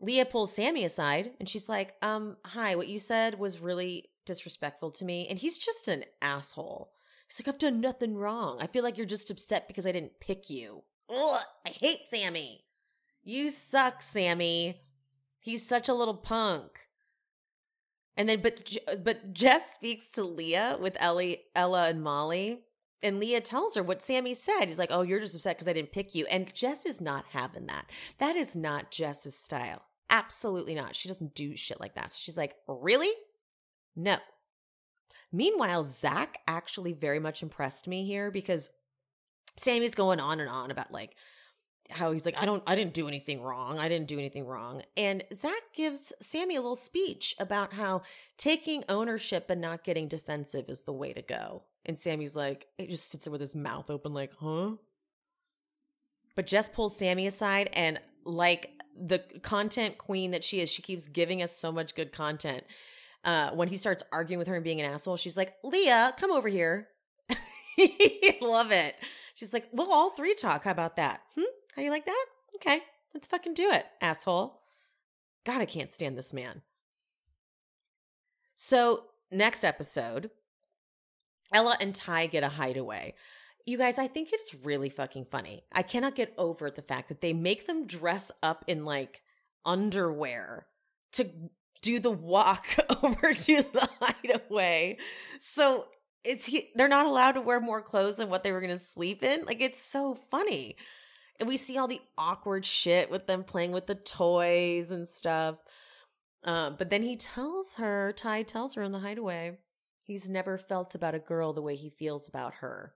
Leah 0.00 0.24
pulls 0.24 0.54
Sammy 0.54 0.84
aside 0.84 1.32
and 1.38 1.48
she's 1.48 1.68
like, 1.68 1.94
um, 2.02 2.36
hi, 2.44 2.74
what 2.74 2.88
you 2.88 2.98
said 2.98 3.38
was 3.38 3.60
really 3.60 4.10
disrespectful 4.24 4.90
to 4.92 5.04
me. 5.04 5.26
And 5.28 5.38
he's 5.38 5.58
just 5.58 5.88
an 5.88 6.04
asshole. 6.22 6.92
He's 7.28 7.40
like, 7.40 7.52
I've 7.52 7.60
done 7.60 7.80
nothing 7.80 8.16
wrong. 8.16 8.58
I 8.60 8.66
feel 8.66 8.82
like 8.82 8.96
you're 8.96 9.06
just 9.06 9.30
upset 9.30 9.68
because 9.68 9.86
I 9.86 9.92
didn't 9.92 10.20
pick 10.20 10.50
you. 10.50 10.82
Ugh, 11.08 11.40
I 11.66 11.70
hate 11.70 12.06
Sammy. 12.06 12.64
You 13.22 13.50
suck, 13.50 14.02
Sammy. 14.02 14.80
He's 15.38 15.66
such 15.66 15.88
a 15.88 15.94
little 15.94 16.14
punk. 16.14 16.88
And 18.16 18.28
then, 18.28 18.40
but 18.40 18.76
but 19.02 19.32
Jess 19.32 19.72
speaks 19.72 20.10
to 20.12 20.24
Leah 20.24 20.76
with 20.80 20.96
Ellie, 21.00 21.44
Ella, 21.54 21.88
and 21.88 22.02
Molly, 22.02 22.60
and 23.02 23.18
Leah 23.18 23.40
tells 23.40 23.76
her 23.76 23.82
what 23.82 24.02
Sammy 24.02 24.34
said. 24.34 24.66
He's 24.66 24.78
like, 24.78 24.90
"Oh, 24.92 25.02
you're 25.02 25.20
just 25.20 25.34
upset 25.34 25.56
because 25.56 25.68
I 25.68 25.72
didn't 25.72 25.92
pick 25.92 26.14
you." 26.14 26.26
And 26.26 26.52
Jess 26.52 26.84
is 26.84 27.00
not 27.00 27.24
having 27.30 27.66
that. 27.66 27.88
That 28.18 28.36
is 28.36 28.54
not 28.54 28.90
Jess's 28.90 29.38
style. 29.38 29.82
Absolutely 30.10 30.74
not. 30.74 30.94
She 30.94 31.08
doesn't 31.08 31.34
do 31.34 31.56
shit 31.56 31.80
like 31.80 31.94
that. 31.94 32.10
So 32.10 32.18
she's 32.20 32.36
like, 32.36 32.56
"Really? 32.68 33.10
No." 33.96 34.18
Meanwhile, 35.32 35.84
Zach 35.84 36.38
actually 36.48 36.92
very 36.92 37.20
much 37.20 37.42
impressed 37.42 37.86
me 37.86 38.04
here 38.04 38.30
because 38.30 38.68
Sammy's 39.56 39.94
going 39.94 40.20
on 40.20 40.40
and 40.40 40.50
on 40.50 40.70
about 40.70 40.92
like 40.92 41.14
how 41.90 42.12
he's 42.12 42.24
like, 42.24 42.40
I 42.40 42.46
don't, 42.46 42.62
I 42.66 42.74
didn't 42.74 42.94
do 42.94 43.08
anything 43.08 43.42
wrong. 43.42 43.78
I 43.78 43.88
didn't 43.88 44.08
do 44.08 44.18
anything 44.18 44.46
wrong. 44.46 44.82
And 44.96 45.24
Zach 45.32 45.62
gives 45.74 46.12
Sammy 46.20 46.56
a 46.56 46.60
little 46.60 46.76
speech 46.76 47.34
about 47.38 47.72
how 47.72 48.02
taking 48.38 48.84
ownership 48.88 49.50
and 49.50 49.60
not 49.60 49.84
getting 49.84 50.08
defensive 50.08 50.68
is 50.68 50.84
the 50.84 50.92
way 50.92 51.12
to 51.12 51.22
go. 51.22 51.64
And 51.84 51.98
Sammy's 51.98 52.36
like, 52.36 52.68
it 52.78 52.90
just 52.90 53.08
sits 53.08 53.24
there 53.24 53.32
with 53.32 53.40
his 53.40 53.56
mouth 53.56 53.90
open, 53.90 54.12
like, 54.12 54.32
huh? 54.40 54.72
But 56.36 56.46
Jess 56.46 56.68
pulls 56.68 56.96
Sammy 56.96 57.26
aside, 57.26 57.70
and 57.72 57.98
like 58.24 58.72
the 58.96 59.20
content 59.42 59.98
queen 59.98 60.30
that 60.32 60.44
she 60.44 60.60
is, 60.60 60.68
she 60.70 60.82
keeps 60.82 61.08
giving 61.08 61.42
us 61.42 61.56
so 61.56 61.72
much 61.72 61.94
good 61.94 62.12
content. 62.12 62.64
Uh, 63.24 63.50
when 63.50 63.68
he 63.68 63.76
starts 63.76 64.02
arguing 64.12 64.38
with 64.38 64.48
her 64.48 64.54
and 64.54 64.64
being 64.64 64.80
an 64.80 64.90
asshole, 64.90 65.16
she's 65.16 65.36
like, 65.36 65.54
Leah, 65.62 66.14
come 66.18 66.30
over 66.30 66.48
here. 66.48 66.88
Love 68.40 68.72
it. 68.72 68.96
She's 69.34 69.52
like, 69.52 69.68
we'll 69.72 69.92
all 69.92 70.10
three 70.10 70.34
talk. 70.34 70.64
How 70.64 70.70
about 70.70 70.96
that? 70.96 71.20
Hmm? 71.34 71.44
How 71.76 71.82
you 71.82 71.90
like 71.90 72.06
that? 72.06 72.26
Okay, 72.56 72.80
let's 73.14 73.26
fucking 73.28 73.54
do 73.54 73.70
it, 73.70 73.86
asshole. 74.00 74.60
God, 75.44 75.60
I 75.60 75.66
can't 75.66 75.92
stand 75.92 76.16
this 76.18 76.32
man. 76.32 76.62
So, 78.54 79.04
next 79.30 79.64
episode, 79.64 80.30
Ella 81.52 81.76
and 81.80 81.94
Ty 81.94 82.26
get 82.26 82.42
a 82.42 82.48
hideaway. 82.48 83.14
You 83.70 83.78
guys, 83.78 84.00
I 84.00 84.08
think 84.08 84.30
it's 84.32 84.52
really 84.64 84.88
fucking 84.88 85.26
funny. 85.30 85.62
I 85.70 85.82
cannot 85.82 86.16
get 86.16 86.34
over 86.36 86.72
the 86.72 86.82
fact 86.82 87.06
that 87.08 87.20
they 87.20 87.32
make 87.32 87.68
them 87.68 87.86
dress 87.86 88.32
up 88.42 88.64
in 88.66 88.84
like 88.84 89.22
underwear 89.64 90.66
to 91.12 91.30
do 91.80 92.00
the 92.00 92.10
walk 92.10 92.66
over 93.04 93.32
to 93.32 93.62
the 93.62 93.88
hideaway. 94.00 94.98
So 95.38 95.86
it's 96.24 96.46
he, 96.46 96.70
they're 96.74 96.88
not 96.88 97.06
allowed 97.06 97.32
to 97.32 97.40
wear 97.40 97.60
more 97.60 97.80
clothes 97.80 98.16
than 98.16 98.28
what 98.28 98.42
they 98.42 98.50
were 98.50 98.60
going 98.60 98.72
to 98.72 98.76
sleep 98.76 99.22
in. 99.22 99.44
Like 99.44 99.60
it's 99.60 99.80
so 99.80 100.18
funny. 100.32 100.74
And 101.38 101.48
we 101.48 101.56
see 101.56 101.78
all 101.78 101.86
the 101.86 102.02
awkward 102.18 102.66
shit 102.66 103.08
with 103.08 103.28
them 103.28 103.44
playing 103.44 103.70
with 103.70 103.86
the 103.86 103.94
toys 103.94 104.90
and 104.90 105.06
stuff. 105.06 105.58
Uh, 106.42 106.70
but 106.70 106.90
then 106.90 107.04
he 107.04 107.14
tells 107.14 107.74
her, 107.74 108.12
Ty 108.16 108.42
tells 108.42 108.74
her 108.74 108.82
in 108.82 108.90
the 108.90 108.98
hideaway, 108.98 109.58
he's 110.02 110.28
never 110.28 110.58
felt 110.58 110.96
about 110.96 111.14
a 111.14 111.20
girl 111.20 111.52
the 111.52 111.62
way 111.62 111.76
he 111.76 111.88
feels 111.88 112.28
about 112.28 112.54
her. 112.54 112.94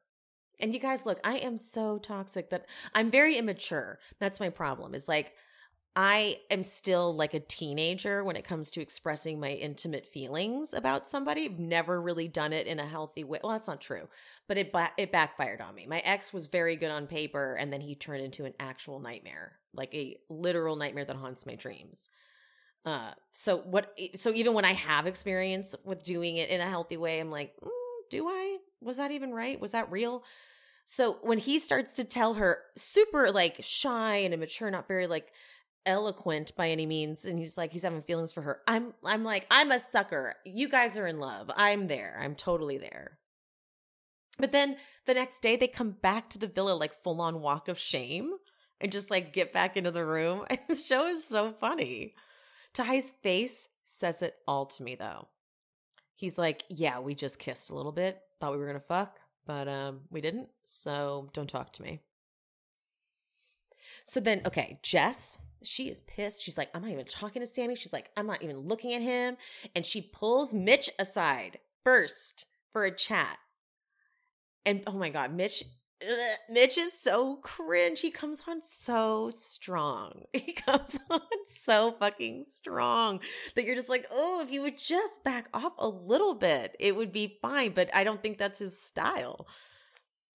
And 0.60 0.72
you 0.72 0.80
guys, 0.80 1.04
look, 1.04 1.20
I 1.24 1.36
am 1.36 1.58
so 1.58 1.98
toxic 1.98 2.50
that 2.50 2.66
I'm 2.94 3.10
very 3.10 3.36
immature. 3.36 3.98
That's 4.18 4.40
my 4.40 4.50
problem. 4.50 4.94
Is 4.94 5.08
like 5.08 5.34
I 5.96 6.40
am 6.50 6.64
still 6.64 7.14
like 7.14 7.34
a 7.34 7.40
teenager 7.40 8.24
when 8.24 8.34
it 8.34 8.44
comes 8.44 8.72
to 8.72 8.80
expressing 8.80 9.38
my 9.38 9.50
intimate 9.50 10.06
feelings 10.06 10.74
about 10.74 11.06
somebody. 11.06 11.44
I've 11.44 11.60
never 11.60 12.00
really 12.00 12.26
done 12.26 12.52
it 12.52 12.66
in 12.66 12.80
a 12.80 12.86
healthy 12.86 13.22
way. 13.22 13.38
Well, 13.42 13.52
that's 13.52 13.68
not 13.68 13.80
true, 13.80 14.08
but 14.48 14.58
it 14.58 14.72
ba- 14.72 14.92
it 14.96 15.12
backfired 15.12 15.60
on 15.60 15.74
me. 15.74 15.86
My 15.86 16.00
ex 16.00 16.32
was 16.32 16.48
very 16.48 16.74
good 16.74 16.90
on 16.90 17.06
paper, 17.06 17.54
and 17.54 17.72
then 17.72 17.80
he 17.80 17.94
turned 17.94 18.24
into 18.24 18.44
an 18.44 18.54
actual 18.58 18.98
nightmare, 18.98 19.60
like 19.72 19.94
a 19.94 20.16
literal 20.28 20.74
nightmare 20.74 21.04
that 21.04 21.16
haunts 21.16 21.46
my 21.46 21.54
dreams. 21.54 22.10
Uh, 22.84 23.12
so 23.32 23.58
what? 23.58 23.96
So 24.16 24.32
even 24.32 24.52
when 24.52 24.64
I 24.64 24.72
have 24.72 25.06
experience 25.06 25.76
with 25.84 26.02
doing 26.02 26.38
it 26.38 26.50
in 26.50 26.60
a 26.60 26.68
healthy 26.68 26.96
way, 26.96 27.20
I'm 27.20 27.30
like, 27.30 27.54
mm, 27.62 27.70
do 28.10 28.26
I? 28.28 28.58
Was 28.84 28.98
that 28.98 29.10
even 29.10 29.32
right? 29.32 29.60
Was 29.60 29.72
that 29.72 29.90
real? 29.90 30.24
So 30.84 31.18
when 31.22 31.38
he 31.38 31.58
starts 31.58 31.94
to 31.94 32.04
tell 32.04 32.34
her, 32.34 32.58
super 32.76 33.32
like 33.32 33.56
shy 33.60 34.16
and 34.16 34.34
immature, 34.34 34.70
not 34.70 34.86
very 34.86 35.06
like 35.06 35.32
eloquent 35.86 36.54
by 36.56 36.70
any 36.70 36.86
means 36.86 37.24
and 37.24 37.38
he's 37.38 37.58
like 37.58 37.72
he's 37.72 37.82
having 37.82 38.02
feelings 38.02 38.32
for 38.32 38.40
her 38.40 38.60
i'm 38.66 38.94
i'm 39.04 39.22
like 39.22 39.46
i'm 39.50 39.70
a 39.70 39.78
sucker. 39.78 40.34
You 40.44 40.68
guys 40.68 40.96
are 40.96 41.06
in 41.06 41.18
love. 41.18 41.50
I'm 41.56 41.88
there. 41.88 42.18
I'm 42.22 42.34
totally 42.34 42.78
there. 42.78 43.18
But 44.38 44.52
then 44.52 44.76
the 45.06 45.14
next 45.14 45.40
day 45.40 45.56
they 45.56 45.68
come 45.68 45.90
back 45.90 46.30
to 46.30 46.38
the 46.38 46.46
villa 46.46 46.72
like 46.72 46.94
full 46.94 47.20
on 47.20 47.40
walk 47.40 47.68
of 47.68 47.78
shame 47.78 48.32
and 48.80 48.90
just 48.90 49.10
like 49.10 49.32
get 49.32 49.52
back 49.52 49.76
into 49.76 49.90
the 49.90 50.04
room. 50.04 50.44
The 50.68 50.76
show 50.76 51.06
is 51.06 51.24
so 51.24 51.52
funny. 51.52 52.14
Ty's 52.72 53.10
face 53.10 53.68
says 53.84 54.22
it 54.22 54.36
all 54.48 54.66
to 54.66 54.82
me 54.82 54.94
though 54.94 55.28
he's 56.14 56.38
like 56.38 56.64
yeah 56.68 56.98
we 56.98 57.14
just 57.14 57.38
kissed 57.38 57.70
a 57.70 57.74
little 57.74 57.92
bit 57.92 58.20
thought 58.40 58.52
we 58.52 58.58
were 58.58 58.66
gonna 58.66 58.80
fuck 58.80 59.18
but 59.46 59.68
um 59.68 60.00
we 60.10 60.20
didn't 60.20 60.48
so 60.62 61.28
don't 61.32 61.48
talk 61.48 61.72
to 61.72 61.82
me 61.82 62.00
so 64.04 64.20
then 64.20 64.40
okay 64.46 64.78
jess 64.82 65.38
she 65.66 65.88
is 65.90 66.02
pissed. 66.02 66.42
She's 66.42 66.58
like, 66.58 66.70
I'm 66.74 66.82
not 66.82 66.90
even 66.90 67.06
talking 67.06 67.40
to 67.40 67.46
Sammy. 67.46 67.74
She's 67.74 67.92
like, 67.92 68.10
I'm 68.16 68.26
not 68.26 68.42
even 68.42 68.58
looking 68.60 68.92
at 68.92 69.02
him. 69.02 69.36
And 69.74 69.84
she 69.84 70.02
pulls 70.02 70.54
Mitch 70.54 70.90
aside 70.98 71.58
first 71.84 72.46
for 72.72 72.84
a 72.84 72.94
chat. 72.94 73.38
And 74.66 74.82
oh 74.86 74.92
my 74.92 75.10
God, 75.10 75.34
Mitch, 75.34 75.64
ugh, 76.02 76.38
Mitch 76.48 76.78
is 76.78 76.92
so 76.92 77.36
cringe. 77.36 78.00
He 78.00 78.10
comes 78.10 78.42
on 78.48 78.62
so 78.62 79.30
strong. 79.30 80.24
He 80.32 80.52
comes 80.52 80.98
on 81.10 81.20
so 81.46 81.92
fucking 81.92 82.42
strong 82.42 83.20
that 83.54 83.64
you're 83.64 83.74
just 83.74 83.88
like, 83.88 84.06
oh, 84.10 84.40
if 84.40 84.52
you 84.52 84.62
would 84.62 84.78
just 84.78 85.24
back 85.24 85.48
off 85.54 85.72
a 85.78 85.88
little 85.88 86.34
bit, 86.34 86.76
it 86.78 86.96
would 86.96 87.12
be 87.12 87.38
fine. 87.40 87.72
But 87.72 87.90
I 87.94 88.04
don't 88.04 88.22
think 88.22 88.38
that's 88.38 88.58
his 88.58 88.78
style. 88.78 89.46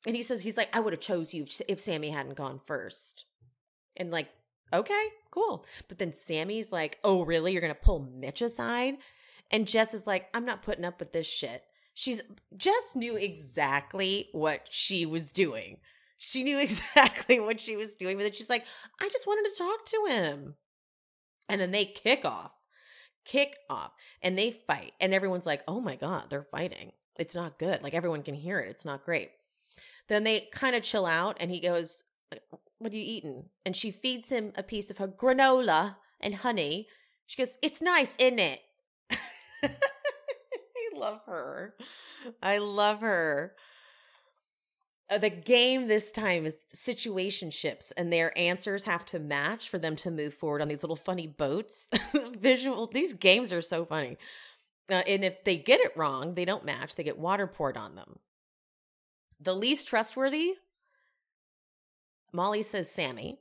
And 0.07 0.15
he 0.15 0.23
says, 0.23 0.41
he's 0.41 0.57
like, 0.57 0.75
I 0.75 0.79
would 0.79 0.93
have 0.93 1.01
chose 1.01 1.33
you 1.33 1.45
if 1.67 1.79
Sammy 1.79 2.09
hadn't 2.09 2.37
gone 2.37 2.59
first. 2.65 3.25
And 3.97 4.11
like, 4.11 4.29
okay, 4.73 5.03
cool. 5.31 5.65
But 5.87 5.97
then 5.97 6.13
Sammy's 6.13 6.71
like, 6.71 6.99
oh, 7.03 7.23
really? 7.23 7.51
You're 7.51 7.61
to 7.61 7.75
pull 7.75 7.99
Mitch 7.99 8.41
aside? 8.41 8.95
And 9.51 9.67
Jess 9.67 9.93
is 9.93 10.07
like, 10.07 10.27
I'm 10.33 10.45
not 10.45 10.61
putting 10.61 10.85
up 10.85 10.99
with 10.99 11.11
this 11.11 11.27
shit. 11.27 11.63
She's 11.99 12.21
just 12.55 12.95
knew 12.95 13.17
exactly 13.17 14.29
what 14.31 14.69
she 14.69 15.05
was 15.05 15.33
doing. 15.33 15.79
She 16.17 16.43
knew 16.43 16.57
exactly 16.61 17.41
what 17.41 17.59
she 17.59 17.75
was 17.75 17.97
doing, 17.97 18.15
but 18.15 18.23
then 18.23 18.31
she's 18.31 18.49
like, 18.49 18.63
I 19.01 19.09
just 19.09 19.27
wanted 19.27 19.49
to 19.49 19.57
talk 19.57 19.85
to 19.85 20.05
him. 20.07 20.55
And 21.49 21.59
then 21.59 21.71
they 21.71 21.83
kick 21.83 22.23
off, 22.23 22.53
kick 23.25 23.57
off, 23.69 23.91
and 24.21 24.37
they 24.37 24.49
fight. 24.49 24.93
And 25.01 25.13
everyone's 25.13 25.45
like, 25.45 25.61
oh 25.67 25.81
my 25.81 25.97
God, 25.97 26.27
they're 26.29 26.47
fighting. 26.49 26.93
It's 27.17 27.35
not 27.35 27.59
good. 27.59 27.83
Like 27.83 27.93
everyone 27.93 28.23
can 28.23 28.35
hear 28.35 28.59
it. 28.59 28.69
It's 28.69 28.85
not 28.85 29.03
great. 29.03 29.31
Then 30.07 30.23
they 30.23 30.47
kind 30.53 30.77
of 30.77 30.83
chill 30.83 31.05
out, 31.05 31.35
and 31.41 31.51
he 31.51 31.59
goes, 31.59 32.05
what 32.77 32.93
are 32.93 32.95
you 32.95 33.03
eating? 33.03 33.49
And 33.65 33.75
she 33.75 33.91
feeds 33.91 34.31
him 34.31 34.53
a 34.55 34.63
piece 34.63 34.89
of 34.89 34.99
her 34.99 35.07
granola 35.09 35.97
and 36.21 36.35
honey. 36.35 36.87
She 37.25 37.35
goes, 37.35 37.57
It's 37.61 37.81
nice, 37.81 38.15
isn't 38.15 38.39
it? 38.39 38.61
Love 40.99 41.21
her. 41.25 41.75
I 42.41 42.57
love 42.57 43.01
her. 43.01 43.55
Uh, 45.09 45.17
the 45.17 45.29
game 45.29 45.87
this 45.87 46.11
time 46.11 46.45
is 46.45 46.57
situationships, 46.75 47.91
and 47.97 48.13
their 48.13 48.37
answers 48.37 48.83
have 48.83 49.05
to 49.07 49.19
match 49.19 49.69
for 49.69 49.79
them 49.79 49.95
to 49.95 50.11
move 50.11 50.33
forward 50.33 50.61
on 50.61 50.67
these 50.67 50.83
little 50.83 50.95
funny 50.95 51.25
boats. 51.25 51.89
Visual, 52.39 52.87
these 52.87 53.13
games 53.13 53.51
are 53.51 53.61
so 53.61 53.85
funny. 53.85 54.17
Uh, 54.89 55.01
and 55.07 55.23
if 55.23 55.43
they 55.43 55.55
get 55.55 55.79
it 55.79 55.95
wrong, 55.95 56.35
they 56.35 56.45
don't 56.45 56.65
match, 56.65 56.95
they 56.95 57.03
get 57.03 57.17
water 57.17 57.47
poured 57.47 57.77
on 57.77 57.95
them. 57.95 58.19
The 59.39 59.55
least 59.55 59.87
trustworthy 59.87 60.55
Molly 62.31 62.61
says 62.61 62.91
Sammy 62.91 63.39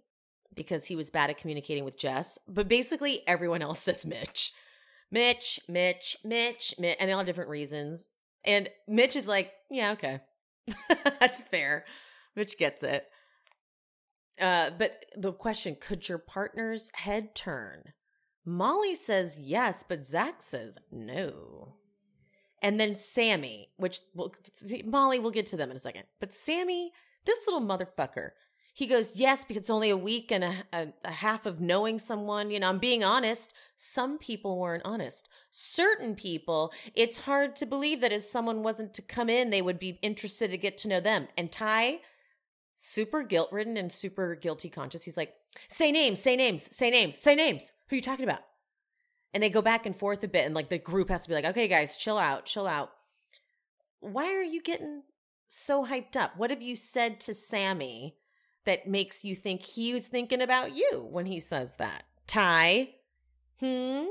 because 0.54 0.86
he 0.86 0.96
was 0.96 1.10
bad 1.10 1.30
at 1.30 1.38
communicating 1.38 1.84
with 1.84 1.98
Jess, 1.98 2.38
but 2.48 2.68
basically 2.68 3.22
everyone 3.26 3.62
else 3.62 3.80
says 3.80 4.06
Mitch. 4.06 4.52
Mitch, 5.10 5.60
Mitch, 5.68 6.16
Mitch, 6.24 6.74
Mitch, 6.78 6.96
and 7.00 7.08
they 7.08 7.12
all 7.12 7.18
have 7.18 7.26
different 7.26 7.50
reasons. 7.50 8.08
And 8.44 8.68
Mitch 8.86 9.16
is 9.16 9.26
like, 9.26 9.52
yeah, 9.70 9.92
okay. 9.92 10.20
That's 11.20 11.40
fair. 11.42 11.84
Mitch 12.36 12.58
gets 12.58 12.82
it. 12.82 13.06
Uh, 14.40 14.70
but 14.78 15.04
the 15.16 15.32
question 15.32 15.76
could 15.80 16.08
your 16.08 16.18
partner's 16.18 16.90
head 16.94 17.34
turn? 17.34 17.92
Molly 18.44 18.94
says 18.94 19.36
yes, 19.38 19.84
but 19.86 20.04
Zach 20.04 20.40
says 20.40 20.78
no. 20.90 21.74
And 22.62 22.78
then 22.80 22.94
Sammy, 22.94 23.70
which 23.76 24.00
will 24.14 24.34
Molly, 24.84 25.18
we'll 25.18 25.30
get 25.30 25.46
to 25.46 25.56
them 25.56 25.70
in 25.70 25.76
a 25.76 25.80
second. 25.80 26.04
But 26.20 26.32
Sammy, 26.32 26.92
this 27.24 27.46
little 27.46 27.60
motherfucker, 27.60 28.30
he 28.78 28.86
goes, 28.86 29.16
Yes, 29.16 29.44
because 29.44 29.62
it's 29.62 29.70
only 29.70 29.90
a 29.90 29.96
week 29.96 30.30
and 30.30 30.44
a, 30.44 30.54
a, 30.72 30.86
a, 31.04 31.10
half 31.10 31.46
of 31.46 31.60
knowing 31.60 31.98
someone. 31.98 32.48
You 32.48 32.60
know, 32.60 32.68
I'm 32.68 32.78
being 32.78 33.02
honest. 33.02 33.52
Some 33.76 34.18
people 34.18 34.56
weren't 34.56 34.84
honest. 34.84 35.28
Certain 35.50 36.14
people, 36.14 36.72
it's 36.94 37.18
hard 37.18 37.56
to 37.56 37.66
believe 37.66 38.00
that 38.02 38.12
if 38.12 38.22
someone 38.22 38.62
wasn't 38.62 38.94
to 38.94 39.02
come 39.02 39.28
in, 39.28 39.50
they 39.50 39.62
would 39.62 39.80
be 39.80 39.98
interested 40.00 40.52
to 40.52 40.56
get 40.56 40.78
to 40.78 40.88
know 40.88 41.00
them. 41.00 41.26
And 41.36 41.50
Ty, 41.50 42.02
super 42.76 43.24
guilt 43.24 43.50
ridden 43.50 43.76
and 43.76 43.90
super 43.90 44.36
guilty 44.36 44.68
conscious, 44.68 45.02
he's 45.02 45.16
like, 45.16 45.34
Say 45.66 45.90
names, 45.90 46.20
say 46.20 46.36
names, 46.36 46.68
say 46.70 46.88
names, 46.88 47.18
say 47.18 47.34
names. 47.34 47.72
Who 47.88 47.94
are 47.94 47.98
you 47.98 48.02
talking 48.02 48.26
about? 48.26 48.42
And 49.34 49.42
they 49.42 49.50
go 49.50 49.60
back 49.60 49.86
and 49.86 49.96
forth 49.96 50.22
a 50.22 50.28
bit. 50.28 50.46
And 50.46 50.54
like 50.54 50.68
the 50.68 50.78
group 50.78 51.08
has 51.08 51.24
to 51.24 51.28
be 51.28 51.34
like, 51.34 51.46
Okay, 51.46 51.66
guys, 51.66 51.96
chill 51.96 52.16
out, 52.16 52.44
chill 52.44 52.68
out. 52.68 52.92
Why 53.98 54.32
are 54.36 54.44
you 54.44 54.62
getting 54.62 55.02
so 55.48 55.84
hyped 55.84 56.14
up? 56.14 56.36
What 56.36 56.50
have 56.50 56.62
you 56.62 56.76
said 56.76 57.18
to 57.22 57.34
Sammy? 57.34 58.14
That 58.68 58.86
makes 58.86 59.24
you 59.24 59.34
think 59.34 59.62
he 59.62 59.94
was 59.94 60.06
thinking 60.06 60.42
about 60.42 60.76
you 60.76 61.08
when 61.10 61.26
he 61.26 61.40
says 61.40 61.76
that? 61.76 62.04
Ty, 62.26 62.90
Hmm? 63.60 64.04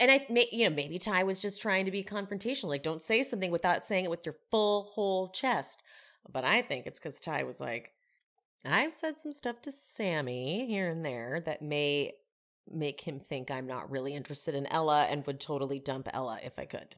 And 0.00 0.10
I, 0.10 0.24
you 0.52 0.68
know, 0.68 0.74
maybe 0.74 0.98
Ty 0.98 1.24
was 1.24 1.40
just 1.40 1.60
trying 1.60 1.84
to 1.86 1.90
be 1.90 2.04
confrontational. 2.04 2.68
Like, 2.68 2.84
don't 2.84 3.02
say 3.02 3.22
something 3.22 3.50
without 3.50 3.84
saying 3.84 4.04
it 4.04 4.10
with 4.10 4.24
your 4.24 4.36
full 4.50 4.84
whole 4.94 5.28
chest. 5.30 5.82
But 6.30 6.44
I 6.44 6.62
think 6.62 6.86
it's 6.86 7.00
because 7.00 7.18
Ty 7.18 7.42
was 7.42 7.60
like, 7.60 7.92
I've 8.64 8.94
said 8.94 9.18
some 9.18 9.32
stuff 9.32 9.60
to 9.62 9.72
Sammy 9.72 10.66
here 10.68 10.88
and 10.88 11.04
there 11.04 11.42
that 11.46 11.62
may 11.62 12.12
make 12.70 13.00
him 13.00 13.18
think 13.18 13.50
I'm 13.50 13.66
not 13.66 13.90
really 13.90 14.14
interested 14.14 14.54
in 14.54 14.66
Ella 14.66 15.06
and 15.10 15.26
would 15.26 15.40
totally 15.40 15.80
dump 15.80 16.08
Ella 16.12 16.38
if 16.44 16.58
I 16.58 16.64
could. 16.64 16.94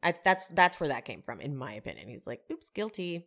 I, 0.00 0.14
that's 0.22 0.44
that's 0.52 0.78
where 0.78 0.90
that 0.90 1.04
came 1.04 1.22
from, 1.22 1.40
in 1.40 1.56
my 1.56 1.72
opinion. 1.72 2.06
He's 2.06 2.26
like, 2.26 2.42
"Oops, 2.52 2.70
guilty." 2.70 3.26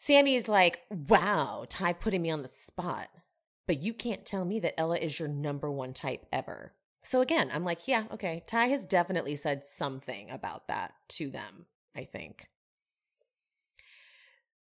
Sammy's 0.00 0.48
like, 0.48 0.80
wow, 0.88 1.66
Ty 1.68 1.92
putting 1.92 2.22
me 2.22 2.30
on 2.30 2.40
the 2.40 2.48
spot. 2.48 3.08
But 3.66 3.82
you 3.82 3.92
can't 3.92 4.24
tell 4.24 4.46
me 4.46 4.58
that 4.60 4.80
Ella 4.80 4.96
is 4.96 5.20
your 5.20 5.28
number 5.28 5.70
one 5.70 5.92
type 5.92 6.24
ever. 6.32 6.72
So 7.02 7.20
again, 7.20 7.50
I'm 7.52 7.66
like, 7.66 7.86
yeah, 7.86 8.04
okay. 8.10 8.42
Ty 8.46 8.68
has 8.68 8.86
definitely 8.86 9.36
said 9.36 9.62
something 9.62 10.30
about 10.30 10.68
that 10.68 10.94
to 11.10 11.30
them, 11.30 11.66
I 11.94 12.04
think. 12.04 12.48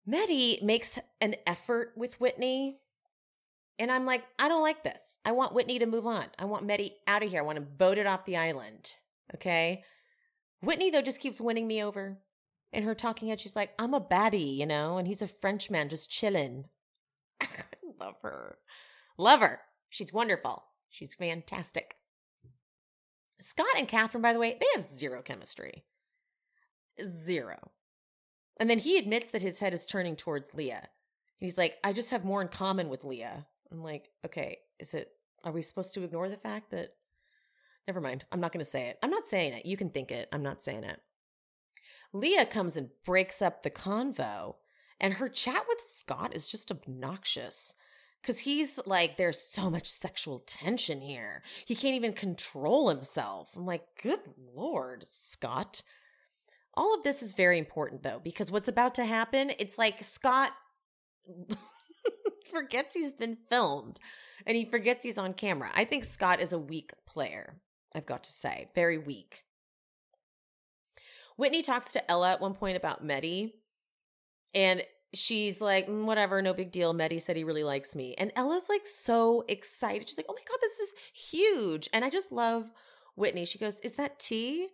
Mehdi 0.09 0.63
makes 0.63 0.99
an 1.21 1.37
effort 1.47 1.93
with 1.97 2.19
Whitney. 2.19 2.79
And 3.79 3.93
I'm 3.93 4.07
like, 4.07 4.25
I 4.39 4.49
don't 4.49 4.63
like 4.63 4.85
this. 4.85 5.19
I 5.27 5.33
want 5.33 5.53
Whitney 5.53 5.79
to 5.81 5.87
move 5.87 6.07
on. 6.07 6.25
I 6.39 6.47
want 6.47 6.67
Mehdi 6.67 6.93
out 7.07 7.23
of 7.23 7.29
here. 7.29 7.41
I 7.41 7.45
want 7.45 7.59
him 7.59 7.69
voted 7.79 8.07
off 8.07 8.25
the 8.25 8.39
island. 8.39 8.95
Okay. 9.35 9.85
Whitney, 10.63 10.89
though, 10.89 11.03
just 11.03 11.21
keeps 11.21 11.43
winning 11.43 11.67
me 11.67 11.85
over. 11.85 12.21
In 12.73 12.85
her 12.85 12.95
talking 12.95 13.29
head, 13.29 13.41
she's 13.41 13.57
like, 13.57 13.73
I'm 13.79 13.95
a 13.95 14.01
baddie, 14.01 14.57
you 14.57 14.67
know, 14.67 14.97
and 14.99 15.09
he's 15.09 15.23
a 15.23 15.29
Frenchman 15.29 15.89
just 15.89 16.11
chilling. 16.11 16.67
Love 18.01 18.17
her. 18.23 18.59
Love 19.19 19.41
her. 19.41 19.61
She's 19.89 20.13
wonderful. 20.13 20.65
She's 20.89 21.15
fantastic. 21.15 21.97
Scott 23.41 23.67
and 23.77 23.89
Catherine, 23.89 24.23
by 24.23 24.33
the 24.33 24.39
way, 24.39 24.57
they 24.61 24.67
have 24.75 24.85
zero 24.85 25.23
chemistry. 25.23 25.85
Zero. 27.03 27.71
And 28.59 28.69
then 28.69 28.79
he 28.79 28.99
admits 28.99 29.31
that 29.31 29.43
his 29.43 29.59
head 29.59 29.73
is 29.73 29.87
turning 29.87 30.17
towards 30.17 30.55
Leah. 30.55 30.77
And 30.77 31.47
he's 31.47 31.59
like, 31.59 31.79
I 31.83 31.93
just 31.93 32.11
have 32.11 32.25
more 32.25 32.43
in 32.43 32.49
common 32.49 32.89
with 32.89 33.05
Leah. 33.05 33.47
I'm 33.73 33.83
like, 33.83 34.11
okay, 34.27 34.59
is 34.79 34.95
it, 34.95 35.13
are 35.43 35.53
we 35.53 35.63
supposed 35.63 35.95
to 35.95 36.05
ignore 36.05 36.29
the 36.29 36.37
fact 36.37 36.71
that, 36.73 36.91
never 37.89 38.01
mind, 38.01 38.27
I'm 38.31 38.41
not 38.41 38.53
going 38.53 38.65
to 38.65 38.71
say 38.71 38.89
it. 38.89 38.99
I'm 39.03 39.11
not 39.11 39.27
saying 39.27 39.55
it. 39.55 39.65
You 39.65 39.77
can 39.79 39.89
think 39.89 40.11
it. 40.11 40.29
I'm 40.33 40.43
not 40.43 40.61
saying 40.61 40.85
it. 40.85 41.01
Leah 42.13 42.47
comes 42.47 42.77
and 42.77 42.91
breaks 43.05 43.41
up 43.41 43.63
the 43.63 43.71
convo, 43.71 44.57
and 45.01 45.15
her 45.15 45.29
chat 45.29 45.65
with 45.69 45.81
Scott 45.81 46.35
is 46.35 46.47
just 46.47 46.71
obnoxious. 46.71 47.75
Cause 48.23 48.41
he's 48.41 48.79
like, 48.85 49.17
there's 49.17 49.41
so 49.41 49.71
much 49.71 49.91
sexual 49.91 50.41
tension 50.41 51.01
here. 51.01 51.43
He 51.65 51.75
can't 51.75 51.95
even 51.95 52.13
control 52.13 52.91
himself. 52.91 53.49
I'm 53.57 53.65
like, 53.65 53.83
good 54.03 54.21
lord, 54.55 55.05
Scott. 55.09 55.81
All 56.75 56.95
of 56.95 57.03
this 57.03 57.23
is 57.23 57.33
very 57.33 57.59
important 57.59 58.03
though, 58.03 58.21
because 58.23 58.51
what's 58.51 58.69
about 58.69 58.95
to 58.97 59.07
happen, 59.07 59.53
it's 59.59 59.79
like 59.79 60.05
Scott 60.05 60.53
forgets 62.51 62.93
he's 62.93 63.13
been 63.13 63.39
filmed 63.49 64.01
and 64.47 64.55
he 64.55 64.67
forgets 64.67 65.03
he's 65.03 65.19
on 65.19 65.33
camera. 65.33 65.71
I 65.75 65.85
think 65.85 66.05
Scott 66.05 66.41
is 66.41 66.53
a 66.53 66.59
weak 66.59 66.93
player, 67.07 67.61
I've 67.95 68.07
got 68.07 68.25
to 68.25 68.33
say. 68.33 68.69
Very 68.75 68.99
weak. 68.99 69.45
Whitney 71.41 71.63
talks 71.63 71.93
to 71.93 72.11
Ella 72.11 72.33
at 72.33 72.41
one 72.41 72.53
point 72.53 72.77
about 72.77 73.05
Mehdi, 73.05 73.53
and 74.55 74.83
she's 75.15 75.61
like, 75.61 75.89
mm, 75.89 76.05
whatever, 76.05 76.43
no 76.43 76.53
big 76.53 76.71
deal. 76.71 76.93
Mehdi 76.93 77.21
said 77.21 77.35
he 77.35 77.45
really 77.45 77.65
likes 77.65 77.97
me. 77.97 78.15
And 78.19 78.31
Ella's 78.37 78.69
like 78.69 78.87
so 78.87 79.45
excited. 79.49 80.09
She's 80.09 80.19
like, 80.19 80.27
oh 80.29 80.35
my 80.35 80.43
God, 80.47 80.59
this 80.61 80.79
is 80.79 80.95
huge. 81.15 81.89
And 81.93 82.05
I 82.05 82.11
just 82.11 82.31
love 82.31 82.71
Whitney. 83.17 83.47
She 83.47 83.59
goes, 83.59 83.81
is 83.81 83.95
that 83.95 84.19
tea? 84.19 84.69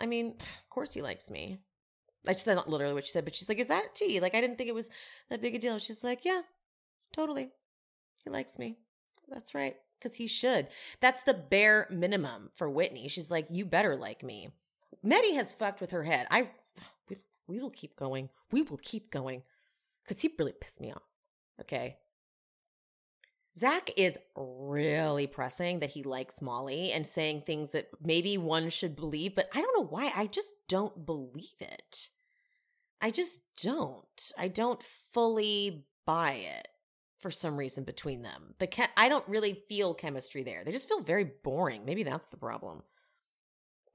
I 0.00 0.06
mean, 0.06 0.34
of 0.40 0.70
course 0.70 0.94
he 0.94 1.02
likes 1.02 1.30
me. 1.30 1.58
That's 2.24 2.46
not 2.46 2.68
literally 2.68 2.94
what 2.94 3.04
she 3.04 3.12
said, 3.12 3.24
but 3.24 3.34
she's 3.34 3.48
like, 3.48 3.58
is 3.58 3.68
that 3.68 3.94
tea? 3.94 4.18
Like, 4.20 4.34
I 4.34 4.40
didn't 4.40 4.56
think 4.56 4.68
it 4.68 4.74
was 4.74 4.90
that 5.28 5.42
big 5.42 5.54
a 5.54 5.58
deal. 5.58 5.78
She's 5.78 6.02
like, 6.02 6.24
yeah, 6.24 6.40
totally. 7.12 7.50
He 8.24 8.30
likes 8.30 8.58
me. 8.58 8.78
That's 9.28 9.54
right. 9.54 9.76
Because 10.00 10.16
he 10.16 10.26
should. 10.26 10.68
That's 11.00 11.22
the 11.22 11.34
bare 11.34 11.86
minimum 11.90 12.50
for 12.56 12.70
Whitney. 12.70 13.08
She's 13.08 13.30
like, 13.30 13.46
you 13.50 13.64
better 13.64 13.94
like 13.94 14.22
me. 14.22 14.48
Mehdi 15.04 15.34
has 15.34 15.52
fucked 15.52 15.80
with 15.80 15.90
her 15.92 16.04
head. 16.04 16.26
I, 16.30 16.48
we, 17.08 17.16
we 17.46 17.60
will 17.60 17.70
keep 17.70 17.96
going. 17.96 18.28
We 18.50 18.62
will 18.62 18.80
keep 18.82 19.10
going 19.10 19.42
because 20.04 20.22
he 20.22 20.30
really 20.38 20.54
pissed 20.58 20.80
me 20.80 20.92
off. 20.92 21.02
Okay. 21.60 21.96
Zach 23.56 23.90
is 23.96 24.18
really 24.36 25.26
pressing 25.26 25.80
that 25.80 25.90
he 25.90 26.04
likes 26.04 26.40
Molly 26.40 26.92
and 26.92 27.04
saying 27.04 27.42
things 27.42 27.72
that 27.72 27.88
maybe 28.00 28.38
one 28.38 28.68
should 28.68 28.94
believe, 28.94 29.34
but 29.34 29.48
I 29.52 29.60
don't 29.60 29.76
know 29.76 29.86
why. 29.86 30.12
I 30.14 30.26
just 30.26 30.54
don't 30.68 31.04
believe 31.04 31.60
it. 31.60 32.08
I 33.00 33.10
just 33.10 33.40
don't. 33.60 34.32
I 34.38 34.46
don't 34.46 34.80
fully 35.12 35.86
buy 36.06 36.32
it 36.34 36.68
for 37.18 37.30
some 37.32 37.56
reason 37.56 37.82
between 37.82 38.22
them. 38.22 38.54
The 38.58 38.68
ke- 38.68 38.90
I 38.96 39.08
don't 39.08 39.28
really 39.28 39.64
feel 39.68 39.92
chemistry 39.92 40.44
there. 40.44 40.62
They 40.64 40.72
just 40.72 40.88
feel 40.88 41.00
very 41.00 41.24
boring. 41.24 41.84
Maybe 41.84 42.04
that's 42.04 42.28
the 42.28 42.36
problem. 42.36 42.82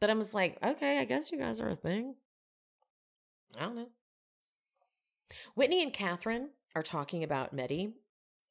But 0.03 0.09
I'm 0.09 0.19
just 0.19 0.33
like, 0.33 0.57
okay, 0.61 0.99
I 0.99 1.05
guess 1.05 1.31
you 1.31 1.37
guys 1.37 1.61
are 1.61 1.69
a 1.69 1.77
thing. 1.77 2.15
I 3.57 3.61
don't 3.61 3.75
know. 3.77 3.87
Whitney 5.55 5.81
and 5.81 5.93
Catherine 5.93 6.49
are 6.75 6.81
talking 6.81 7.23
about 7.23 7.55
Mehdi, 7.55 7.93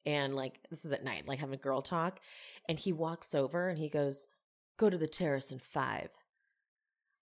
and 0.03 0.35
like 0.35 0.61
this 0.71 0.83
is 0.83 0.91
at 0.91 1.03
night, 1.03 1.27
like 1.27 1.37
having 1.37 1.53
a 1.53 1.61
girl 1.61 1.83
talk. 1.83 2.19
And 2.67 2.79
he 2.79 2.91
walks 2.91 3.35
over 3.35 3.69
and 3.69 3.77
he 3.77 3.87
goes, 3.87 4.29
Go 4.77 4.89
to 4.89 4.97
the 4.97 5.07
terrace 5.07 5.51
in 5.51 5.59
five. 5.59 6.09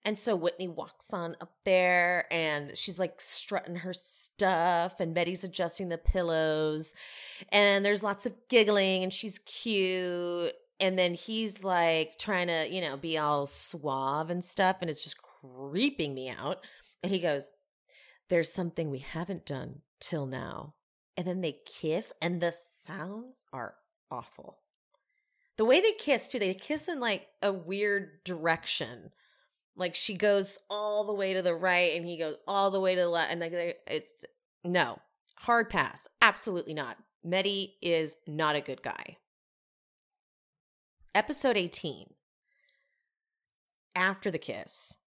And 0.06 0.18
so 0.18 0.38
Whitney 0.38 0.70
walks 0.70 1.12
on 1.12 1.36
up 1.42 1.52
there 1.66 2.26
and 2.32 2.78
she's 2.78 2.98
like 2.98 3.20
strutting 3.20 3.76
her 3.76 3.92
stuff, 3.92 5.02
and 5.02 5.14
Mehdi's 5.14 5.44
adjusting 5.44 5.90
the 5.90 5.98
pillows. 5.98 6.94
And 7.50 7.84
there's 7.84 8.02
lots 8.02 8.26
of 8.26 8.34
giggling, 8.48 9.04
and 9.04 9.12
she's 9.12 9.40
cute. 9.40 10.54
And 10.82 10.98
then 10.98 11.14
he's 11.14 11.64
like 11.64 12.18
trying 12.18 12.48
to, 12.48 12.68
you 12.70 12.82
know, 12.82 12.98
be 12.98 13.18
all 13.18 13.46
suave 13.46 14.30
and 14.30 14.44
stuff. 14.44 14.78
And 14.82 14.90
it's 14.90 15.04
just 15.04 15.22
creeping 15.22 16.14
me 16.14 16.30
out. 16.30 16.66
And 17.04 17.12
he 17.12 17.20
goes, 17.20 17.52
There's 18.30 18.52
something 18.52 18.90
we 18.90 19.00
haven't 19.00 19.46
done 19.46 19.82
till 20.00 20.26
now. 20.26 20.74
And 21.16 21.28
then 21.28 21.42
they 21.42 21.58
kiss, 21.66 22.14
and 22.22 22.42
the 22.42 22.52
sounds 22.52 23.46
are 23.54 23.76
awful. 24.10 24.60
The 25.58 25.66
way 25.66 25.82
they 25.82 25.92
kiss, 25.92 26.30
too, 26.30 26.40
they 26.40 26.54
kiss 26.54 26.88
in 26.88 27.00
like 27.00 27.28
a 27.42 27.52
weird 27.52 28.24
direction 28.24 29.12
like 29.76 29.96
she 29.96 30.16
goes 30.16 30.60
all 30.70 31.06
the 31.06 31.14
way 31.14 31.34
to 31.34 31.42
the 31.42 31.56
right 31.56 31.96
and 31.96 32.06
he 32.06 32.18
goes 32.18 32.36
all 32.48 32.72
the 32.72 32.80
way 32.80 32.96
to 32.96 33.02
the 33.02 33.08
left. 33.08 33.32
And 33.32 33.42
like 33.42 33.82
it's 33.88 34.26
no 34.64 35.00
hard 35.36 35.70
pass. 35.70 36.08
Absolutely 36.22 36.74
not. 36.74 36.98
Mehdi 37.26 37.74
is 37.82 38.18
not 38.28 38.56
a 38.56 38.62
good 38.62 38.82
guy. 38.82 39.18
Episode 41.14 41.58
18 41.58 42.06
After 43.96 44.32
the 44.32 44.38
Kiss. 44.38 44.98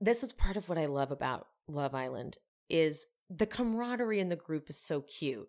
This 0.00 0.22
is 0.22 0.32
part 0.32 0.56
of 0.56 0.68
what 0.68 0.78
I 0.78 0.86
love 0.86 1.10
about 1.10 1.48
Love 1.68 1.94
Island 1.94 2.38
is 2.68 3.06
the 3.28 3.46
camaraderie 3.46 4.20
in 4.20 4.28
the 4.28 4.36
group 4.36 4.70
is 4.70 4.78
so 4.78 5.00
cute. 5.00 5.48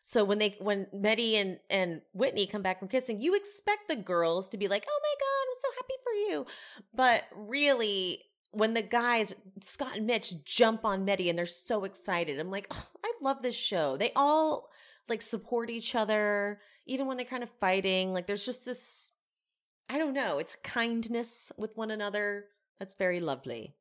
So 0.00 0.24
when 0.24 0.38
they 0.38 0.56
when 0.60 0.86
Mehdi 0.94 1.34
and 1.34 1.58
and 1.68 2.00
Whitney 2.14 2.46
come 2.46 2.62
back 2.62 2.78
from 2.78 2.88
kissing, 2.88 3.20
you 3.20 3.34
expect 3.34 3.88
the 3.88 3.96
girls 3.96 4.48
to 4.50 4.56
be 4.56 4.68
like, 4.68 4.86
"Oh 4.88 5.00
my 5.02 5.14
god, 5.20 5.46
I'm 5.46 5.60
so 5.60 5.68
happy 5.76 5.94
for 6.02 6.12
you," 6.12 6.46
but 6.94 7.24
really, 7.34 8.22
when 8.52 8.74
the 8.74 8.82
guys 8.82 9.34
Scott 9.60 9.96
and 9.96 10.06
Mitch 10.06 10.42
jump 10.44 10.84
on 10.84 11.04
Mehdi 11.04 11.28
and 11.28 11.38
they're 11.38 11.46
so 11.46 11.84
excited, 11.84 12.38
I'm 12.38 12.50
like, 12.50 12.66
oh, 12.70 12.86
I 13.04 13.12
love 13.20 13.42
this 13.42 13.54
show. 13.54 13.96
They 13.96 14.12
all 14.16 14.70
like 15.08 15.22
support 15.22 15.70
each 15.70 15.94
other, 15.94 16.60
even 16.86 17.06
when 17.06 17.16
they're 17.16 17.26
kind 17.26 17.42
of 17.42 17.50
fighting. 17.60 18.12
Like 18.12 18.26
there's 18.26 18.46
just 18.46 18.64
this, 18.64 19.12
I 19.88 19.98
don't 19.98 20.14
know, 20.14 20.38
it's 20.38 20.56
kindness 20.62 21.52
with 21.56 21.76
one 21.76 21.90
another 21.90 22.46
that's 22.78 22.94
very 22.94 23.20
lovely. 23.20 23.74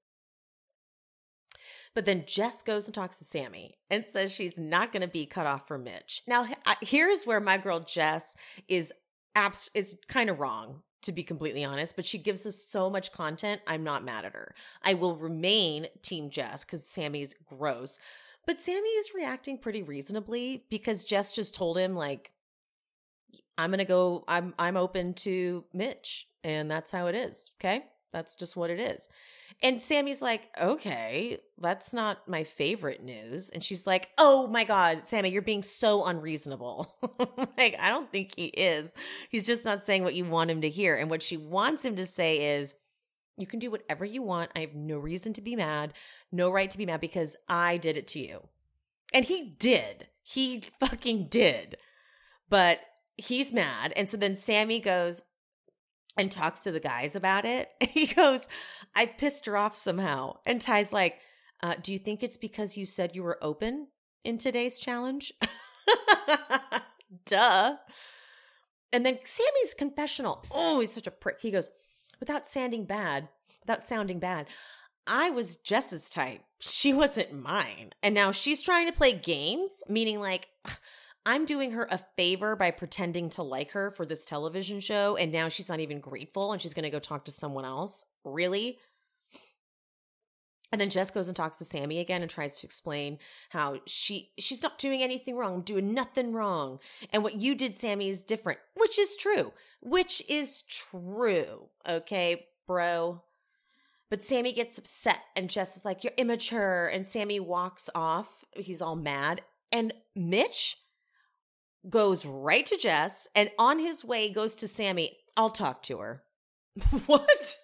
But 1.93 2.05
then 2.05 2.26
Jess 2.28 2.64
goes 2.64 2.86
and 2.86 2.93
talks 2.93 3.18
to 3.18 3.24
Sammy 3.24 3.78
and 3.89 4.05
says 4.05 4.32
she's 4.32 4.60
not 4.60 4.91
going 4.91 5.01
to 5.01 5.08
be 5.08 5.26
cut 5.26 5.47
off 5.47 5.68
from 5.68 5.84
Mitch. 5.84 6.22
Now, 6.28 6.47
here's 6.82 7.26
where 7.26 7.39
my 7.39 7.58
girl 7.58 7.80
Jess 7.80 8.36
is 8.68 8.93
abs- 9.36 9.72
is 9.74 9.99
kind 10.08 10.30
of 10.30 10.39
wrong 10.39 10.84
to 11.03 11.12
be 11.12 11.24
completely 11.24 11.64
honest, 11.64 11.95
but 11.95 12.05
she 12.05 12.18
gives 12.18 12.45
us 12.45 12.55
so 12.55 12.89
much 12.89 13.12
content. 13.12 13.62
I'm 13.68 13.84
not 13.84 14.03
mad 14.03 14.26
at 14.26 14.34
her. 14.34 14.53
I 14.84 14.93
will 14.95 15.16
remain 15.16 15.88
team 16.01 16.30
Jess 16.30 16.64
cuz 16.64 16.86
Sammy's 16.86 17.34
gross. 17.34 17.99
But 18.45 18.60
Sammy 18.60 18.89
is 18.89 19.14
reacting 19.14 19.58
pretty 19.58 19.84
reasonably 19.84 20.66
because 20.70 21.03
Jess 21.03 21.32
just 21.32 21.55
told 21.55 21.78
him 21.78 21.95
like 21.95 22.32
I'm 23.58 23.70
going 23.72 23.80
to 23.80 23.86
go 23.86 24.24
I'm 24.28 24.53
I'm 24.60 24.78
open 24.78 25.14
to 25.16 25.66
Mitch 25.74 26.28
and 26.43 26.70
that's 26.70 26.91
how 26.91 27.08
it 27.08 27.16
is, 27.16 27.51
okay? 27.60 27.86
That's 28.12 28.36
just 28.36 28.55
what 28.55 28.70
it 28.70 28.80
is. 28.80 29.10
And 29.64 29.82
Sammy's 29.82 30.22
like, 30.22 30.49
okay, 30.62 31.39
that's 31.58 31.91
not 31.93 32.28
my 32.28 32.43
favorite 32.43 33.03
news. 33.03 33.49
And 33.49 33.64
she's 33.64 33.88
like, 33.88 34.10
oh 34.20 34.47
my 34.47 34.64
God, 34.64 35.08
Sammy, 35.08 35.30
you're 35.30 35.41
being 35.41 35.64
so 35.64 36.05
unreasonable. 36.05 36.95
like, 37.58 37.76
I 37.80 37.89
don't 37.89 38.12
think 38.12 38.34
he 38.36 38.45
is. 38.47 38.93
He's 39.30 39.47
just 39.47 39.66
not 39.66 39.84
saying 39.84 40.03
what 40.03 40.14
you 40.14 40.26
want 40.26 40.51
him 40.51 40.62
to 40.62 40.70
hear. 40.70 40.95
And 40.95 41.10
what 41.10 41.24
she 41.24 41.38
wants 41.38 41.84
him 41.84 41.95
to 41.95 42.05
say 42.05 42.55
is, 42.58 42.76
you 43.36 43.47
can 43.47 43.60
do 43.60 43.70
whatever 43.72 44.03
you 44.03 44.22
want. 44.22 44.51
I 44.55 44.62
have 44.62 44.74
no 44.74 44.97
reason 44.97 45.34
to 45.34 45.41
be 45.41 45.55
mad, 45.55 45.93
no 46.32 46.49
right 46.49 46.70
to 46.70 46.78
be 46.78 46.86
mad 46.86 47.01
because 47.01 47.38
I 47.47 47.78
did 47.78 47.97
it 47.97 48.08
to 48.10 48.20
you. 48.20 48.47
And 49.14 49.26
he 49.26 49.55
did. 49.58 50.08
He 50.24 50.64
fucking 50.80 51.28
did. 51.28 51.78
But 52.49 52.80
he's 53.18 53.51
mad. 53.51 53.93
And 53.95 54.09
so 54.09 54.18
then 54.18 54.36
Sammy 54.36 54.80
goes, 54.80 55.22
and 56.20 56.32
talks 56.32 56.61
to 56.61 56.72
the 56.72 56.80
guys 56.80 57.15
about 57.15 57.45
it. 57.45 57.74
And 57.82 57.89
he 57.91 58.07
goes, 58.07 58.47
I've 58.95 59.18
pissed 59.18 59.45
her 59.45 59.55
off 59.55 59.76
somehow. 59.76 60.38
And 60.47 60.59
Ty's 60.59 60.91
like, 60.91 61.20
uh, 61.61 61.76
Do 61.82 61.93
you 61.93 61.99
think 61.99 62.24
it's 62.24 62.38
because 62.38 62.76
you 62.76 62.86
said 62.86 63.15
you 63.15 63.22
were 63.24 63.38
open? 63.43 63.88
in 64.28 64.38
today's 64.38 64.78
challenge. 64.78 65.32
Duh. 67.26 67.78
And 68.91 69.05
then 69.05 69.20
Sammy's 69.24 69.74
confessional. 69.74 70.43
Oh, 70.53 70.82
he's 70.82 70.91
such 70.91 71.07
a 71.07 71.11
prick. 71.11 71.41
He 71.41 71.49
goes, 71.49 71.70
without 72.20 72.45
sounding 72.45 72.84
bad, 72.86 73.30
without 73.61 73.86
sounding 73.86 74.20
bad, 74.20 74.47
I 75.07 75.30
was 75.30 75.55
Jess's 75.55 76.09
type. 76.09 76.41
She 76.59 76.93
wasn't 76.93 77.41
mine. 77.41 77.91
And 78.03 78.13
now 78.13 78.32
she's 78.34 78.61
trying 78.61 78.88
to 78.88 78.97
play 78.97 79.13
games, 79.13 79.82
meaning 79.88 80.20
like 80.20 80.49
I'm 81.28 81.43
doing 81.43 81.71
her 81.71 81.86
a 81.91 81.99
favor 82.15 82.55
by 82.55 82.71
pretending 82.71 83.30
to 83.32 83.43
like 83.43 83.73
her 83.73 83.91
for 83.91 84.05
this 84.05 84.25
television 84.25 84.80
show. 84.80 85.17
And 85.17 85.30
now 85.30 85.49
she's 85.49 85.67
not 85.67 85.82
even 85.82 85.99
grateful 85.99 86.53
and 86.53 86.61
she's 86.61 86.73
going 86.73 86.86
to 86.86 86.89
go 86.89 86.99
talk 86.99 87.25
to 87.25 87.32
someone 87.32 87.65
else. 87.65 88.05
Really? 88.23 88.80
And 90.71 90.80
then 90.80 90.89
Jess 90.89 91.11
goes 91.11 91.28
and 91.28 91.36
talks 91.36 91.57
to 91.57 91.65
Sammy 91.65 91.99
again 91.99 92.21
and 92.21 92.32
tries 92.32 92.59
to 92.59 92.65
explain 92.65 93.19
how 93.49 93.82
she 93.86 94.32
she's 94.39 94.63
not 94.63 94.80
doing 94.80 95.03
anything 95.03 95.36
wrong, 95.36 95.61
doing 95.61 95.93
nothing 95.93 96.32
wrong. 96.32 96.80
And 97.11 97.23
what 97.23 97.36
you 97.36 97.55
did, 97.55 97.75
Sammy, 97.75 98.07
is 98.07 98.23
different, 98.23 98.59
which 98.75 98.97
is 98.97 99.17
true. 99.17 99.51
Which 99.82 100.23
is 100.30 100.61
true. 100.63 101.67
Okay, 101.88 102.47
bro. 102.65 103.21
But 104.09 104.23
Sammy 104.23 104.53
gets 104.53 104.78
upset 104.78 105.19
and 105.36 105.49
Jess 105.49 105.75
is 105.75 105.84
like, 105.84 106.05
You're 106.05 106.13
immature. 106.17 106.88
And 106.88 107.05
Sammy 107.05 107.41
walks 107.41 107.89
off. 107.93 108.45
He's 108.55 108.82
all 108.82 108.95
mad. 108.95 109.41
And 109.73 109.93
Mitch 110.15 110.78
goes 111.90 112.26
right 112.26 112.66
to 112.66 112.78
Jess 112.78 113.28
and 113.36 113.50
on 113.58 113.80
his 113.80 114.04
way 114.04 114.30
goes 114.30 114.56
to 114.56 114.68
Sammy. 114.68 115.18
I'll 115.36 115.50
talk 115.50 115.84
to 115.84 116.00
her. 116.00 116.24
what? 117.06 117.56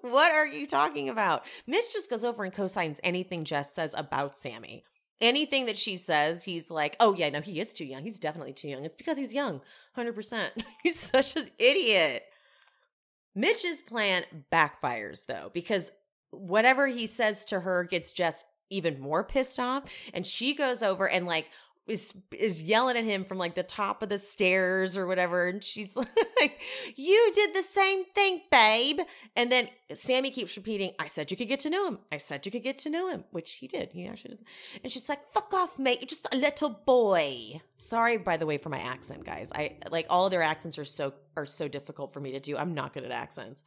what 0.00 0.32
are 0.32 0.46
you 0.46 0.66
talking 0.66 1.08
about? 1.08 1.44
Mitch 1.66 1.92
just 1.92 2.10
goes 2.10 2.24
over 2.24 2.44
and 2.44 2.52
co-signs 2.52 3.00
anything 3.02 3.44
Jess 3.44 3.74
says 3.74 3.94
about 3.96 4.36
Sammy. 4.36 4.84
Anything 5.20 5.66
that 5.66 5.76
she 5.76 5.98
says, 5.98 6.44
he's 6.44 6.70
like, 6.70 6.96
oh, 6.98 7.14
yeah, 7.14 7.28
no, 7.28 7.42
he 7.42 7.60
is 7.60 7.74
too 7.74 7.84
young. 7.84 8.02
He's 8.02 8.18
definitely 8.18 8.54
too 8.54 8.68
young. 8.68 8.86
It's 8.86 8.96
because 8.96 9.18
he's 9.18 9.34
young, 9.34 9.60
100%. 9.96 10.48
he's 10.82 10.98
such 10.98 11.36
an 11.36 11.50
idiot. 11.58 12.24
Mitch's 13.34 13.82
plan 13.82 14.24
backfires, 14.50 15.26
though, 15.26 15.50
because 15.52 15.92
whatever 16.30 16.86
he 16.86 17.06
says 17.06 17.44
to 17.46 17.60
her 17.60 17.84
gets 17.84 18.12
Jess 18.12 18.44
even 18.70 18.98
more 18.98 19.22
pissed 19.22 19.58
off. 19.58 19.92
And 20.14 20.26
she 20.26 20.54
goes 20.54 20.82
over 20.82 21.06
and, 21.06 21.26
like, 21.26 21.46
is 21.90 22.14
is 22.38 22.62
yelling 22.62 22.96
at 22.96 23.04
him 23.04 23.24
from 23.24 23.38
like 23.38 23.54
the 23.54 23.62
top 23.62 24.02
of 24.02 24.08
the 24.08 24.18
stairs 24.18 24.96
or 24.96 25.06
whatever 25.06 25.48
and 25.48 25.62
she's 25.62 25.96
like 26.40 26.60
you 26.96 27.32
did 27.34 27.54
the 27.54 27.62
same 27.62 28.04
thing 28.14 28.42
babe. 28.50 29.00
And 29.36 29.50
then 29.50 29.68
sammy 29.92 30.30
keeps 30.30 30.56
repeating 30.56 30.92
i 31.00 31.06
said 31.08 31.30
you 31.30 31.36
could 31.36 31.48
get 31.48 31.60
to 31.60 31.70
know 31.70 31.88
him. 31.88 31.98
I 32.12 32.16
said 32.16 32.46
you 32.46 32.52
could 32.52 32.62
get 32.62 32.78
to 32.78 32.90
know 32.90 33.10
him 33.10 33.24
which 33.30 33.54
he 33.54 33.66
did. 33.66 33.92
He 33.92 34.06
actually 34.06 34.30
does 34.30 34.44
and 34.82 34.92
she's 34.92 35.08
like 35.08 35.32
fuck 35.32 35.52
off 35.52 35.78
mate. 35.78 35.98
You're 36.00 36.06
just 36.06 36.32
a 36.32 36.36
little 36.36 36.70
boy. 36.70 37.60
Sorry 37.76 38.16
by 38.16 38.36
the 38.36 38.46
way 38.46 38.58
for 38.58 38.68
my 38.68 38.80
accent 38.80 39.24
guys. 39.24 39.52
I 39.54 39.76
like 39.90 40.06
all 40.08 40.26
of 40.26 40.30
their 40.30 40.42
accents 40.42 40.78
are 40.78 40.84
so 40.84 41.14
are 41.36 41.46
so 41.46 41.68
difficult 41.68 42.12
for 42.12 42.20
me 42.20 42.32
to 42.32 42.40
do. 42.40 42.56
I'm 42.56 42.74
not 42.74 42.92
good 42.92 43.04
at 43.04 43.10
accents. 43.10 43.64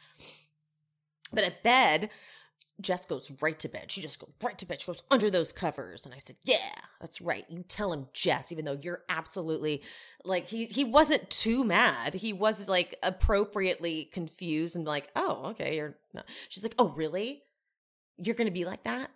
But 1.33 1.45
at 1.45 1.63
bed 1.63 2.09
Jess 2.81 3.05
goes 3.05 3.31
right 3.41 3.57
to 3.59 3.69
bed. 3.69 3.91
She 3.91 4.01
just 4.01 4.19
goes 4.19 4.31
right 4.43 4.57
to 4.57 4.65
bed. 4.65 4.81
She 4.81 4.87
goes 4.87 5.03
under 5.11 5.29
those 5.29 5.51
covers. 5.51 6.05
And 6.05 6.13
I 6.13 6.17
said, 6.17 6.37
Yeah, 6.43 6.57
that's 6.99 7.21
right. 7.21 7.45
You 7.49 7.63
tell 7.63 7.93
him, 7.93 8.07
Jess, 8.13 8.51
even 8.51 8.65
though 8.65 8.79
you're 8.81 9.03
absolutely 9.09 9.83
like 10.25 10.49
he 10.49 10.65
he 10.65 10.83
wasn't 10.83 11.29
too 11.29 11.63
mad. 11.63 12.15
He 12.15 12.33
was 12.33 12.67
like 12.67 12.95
appropriately 13.03 14.05
confused 14.05 14.75
and 14.75 14.85
like, 14.85 15.09
oh, 15.15 15.47
okay, 15.51 15.75
you're 15.77 15.95
not. 16.13 16.25
She's 16.49 16.63
like, 16.63 16.75
Oh, 16.79 16.89
really? 16.89 17.43
You're 18.17 18.35
gonna 18.35 18.51
be 18.51 18.65
like 18.65 18.83
that? 18.83 19.11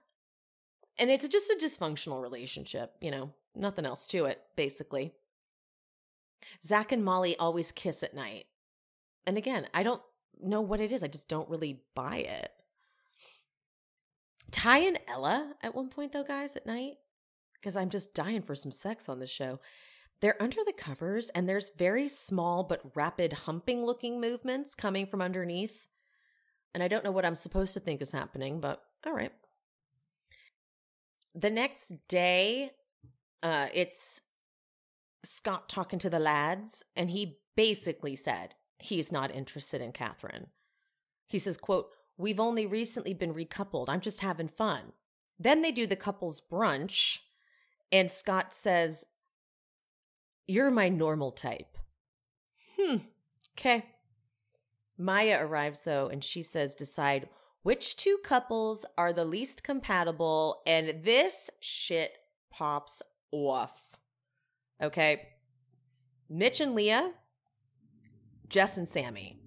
And 1.00 1.10
it's 1.10 1.28
just 1.28 1.50
a 1.50 1.58
dysfunctional 1.62 2.22
relationship, 2.22 2.96
you 3.02 3.12
know, 3.12 3.32
nothing 3.56 3.86
else 3.86 4.08
to 4.08 4.26
it, 4.26 4.42
basically. 4.56 5.14
Zach 6.64 6.92
and 6.92 7.04
Molly 7.04 7.38
always 7.38 7.72
kiss 7.72 8.04
at 8.04 8.16
night. 8.16 8.46
And 9.26 9.38
again, 9.38 9.68
I 9.74 9.84
don't 9.84 10.02
know 10.42 10.62
what 10.62 10.80
it 10.80 10.92
is. 10.92 11.04
I 11.04 11.08
just 11.08 11.30
don't 11.30 11.50
really 11.50 11.82
buy 11.96 12.18
it. 12.18 12.52
Ty 14.52 14.80
and 14.80 15.00
Ella 15.08 15.54
at 15.62 15.76
one 15.76 15.90
point, 15.90 16.14
though, 16.14 16.24
guys, 16.24 16.56
at 16.56 16.66
night, 16.66 16.96
because 17.54 17.76
I'm 17.76 17.90
just 17.90 18.14
dying 18.14 18.42
for 18.42 18.56
some 18.56 18.72
sex 18.72 19.10
on 19.10 19.20
this 19.20 19.30
show. 19.30 19.60
They're 20.22 20.42
under 20.42 20.64
the 20.66 20.74
covers, 20.74 21.30
and 21.30 21.48
there's 21.48 21.76
very 21.78 22.08
small 22.08 22.64
but 22.64 22.96
rapid 22.96 23.34
humping 23.34 23.86
looking 23.86 24.20
movements 24.20 24.74
coming 24.74 25.06
from 25.06 25.22
underneath. 25.22 25.88
And 26.74 26.82
I 26.82 26.88
don't 26.88 27.04
know 27.04 27.12
what 27.12 27.26
I'm 27.26 27.36
supposed 27.36 27.74
to 27.76 27.80
think 27.80 28.02
is 28.02 28.12
happening, 28.12 28.60
but 28.60 28.82
all 29.06 29.14
right. 29.14 29.32
The 31.36 31.50
next 31.50 31.94
day, 32.08 32.72
uh, 33.44 33.68
it's 33.74 34.22
Scott 35.24 35.70
talking 35.70 36.00
to 36.00 36.10
the 36.10 36.20
lads, 36.20 36.84
and 36.96 37.12
he 37.12 37.38
basically 37.56 38.16
said 38.16 38.56
he's 38.80 39.12
not 39.12 39.34
interested 39.34 39.82
in 39.82 39.92
Catherine. 39.92 40.48
He 41.28 41.40
says, 41.40 41.58
quote, 41.58 41.90
We've 42.18 42.40
only 42.40 42.66
recently 42.66 43.14
been 43.14 43.34
recoupled. 43.34 43.90
I'm 43.90 44.02
just 44.02 44.22
having 44.22 44.48
fun. 44.48 44.94
Then 45.40 45.62
they 45.62 45.72
do 45.72 45.86
the 45.86 45.96
couple's 45.96 46.42
brunch, 46.42 47.20
and 47.92 48.10
Scott 48.10 48.54
says, 48.54 49.06
You're 50.48 50.72
my 50.72 50.90
normal 50.90 51.32
type. 51.32 51.78
Hmm. 52.80 52.98
Okay. 53.58 53.86
Maya 54.98 55.38
arrives, 55.42 55.84
though, 55.84 56.08
and 56.08 56.24
she 56.24 56.42
says, 56.42 56.74
Decide 56.74 57.30
which 57.62 57.98
two 57.98 58.18
couples 58.24 58.86
are 58.98 59.14
the 59.14 59.26
least 59.26 59.64
compatible, 59.64 60.62
and 60.66 61.04
this 61.04 61.50
shit 61.60 62.18
pops 62.50 63.02
off. 63.32 63.98
Okay. 64.82 65.28
Mitch 66.30 66.60
and 66.60 66.76
Leah, 66.76 67.12
Jess 68.50 68.78
and 68.78 68.88
Sammy. 68.88 69.38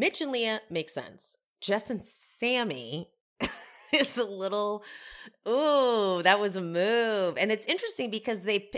Mitch 0.00 0.22
and 0.22 0.32
Leah 0.32 0.62
make 0.70 0.88
sense. 0.88 1.36
Jess 1.60 1.90
and 1.90 2.02
Sammy 2.02 3.10
is 3.92 4.16
a 4.16 4.24
little, 4.24 4.82
ooh, 5.46 6.22
that 6.22 6.40
was 6.40 6.56
a 6.56 6.62
move. 6.62 7.36
And 7.36 7.52
it's 7.52 7.66
interesting 7.66 8.10
because 8.10 8.44
they, 8.44 8.70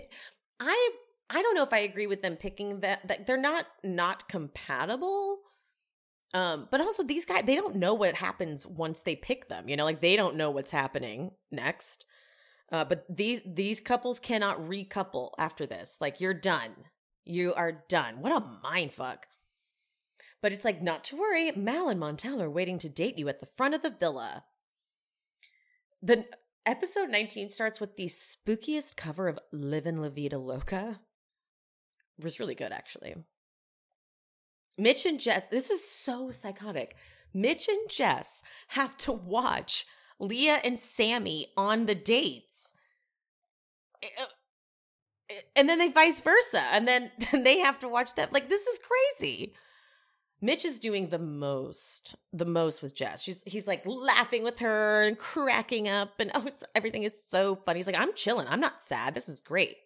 I, 0.58 0.90
I 1.30 1.40
don't 1.40 1.54
know 1.54 1.62
if 1.62 1.72
I 1.72 1.78
agree 1.78 2.08
with 2.08 2.22
them 2.22 2.34
picking 2.34 2.80
that, 2.80 3.06
that 3.06 3.28
they're 3.28 3.36
not, 3.36 3.66
not 3.84 4.28
compatible. 4.28 5.38
Um, 6.34 6.66
but 6.72 6.80
also 6.80 7.04
these 7.04 7.24
guys, 7.24 7.44
they 7.44 7.54
don't 7.54 7.76
know 7.76 7.94
what 7.94 8.16
happens 8.16 8.66
once 8.66 9.02
they 9.02 9.14
pick 9.14 9.48
them, 9.48 9.68
you 9.68 9.76
know, 9.76 9.84
like 9.84 10.00
they 10.00 10.16
don't 10.16 10.34
know 10.34 10.50
what's 10.50 10.72
happening 10.72 11.30
next. 11.52 12.04
Uh, 12.72 12.84
but 12.84 13.04
these, 13.08 13.42
these 13.46 13.78
couples 13.78 14.18
cannot 14.18 14.58
recouple 14.58 15.30
after 15.38 15.66
this. 15.66 15.98
Like 16.00 16.20
you're 16.20 16.34
done. 16.34 16.72
You 17.24 17.54
are 17.54 17.84
done. 17.88 18.22
What 18.22 18.32
a 18.32 18.44
mind 18.64 18.92
fuck. 18.92 19.28
But 20.42 20.52
it's 20.52 20.64
like, 20.64 20.82
not 20.82 21.04
to 21.04 21.16
worry, 21.16 21.52
Mal 21.52 21.88
and 21.88 22.00
Montel 22.00 22.42
are 22.42 22.50
waiting 22.50 22.76
to 22.78 22.88
date 22.88 23.16
you 23.16 23.28
at 23.28 23.38
the 23.38 23.46
front 23.46 23.74
of 23.74 23.82
the 23.82 23.90
villa. 23.90 24.44
The 26.02 26.26
episode 26.66 27.10
19 27.10 27.48
starts 27.48 27.80
with 27.80 27.96
the 27.96 28.06
spookiest 28.06 28.96
cover 28.96 29.28
of 29.28 29.38
Livin' 29.52 30.02
La 30.02 30.08
Vida 30.08 30.38
Loca. 30.38 31.00
It 32.18 32.24
was 32.24 32.40
really 32.40 32.56
good, 32.56 32.72
actually. 32.72 33.14
Mitch 34.76 35.06
and 35.06 35.20
Jess, 35.20 35.46
this 35.46 35.70
is 35.70 35.88
so 35.88 36.32
psychotic. 36.32 36.96
Mitch 37.32 37.68
and 37.68 37.88
Jess 37.88 38.42
have 38.68 38.96
to 38.98 39.12
watch 39.12 39.86
Leah 40.18 40.60
and 40.64 40.76
Sammy 40.76 41.46
on 41.56 41.86
the 41.86 41.94
dates. 41.94 42.72
Eh, 44.02 44.08
eh, 44.18 45.34
and 45.54 45.68
then 45.68 45.78
they 45.78 45.88
vice 45.88 46.20
versa. 46.20 46.62
And 46.72 46.88
then, 46.88 47.12
then 47.30 47.44
they 47.44 47.58
have 47.58 47.78
to 47.78 47.88
watch 47.88 48.14
that. 48.16 48.32
Like, 48.32 48.48
this 48.48 48.66
is 48.66 48.80
crazy. 49.20 49.54
Mitch 50.44 50.64
is 50.64 50.80
doing 50.80 51.08
the 51.08 51.20
most, 51.20 52.16
the 52.32 52.44
most 52.44 52.82
with 52.82 52.96
Jess. 52.96 53.22
She's 53.22 53.44
he's 53.44 53.68
like 53.68 53.86
laughing 53.86 54.42
with 54.42 54.58
her 54.58 55.04
and 55.04 55.16
cracking 55.16 55.88
up, 55.88 56.18
and 56.18 56.32
oh, 56.34 56.44
it's 56.46 56.64
everything 56.74 57.04
is 57.04 57.24
so 57.24 57.54
funny. 57.54 57.78
He's 57.78 57.86
like, 57.86 58.00
I'm 58.00 58.12
chilling. 58.14 58.48
I'm 58.48 58.60
not 58.60 58.82
sad. 58.82 59.14
This 59.14 59.28
is 59.28 59.38
great. 59.38 59.76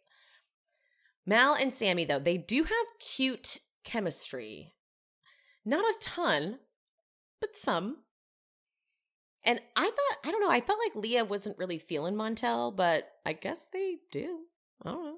Mal 1.27 1.55
and 1.55 1.75
Sammy, 1.75 2.05
though, 2.05 2.19
they 2.19 2.39
do 2.39 2.63
have 2.63 2.87
cute 2.99 3.59
chemistry. 3.85 4.73
Not 5.65 5.85
a 5.85 5.95
ton, 6.01 6.61
but 7.41 7.55
some. 7.55 7.99
And 9.45 9.61
I 9.77 9.85
thought, 9.85 10.19
I 10.25 10.31
don't 10.31 10.41
know, 10.41 10.51
I 10.51 10.61
felt 10.61 10.81
like 10.85 11.05
Leah 11.05 11.25
wasn't 11.25 11.59
really 11.59 11.79
feeling 11.79 12.15
Montel, 12.15 12.75
but 12.75 13.09
I 13.25 13.33
guess 13.33 13.69
they 13.69 13.99
do. 14.11 14.41
I 14.85 14.91
don't 14.91 15.05
know. 15.05 15.17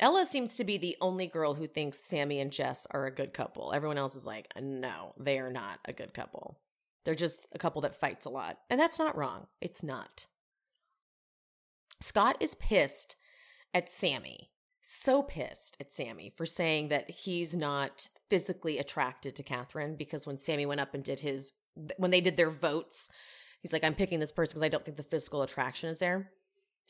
Ella 0.00 0.26
seems 0.26 0.56
to 0.56 0.64
be 0.64 0.76
the 0.76 0.96
only 1.00 1.26
girl 1.26 1.54
who 1.54 1.66
thinks 1.66 1.98
Sammy 1.98 2.40
and 2.40 2.52
Jess 2.52 2.86
are 2.90 3.06
a 3.06 3.14
good 3.14 3.32
couple. 3.32 3.72
Everyone 3.72 3.98
else 3.98 4.16
is 4.16 4.26
like, 4.26 4.52
no, 4.60 5.12
they 5.18 5.38
are 5.38 5.50
not 5.50 5.78
a 5.84 5.92
good 5.92 6.12
couple. 6.12 6.58
They're 7.04 7.14
just 7.14 7.48
a 7.52 7.58
couple 7.58 7.82
that 7.82 7.98
fights 7.98 8.26
a 8.26 8.30
lot. 8.30 8.58
And 8.70 8.80
that's 8.80 8.98
not 8.98 9.16
wrong. 9.16 9.46
It's 9.60 9.82
not. 9.82 10.26
Scott 12.00 12.36
is 12.40 12.54
pissed 12.56 13.14
at 13.72 13.90
Sammy. 13.90 14.50
So 14.82 15.22
pissed 15.22 15.76
at 15.80 15.92
Sammy 15.92 16.32
for 16.36 16.44
saying 16.44 16.88
that 16.88 17.10
he's 17.10 17.56
not 17.56 18.08
physically 18.28 18.78
attracted 18.78 19.36
to 19.36 19.42
Catherine 19.42 19.96
because 19.96 20.26
when 20.26 20.38
Sammy 20.38 20.66
went 20.66 20.80
up 20.80 20.92
and 20.92 21.04
did 21.04 21.20
his, 21.20 21.52
when 21.96 22.10
they 22.10 22.20
did 22.20 22.36
their 22.36 22.50
votes, 22.50 23.10
He's 23.64 23.72
like, 23.72 23.82
I'm 23.82 23.94
picking 23.94 24.20
this 24.20 24.30
person 24.30 24.52
because 24.52 24.62
I 24.62 24.68
don't 24.68 24.84
think 24.84 24.98
the 24.98 25.02
physical 25.02 25.40
attraction 25.40 25.88
is 25.88 25.98
there. 25.98 26.30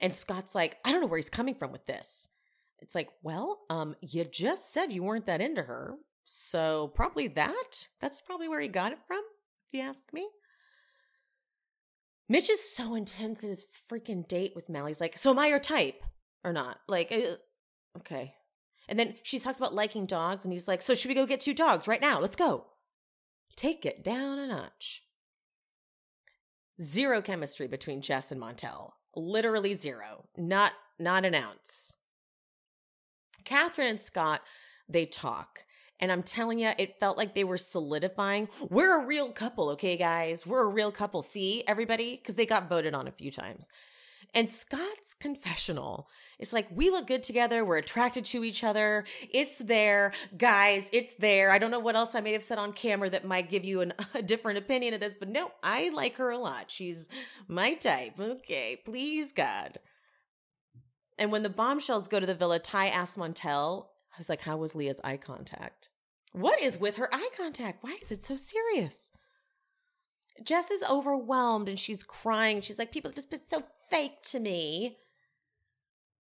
And 0.01 0.13
Scott's 0.13 0.57
like, 0.57 0.79
I 0.85 0.91
don't 0.91 1.01
know 1.01 1.07
where 1.07 1.19
he's 1.19 1.31
coming 1.31 1.55
from 1.55 1.71
with 1.71 1.87
this. 1.87 2.27
It's 2.81 2.95
like, 2.95 3.09
well, 3.23 3.61
um, 3.71 3.97
you 4.01 4.25
just 4.25 4.73
said 4.73 4.93
you 4.93 5.03
weren't 5.03 5.27
that 5.27 5.41
into 5.41 5.63
her. 5.63 5.95
So 6.25 6.89
probably 6.95 7.29
that. 7.29 7.87
That's 8.01 8.21
probably 8.21 8.49
where 8.49 8.61
he 8.61 8.69
got 8.69 8.93
it 8.93 8.99
from, 9.07 9.19
if 9.19 9.79
you 9.79 9.81
ask 9.81 10.13
me. 10.13 10.29
Mitch 12.29 12.49
is 12.49 12.75
so 12.75 12.95
intense 12.95 13.43
in 13.43 13.51
his 13.51 13.67
freaking 13.91 14.27
date 14.27 14.53
with 14.55 14.69
Mel. 14.69 14.87
He's 14.87 15.01
like, 15.01 15.19
So 15.19 15.31
am 15.31 15.39
I 15.39 15.49
your 15.49 15.61
type 15.61 16.03
or 16.43 16.53
not? 16.53 16.79
Like, 16.89 17.13
uh, 17.13 17.37
okay. 17.99 18.35
And 18.89 18.99
then 18.99 19.15
she 19.23 19.39
talks 19.39 19.59
about 19.59 19.75
liking 19.75 20.07
dogs, 20.07 20.45
and 20.45 20.53
he's 20.53 20.69
like, 20.69 20.83
So 20.83 20.95
should 20.95 21.09
we 21.09 21.15
go 21.15 21.27
get 21.27 21.41
two 21.41 21.55
dogs 21.55 21.87
right 21.87 22.01
now? 22.01 22.21
Let's 22.21 22.37
go. 22.37 22.67
Take 23.57 23.85
it 23.87 24.03
down 24.03 24.39
a 24.39 24.47
notch. 24.47 25.03
Zero 26.81 27.23
chemistry 27.23 27.67
between 27.67 28.01
Jess 28.01 28.33
and 28.33 28.41
Montel. 28.41 28.93
Literally 29.15 29.75
zero. 29.75 30.25
Not 30.37 30.73
not 30.99 31.25
an 31.25 31.35
ounce. 31.35 31.97
Catherine 33.45 33.89
and 33.89 34.01
Scott, 34.01 34.43
they 34.89 35.07
talk. 35.07 35.65
And 36.01 36.11
I'm 36.11 36.23
telling 36.23 36.59
you, 36.59 36.73
it 36.77 36.99
felt 36.99 37.17
like 37.17 37.35
they 37.35 37.45
were 37.45 37.57
solidifying. 37.57 38.49
We're 38.69 39.01
a 39.01 39.07
real 39.07 39.31
couple, 39.31 39.71
okay, 39.71 39.97
guys? 39.97 40.47
We're 40.47 40.65
a 40.65 40.69
real 40.69 40.91
couple. 40.91 41.23
See, 41.23 41.63
everybody? 41.69 42.17
Because 42.17 42.35
they 42.35 42.47
got 42.47 42.69
voted 42.69 42.95
on 42.95 43.07
a 43.07 43.13
few 43.13 43.31
times. 43.31 43.71
And 44.35 44.51
Scott's 44.51 45.15
confessional 45.15 46.09
is 46.41 46.53
like, 46.53 46.67
we 46.75 46.91
look 46.91 47.07
good 47.07 47.23
together. 47.23 47.65
We're 47.65 47.77
attracted 47.77 48.25
to 48.27 48.43
each 48.43 48.65
other. 48.65 49.05
It's 49.33 49.59
there. 49.59 50.13
Guys, 50.37 50.91
it's 50.93 51.15
there. 51.15 51.53
I 51.53 51.59
don't 51.59 51.71
know 51.71 51.79
what 51.79 51.95
else 51.95 52.17
I 52.17 52.21
may 52.21 52.33
have 52.33 52.43
said 52.43 52.59
on 52.59 52.73
camera 52.73 53.09
that 53.11 53.25
might 53.25 53.49
give 53.49 53.65
you 53.65 53.81
an, 53.81 53.93
a 54.15 54.23
different 54.23 54.59
opinion 54.59 54.93
of 54.95 55.01
this, 55.01 55.15
but 55.15 55.29
no, 55.29 55.53
I 55.63 55.91
like 55.91 56.17
her 56.17 56.31
a 56.31 56.39
lot. 56.39 56.71
She's 56.71 57.09
my 57.47 57.75
type. 57.75 58.19
Okay, 58.19 58.81
please, 58.85 59.33
God. 59.33 59.79
And 61.19 61.31
when 61.31 61.43
the 61.43 61.49
bombshells 61.49 62.09
go 62.09 62.19
to 62.19 62.27
the 62.27 62.35
villa, 62.35 62.59
Ty 62.59 62.89
asks 62.89 63.17
Montel, 63.17 63.87
I 64.13 64.19
was 64.19 64.29
like, 64.29 64.43
how 64.43 64.57
was 64.57 64.75
Leah's 64.75 65.01
eye 65.05 65.17
contact? 65.17 65.89
What 66.33 66.61
is 66.61 66.79
with 66.79 66.97
her 66.97 67.09
eye 67.13 67.29
contact? 67.37 67.83
Why 67.83 67.97
is 68.03 68.11
it 68.11 68.23
so 68.23 68.37
serious? 68.37 69.13
Jess 70.43 70.71
is 70.71 70.85
overwhelmed 70.91 71.69
and 71.69 71.79
she's 71.79 72.03
crying. 72.03 72.61
She's 72.61 72.79
like, 72.79 72.91
people 72.91 73.11
have 73.11 73.15
just 73.15 73.31
been 73.31 73.41
so 73.41 73.63
fake 73.91 74.23
to 74.31 74.41
me. 74.41 74.99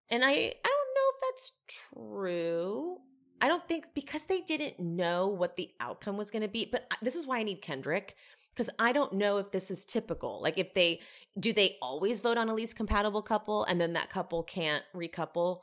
And 0.09 0.23
I 0.23 0.29
I 0.29 0.33
don't 0.33 0.95
know 0.95 1.09
if 1.15 1.21
that's 1.21 1.51
true. 1.67 2.97
I 3.41 3.47
don't 3.47 3.67
think 3.67 3.87
because 3.95 4.25
they 4.25 4.41
didn't 4.41 4.79
know 4.79 5.27
what 5.27 5.55
the 5.55 5.71
outcome 5.79 6.15
was 6.17 6.31
going 6.31 6.43
to 6.43 6.47
be, 6.47 6.69
but 6.71 6.93
this 7.01 7.15
is 7.15 7.25
why 7.25 7.39
I 7.39 7.43
need 7.43 7.61
Kendrick 7.61 8.15
because 8.53 8.69
I 8.79 8.91
don't 8.91 9.13
know 9.13 9.37
if 9.37 9.51
this 9.51 9.71
is 9.71 9.85
typical. 9.85 10.41
Like 10.41 10.57
if 10.57 10.73
they 10.73 10.99
do 11.39 11.53
they 11.53 11.77
always 11.81 12.19
vote 12.19 12.37
on 12.37 12.49
a 12.49 12.53
least 12.53 12.75
compatible 12.75 13.21
couple 13.21 13.65
and 13.65 13.79
then 13.81 13.93
that 13.93 14.09
couple 14.09 14.43
can't 14.43 14.83
recouple? 14.95 15.59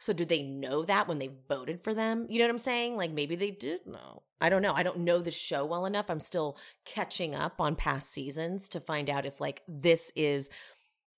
So 0.00 0.12
do 0.12 0.24
they 0.24 0.42
know 0.42 0.82
that 0.82 1.06
when 1.06 1.18
they 1.18 1.30
voted 1.48 1.84
for 1.84 1.94
them? 1.94 2.26
You 2.28 2.38
know 2.38 2.46
what 2.46 2.50
I'm 2.50 2.58
saying? 2.58 2.96
Like 2.96 3.12
maybe 3.12 3.36
they 3.36 3.52
did 3.52 3.86
know. 3.86 4.22
I 4.40 4.48
don't 4.48 4.62
know. 4.62 4.72
I 4.74 4.82
don't 4.82 4.98
know 4.98 5.20
the 5.20 5.30
show 5.30 5.64
well 5.64 5.86
enough. 5.86 6.10
I'm 6.10 6.18
still 6.18 6.58
catching 6.84 7.34
up 7.36 7.60
on 7.60 7.76
past 7.76 8.10
seasons 8.10 8.68
to 8.70 8.80
find 8.80 9.08
out 9.08 9.26
if 9.26 9.40
like 9.40 9.62
this 9.68 10.10
is 10.16 10.50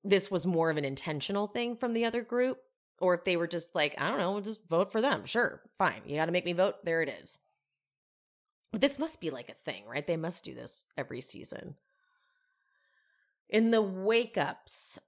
this 0.05 0.31
was 0.31 0.45
more 0.45 0.69
of 0.69 0.77
an 0.77 0.85
intentional 0.85 1.47
thing 1.47 1.77
from 1.77 1.95
the 1.95 2.05
other 2.05 2.21
group 2.21 2.59
or 3.01 3.15
if 3.15 3.25
they 3.25 3.37
were 3.37 3.47
just 3.47 3.75
like, 3.75 4.01
I 4.01 4.11
don't 4.11 4.19
know, 4.19 4.41
just 4.41 4.69
vote 4.69 4.93
for 4.93 5.01
them. 5.01 5.25
Sure, 5.25 5.63
fine. 5.79 6.03
You 6.07 6.17
got 6.17 6.27
to 6.27 6.33
make 6.33 6.45
me 6.45 6.53
vote. 6.53 6.85
There 6.85 7.03
it 7.03 7.09
is. 7.09 7.39
This 8.81 8.99
must 8.99 9.21
be 9.21 9.31
like 9.31 9.49
a 9.49 9.55
thing, 9.55 9.85
right? 9.87 10.07
They 10.07 10.17
must 10.17 10.45
do 10.45 10.55
this 10.55 10.87
every 10.97 11.21
season. 11.21 11.77
In 13.49 13.71
the 13.71 13.83
wake 13.83 14.37
ups, 14.37 14.99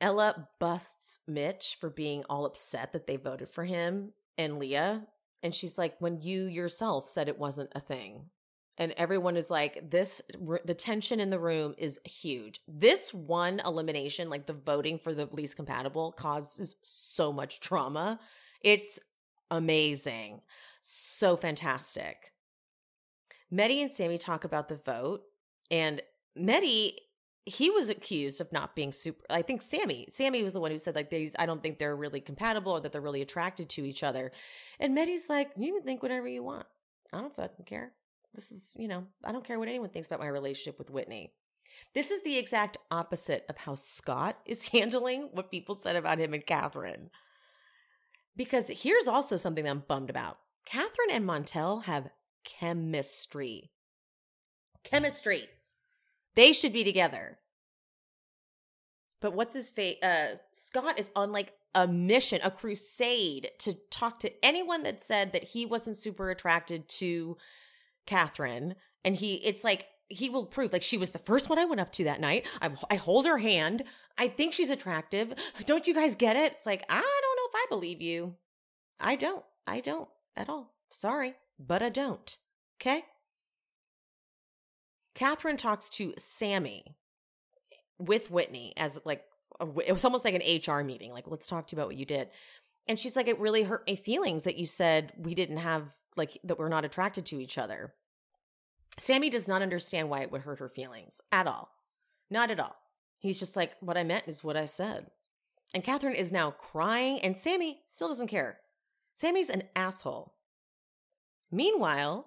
Ella 0.00 0.48
busts 0.58 1.20
Mitch 1.26 1.76
for 1.78 1.90
being 1.90 2.24
all 2.28 2.46
upset 2.46 2.92
that 2.92 3.06
they 3.06 3.16
voted 3.16 3.48
for 3.48 3.64
him 3.64 4.12
and 4.38 4.58
Leah. 4.58 5.06
And 5.42 5.54
she's 5.54 5.78
like, 5.78 5.96
when 5.98 6.20
you 6.20 6.46
yourself 6.46 7.08
said 7.08 7.28
it 7.28 7.38
wasn't 7.38 7.70
a 7.74 7.80
thing 7.80 8.30
and 8.78 8.92
everyone 8.96 9.36
is 9.36 9.50
like 9.50 9.90
this 9.90 10.22
the 10.64 10.74
tension 10.74 11.20
in 11.20 11.30
the 11.30 11.38
room 11.38 11.74
is 11.78 12.00
huge 12.04 12.60
this 12.66 13.12
one 13.12 13.60
elimination 13.64 14.30
like 14.30 14.46
the 14.46 14.52
voting 14.52 14.98
for 14.98 15.14
the 15.14 15.28
least 15.32 15.56
compatible 15.56 16.12
causes 16.12 16.76
so 16.82 17.32
much 17.32 17.60
trauma 17.60 18.18
it's 18.62 18.98
amazing 19.50 20.40
so 20.80 21.36
fantastic 21.36 22.31
Mehdi 23.52 23.82
and 23.82 23.90
Sammy 23.90 24.18
talk 24.18 24.44
about 24.44 24.68
the 24.68 24.76
vote 24.76 25.22
and 25.70 26.00
Mehdi 26.38 26.94
he 27.44 27.70
was 27.70 27.90
accused 27.90 28.40
of 28.40 28.52
not 28.52 28.76
being 28.76 28.92
super 28.92 29.24
I 29.28 29.42
think 29.42 29.62
Sammy 29.62 30.06
Sammy 30.10 30.42
was 30.42 30.52
the 30.52 30.60
one 30.60 30.70
who 30.70 30.78
said 30.78 30.94
like 30.94 31.10
these 31.10 31.34
I 31.38 31.46
don't 31.46 31.62
think 31.62 31.78
they're 31.78 31.96
really 31.96 32.20
compatible 32.20 32.72
or 32.72 32.80
that 32.80 32.92
they're 32.92 33.00
really 33.00 33.22
attracted 33.22 33.68
to 33.70 33.86
each 33.86 34.02
other 34.02 34.32
and 34.78 34.96
Mehdi's 34.96 35.28
like 35.28 35.50
you 35.56 35.72
can 35.72 35.82
think 35.82 36.02
whatever 36.02 36.28
you 36.28 36.42
want 36.42 36.66
I 37.12 37.20
don't 37.20 37.34
fucking 37.34 37.66
care 37.66 37.92
this 38.34 38.50
is, 38.50 38.74
you 38.78 38.88
know, 38.88 39.06
I 39.24 39.32
don't 39.32 39.44
care 39.44 39.58
what 39.58 39.68
anyone 39.68 39.90
thinks 39.90 40.08
about 40.08 40.20
my 40.20 40.28
relationship 40.28 40.78
with 40.78 40.90
Whitney. 40.90 41.32
This 41.94 42.10
is 42.10 42.22
the 42.22 42.38
exact 42.38 42.78
opposite 42.90 43.44
of 43.48 43.58
how 43.58 43.74
Scott 43.74 44.38
is 44.46 44.68
handling 44.68 45.28
what 45.32 45.50
people 45.50 45.74
said 45.74 45.96
about 45.96 46.18
him 46.18 46.34
and 46.34 46.44
Catherine. 46.44 47.10
Because 48.36 48.68
here's 48.68 49.08
also 49.08 49.36
something 49.36 49.64
that 49.64 49.70
I'm 49.70 49.84
bummed 49.86 50.10
about 50.10 50.38
Catherine 50.64 51.10
and 51.10 51.24
Montel 51.26 51.84
have 51.84 52.08
chemistry. 52.44 53.70
Chemistry. 54.84 55.48
They 56.34 56.52
should 56.52 56.72
be 56.72 56.84
together. 56.84 57.38
But 59.20 59.34
what's 59.34 59.54
his 59.54 59.70
face? 59.70 60.02
Uh, 60.02 60.36
Scott 60.50 60.98
is 60.98 61.10
on 61.14 61.30
like 61.30 61.52
a 61.74 61.86
mission, 61.86 62.40
a 62.42 62.50
crusade 62.50 63.50
to 63.58 63.74
talk 63.90 64.18
to 64.20 64.44
anyone 64.44 64.82
that 64.82 65.00
said 65.00 65.32
that 65.32 65.44
he 65.44 65.64
wasn't 65.64 65.96
super 65.96 66.30
attracted 66.30 66.88
to 66.88 67.36
Catherine, 68.04 68.74
and 69.04 69.16
he, 69.16 69.34
it's 69.36 69.62
like, 69.62 69.86
he 70.08 70.28
will 70.28 70.44
prove 70.44 70.72
like 70.72 70.82
she 70.82 70.98
was 70.98 71.12
the 71.12 71.18
first 71.18 71.48
one 71.48 71.58
I 71.58 71.64
went 71.64 71.80
up 71.80 71.92
to 71.92 72.04
that 72.04 72.20
night. 72.20 72.46
I, 72.60 72.70
I 72.90 72.96
hold 72.96 73.24
her 73.24 73.38
hand. 73.38 73.84
I 74.18 74.28
think 74.28 74.52
she's 74.52 74.68
attractive. 74.68 75.32
Don't 75.64 75.86
you 75.86 75.94
guys 75.94 76.16
get 76.16 76.36
it? 76.36 76.52
It's 76.52 76.66
like, 76.66 76.84
I 76.90 76.94
don't 76.94 77.00
know 77.00 77.48
if 77.48 77.54
I 77.54 77.66
believe 77.70 78.02
you. 78.02 78.34
I 79.00 79.16
don't. 79.16 79.44
I 79.66 79.80
don't 79.80 80.08
at 80.36 80.50
all. 80.50 80.74
Sorry, 80.90 81.34
but 81.66 81.82
I 81.82 81.88
don't. 81.88 82.36
Okay? 82.80 83.04
Catherine 85.14 85.56
talks 85.56 85.88
to 85.90 86.14
Sammy 86.16 86.96
with 87.98 88.30
Whitney 88.30 88.72
as 88.76 89.00
like, 89.04 89.24
it 89.60 89.92
was 89.92 90.04
almost 90.04 90.24
like 90.24 90.34
an 90.34 90.42
HR 90.74 90.82
meeting. 90.82 91.12
Like, 91.12 91.28
let's 91.28 91.46
talk 91.46 91.66
to 91.68 91.76
you 91.76 91.80
about 91.80 91.88
what 91.88 91.96
you 91.96 92.06
did. 92.06 92.28
And 92.88 92.98
she's 92.98 93.14
like, 93.14 93.28
it 93.28 93.38
really 93.38 93.62
hurt 93.62 93.84
my 93.86 93.94
feelings 93.94 94.44
that 94.44 94.56
you 94.56 94.66
said 94.66 95.12
we 95.16 95.34
didn't 95.34 95.58
have 95.58 95.94
like 96.16 96.38
that 96.44 96.58
we're 96.58 96.68
not 96.68 96.84
attracted 96.84 97.26
to 97.26 97.40
each 97.40 97.58
other. 97.58 97.94
Sammy 98.98 99.30
does 99.30 99.48
not 99.48 99.62
understand 99.62 100.10
why 100.10 100.20
it 100.20 100.32
would 100.32 100.42
hurt 100.42 100.58
her 100.58 100.68
feelings 100.68 101.20
at 101.30 101.46
all. 101.46 101.70
Not 102.30 102.50
at 102.50 102.60
all. 102.60 102.76
He's 103.18 103.38
just 103.38 103.56
like, 103.56 103.76
what 103.80 103.96
I 103.96 104.04
meant 104.04 104.24
is 104.26 104.42
what 104.42 104.56
I 104.56 104.64
said. 104.64 105.06
And 105.74 105.84
Catherine 105.84 106.14
is 106.14 106.32
now 106.32 106.50
crying, 106.50 107.20
and 107.20 107.36
Sammy 107.36 107.80
still 107.86 108.08
doesn't 108.08 108.26
care. 108.26 108.58
Sammy's 109.14 109.48
an 109.48 109.62
asshole. 109.74 110.34
Meanwhile, 111.52 112.26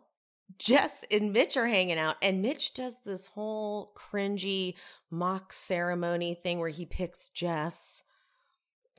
Jess 0.57 1.03
and 1.11 1.34
Mitch 1.34 1.57
are 1.57 1.67
hanging 1.67 1.97
out, 1.97 2.15
and 2.21 2.41
Mitch 2.41 2.73
does 2.73 2.99
this 3.03 3.28
whole 3.28 3.91
cringy 3.97 4.76
mock 5.09 5.51
ceremony 5.51 6.36
thing 6.36 6.59
where 6.59 6.69
he 6.69 6.86
picks 6.86 7.30
Jess. 7.30 8.03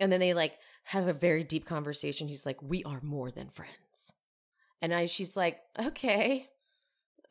And 0.00 0.12
then 0.12 0.20
they 0.20 0.34
like 0.34 0.58
have 0.84 1.08
a 1.08 1.12
very 1.12 1.44
deep 1.44 1.64
conversation. 1.64 2.28
He's 2.28 2.44
like, 2.44 2.60
We 2.60 2.82
are 2.84 3.00
more 3.02 3.30
than 3.30 3.48
friends. 3.48 4.12
And 4.82 4.92
I, 4.92 5.06
she's 5.06 5.36
like, 5.36 5.60
okay, 5.78 6.48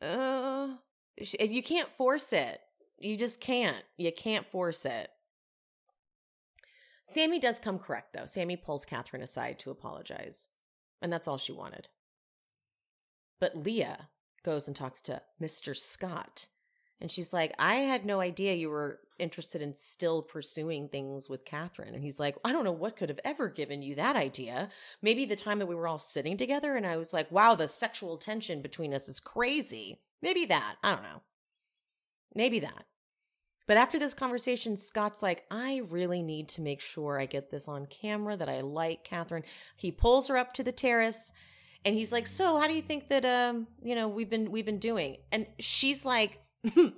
uh, 0.02 0.68
you 1.16 1.62
can't 1.62 1.88
force 1.96 2.32
it. 2.32 2.60
You 2.98 3.16
just 3.16 3.40
can't. 3.40 3.84
You 3.96 4.12
can't 4.12 4.46
force 4.50 4.84
it. 4.84 5.10
Sammy 7.04 7.38
does 7.38 7.58
come 7.58 7.78
correct, 7.78 8.14
though. 8.14 8.26
Sammy 8.26 8.56
pulls 8.56 8.84
Catherine 8.84 9.22
aside 9.22 9.58
to 9.60 9.70
apologize. 9.70 10.48
And 11.00 11.12
that's 11.12 11.28
all 11.28 11.38
she 11.38 11.52
wanted. 11.52 11.88
But 13.40 13.56
Leah 13.56 14.08
goes 14.42 14.66
and 14.66 14.76
talks 14.76 15.00
to 15.02 15.22
Mr. 15.40 15.76
Scott 15.76 16.46
and 17.00 17.10
she's 17.10 17.32
like, 17.32 17.54
I 17.58 17.76
had 17.76 18.06
no 18.06 18.20
idea 18.20 18.54
you 18.54 18.70
were 18.70 19.00
interested 19.18 19.60
in 19.60 19.74
still 19.74 20.22
pursuing 20.22 20.88
things 20.88 21.28
with 21.28 21.44
Catherine. 21.44 21.94
And 21.94 22.02
he's 22.02 22.18
like, 22.18 22.36
I 22.44 22.52
don't 22.52 22.64
know 22.64 22.72
what 22.72 22.96
could 22.96 23.10
have 23.10 23.20
ever 23.24 23.48
given 23.48 23.82
you 23.82 23.94
that 23.96 24.16
idea. 24.16 24.70
Maybe 25.02 25.24
the 25.24 25.36
time 25.36 25.58
that 25.58 25.66
we 25.66 25.74
were 25.74 25.88
all 25.88 25.98
sitting 25.98 26.36
together 26.36 26.74
and 26.74 26.86
I 26.86 26.96
was 26.96 27.12
like, 27.12 27.30
wow, 27.30 27.54
the 27.54 27.68
sexual 27.68 28.16
tension 28.16 28.62
between 28.62 28.94
us 28.94 29.08
is 29.08 29.20
crazy. 29.20 30.00
Maybe 30.22 30.46
that. 30.46 30.76
I 30.82 30.92
don't 30.92 31.02
know. 31.02 31.22
Maybe 32.34 32.60
that. 32.60 32.86
But 33.66 33.76
after 33.76 33.98
this 33.98 34.14
conversation, 34.14 34.76
Scott's 34.76 35.22
like, 35.22 35.44
I 35.50 35.82
really 35.88 36.22
need 36.22 36.48
to 36.50 36.62
make 36.62 36.80
sure 36.80 37.20
I 37.20 37.26
get 37.26 37.50
this 37.50 37.68
on 37.68 37.86
camera 37.86 38.36
that 38.36 38.48
I 38.48 38.60
like 38.60 39.04
Catherine. 39.04 39.42
He 39.76 39.90
pulls 39.90 40.28
her 40.28 40.36
up 40.36 40.54
to 40.54 40.62
the 40.62 40.72
terrace 40.72 41.32
and 41.86 41.94
he's 41.94 42.12
like, 42.12 42.26
So 42.26 42.58
how 42.58 42.66
do 42.66 42.74
you 42.74 42.82
think 42.82 43.06
that 43.06 43.24
um, 43.24 43.68
you 43.82 43.94
know, 43.94 44.08
we've 44.08 44.28
been 44.28 44.50
we've 44.50 44.66
been 44.66 44.80
doing? 44.80 45.18
And 45.32 45.46
she's 45.60 46.04
like, 46.04 46.40
yeah, 46.64 46.92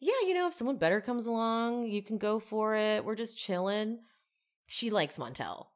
you 0.00 0.34
know, 0.34 0.46
if 0.46 0.54
someone 0.54 0.76
better 0.76 1.00
comes 1.00 1.26
along, 1.26 1.86
you 1.86 2.02
can 2.02 2.18
go 2.18 2.38
for 2.38 2.76
it. 2.76 3.04
We're 3.04 3.14
just 3.14 3.38
chilling. 3.38 4.00
She 4.68 4.90
likes 4.90 5.16
Montel. 5.16 5.68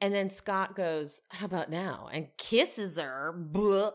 And 0.00 0.12
then 0.12 0.28
Scott 0.28 0.74
goes, 0.74 1.22
How 1.30 1.46
about 1.46 1.70
now? 1.70 2.08
And 2.12 2.26
kisses 2.36 2.98
her. 2.98 3.32
Blah. 3.32 3.90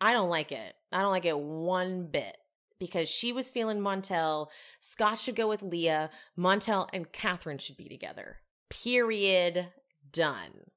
I 0.00 0.12
don't 0.12 0.30
like 0.30 0.52
it. 0.52 0.74
I 0.92 1.02
don't 1.02 1.10
like 1.10 1.24
it 1.24 1.38
one 1.38 2.06
bit 2.06 2.36
because 2.78 3.08
she 3.08 3.32
was 3.32 3.50
feeling 3.50 3.80
Montel. 3.80 4.48
Scott 4.78 5.18
should 5.18 5.34
go 5.34 5.48
with 5.48 5.62
Leah. 5.62 6.10
Montel 6.38 6.88
and 6.92 7.10
Catherine 7.10 7.58
should 7.58 7.76
be 7.76 7.88
together. 7.88 8.38
Period. 8.70 9.68
Done. 10.12 10.71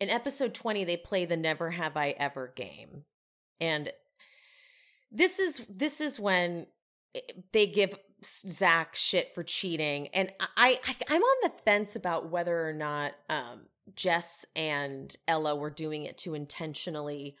In 0.00 0.10
episode 0.10 0.54
20, 0.54 0.84
they 0.84 0.96
play 0.96 1.24
the 1.24 1.36
Never 1.36 1.70
Have 1.70 1.96
I 1.96 2.10
Ever 2.10 2.52
game. 2.54 3.04
And 3.60 3.90
this 5.10 5.38
is 5.38 5.64
this 5.68 6.00
is 6.00 6.18
when 6.18 6.66
eh, 7.14 7.20
they 7.52 7.66
give 7.66 7.94
Zach 8.24 8.96
shit 8.96 9.34
for 9.34 9.42
cheating, 9.42 10.08
and 10.08 10.32
I, 10.56 10.78
I 10.84 10.96
I'm 11.08 11.22
on 11.22 11.36
the 11.42 11.52
fence 11.64 11.94
about 11.94 12.30
whether 12.30 12.68
or 12.68 12.72
not 12.72 13.12
um, 13.28 13.66
Jess 13.94 14.44
and 14.56 15.14
Ella 15.28 15.54
were 15.54 15.70
doing 15.70 16.04
it 16.04 16.18
to 16.18 16.34
intentionally 16.34 17.36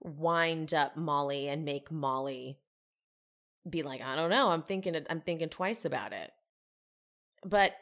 wind 0.00 0.72
up 0.72 0.96
Molly 0.96 1.48
and 1.48 1.64
make 1.64 1.90
Molly 1.90 2.58
be 3.68 3.82
like, 3.82 4.02
I 4.02 4.16
don't 4.16 4.30
know, 4.30 4.50
I'm 4.50 4.62
thinking 4.62 4.96
I'm 5.10 5.20
thinking 5.20 5.48
twice 5.48 5.84
about 5.84 6.12
it. 6.12 6.30
But 7.44 7.74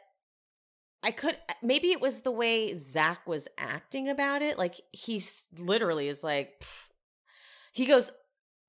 I 1.03 1.11
could 1.11 1.37
maybe 1.63 1.91
it 1.91 2.01
was 2.01 2.21
the 2.21 2.31
way 2.31 2.73
Zach 2.73 3.27
was 3.27 3.47
acting 3.57 4.07
about 4.07 4.41
it. 4.41 4.57
Like 4.57 4.79
he 4.91 5.21
literally 5.57 6.07
is 6.07 6.23
like, 6.23 6.63
he 7.73 7.85
goes, 7.85 8.11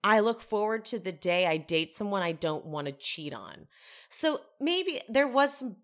I 0.04 0.20
look 0.20 0.40
forward 0.40 0.84
to 0.86 0.98
the 0.98 1.12
day 1.12 1.46
I 1.46 1.58
date 1.58 1.94
someone 1.94 2.22
I 2.22 2.32
don't 2.32 2.66
want 2.66 2.86
to 2.86 2.92
cheat 2.92 3.32
on. 3.32 3.68
So 4.08 4.40
maybe 4.60 5.00
there 5.08 5.28
was 5.28 5.58
some, 5.58 5.76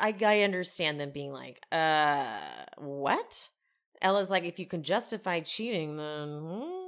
I, 0.00 0.14
I 0.24 0.40
understand 0.40 0.98
them 0.98 1.10
being 1.10 1.32
like, 1.32 1.60
uh, 1.70 2.38
what? 2.78 3.48
Ella's 4.00 4.30
like, 4.30 4.44
if 4.44 4.58
you 4.58 4.66
can 4.66 4.82
justify 4.82 5.40
cheating, 5.40 5.96
then. 5.96 6.40
Hmm. 6.40 6.82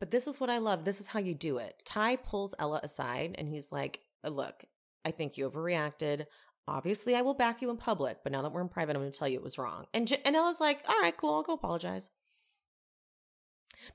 But 0.00 0.10
this 0.10 0.26
is 0.26 0.40
what 0.40 0.50
I 0.50 0.58
love. 0.58 0.84
This 0.84 1.00
is 1.00 1.06
how 1.06 1.20
you 1.20 1.34
do 1.34 1.58
it. 1.58 1.80
Ty 1.84 2.16
pulls 2.16 2.54
Ella 2.58 2.80
aside 2.82 3.36
and 3.38 3.48
he's 3.48 3.70
like, 3.70 4.00
look, 4.24 4.64
I 5.04 5.10
think 5.10 5.36
you 5.36 5.48
overreacted. 5.48 6.26
Obviously, 6.68 7.16
I 7.16 7.22
will 7.22 7.34
back 7.34 7.60
you 7.60 7.70
in 7.70 7.76
public, 7.76 8.18
but 8.22 8.32
now 8.32 8.42
that 8.42 8.52
we're 8.52 8.60
in 8.60 8.68
private, 8.68 8.94
I'm 8.94 9.02
going 9.02 9.12
to 9.12 9.18
tell 9.18 9.28
you 9.28 9.38
it 9.38 9.42
was 9.42 9.58
wrong. 9.58 9.86
And, 9.92 10.06
J- 10.06 10.22
and 10.24 10.36
Ella's 10.36 10.60
like, 10.60 10.84
all 10.88 11.00
right, 11.00 11.16
cool, 11.16 11.34
I'll 11.34 11.42
go 11.42 11.54
apologize. 11.54 12.10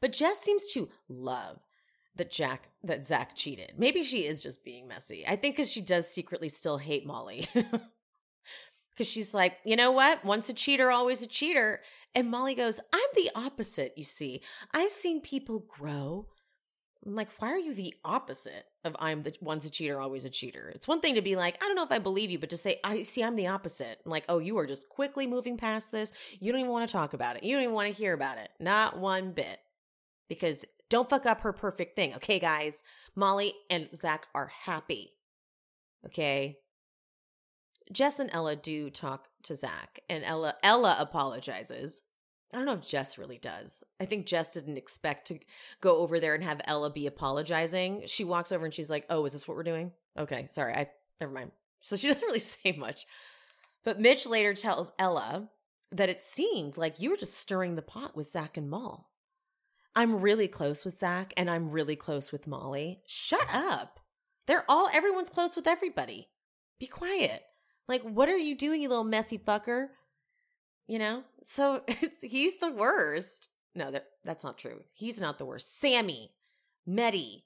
But 0.02 0.12
Jess 0.12 0.40
seems 0.40 0.66
to 0.74 0.90
love 1.08 1.60
that 2.16 2.32
Jack 2.32 2.70
that 2.84 3.06
Zach 3.06 3.36
cheated. 3.36 3.74
Maybe 3.78 4.04
she 4.04 4.26
is 4.26 4.42
just 4.42 4.66
being 4.66 4.88
messy. 4.88 5.26
I 5.26 5.36
think 5.36 5.56
because 5.56 5.72
she 5.72 5.82
does 5.82 6.10
secretly 6.10 6.50
still 6.50 6.78
hate 6.78 7.06
Molly. 7.06 7.48
Because 8.98 9.12
she's 9.12 9.32
like, 9.36 9.60
you 9.64 9.76
know 9.76 9.92
what? 9.92 10.26
Once 10.26 10.50
a 10.50 10.54
cheater, 10.54 10.90
always 10.90 11.22
a 11.22 11.28
cheater. 11.28 11.82
And 12.16 12.32
Molly 12.32 12.56
goes, 12.56 12.80
I'm 12.92 13.10
the 13.14 13.30
opposite, 13.36 13.94
you 13.96 14.04
see. 14.04 14.42
I've 14.74 14.90
seen 14.92 15.22
people 15.22 15.60
grow. 15.68 16.26
I'm 17.06 17.14
like, 17.14 17.30
why 17.38 17.50
are 17.50 17.60
you 17.60 17.76
the 17.76 17.94
opposite 18.04 18.66
of 18.88 18.96
I'm 19.00 19.24
the 19.24 19.36
once 19.42 19.66
a 19.66 19.70
cheater, 19.70 20.00
always 20.00 20.26
a 20.26 20.30
cheater? 20.30 20.72
It's 20.74 20.88
one 20.88 21.02
thing 21.02 21.16
to 21.16 21.22
be 21.22 21.36
like, 21.36 21.62
I 21.62 21.68
don't 21.68 21.76
know 21.76 21.84
if 21.84 21.92
I 21.92 22.00
believe 22.00 22.32
you, 22.32 22.40
but 22.40 22.50
to 22.50 22.58
say, 22.58 22.80
I 22.84 23.04
see, 23.04 23.24
I'm 23.24 23.36
the 23.36 23.48
opposite. 23.48 24.02
I'm 24.06 24.12
like, 24.12 24.26
oh, 24.30 24.40
you 24.40 24.58
are 24.58 24.66
just 24.66 24.90
quickly 24.90 25.28
moving 25.28 25.58
past 25.58 25.92
this. 25.92 26.12
You 26.40 26.52
don't 26.52 26.62
even 26.62 26.72
want 26.72 26.88
to 26.88 26.92
talk 26.92 27.14
about 27.14 27.36
it. 27.36 27.44
You 27.44 27.56
don't 27.56 27.64
even 27.64 27.76
want 27.76 27.88
to 27.88 27.94
hear 27.94 28.14
about 28.14 28.38
it. 28.38 28.50
Not 28.60 28.98
one 28.98 29.32
bit 29.32 29.60
because 30.28 30.66
don't 30.90 31.10
fuck 31.10 31.26
up 31.26 31.42
her 31.42 31.54
perfect 31.54 31.96
thing. 31.96 32.16
Okay, 32.16 32.40
guys, 32.40 32.84
Molly 33.16 33.54
and 33.70 33.90
Zach 33.96 34.28
are 34.34 34.48
happy. 34.66 35.12
Okay. 36.06 36.58
Jess 37.92 38.20
and 38.20 38.30
Ella 38.34 38.56
do 38.56 38.90
talk 38.90 39.28
to 39.44 39.56
Zach, 39.56 40.02
and 40.10 40.24
Ella 40.24 40.56
Ella 40.62 40.98
apologizes. 41.00 42.02
I 42.54 42.58
don't 42.58 42.66
know 42.66 42.74
if 42.74 42.88
Jess 42.88 43.18
really 43.18 43.38
does. 43.38 43.84
I 44.00 44.06
think 44.06 44.26
Jess 44.26 44.50
didn't 44.50 44.78
expect 44.78 45.28
to 45.28 45.40
go 45.82 45.98
over 45.98 46.20
there 46.20 46.34
and 46.34 46.44
have 46.44 46.62
Ella 46.66 46.90
be 46.90 47.08
apologizing. 47.08 48.04
She 48.06 48.24
walks 48.24 48.52
over 48.52 48.64
and 48.64 48.74
she's 48.74 48.90
like, 48.90 49.06
"Oh, 49.10 49.26
is 49.26 49.34
this 49.34 49.48
what 49.48 49.58
we're 49.58 49.64
doing?" 49.64 49.92
Okay, 50.18 50.48
sorry, 50.48 50.74
I 50.74 50.90
never 51.20 51.34
mind. 51.34 51.52
So 51.82 51.96
she 51.96 52.08
doesn't 52.12 52.26
really 52.26 52.40
say 52.40 52.72
much. 52.72 53.06
But 53.84 54.00
Mitch 54.00 54.26
later 54.26 54.54
tells 54.54 54.92
Ella 54.98 55.50
that 55.92 56.10
it 56.10 56.20
seemed 56.20 56.78
like 56.78 57.00
you 57.00 57.10
were 57.10 57.18
just 57.18 57.36
stirring 57.36 57.76
the 57.76 57.82
pot 57.82 58.16
with 58.16 58.30
Zach 58.30 58.58
and 58.58 58.70
Mal. 58.70 59.10
I'm 59.96 60.22
really 60.22 60.48
close 60.48 60.86
with 60.86 60.98
Zach 60.98 61.34
and 61.38 61.50
I'm 61.50 61.72
really 61.72 61.96
close 61.96 62.32
with 62.32 62.48
Molly. 62.48 63.02
Shut 63.08 63.48
up. 63.52 64.00
They're 64.46 64.66
all, 64.70 64.90
everyone's 64.94 65.30
close 65.30 65.56
with 65.56 65.68
everybody. 65.68 66.30
Be 66.80 66.88
quiet. 66.88 67.44
Like, 67.88 68.04
what 68.04 68.30
are 68.30 68.38
you 68.38 68.56
doing, 68.56 68.82
you 68.82 68.90
little 68.90 69.04
messy 69.04 69.38
fucker? 69.38 69.88
You 70.88 71.00
know? 71.00 71.24
So 71.44 71.84
he's 72.22 72.58
the 72.60 72.72
worst. 72.72 73.50
No, 73.76 73.92
that, 73.92 74.08
that's 74.24 74.44
not 74.44 74.58
true. 74.58 74.82
He's 74.94 75.22
not 75.22 75.38
the 75.38 75.46
worst. 75.46 75.80
Sammy, 75.80 76.32
Mehdi, 76.88 77.44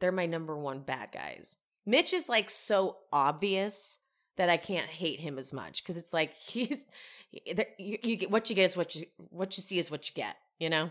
they're 0.00 0.12
my 0.12 0.26
number 0.26 0.56
one 0.56 0.80
bad 0.80 1.10
guys. 1.12 1.58
Mitch 1.84 2.12
is 2.12 2.28
like 2.28 2.50
so 2.50 2.98
obvious 3.12 3.98
that 4.36 4.48
I 4.48 4.56
can't 4.56 4.88
hate 4.88 5.20
him 5.20 5.38
as 5.38 5.52
much 5.52 5.82
because 5.82 5.96
it's 5.96 6.12
like 6.12 6.34
he's 6.38 6.86
you, 7.32 7.98
you 8.02 8.16
get 8.16 8.30
what 8.30 8.48
you 8.48 8.56
get 8.56 8.64
is 8.64 8.76
what 8.76 8.94
you 8.94 9.06
what 9.16 9.56
you 9.56 9.62
see 9.62 9.78
is 9.78 9.90
what 9.90 10.08
you 10.08 10.14
get, 10.14 10.36
you 10.58 10.70
know? 10.70 10.90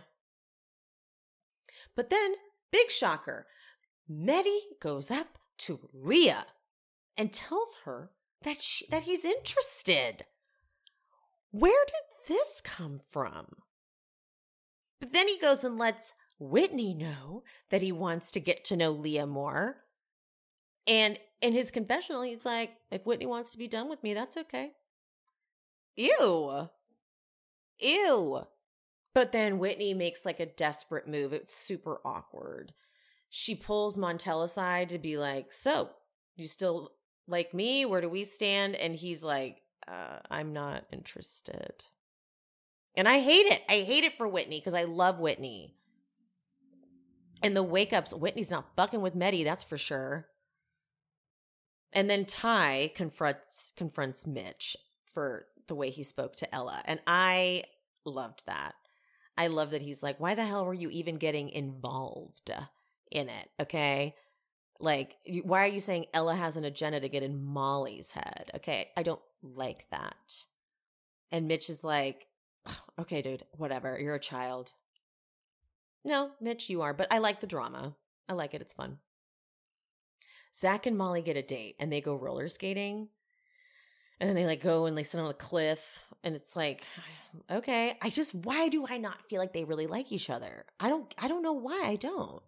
But 1.96 2.10
then, 2.10 2.34
big 2.72 2.90
shocker, 2.90 3.48
Mehdi 4.12 4.60
goes 4.82 5.10
up 5.10 5.38
to 5.60 5.90
Leah 5.94 6.46
and 7.18 7.32
tells 7.32 7.80
her 7.86 8.12
that 8.44 8.62
she, 8.62 8.86
that 8.88 9.04
he's 9.04 9.24
interested. 9.26 10.26
Where 11.58 11.86
did 11.86 12.36
this 12.36 12.60
come 12.60 13.00
from? 13.00 13.46
But 15.00 15.14
then 15.14 15.30
he 15.30 15.40
goes 15.40 15.64
and 15.64 15.78
lets 15.78 16.12
Whitney 16.38 16.94
know 16.94 17.44
that 17.70 17.82
he 17.82 17.94
wants 17.94 18.30
to 18.32 18.42
get 18.42 18.66
to 18.66 18.76
know 18.76 18.92
Leah 18.92 19.26
more. 19.26 19.78
And 20.86 21.18
in 21.42 21.54
his 21.54 21.72
confessional, 21.72 22.24
he's 22.24 22.46
like, 22.46 22.72
if 22.92 23.06
Whitney 23.06 23.26
wants 23.26 23.52
to 23.52 23.58
be 23.58 23.70
done 23.70 23.88
with 23.88 24.04
me, 24.04 24.14
that's 24.14 24.36
okay. 24.36 24.74
Ew. 25.96 26.68
Ew. 27.80 28.42
But 29.14 29.32
then 29.32 29.58
Whitney 29.58 29.94
makes 29.94 30.26
like 30.26 30.42
a 30.42 30.46
desperate 30.46 31.08
move. 31.08 31.32
It's 31.32 31.56
super 31.56 32.02
awkward. 32.04 32.74
She 33.30 33.56
pulls 33.56 33.98
Montel 33.98 34.44
aside 34.44 34.90
to 34.90 34.98
be 34.98 35.16
like, 35.18 35.54
So, 35.54 35.92
you 36.36 36.50
still 36.50 36.92
like 37.30 37.54
me? 37.54 37.86
Where 37.86 38.02
do 38.02 38.10
we 38.10 38.26
stand? 38.26 38.76
And 38.76 38.94
he's 38.94 39.24
like, 39.24 39.62
uh, 39.88 40.20
I'm 40.30 40.54
not 40.54 40.86
interested. 40.92 41.84
And 42.96 43.08
I 43.08 43.20
hate 43.20 43.46
it. 43.46 43.62
I 43.70 43.82
hate 43.82 44.04
it 44.04 44.18
for 44.18 44.28
Whitney 44.28 44.60
because 44.60 44.74
I 44.74 44.84
love 44.84 45.20
Whitney. 45.20 45.76
And 47.44 47.56
the 47.56 47.64
wake 47.64 47.94
ups, 47.94 48.14
Whitney's 48.14 48.52
not 48.52 48.76
fucking 48.76 49.02
with 49.02 49.16
Mehdi, 49.16 49.44
that's 49.44 49.64
for 49.64 49.78
sure. 49.78 50.28
And 51.92 52.10
then 52.10 52.26
Ty 52.26 52.92
confronts 52.96 53.72
confronts 53.76 54.26
Mitch 54.26 54.76
for 55.14 55.48
the 55.68 55.76
way 55.76 55.90
he 55.90 56.04
spoke 56.04 56.36
to 56.38 56.56
Ella. 56.56 56.82
And 56.86 57.00
I 57.08 57.64
loved 58.06 58.46
that. 58.48 58.76
I 59.38 59.48
love 59.48 59.72
that 59.72 59.82
he's 59.82 60.02
like, 60.02 60.20
why 60.20 60.36
the 60.36 60.46
hell 60.46 60.66
were 60.66 60.74
you 60.74 60.90
even 60.90 61.18
getting 61.18 61.50
involved 61.50 62.52
in 63.12 63.30
it? 63.30 63.50
Okay. 63.62 64.16
Like, 64.80 65.18
why 65.44 65.64
are 65.64 65.72
you 65.72 65.80
saying 65.80 66.08
Ella 66.14 66.36
has 66.36 66.58
an 66.58 66.66
agenda 66.66 67.00
to 67.00 67.10
get 67.10 67.24
in 67.24 67.44
Molly's 67.44 68.12
head? 68.12 68.52
Okay. 68.56 68.90
I 68.98 69.04
don't 69.04 69.22
like 69.42 69.90
that. 69.90 70.44
And 71.32 71.48
Mitch 71.48 71.70
is 71.70 71.84
like, 71.84 72.28
okay, 73.00 73.22
dude, 73.22 73.44
whatever. 73.52 74.00
You're 74.00 74.16
a 74.16 74.20
child. 74.20 74.74
No, 76.04 76.32
Mitch, 76.40 76.70
you 76.70 76.82
are, 76.82 76.94
but 76.94 77.08
I 77.12 77.18
like 77.18 77.40
the 77.40 77.48
drama. 77.48 77.96
I 78.30 78.34
like 78.34 78.54
it. 78.54 78.62
It's 78.62 78.74
fun. 78.74 79.00
Zach 80.54 80.86
and 80.86 80.98
Molly 80.98 81.22
get 81.22 81.36
a 81.36 81.42
date 81.42 81.76
and 81.80 81.92
they 81.92 82.00
go 82.02 82.16
roller 82.16 82.48
skating 82.48 83.10
and 84.20 84.30
then 84.30 84.36
they 84.36 84.46
like 84.46 84.62
go 84.62 84.86
and 84.86 84.98
they 84.98 85.04
sit 85.04 85.20
on 85.20 85.30
a 85.30 85.34
cliff 85.34 86.06
and 86.24 86.36
it's 86.36 86.56
like 86.56 86.86
okay 87.52 87.98
i 88.02 88.10
just 88.10 88.34
why 88.34 88.70
do 88.70 88.86
i 88.90 88.98
not 88.98 89.22
feel 89.30 89.40
like 89.40 89.54
they 89.54 89.64
really 89.64 89.88
like 89.88 90.12
each 90.12 90.30
other 90.30 90.66
i 90.80 90.90
don't 90.90 91.14
i 91.18 91.28
don't 91.28 91.44
know 91.44 91.54
why 91.54 91.84
i 91.86 91.96
don't 91.96 92.42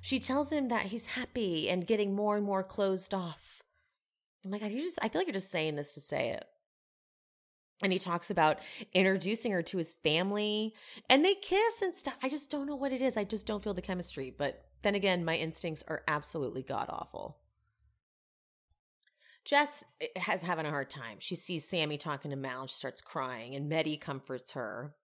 she 0.00 0.18
tells 0.18 0.52
him 0.52 0.68
that 0.68 0.86
he's 0.86 1.06
happy 1.06 1.68
and 1.68 1.86
getting 1.86 2.14
more 2.14 2.36
and 2.36 2.44
more 2.44 2.62
closed 2.62 3.14
off 3.14 3.62
i'm 4.44 4.50
like 4.50 4.62
you 4.62 4.80
just 4.80 4.98
i 5.02 5.08
feel 5.08 5.20
like 5.20 5.26
you're 5.26 5.34
just 5.34 5.50
saying 5.50 5.76
this 5.76 5.94
to 5.94 6.00
say 6.00 6.30
it 6.30 6.44
and 7.82 7.92
he 7.92 7.98
talks 7.98 8.30
about 8.30 8.58
introducing 8.92 9.52
her 9.52 9.62
to 9.62 9.78
his 9.78 9.94
family 9.94 10.74
and 11.08 11.24
they 11.24 11.34
kiss 11.34 11.82
and 11.82 11.94
stuff 11.94 12.16
i 12.22 12.28
just 12.28 12.50
don't 12.50 12.66
know 12.66 12.76
what 12.76 12.92
it 12.92 13.00
is 13.00 13.16
i 13.16 13.24
just 13.24 13.46
don't 13.46 13.62
feel 13.62 13.74
the 13.74 13.82
chemistry 13.82 14.34
but 14.36 14.64
then 14.82 14.94
again 14.94 15.24
my 15.24 15.36
instincts 15.36 15.84
are 15.88 16.02
absolutely 16.08 16.62
god 16.62 16.86
awful 16.88 17.38
Jess 19.44 19.84
eh, 20.00 20.06
has 20.16 20.42
having 20.42 20.66
a 20.66 20.70
hard 20.70 20.90
time. 20.90 21.16
She 21.18 21.34
sees 21.34 21.68
Sammy 21.68 21.96
talking 21.96 22.30
to 22.30 22.36
Mal. 22.36 22.66
She 22.66 22.76
starts 22.76 23.00
crying, 23.00 23.54
and 23.54 23.70
Mehdi 23.70 24.00
comforts 24.00 24.52
her. 24.52 24.94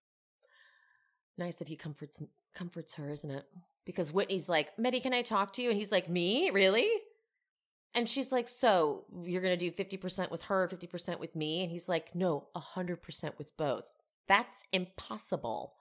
Nice 1.38 1.56
that 1.56 1.68
he 1.68 1.76
comforts 1.76 2.22
comforts 2.54 2.94
her, 2.94 3.10
isn't 3.10 3.30
it? 3.30 3.44
Because 3.86 4.12
Whitney's 4.12 4.48
like, 4.48 4.76
Mehdi, 4.76 5.02
can 5.02 5.14
I 5.14 5.22
talk 5.22 5.54
to 5.54 5.62
you? 5.62 5.70
And 5.70 5.78
he's 5.78 5.92
like, 5.92 6.10
Me? 6.10 6.50
Really? 6.50 6.90
And 7.94 8.08
she's 8.08 8.30
like, 8.30 8.48
So 8.48 9.04
you're 9.22 9.40
going 9.40 9.58
to 9.58 9.70
do 9.70 9.70
50% 9.70 10.30
with 10.30 10.42
her, 10.42 10.68
50% 10.68 11.18
with 11.18 11.34
me? 11.34 11.62
And 11.62 11.70
he's 11.70 11.88
like, 11.88 12.14
No, 12.14 12.48
100% 12.54 13.38
with 13.38 13.56
both. 13.56 13.84
That's 14.28 14.64
impossible, 14.72 15.74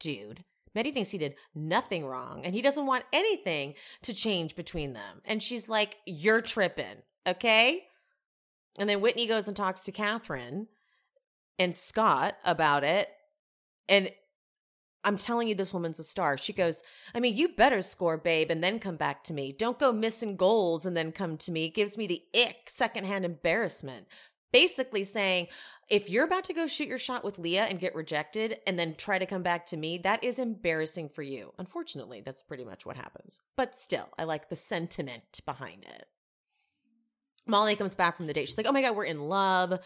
dude. 0.00 0.44
Mehdi 0.76 0.92
thinks 0.92 1.10
he 1.10 1.18
did 1.18 1.34
nothing 1.54 2.06
wrong 2.06 2.44
and 2.44 2.54
he 2.54 2.62
doesn't 2.62 2.86
want 2.86 3.04
anything 3.12 3.74
to 4.02 4.14
change 4.14 4.54
between 4.54 4.92
them. 4.92 5.20
And 5.24 5.42
she's 5.42 5.68
like, 5.68 5.96
You're 6.06 6.40
tripping, 6.40 7.02
okay? 7.26 7.84
And 8.78 8.88
then 8.88 9.00
Whitney 9.00 9.26
goes 9.26 9.48
and 9.48 9.56
talks 9.56 9.82
to 9.82 9.92
Catherine 9.92 10.68
and 11.58 11.74
Scott 11.74 12.36
about 12.44 12.84
it. 12.84 13.08
And 13.88 14.10
I'm 15.04 15.16
telling 15.16 15.48
you, 15.48 15.54
this 15.54 15.72
woman's 15.72 15.98
a 15.98 16.04
star. 16.04 16.36
She 16.36 16.52
goes, 16.52 16.82
I 17.14 17.20
mean, 17.20 17.36
you 17.36 17.48
better 17.50 17.80
score, 17.80 18.16
babe, 18.16 18.50
and 18.50 18.62
then 18.62 18.78
come 18.78 18.96
back 18.96 19.24
to 19.24 19.32
me. 19.32 19.52
Don't 19.52 19.78
go 19.78 19.92
missing 19.92 20.36
goals 20.36 20.86
and 20.86 20.96
then 20.96 21.12
come 21.12 21.36
to 21.38 21.52
me. 21.52 21.66
It 21.66 21.74
gives 21.74 21.96
me 21.96 22.06
the 22.06 22.22
ick, 22.34 22.68
secondhand 22.68 23.24
embarrassment. 23.24 24.06
Basically 24.52 25.04
saying, 25.04 25.48
if 25.88 26.10
you're 26.10 26.24
about 26.24 26.44
to 26.44 26.52
go 26.52 26.66
shoot 26.66 26.88
your 26.88 26.98
shot 26.98 27.24
with 27.24 27.38
Leah 27.38 27.64
and 27.64 27.78
get 27.80 27.94
rejected 27.94 28.58
and 28.66 28.78
then 28.78 28.94
try 28.94 29.18
to 29.18 29.26
come 29.26 29.42
back 29.42 29.66
to 29.66 29.76
me, 29.76 29.98
that 29.98 30.24
is 30.24 30.38
embarrassing 30.38 31.08
for 31.10 31.22
you. 31.22 31.52
Unfortunately, 31.58 32.20
that's 32.20 32.42
pretty 32.42 32.64
much 32.64 32.84
what 32.84 32.96
happens. 32.96 33.40
But 33.56 33.76
still, 33.76 34.08
I 34.18 34.24
like 34.24 34.48
the 34.48 34.56
sentiment 34.56 35.40
behind 35.46 35.84
it. 35.84 36.06
Molly 37.46 37.76
comes 37.76 37.94
back 37.94 38.16
from 38.16 38.26
the 38.26 38.34
date. 38.34 38.48
She's 38.48 38.58
like, 38.58 38.66
oh 38.66 38.72
my 38.72 38.82
God, 38.82 38.96
we're 38.96 39.04
in 39.04 39.28
love. 39.28 39.78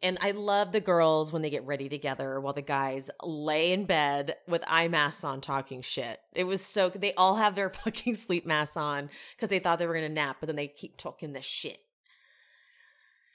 And 0.00 0.16
I 0.20 0.30
love 0.30 0.70
the 0.70 0.80
girls 0.80 1.32
when 1.32 1.42
they 1.42 1.50
get 1.50 1.66
ready 1.66 1.88
together 1.88 2.40
while 2.40 2.52
the 2.52 2.62
guys 2.62 3.10
lay 3.22 3.72
in 3.72 3.84
bed 3.84 4.36
with 4.46 4.62
eye 4.68 4.86
masks 4.86 5.24
on 5.24 5.40
talking 5.40 5.82
shit. 5.82 6.20
It 6.34 6.44
was 6.44 6.64
so 6.64 6.88
they 6.88 7.14
all 7.14 7.34
have 7.36 7.56
their 7.56 7.70
fucking 7.84 8.14
sleep 8.14 8.46
masks 8.46 8.76
on 8.76 9.10
because 9.34 9.48
they 9.48 9.58
thought 9.58 9.80
they 9.80 9.86
were 9.86 9.94
gonna 9.94 10.08
nap, 10.08 10.36
but 10.40 10.46
then 10.46 10.56
they 10.56 10.68
keep 10.68 10.96
talking 10.96 11.32
the 11.32 11.40
shit. 11.40 11.78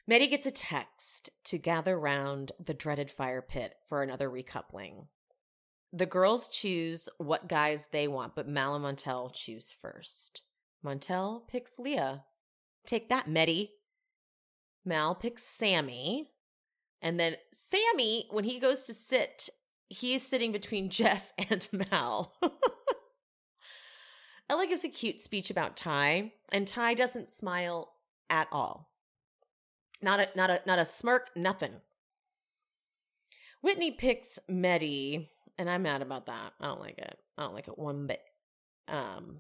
Mehdi 0.10 0.30
gets 0.30 0.46
a 0.46 0.52
text 0.52 1.30
to 1.46 1.58
gather 1.58 1.98
round 1.98 2.52
the 2.60 2.74
dreaded 2.74 3.10
fire 3.10 3.42
pit 3.42 3.76
for 3.88 4.02
another 4.02 4.30
recoupling. 4.30 5.08
The 5.94 6.06
girls 6.06 6.50
choose 6.50 7.08
what 7.18 7.48
guys 7.48 7.88
they 7.92 8.08
want, 8.08 8.36
but 8.36 8.48
Mal 8.48 8.76
and 8.76 8.84
Montel 8.84 9.32
choose 9.34 9.76
first. 9.82 10.42
Montel 10.84 11.48
picks 11.48 11.80
Leah. 11.80 12.24
Take 12.86 13.10
that, 13.10 13.28
Mehdi. 13.28 13.70
Mal 14.84 15.16
picks 15.16 15.44
Sammy. 15.44 16.32
And 17.04 17.20
then 17.20 17.36
Sammy, 17.52 18.28
when 18.32 18.46
he 18.46 18.60
goes 18.60 18.84
to 18.84 18.94
sit, 18.94 19.50
he's 19.90 20.26
sitting 20.26 20.54
between 20.54 20.90
Jess 20.90 21.34
and 21.38 21.68
Mal. 21.72 22.34
Ella 24.50 24.68
gives 24.68 24.84
a 24.84 24.90
cute 24.90 25.22
speech 25.22 25.50
about 25.50 25.78
Ty, 25.78 26.32
and 26.52 26.68
Ty 26.68 26.96
doesn't 26.96 27.28
smile 27.28 27.94
at 28.30 28.48
all. 28.52 28.90
Not 30.02 30.20
a 30.20 30.30
not 30.36 30.50
a 30.50 30.62
not 30.66 30.80
a 30.80 30.86
smirk, 30.86 31.30
nothing. 31.36 31.74
Whitney 33.62 33.92
picks 33.92 34.40
Mehdi, 34.50 35.28
and 35.58 35.70
I'm 35.70 35.84
mad 35.84 36.02
about 36.02 36.26
that. 36.26 36.54
I 36.60 36.68
don't 36.68 36.82
like 36.82 36.98
it. 36.98 37.18
I 37.38 37.44
don't 37.44 37.54
like 37.54 37.68
it 37.68 37.78
one 37.78 38.08
bit. 38.08 38.22
Um 38.88 39.40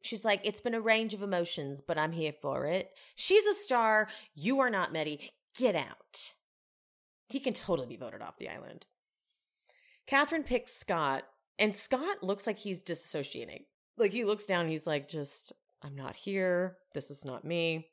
She's 0.00 0.24
like, 0.24 0.40
it's 0.44 0.60
been 0.60 0.74
a 0.74 0.80
range 0.80 1.12
of 1.12 1.24
emotions, 1.24 1.80
but 1.80 1.98
I'm 1.98 2.12
here 2.12 2.32
for 2.40 2.66
it. 2.66 2.92
She's 3.16 3.44
a 3.46 3.54
star. 3.54 4.08
You 4.32 4.60
are 4.60 4.70
not, 4.70 4.94
Mehdi. 4.94 5.30
Get 5.56 5.74
out. 5.74 6.34
He 7.28 7.40
can 7.40 7.52
totally 7.52 7.86
be 7.86 7.96
voted 7.96 8.22
off 8.22 8.38
the 8.38 8.48
island. 8.48 8.86
Catherine 10.06 10.44
picks 10.44 10.72
Scott, 10.72 11.24
and 11.58 11.74
Scott 11.74 12.22
looks 12.22 12.46
like 12.46 12.58
he's 12.58 12.82
disassociating. 12.82 13.64
Like 13.96 14.12
he 14.12 14.24
looks 14.24 14.46
down 14.46 14.68
he's 14.68 14.86
like, 14.86 15.08
just, 15.08 15.52
I'm 15.82 15.94
not 15.94 16.16
here. 16.16 16.78
This 16.94 17.10
is 17.10 17.24
not 17.24 17.44
me 17.44 17.88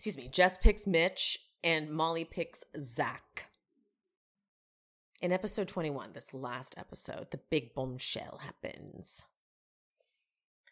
excuse 0.00 0.16
me, 0.16 0.28
Jess 0.32 0.56
picks 0.56 0.86
Mitch 0.86 1.38
and 1.62 1.90
Molly 1.90 2.24
picks 2.24 2.64
Zach. 2.78 3.50
In 5.20 5.30
episode 5.30 5.68
21, 5.68 6.14
this 6.14 6.32
last 6.32 6.74
episode, 6.78 7.30
the 7.30 7.40
big 7.50 7.74
bombshell 7.74 8.40
happens. 8.42 9.26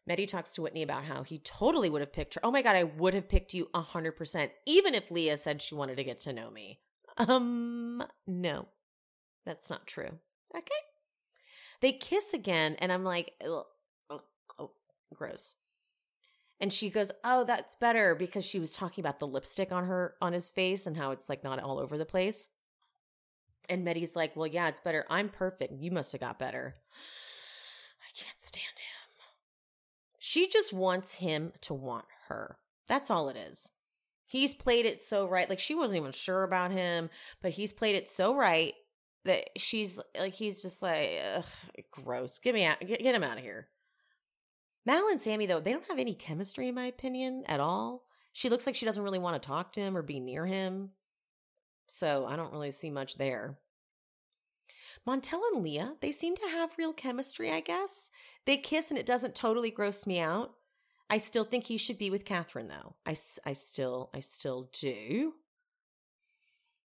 Mehdi 0.09 0.27
talks 0.27 0.53
to 0.55 0.63
Whitney 0.63 0.83
about 0.83 1.05
how 1.05 1.23
he 1.23 1.39
totally 1.41 1.91
would 1.91 2.01
have 2.01 2.13
picked 2.13 2.35
her. 2.35 2.41
Oh 2.43 2.51
my 2.51 2.63
God, 2.63 2.77
I 2.77 2.85
would 2.85 3.15
have 3.15 3.29
picked 3.29 3.53
you 3.53 3.69
100%, 3.75 4.51
even 4.67 4.95
if 4.95 5.11
Leah 5.11 5.37
said 5.37 5.61
she 5.61 5.75
wanted 5.75 5.97
to 5.97 6.05
get 6.05 6.21
to 6.21 6.33
know 6.33 6.51
me. 6.51 6.81
Um, 7.19 8.03
no, 8.27 8.69
that's 9.45 9.69
not 9.69 9.87
true. 9.87 10.19
Okay. 10.57 10.75
They 11.81 11.93
kiss 11.93 12.33
again, 12.33 12.77
and 12.79 12.93
I'm 12.93 13.05
like, 13.05 13.33
oh, 13.45 13.67
oh, 14.11 14.71
gross. 15.15 15.57
And 16.61 16.73
she 16.73 16.91
goes, 16.91 17.13
"Oh, 17.23 17.45
that's 17.45 17.77
better 17.77 18.17
because 18.17 18.45
she 18.45 18.59
was 18.59 18.75
talking 18.75 19.03
about 19.03 19.21
the 19.21 19.29
lipstick 19.29 19.71
on 19.71 19.87
her 19.87 20.15
on 20.21 20.33
his 20.33 20.49
face 20.49 20.87
and 20.87 20.97
how 20.97 21.13
it's 21.13 21.29
like 21.29 21.45
not 21.45 21.61
all 21.61 21.79
over 21.79 21.97
the 21.97 22.05
place." 22.05 22.49
And 23.69 23.87
Mehdi's 23.87 24.17
like, 24.17 24.35
"Well, 24.35 24.47
yeah, 24.47 24.67
it's 24.67 24.81
better. 24.81 25.05
I'm 25.09 25.29
perfect. 25.29 25.75
You 25.79 25.93
must 25.93 26.11
have 26.13 26.21
got 26.21 26.39
better." 26.39 26.77
I 28.03 28.11
can't 28.13 28.41
stand. 28.41 28.78
She 30.29 30.47
just 30.47 30.75
wants 30.75 31.15
him 31.15 31.55
to 31.63 31.73
want 31.73 32.05
her. 32.29 32.59
That's 32.87 33.11
all 33.11 33.31
it 33.31 33.37
is. 33.39 33.71
He's 34.27 34.55
played 34.55 34.85
it 34.85 35.01
so 35.01 35.27
right. 35.27 35.49
Like 35.49 35.59
she 35.59 35.75
wasn't 35.75 36.01
even 36.01 36.13
sure 36.13 36.43
about 36.43 36.71
him, 36.71 37.09
but 37.41 37.53
he's 37.53 37.73
played 37.73 37.97
it 37.97 38.11
so 38.11 38.37
right 38.37 38.75
that 39.25 39.49
she's 39.57 39.99
like 40.21 40.35
he's 40.35 40.61
just 40.61 40.83
like 40.83 41.19
gross. 41.91 42.39
Get 42.41 42.55
me 42.55 42.67
out. 42.67 42.79
Get, 42.81 43.03
get 43.03 43.15
him 43.15 43.25
out 43.25 43.39
of 43.39 43.43
here. 43.43 43.69
Mal 44.85 45.09
and 45.09 45.19
Sammy, 45.19 45.47
though, 45.47 45.61
they 45.61 45.73
don't 45.73 45.89
have 45.89 45.99
any 45.99 46.13
chemistry, 46.13 46.69
in 46.69 46.75
my 46.75 46.85
opinion, 46.85 47.45
at 47.47 47.59
all. 47.59 48.05
She 48.35 48.51
looks 48.51 48.67
like 48.67 48.75
she 48.75 48.85
doesn't 48.85 49.03
really 49.03 49.19
want 49.19 49.43
to 49.43 49.47
talk 49.47 49.73
to 49.73 49.81
him 49.81 49.97
or 49.97 50.03
be 50.03 50.21
near 50.21 50.45
him. 50.45 50.91
So 51.87 52.27
I 52.27 52.37
don't 52.37 52.53
really 52.53 52.71
see 52.71 52.91
much 52.91 53.17
there. 53.17 53.57
Montel 55.07 55.41
and 55.53 55.63
Leah, 55.63 55.95
they 56.01 56.13
seem 56.13 56.37
to 56.37 56.49
have 56.49 56.71
real 56.79 56.93
chemistry, 56.93 57.51
I 57.53 57.61
guess. 57.61 58.11
They 58.45 58.57
kiss 58.57 58.91
and 58.91 58.99
it 58.99 59.07
doesn't 59.07 59.35
totally 59.35 59.71
gross 59.71 60.07
me 60.07 60.21
out. 60.21 60.53
I 61.11 61.17
still 61.19 61.45
think 61.45 61.65
he 61.65 61.79
should 61.79 61.99
be 61.99 62.11
with 62.11 62.25
Catherine, 62.25 62.69
though. 62.69 62.95
I, 63.07 63.17
I 63.47 63.55
still, 63.55 64.11
I 64.13 64.21
still 64.21 64.69
do. 64.73 65.35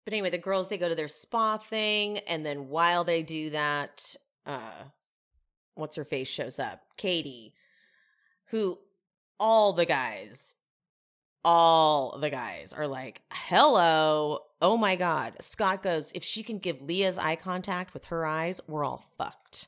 But 0.04 0.12
anyway, 0.12 0.30
the 0.30 0.38
girls, 0.38 0.68
they 0.68 0.76
go 0.76 0.88
to 0.88 0.94
their 0.94 1.08
spa 1.08 1.56
thing. 1.56 2.18
And 2.18 2.44
then 2.44 2.68
while 2.68 3.04
they 3.04 3.22
do 3.22 3.50
that, 3.50 4.14
uh, 4.44 4.84
what's 5.74 5.96
her 5.96 6.04
face 6.04 6.28
shows 6.28 6.58
up? 6.58 6.82
Kady 6.96 7.54
who 8.52 8.78
all 9.40 9.72
the 9.72 9.86
guys, 9.86 10.54
all 11.42 12.18
the 12.20 12.30
guys 12.30 12.72
are 12.72 12.86
like, 12.86 13.22
hello. 13.32 14.40
Oh 14.62 14.76
my 14.76 14.94
God. 14.94 15.34
Scott 15.40 15.82
goes, 15.82 16.12
if 16.14 16.22
she 16.22 16.42
can 16.44 16.58
give 16.58 16.80
Leah's 16.80 17.18
eye 17.18 17.36
contact 17.36 17.92
with 17.92 18.06
her 18.06 18.24
eyes, 18.24 18.60
we're 18.68 18.84
all 18.84 19.04
fucked. 19.18 19.66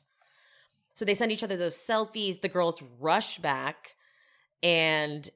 So 0.95 1.03
they 1.03 1.13
send 1.13 1.33
each 1.33 1.43
other 1.43 1.57
those 1.57 1.75
selfies. 1.75 2.39
The 2.39 2.47
girls 2.47 2.81
rush 2.99 3.37
back. 3.37 3.95
And 4.63 5.29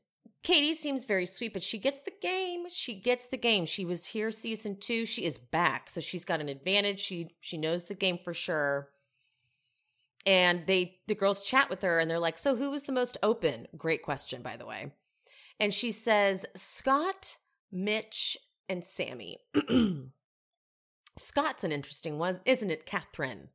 Kady 0.44 0.74
seems 0.74 1.04
very 1.04 1.26
sweet, 1.26 1.52
but 1.52 1.62
she 1.62 1.78
gets 1.78 2.02
the 2.02 2.14
game. 2.22 2.70
She 2.70 2.96
gets 2.96 3.28
the 3.28 3.38
game. 3.38 3.66
She 3.66 3.84
was 3.84 4.06
here 4.06 4.32
season 4.32 4.78
two. 4.80 5.06
She 5.06 5.26
is 5.26 5.38
back. 5.38 5.90
So 5.90 6.00
she's 6.00 6.24
got 6.24 6.40
an 6.40 6.48
advantage. 6.48 7.02
She 7.02 7.36
she 7.42 7.58
knows 7.58 7.86
the 7.86 7.96
game 7.96 8.18
for 8.18 8.34
sure 8.34 8.88
and 10.26 10.66
they 10.68 11.00
the 11.08 11.16
girls 11.16 11.44
chat 11.44 11.70
with 11.70 11.82
her 11.82 12.00
and 12.00 12.10
they're 12.10 12.20
like 12.20 12.38
so 12.38 12.56
who 12.56 12.72
was 12.72 12.84
the 12.84 12.92
most 12.92 13.18
open 13.24 13.68
great 13.78 14.04
question 14.04 14.42
by 14.42 14.58
the 14.58 14.66
way 14.66 14.92
and 15.60 15.74
she 15.74 15.92
says 15.92 16.46
scott 16.56 17.38
mitch 17.72 18.38
and 18.70 18.84
sammy 18.86 19.38
scott's 21.18 21.64
an 21.64 21.72
interesting 21.72 22.18
one 22.18 22.40
isn't 22.46 22.72
it 22.72 22.86
catherine 22.86 23.50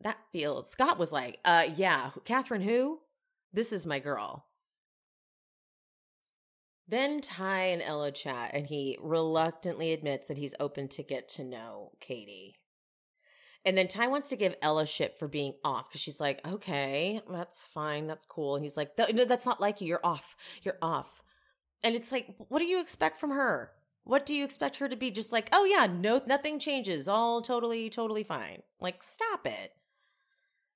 that 0.00 0.18
feels 0.32 0.70
scott 0.70 0.98
was 0.98 1.12
like 1.12 1.38
uh 1.44 1.64
yeah 1.74 2.10
catherine 2.24 2.62
who 2.62 3.00
this 3.52 3.72
is 3.72 3.86
my 3.86 3.98
girl 3.98 4.46
then 6.88 7.20
Ty 7.20 7.66
and 7.66 7.82
ella 7.82 8.10
chat 8.10 8.50
and 8.52 8.66
he 8.66 8.98
reluctantly 9.00 9.92
admits 9.92 10.28
that 10.28 10.36
he's 10.36 10.54
open 10.58 10.88
to 10.88 11.02
get 11.02 11.28
to 11.30 11.44
know 11.44 11.92
kady 12.00 12.56
and 13.64 13.78
then 13.78 13.86
Ty 13.86 14.08
wants 14.08 14.28
to 14.30 14.36
give 14.36 14.56
Ella 14.60 14.86
shit 14.86 15.18
for 15.18 15.28
being 15.28 15.54
off 15.64 15.88
because 15.88 16.00
she's 16.00 16.20
like, 16.20 16.46
okay, 16.46 17.20
that's 17.30 17.68
fine. 17.68 18.06
That's 18.06 18.24
cool. 18.24 18.56
And 18.56 18.64
he's 18.64 18.76
like, 18.76 18.98
no, 18.98 19.24
that's 19.24 19.46
not 19.46 19.60
like 19.60 19.80
you. 19.80 19.86
You're 19.86 20.00
off. 20.04 20.36
You're 20.62 20.78
off. 20.82 21.22
And 21.84 21.94
it's 21.94 22.10
like, 22.10 22.34
what 22.48 22.58
do 22.58 22.64
you 22.64 22.80
expect 22.80 23.20
from 23.20 23.30
her? 23.30 23.70
What 24.04 24.26
do 24.26 24.34
you 24.34 24.44
expect 24.44 24.76
her 24.76 24.88
to 24.88 24.96
be? 24.96 25.10
Just 25.10 25.32
like, 25.32 25.48
oh 25.52 25.64
yeah, 25.64 25.86
no, 25.86 26.22
nothing 26.26 26.58
changes. 26.58 27.08
All 27.08 27.40
totally, 27.40 27.88
totally 27.88 28.24
fine. 28.24 28.62
Like, 28.80 29.02
stop 29.02 29.46
it. 29.46 29.72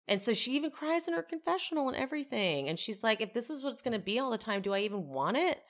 And 0.08 0.22
so 0.22 0.32
she 0.32 0.52
even 0.52 0.70
cries 0.70 1.08
in 1.08 1.14
her 1.14 1.22
confessional 1.22 1.88
and 1.88 1.96
everything. 1.96 2.68
And 2.68 2.78
she's 2.78 3.02
like, 3.02 3.20
if 3.20 3.32
this 3.32 3.50
is 3.50 3.64
what 3.64 3.72
it's 3.72 3.82
going 3.82 3.98
to 3.98 3.98
be 3.98 4.20
all 4.20 4.30
the 4.30 4.38
time, 4.38 4.62
do 4.62 4.72
I 4.72 4.80
even 4.80 5.08
want 5.08 5.36
it? 5.36 5.60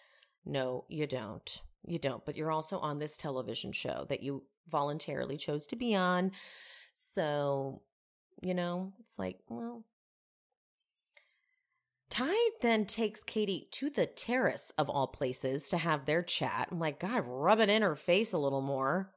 No, 0.45 0.85
you 0.89 1.07
don't. 1.07 1.63
You 1.87 1.99
don't. 1.99 2.25
But 2.25 2.37
you're 2.37 2.53
also 2.53 2.79
on 2.79 2.99
this 2.99 3.17
television 3.17 3.73
show 3.73 4.05
that 4.11 4.23
you 4.23 4.43
voluntarily 4.69 5.39
chose 5.39 5.67
to 5.69 5.77
be 5.77 5.95
on. 5.95 6.33
So, 6.93 7.81
you 8.43 8.53
know, 8.53 8.93
it's 9.01 9.19
like, 9.19 9.39
well. 9.49 9.85
Ty 12.09 12.35
then 12.61 12.87
takes 12.87 13.25
Kady 13.25 13.69
to 13.73 13.91
the 13.91 14.07
terrace 14.07 14.73
of 14.79 14.89
all 14.89 15.09
places 15.09 15.69
to 15.71 15.79
have 15.79 16.05
their 16.07 16.23
chat. 16.23 16.69
I'm 16.71 16.79
like, 16.79 17.01
God, 17.01 17.25
rub 17.27 17.61
it 17.61 17.69
in 17.69 17.83
her 17.83 17.97
face 17.97 18.33
a 18.33 18.39
little 18.39 18.63
more. 18.63 19.13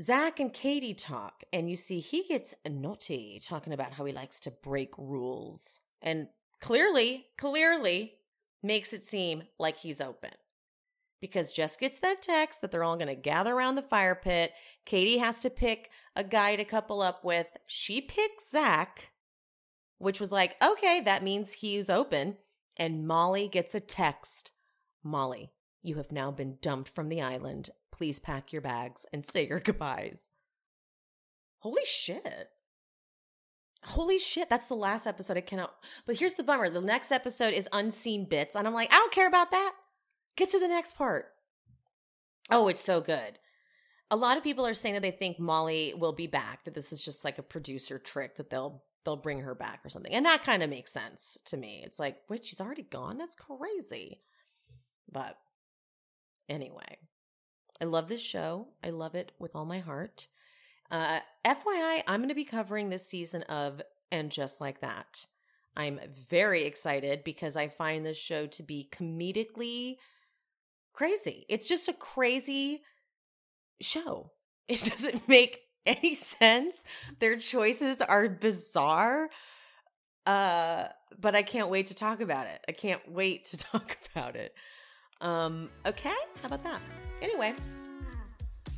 Zach 0.00 0.40
and 0.40 0.52
Kady 0.52 0.94
talk, 0.94 1.44
and 1.52 1.70
you 1.70 1.76
see 1.76 2.00
he 2.00 2.24
gets 2.24 2.54
naughty 2.68 3.40
talking 3.44 3.72
about 3.72 3.92
how 3.92 4.04
he 4.04 4.12
likes 4.12 4.40
to 4.40 4.50
break 4.50 4.96
rules. 4.98 5.80
And 6.00 6.28
clearly, 6.60 7.26
clearly 7.36 8.14
makes 8.62 8.92
it 8.92 9.04
seem 9.04 9.44
like 9.58 9.78
he's 9.78 10.00
open. 10.00 10.30
Because 11.20 11.52
Jess 11.52 11.76
gets 11.76 11.98
that 12.00 12.20
text 12.20 12.62
that 12.62 12.72
they're 12.72 12.82
all 12.82 12.96
going 12.96 13.06
to 13.06 13.14
gather 13.14 13.54
around 13.54 13.76
the 13.76 13.82
fire 13.82 14.16
pit. 14.16 14.52
Kady 14.84 15.18
has 15.18 15.40
to 15.42 15.50
pick 15.50 15.90
a 16.16 16.24
guy 16.24 16.56
to 16.56 16.64
couple 16.64 17.00
up 17.00 17.24
with. 17.24 17.46
She 17.66 18.00
picks 18.00 18.50
Zach, 18.50 19.11
which 20.02 20.20
was 20.20 20.32
like, 20.32 20.56
okay, 20.62 21.00
that 21.00 21.22
means 21.22 21.54
he's 21.54 21.88
open. 21.88 22.36
And 22.76 23.06
Molly 23.06 23.48
gets 23.48 23.74
a 23.74 23.80
text 23.80 24.52
Molly, 25.02 25.50
you 25.82 25.96
have 25.96 26.12
now 26.12 26.30
been 26.30 26.58
dumped 26.60 26.88
from 26.88 27.08
the 27.08 27.20
island. 27.20 27.70
Please 27.90 28.18
pack 28.18 28.52
your 28.52 28.62
bags 28.62 29.04
and 29.12 29.26
say 29.26 29.46
your 29.46 29.60
goodbyes. 29.64 30.30
Holy 31.58 31.84
shit. 31.84 32.50
Holy 33.84 34.18
shit, 34.18 34.48
that's 34.48 34.66
the 34.66 34.74
last 34.74 35.06
episode. 35.06 35.36
I 35.36 35.40
cannot. 35.40 35.74
But 36.06 36.18
here's 36.18 36.34
the 36.34 36.44
bummer 36.44 36.68
the 36.68 36.80
next 36.80 37.10
episode 37.10 37.52
is 37.52 37.68
unseen 37.72 38.28
bits. 38.28 38.54
And 38.54 38.66
I'm 38.66 38.74
like, 38.74 38.92
I 38.92 38.96
don't 38.96 39.12
care 39.12 39.26
about 39.26 39.50
that. 39.50 39.72
Get 40.36 40.50
to 40.50 40.60
the 40.60 40.68
next 40.68 40.96
part. 40.96 41.26
Oh, 42.50 42.68
it's 42.68 42.82
so 42.82 43.00
good. 43.00 43.38
A 44.10 44.16
lot 44.16 44.36
of 44.36 44.44
people 44.44 44.66
are 44.66 44.74
saying 44.74 44.94
that 44.94 45.02
they 45.02 45.10
think 45.10 45.38
Molly 45.38 45.94
will 45.96 46.12
be 46.12 46.26
back, 46.26 46.64
that 46.64 46.74
this 46.74 46.92
is 46.92 47.04
just 47.04 47.24
like 47.24 47.38
a 47.38 47.42
producer 47.42 47.98
trick 47.98 48.36
that 48.36 48.50
they'll 48.50 48.82
they'll 49.04 49.16
bring 49.16 49.40
her 49.40 49.54
back 49.54 49.80
or 49.84 49.88
something. 49.88 50.14
And 50.14 50.26
that 50.26 50.44
kind 50.44 50.62
of 50.62 50.70
makes 50.70 50.92
sense 50.92 51.36
to 51.46 51.56
me. 51.56 51.82
It's 51.84 51.98
like, 51.98 52.18
wait, 52.28 52.44
she's 52.44 52.60
already 52.60 52.82
gone? 52.82 53.18
That's 53.18 53.34
crazy. 53.34 54.20
But 55.10 55.36
anyway, 56.48 56.98
I 57.80 57.84
love 57.84 58.08
this 58.08 58.22
show. 58.22 58.68
I 58.82 58.90
love 58.90 59.14
it 59.14 59.32
with 59.38 59.54
all 59.54 59.64
my 59.64 59.80
heart. 59.80 60.28
Uh, 60.90 61.20
FYI, 61.44 62.02
I'm 62.06 62.20
going 62.20 62.28
to 62.28 62.34
be 62.34 62.44
covering 62.44 62.90
this 62.90 63.08
season 63.08 63.42
of 63.44 63.82
And 64.10 64.30
Just 64.30 64.60
Like 64.60 64.80
That. 64.80 65.26
I'm 65.76 65.98
very 66.28 66.64
excited 66.64 67.24
because 67.24 67.56
I 67.56 67.68
find 67.68 68.04
this 68.04 68.18
show 68.18 68.46
to 68.46 68.62
be 68.62 68.88
comedically 68.92 69.96
crazy. 70.92 71.46
It's 71.48 71.66
just 71.66 71.88
a 71.88 71.94
crazy 71.94 72.82
show. 73.80 74.32
It 74.68 74.84
doesn't 74.84 75.28
make 75.28 75.58
any 75.86 76.14
sense. 76.14 76.84
Their 77.18 77.36
choices 77.36 78.00
are 78.00 78.28
bizarre. 78.28 79.28
Uh, 80.26 80.84
but 81.20 81.34
I 81.34 81.42
can't 81.42 81.68
wait 81.68 81.86
to 81.88 81.94
talk 81.94 82.20
about 82.20 82.46
it. 82.46 82.64
I 82.68 82.72
can't 82.72 83.00
wait 83.10 83.46
to 83.46 83.56
talk 83.72 83.98
about 84.12 84.36
it. 84.36 84.54
Um, 85.20 85.70
okay, 85.86 86.14
how 86.40 86.46
about 86.46 86.64
that? 86.64 86.80
Anyway, 87.20 87.54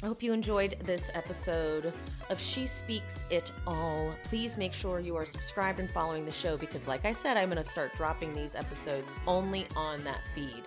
I 0.03 0.07
hope 0.07 0.23
you 0.23 0.35
enjoyed 0.35 0.77
this 0.85 1.11
episode 1.15 1.93
of 2.29 2.39
She 2.39 2.67
Speaks 2.67 3.25
It 3.31 3.53
All. 3.67 4.15
Please 4.25 4.59
make 4.59 4.75
sure 4.75 5.01
you 5.01 5.17
are 5.17 5.25
subscribed 5.25 5.81
and 5.81 5.89
following 5.91 6.27
the 6.27 6.33
show 6.33 6.59
because, 6.59 6.87
like 6.87 7.07
I 7.07 7.13
said, 7.13 7.39
I'm 7.39 7.49
going 7.49 7.63
to 7.63 7.69
start 7.69 7.95
dropping 7.95 8.35
these 8.35 8.55
episodes 8.55 9.13
only 9.27 9.67
on 9.77 10.05
that 10.05 10.21
feed 10.35 10.63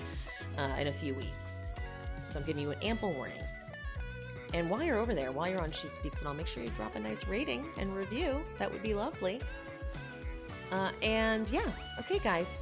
uh, 0.57 0.75
in 0.79 0.87
a 0.87 0.93
few 0.93 1.13
weeks. 1.13 1.75
So 2.25 2.39
I'm 2.39 2.45
giving 2.45 2.63
you 2.63 2.71
an 2.71 2.79
ample 2.81 3.13
warning. 3.13 3.43
And 4.53 4.69
while 4.69 4.83
you're 4.83 4.97
over 4.97 5.13
there, 5.13 5.31
while 5.31 5.49
you're 5.49 5.61
on 5.61 5.71
She 5.71 5.87
Speaks 5.87 6.21
It 6.21 6.27
All 6.27 6.33
make 6.33 6.47
sure 6.47 6.63
you 6.63 6.69
drop 6.69 6.95
a 6.95 6.99
nice 6.99 7.27
rating 7.27 7.65
and 7.77 7.95
review. 7.95 8.41
That 8.57 8.71
would 8.71 8.83
be 8.83 8.93
lovely. 8.93 9.41
Uh, 10.71 10.91
and 11.01 11.49
yeah, 11.49 11.69
okay, 11.99 12.19
guys. 12.19 12.59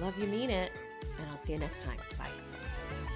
Love 0.00 0.18
you, 0.18 0.26
mean 0.26 0.50
it. 0.50 0.72
And 1.02 1.30
I'll 1.30 1.36
see 1.36 1.52
you 1.52 1.58
next 1.58 1.82
time. 1.82 1.96
Bye. 2.18 2.26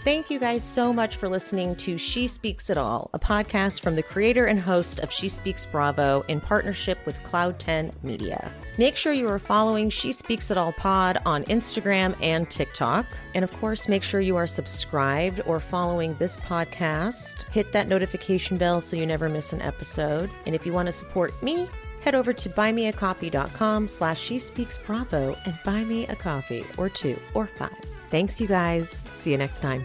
Thank 0.04 0.30
you 0.30 0.40
guys 0.40 0.64
so 0.64 0.92
much 0.92 1.16
for 1.16 1.28
listening 1.28 1.76
to 1.76 1.96
She 1.96 2.26
Speaks 2.26 2.70
It 2.70 2.76
All, 2.76 3.08
a 3.14 3.20
podcast 3.20 3.80
from 3.80 3.94
the 3.94 4.02
creator 4.02 4.46
and 4.46 4.58
host 4.58 4.98
of 4.98 5.12
She 5.12 5.28
Speaks 5.28 5.64
Bravo 5.64 6.24
in 6.26 6.40
partnership 6.40 6.98
with 7.06 7.22
Cloud 7.22 7.60
10 7.60 7.92
Media. 8.02 8.52
Make 8.78 8.96
sure 8.96 9.12
you 9.12 9.28
are 9.28 9.38
following 9.38 9.90
She 9.90 10.12
Speaks 10.12 10.50
It 10.50 10.56
All 10.56 10.72
Pod 10.72 11.18
on 11.26 11.44
Instagram 11.44 12.16
and 12.22 12.48
TikTok. 12.50 13.04
And 13.34 13.44
of 13.44 13.52
course, 13.60 13.88
make 13.88 14.02
sure 14.02 14.20
you 14.20 14.36
are 14.36 14.46
subscribed 14.46 15.42
or 15.44 15.60
following 15.60 16.14
this 16.14 16.38
podcast. 16.38 17.44
Hit 17.50 17.72
that 17.72 17.86
notification 17.86 18.56
bell 18.56 18.80
so 18.80 18.96
you 18.96 19.06
never 19.06 19.28
miss 19.28 19.52
an 19.52 19.60
episode. 19.60 20.30
And 20.46 20.54
if 20.54 20.64
you 20.64 20.72
want 20.72 20.86
to 20.86 20.92
support 20.92 21.40
me, 21.42 21.68
head 22.00 22.14
over 22.14 22.32
to 22.32 22.48
buymeacoffee.com 22.48 23.88
slash 23.88 24.20
she 24.20 24.38
speaks 24.38 24.78
bravo 24.78 25.36
and 25.44 25.58
buy 25.64 25.84
me 25.84 26.06
a 26.06 26.16
coffee 26.16 26.64
or 26.78 26.88
two 26.88 27.18
or 27.34 27.46
five. 27.46 27.76
Thanks, 28.10 28.40
you 28.40 28.46
guys. 28.46 28.90
See 28.90 29.32
you 29.32 29.38
next 29.38 29.60
time. 29.60 29.84